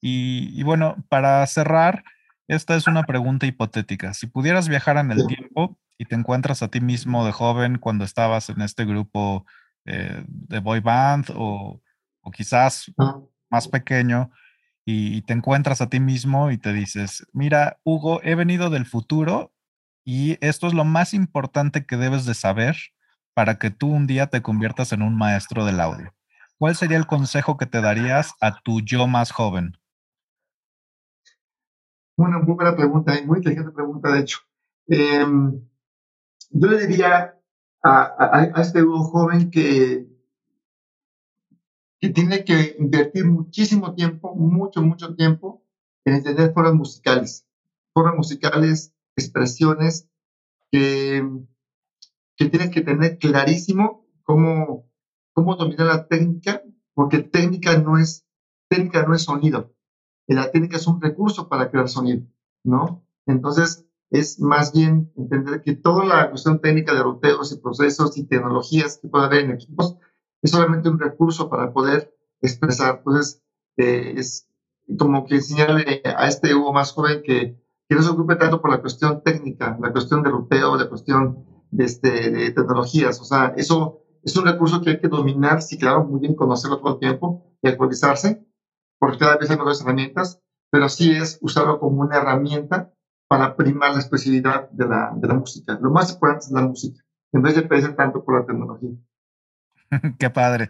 Y, 0.01 0.63
bueno, 0.63 0.95
para 1.09 1.45
cerrar, 1.45 2.03
esta 2.47 2.75
es 2.75 2.87
una 2.87 3.03
pregunta 3.03 3.45
hipotética. 3.45 4.13
Si 4.13 4.27
pudieras 4.27 4.67
viajar 4.67 4.97
en 4.97 5.11
el 5.11 5.27
tiempo 5.27 5.77
y 5.97 6.05
te 6.05 6.15
encuentras 6.15 6.63
a 6.63 6.69
ti 6.69 6.81
mismo 6.81 7.25
de 7.25 7.31
joven 7.31 7.77
cuando 7.77 8.03
estabas 8.03 8.49
en 8.49 8.61
este 8.61 8.85
grupo 8.85 9.45
eh, 9.85 10.23
de 10.27 10.59
boy 10.59 10.79
band 10.79 11.27
o, 11.35 11.79
quizás 12.33 12.91
más 13.49 13.67
pequeño 13.67 14.31
y, 14.85 15.21
te 15.21 15.33
encuentras 15.33 15.81
a 15.81 15.89
ti 15.89 15.99
mismo 15.99 16.51
y 16.51 16.57
te 16.57 16.73
dices, 16.73 17.27
mira, 17.31 17.79
Hugo, 17.83 18.21
he 18.23 18.33
venido 18.35 18.69
del 18.71 18.85
futuro 18.85 19.53
y 20.03 20.37
esto 20.45 20.67
es 20.67 20.73
lo 20.73 20.83
más 20.83 21.13
importante 21.13 21.85
que 21.85 21.97
debes 21.97 22.25
de 22.25 22.33
saber 22.33 22.77
para 23.33 23.57
que 23.57 23.69
tú 23.69 23.87
un 23.87 24.07
día 24.07 24.27
te 24.27 24.41
conviertas 24.41 24.91
en 24.93 25.01
un 25.01 25.17
maestro 25.17 25.65
del 25.65 25.79
audio. 25.79 26.13
¿Cuál 26.57 26.75
sería 26.75 26.97
el 26.97 27.07
consejo 27.07 27.57
que 27.57 27.65
te 27.65 27.81
darías 27.81 28.33
a 28.39 28.61
tu 28.61 28.81
yo 28.81 29.07
más 29.07 29.31
joven? 29.31 29.77
Una 32.17 32.39
muy 32.39 32.53
buena 32.53 32.75
pregunta 32.75 33.17
y 33.17 33.25
muy 33.25 33.37
inteligente 33.37 33.71
pregunta, 33.71 34.11
de 34.11 34.19
hecho. 34.19 34.39
Em, 34.87 35.59
yo 36.51 36.67
le 36.67 36.85
diría 36.85 37.35
a, 37.83 38.51
este 38.57 38.81
joven 38.81 39.49
que, 39.49 40.05
que 41.99 42.09
tiene 42.09 42.45
que 42.45 42.75
invertir 42.77 43.25
muchísimo 43.25 43.95
tiempo, 43.95 44.35
mucho, 44.35 44.81
mucho 44.81 45.15
tiempo 45.15 45.65
en 46.05 46.15
entender 46.15 46.53
formas 46.53 46.73
musicales. 46.73 47.47
Formas 47.93 48.15
musicales, 48.15 48.93
expresiones 49.15 50.07
que, 50.71 51.27
que 52.41 52.49
tienen 52.49 52.71
que 52.71 52.81
tener 52.81 53.19
clarísimo 53.19 54.07
cómo, 54.23 54.89
cómo 55.33 55.55
dominar 55.55 55.85
la 55.85 56.07
técnica, 56.07 56.63
porque 56.95 57.19
técnica 57.19 57.77
no 57.77 57.99
es, 57.99 58.25
técnica 58.67 59.05
no 59.05 59.13
es 59.13 59.23
sonido. 59.23 59.75
La 60.25 60.49
técnica 60.49 60.77
es 60.77 60.87
un 60.87 60.99
recurso 60.99 61.49
para 61.49 61.69
crear 61.69 61.87
sonido, 61.87 62.25
¿no? 62.63 63.05
Entonces, 63.27 63.85
es 64.09 64.39
más 64.39 64.73
bien 64.73 65.11
entender 65.15 65.61
que 65.61 65.73
toda 65.73 66.03
la 66.03 66.29
cuestión 66.31 66.59
técnica 66.59 66.95
de 66.95 67.03
ruteos 67.03 67.51
y 67.51 67.59
procesos 67.59 68.17
y 68.17 68.25
tecnologías 68.25 68.97
que 68.99 69.07
puede 69.07 69.25
haber 69.25 69.45
en 69.45 69.51
equipos 69.51 69.97
es 70.41 70.49
solamente 70.49 70.89
un 70.89 70.99
recurso 70.99 71.47
para 71.47 71.71
poder 71.71 72.11
expresar. 72.41 72.97
Entonces, 72.97 73.43
eh, 73.77 74.15
es 74.17 74.49
como 74.97 75.25
que 75.25 75.35
enseñarle 75.35 76.01
a 76.03 76.27
este 76.27 76.55
Hugo 76.55 76.73
más 76.73 76.91
joven 76.91 77.21
que, 77.23 77.55
que, 77.87 77.95
no 77.95 78.01
se 78.01 78.09
ocupe 78.09 78.35
tanto 78.35 78.61
por 78.61 78.71
la 78.71 78.81
cuestión 78.81 79.21
técnica, 79.23 79.77
la 79.79 79.91
cuestión 79.91 80.23
de 80.23 80.31
ruteo, 80.31 80.75
la 80.75 80.89
cuestión 80.89 81.50
de, 81.71 81.85
este, 81.85 82.29
de 82.29 82.51
tecnologías. 82.51 83.19
O 83.19 83.23
sea, 83.23 83.53
eso 83.57 84.01
es 84.23 84.35
un 84.37 84.45
recurso 84.45 84.81
que 84.81 84.91
hay 84.91 84.99
que 84.99 85.07
dominar, 85.07 85.61
sí, 85.61 85.77
claro, 85.77 86.03
muy 86.03 86.19
bien 86.19 86.35
conocerlo 86.35 86.79
todo 86.79 86.93
el 86.93 86.99
tiempo 86.99 87.57
y 87.61 87.69
actualizarse, 87.69 88.45
porque 88.99 89.17
cada 89.17 89.37
vez 89.37 89.49
hay 89.49 89.57
mejores 89.57 89.81
herramientas, 89.81 90.41
pero 90.69 90.87
sí 90.89 91.11
es 91.11 91.39
usarlo 91.41 91.79
como 91.79 92.01
una 92.01 92.17
herramienta 92.17 92.93
para 93.27 93.55
primar 93.55 93.93
la 93.93 93.99
expresividad 93.99 94.69
de 94.71 94.87
la, 94.87 95.11
de 95.15 95.27
la 95.27 95.33
música. 95.33 95.79
Lo 95.81 95.89
más 95.89 96.11
importante 96.11 96.45
es 96.45 96.51
la 96.51 96.61
música, 96.61 97.03
en 97.31 97.41
vez 97.41 97.55
de 97.55 97.63
pensar 97.63 97.95
tanto 97.95 98.23
por 98.23 98.39
la 98.39 98.45
tecnología. 98.45 98.91
Qué 100.19 100.29
padre. 100.29 100.69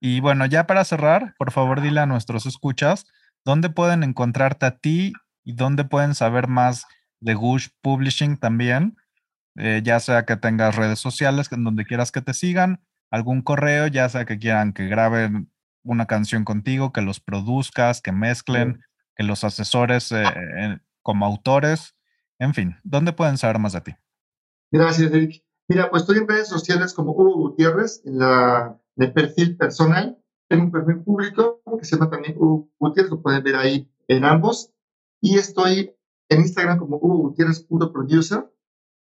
Y 0.00 0.20
bueno, 0.20 0.46
ya 0.46 0.66
para 0.66 0.84
cerrar, 0.84 1.34
por 1.38 1.52
favor 1.52 1.80
dile 1.80 2.00
a 2.00 2.06
nuestros 2.06 2.46
escuchas 2.46 3.06
dónde 3.44 3.70
pueden 3.70 4.02
encontrarte 4.02 4.66
a 4.66 4.78
ti 4.78 5.12
y 5.44 5.54
dónde 5.54 5.84
pueden 5.84 6.14
saber 6.14 6.48
más 6.48 6.86
de 7.20 7.34
Gush 7.34 7.68
Publishing 7.82 8.36
también, 8.36 8.96
eh, 9.56 9.82
ya 9.84 10.00
sea 10.00 10.24
que 10.24 10.36
tengas 10.36 10.76
redes 10.76 10.98
sociales 10.98 11.50
en 11.52 11.64
donde 11.64 11.84
quieras 11.84 12.12
que 12.12 12.22
te 12.22 12.34
sigan, 12.34 12.80
algún 13.10 13.42
correo, 13.42 13.86
ya 13.86 14.08
sea 14.08 14.24
que 14.24 14.38
quieran 14.38 14.72
que 14.72 14.86
graben 14.86 15.50
una 15.84 16.06
canción 16.06 16.44
contigo, 16.44 16.92
que 16.92 17.02
los 17.02 17.20
produzcas, 17.20 18.00
que 18.00 18.12
mezclen, 18.12 18.82
que 19.16 19.24
los 19.24 19.44
asesores 19.44 20.12
eh, 20.12 20.24
como 21.02 21.26
autores. 21.26 21.94
En 22.38 22.54
fin, 22.54 22.76
¿dónde 22.82 23.12
pueden 23.12 23.36
saber 23.36 23.58
más 23.58 23.72
de 23.72 23.80
ti? 23.82 23.94
Gracias, 24.70 25.12
Eric. 25.12 25.44
Mira, 25.68 25.90
pues 25.90 26.02
estoy 26.02 26.18
en 26.18 26.28
redes 26.28 26.48
sociales 26.48 26.94
como 26.94 27.12
Hugo 27.12 27.36
Gutiérrez, 27.36 28.02
en, 28.04 28.18
la, 28.18 28.80
el 28.96 29.12
perfil 29.12 29.56
personal. 29.56 30.18
Tengo 30.48 30.64
un 30.64 30.70
perfil 30.70 31.02
público 31.02 31.62
que 31.78 31.84
se 31.84 31.96
llama 31.96 32.10
también 32.10 32.34
Hugo 32.36 32.68
Gutiérrez, 32.78 33.10
lo 33.10 33.22
pueden 33.22 33.42
ver 33.42 33.56
ahí 33.56 33.90
en 34.08 34.24
ambos. 34.24 34.72
Y 35.20 35.38
estoy 35.38 35.94
en 36.28 36.40
Instagram 36.40 36.78
como 36.78 36.96
Hugo 36.96 37.16
Gutiérrez 37.18 37.66
producer. 37.92 38.51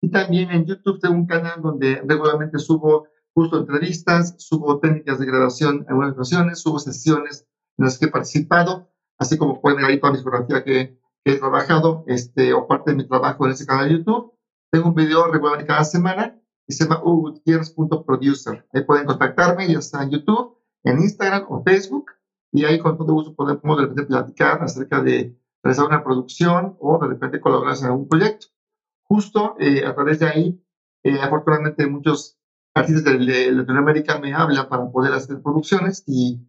Y 0.03 0.09
también 0.09 0.51
en 0.51 0.65
YouTube 0.65 0.99
tengo 0.99 1.15
un 1.15 1.25
canal 1.25 1.61
donde 1.61 2.01
regularmente 2.05 2.59
subo 2.59 3.07
justo 3.33 3.57
entrevistas, 3.57 4.35
subo 4.37 4.79
técnicas 4.79 5.17
de 5.17 5.25
grabación 5.25 5.77
en 5.77 5.89
algunas 5.89 6.13
ocasiones, 6.13 6.59
subo 6.59 6.77
sesiones 6.77 7.47
en 7.77 7.85
las 7.85 7.97
que 7.97 8.05
he 8.05 8.09
participado, 8.09 8.89
así 9.17 9.37
como 9.37 9.61
pueden 9.61 9.77
ver 9.77 9.87
ahí 9.87 9.99
toda 9.99 10.13
mi 10.13 10.19
fotografía 10.19 10.63
que 10.63 10.99
que 11.23 11.33
he 11.33 11.39
trabajado, 11.39 12.03
este, 12.07 12.53
o 12.53 12.67
parte 12.67 12.91
de 12.91 12.97
mi 12.97 13.07
trabajo 13.07 13.45
en 13.45 13.53
ese 13.53 13.65
canal 13.65 13.87
de 13.87 13.97
YouTube. 13.97 14.33
Tengo 14.71 14.89
un 14.89 14.95
video 14.95 15.27
regularmente 15.31 15.67
cada 15.67 15.83
semana 15.83 16.39
y 16.67 16.73
se 16.73 16.83
llama 16.83 17.01
ugutierrez.producer. 17.03 18.67
Ahí 18.73 18.83
pueden 18.83 19.05
contactarme, 19.05 19.71
ya 19.71 19.81
sea 19.81 20.03
en 20.03 20.11
YouTube, 20.11 20.57
en 20.83 20.99
Instagram 20.99 21.45
o 21.49 21.63
Facebook, 21.63 22.11
y 22.51 22.65
ahí 22.65 22.79
con 22.79 22.97
todo 22.97 23.13
gusto 23.13 23.35
podemos 23.35 23.77
de 23.77 23.83
repente 23.83 24.03
platicar 24.03 24.61
acerca 24.61 25.01
de 25.01 25.37
realizar 25.63 25.85
una 25.85 26.03
producción 26.03 26.75
o 26.79 26.99
de 26.99 27.07
repente 27.07 27.39
colaborar 27.39 27.77
en 27.77 27.85
algún 27.85 28.07
proyecto. 28.07 28.47
Justo 29.13 29.55
eh, 29.59 29.85
a 29.85 29.93
través 29.93 30.17
de 30.17 30.25
ahí, 30.25 30.65
eh, 31.03 31.19
afortunadamente 31.21 31.85
muchos 31.85 32.39
artistas 32.73 33.03
de, 33.03 33.51
Latinoamérica 33.51 34.17
me 34.17 34.33
hablan 34.33 34.67
para 34.67 34.89
poder 34.89 35.13
hacer 35.13 35.39
producciones 35.39 36.03
y 36.07 36.41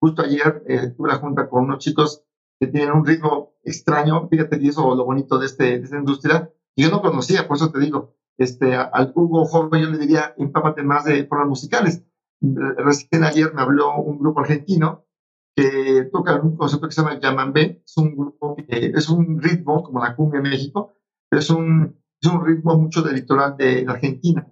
justo 0.00 0.22
ayer 0.22 0.60
eh, 0.66 0.88
tuve 0.88 1.08
la 1.08 1.18
junta 1.18 1.48
con 1.48 1.66
unos 1.66 1.78
chicos 1.78 2.24
que 2.58 2.66
tienen 2.66 2.90
un 2.96 3.06
ritmo 3.06 3.52
extraño. 3.62 4.26
Fíjate, 4.28 4.58
y 4.60 4.70
eso 4.70 4.92
lo 4.96 5.04
bonito 5.04 5.38
de, 5.38 5.46
este, 5.46 5.78
de 5.78 5.84
esta 5.84 5.98
industria. 5.98 6.52
Y 6.74 6.82
yo 6.82 6.90
no 6.90 7.00
conocía, 7.00 7.46
por 7.46 7.58
eso 7.58 7.70
te 7.70 7.78
digo, 7.78 8.16
este, 8.36 8.74
al 8.74 9.12
Hugo 9.14 9.44
joven 9.44 9.80
yo 9.80 9.90
le 9.90 9.98
diría, 9.98 10.34
empápate 10.36 10.82
más 10.82 11.04
de 11.04 11.28
formas 11.28 11.46
musicales. 11.46 12.02
Recién 12.40 13.22
ayer 13.22 13.54
me 13.54 13.62
habló 13.62 13.94
un 13.98 14.18
grupo 14.18 14.40
argentino 14.40 15.04
que 15.54 16.08
toca 16.12 16.40
un 16.40 16.56
concepto 16.56 16.88
que 16.88 16.92
se 16.92 17.02
llama 17.02 17.20
Yamambé. 17.20 17.82
Es 17.86 17.96
un 17.98 18.16
grupo 18.16 18.56
que 18.56 18.86
es 18.96 19.08
un 19.08 19.40
ritmo, 19.40 19.84
como 19.84 20.02
la 20.02 20.16
cumbia 20.16 20.38
en 20.38 20.50
México, 20.50 20.96
es 21.30 21.50
un, 21.50 21.99
es 22.20 22.30
un 22.30 22.44
ritmo 22.44 22.76
mucho 22.76 23.02
del 23.02 23.16
litoral 23.16 23.56
de, 23.56 23.86
Argentina. 23.88 24.46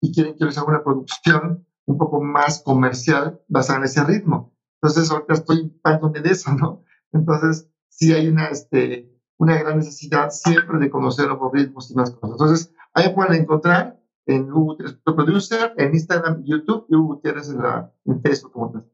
Y 0.00 0.12
quieren 0.12 0.36
que 0.36 0.44
les 0.44 0.56
haga 0.56 0.68
una 0.68 0.84
producción 0.84 1.66
un 1.84 1.98
poco 1.98 2.22
más 2.22 2.62
comercial 2.62 3.40
basada 3.48 3.80
en 3.80 3.84
ese 3.84 4.04
ritmo. 4.04 4.54
Entonces, 4.80 5.10
ahorita 5.10 5.34
estoy 5.34 5.58
impactándome 5.58 6.20
de 6.20 6.30
eso, 6.30 6.54
¿no? 6.54 6.84
Entonces, 7.12 7.68
sí 7.88 8.12
hay 8.12 8.28
una, 8.28 8.46
este, 8.46 9.10
una 9.36 9.58
gran 9.58 9.76
necesidad 9.76 10.30
siempre 10.30 10.78
de 10.78 10.90
conocer 10.90 11.26
los 11.26 11.38
ritmos 11.52 11.90
y 11.90 11.94
más 11.94 12.10
cosas. 12.12 12.30
Entonces, 12.32 12.74
ahí 12.94 13.14
pueden 13.14 13.42
encontrar 13.42 14.00
en 14.26 14.50
Hugo 14.50 14.78
Producer, 15.04 15.74
en 15.76 15.92
Instagram, 15.92 16.42
YouTube 16.44 16.86
y 16.88 16.94
Hugo 16.94 17.14
Gutiérrez 17.14 17.50
en, 17.50 17.58
la, 17.58 17.92
en 18.06 18.22
Facebook 18.22 18.52
como 18.52 18.72
tal. 18.72 18.90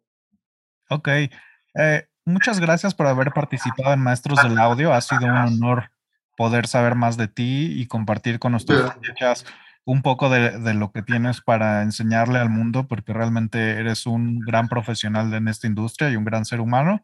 Ok. 0.90 1.08
Eh, 1.08 2.08
muchas 2.24 2.58
gracias 2.58 2.94
por 2.94 3.06
haber 3.06 3.32
participado 3.32 3.92
en 3.92 4.00
Maestros 4.00 4.42
del 4.42 4.58
Audio. 4.58 4.92
Ha 4.92 5.00
sido 5.00 5.26
un 5.26 5.36
honor 5.36 5.90
poder 6.36 6.66
saber 6.66 6.94
más 6.94 7.16
de 7.16 7.28
ti 7.28 7.72
y 7.80 7.86
compartir 7.86 8.38
con 8.38 8.52
nuestros 8.52 8.84
escuchas 8.84 9.44
un 9.84 10.02
poco 10.02 10.28
de, 10.28 10.58
de, 10.58 10.74
lo 10.74 10.90
que 10.90 11.02
tienes 11.02 11.40
para 11.40 11.82
enseñarle 11.82 12.38
al 12.38 12.50
mundo, 12.50 12.88
porque 12.88 13.12
realmente 13.12 13.78
eres 13.78 14.06
un 14.06 14.40
gran 14.40 14.68
profesional 14.68 15.32
en 15.32 15.46
esta 15.46 15.68
industria 15.68 16.10
y 16.10 16.16
un 16.16 16.24
gran 16.24 16.44
ser 16.44 16.60
humano. 16.60 17.02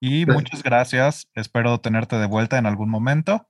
Y 0.00 0.26
muchas 0.26 0.62
gracias. 0.62 1.30
Espero 1.34 1.80
tenerte 1.80 2.16
de 2.16 2.26
vuelta 2.26 2.58
en 2.58 2.66
algún 2.66 2.90
momento. 2.90 3.46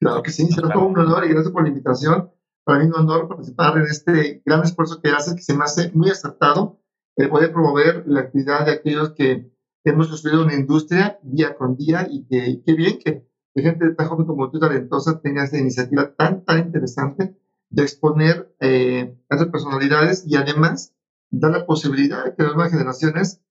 Claro 0.00 0.22
que 0.22 0.30
sí, 0.30 0.46
será 0.48 0.70
todo 0.70 0.86
un 0.86 0.98
honor 0.98 1.24
y 1.24 1.30
gracias 1.30 1.52
por 1.52 1.62
la 1.62 1.70
invitación. 1.70 2.30
Para 2.64 2.78
mí 2.78 2.84
es 2.84 2.90
un 2.92 3.00
honor 3.00 3.28
participar 3.28 3.78
en 3.78 3.84
este 3.84 4.42
gran 4.44 4.62
esfuerzo 4.62 5.00
que 5.00 5.10
haces, 5.10 5.34
que 5.34 5.42
se 5.42 5.56
me 5.56 5.64
hace 5.64 5.90
muy 5.92 6.10
acertado, 6.10 6.80
el 7.16 7.28
poder 7.30 7.52
promover 7.52 8.04
la 8.06 8.20
actividad 8.20 8.66
de 8.66 8.72
aquellos 8.72 9.12
que 9.12 9.50
hemos 9.84 10.08
construido 10.08 10.44
una 10.44 10.54
industria 10.54 11.18
día 11.22 11.56
con 11.56 11.76
día 11.76 12.06
y 12.08 12.26
que 12.26 12.62
qué 12.64 12.74
bien 12.74 12.98
que, 12.98 13.27
gente 13.62 13.90
tan 13.90 14.08
joven 14.08 14.26
como 14.26 14.50
tú, 14.50 14.58
talentosa, 14.58 15.20
tenga 15.20 15.44
esta 15.44 15.58
iniciativa 15.58 16.14
tan, 16.14 16.44
tan 16.44 16.58
interesante 16.58 17.36
de 17.70 17.82
exponer 17.82 18.54
eh, 18.60 19.16
esas 19.28 19.48
personalidades 19.48 20.24
y 20.26 20.36
además 20.36 20.94
dar 21.30 21.50
la 21.50 21.66
posibilidad 21.66 22.24
de 22.24 22.34
que 22.34 22.42
las 22.42 22.54
nuevas 22.54 22.72
generaciones 22.72 23.42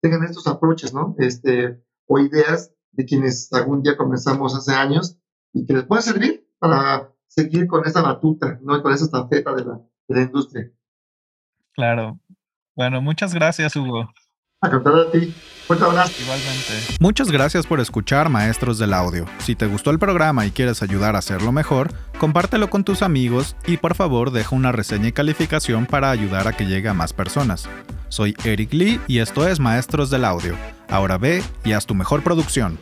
tengan 0.00 0.24
estos 0.24 0.46
approaches, 0.46 0.94
¿no? 0.94 1.14
Este, 1.18 1.82
o 2.06 2.18
ideas 2.18 2.72
de 2.92 3.04
quienes 3.04 3.52
algún 3.52 3.82
día 3.82 3.96
comenzamos 3.96 4.54
hace 4.54 4.72
años 4.72 5.18
y 5.52 5.66
que 5.66 5.74
les 5.74 5.84
pueda 5.84 6.02
servir 6.02 6.48
para 6.58 7.12
seguir 7.26 7.66
con 7.66 7.86
esa 7.86 8.02
batuta, 8.02 8.58
¿no? 8.62 8.82
con 8.82 8.92
esa 8.92 9.04
estafeta 9.04 9.54
de 9.54 9.64
la, 9.64 9.80
de 10.08 10.14
la 10.14 10.22
industria. 10.22 10.72
Claro. 11.72 12.18
Bueno, 12.74 13.02
muchas 13.02 13.34
gracias, 13.34 13.76
Hugo. 13.76 14.10
A 14.72 14.76
a 14.76 15.10
ti. 15.12 15.34
Igualmente. 15.68 16.96
Muchas 17.00 17.30
gracias 17.30 17.66
por 17.66 17.80
escuchar 17.80 18.28
Maestros 18.28 18.78
del 18.78 18.94
Audio. 18.94 19.26
Si 19.38 19.56
te 19.56 19.66
gustó 19.66 19.90
el 19.90 19.98
programa 19.98 20.46
y 20.46 20.52
quieres 20.52 20.80
ayudar 20.82 21.16
a 21.16 21.18
hacerlo 21.18 21.50
mejor, 21.50 21.92
compártelo 22.18 22.70
con 22.70 22.84
tus 22.84 23.02
amigos 23.02 23.56
y 23.66 23.76
por 23.76 23.96
favor 23.96 24.30
deja 24.30 24.54
una 24.54 24.70
reseña 24.70 25.08
y 25.08 25.12
calificación 25.12 25.86
para 25.86 26.10
ayudar 26.10 26.46
a 26.46 26.52
que 26.52 26.66
llegue 26.66 26.88
a 26.88 26.94
más 26.94 27.12
personas. 27.12 27.68
Soy 28.08 28.36
Eric 28.44 28.72
Lee 28.72 29.00
y 29.08 29.18
esto 29.18 29.48
es 29.48 29.58
Maestros 29.58 30.08
del 30.08 30.24
Audio. 30.24 30.54
Ahora 30.88 31.18
ve 31.18 31.42
y 31.64 31.72
haz 31.72 31.84
tu 31.84 31.96
mejor 31.96 32.22
producción. 32.22 32.78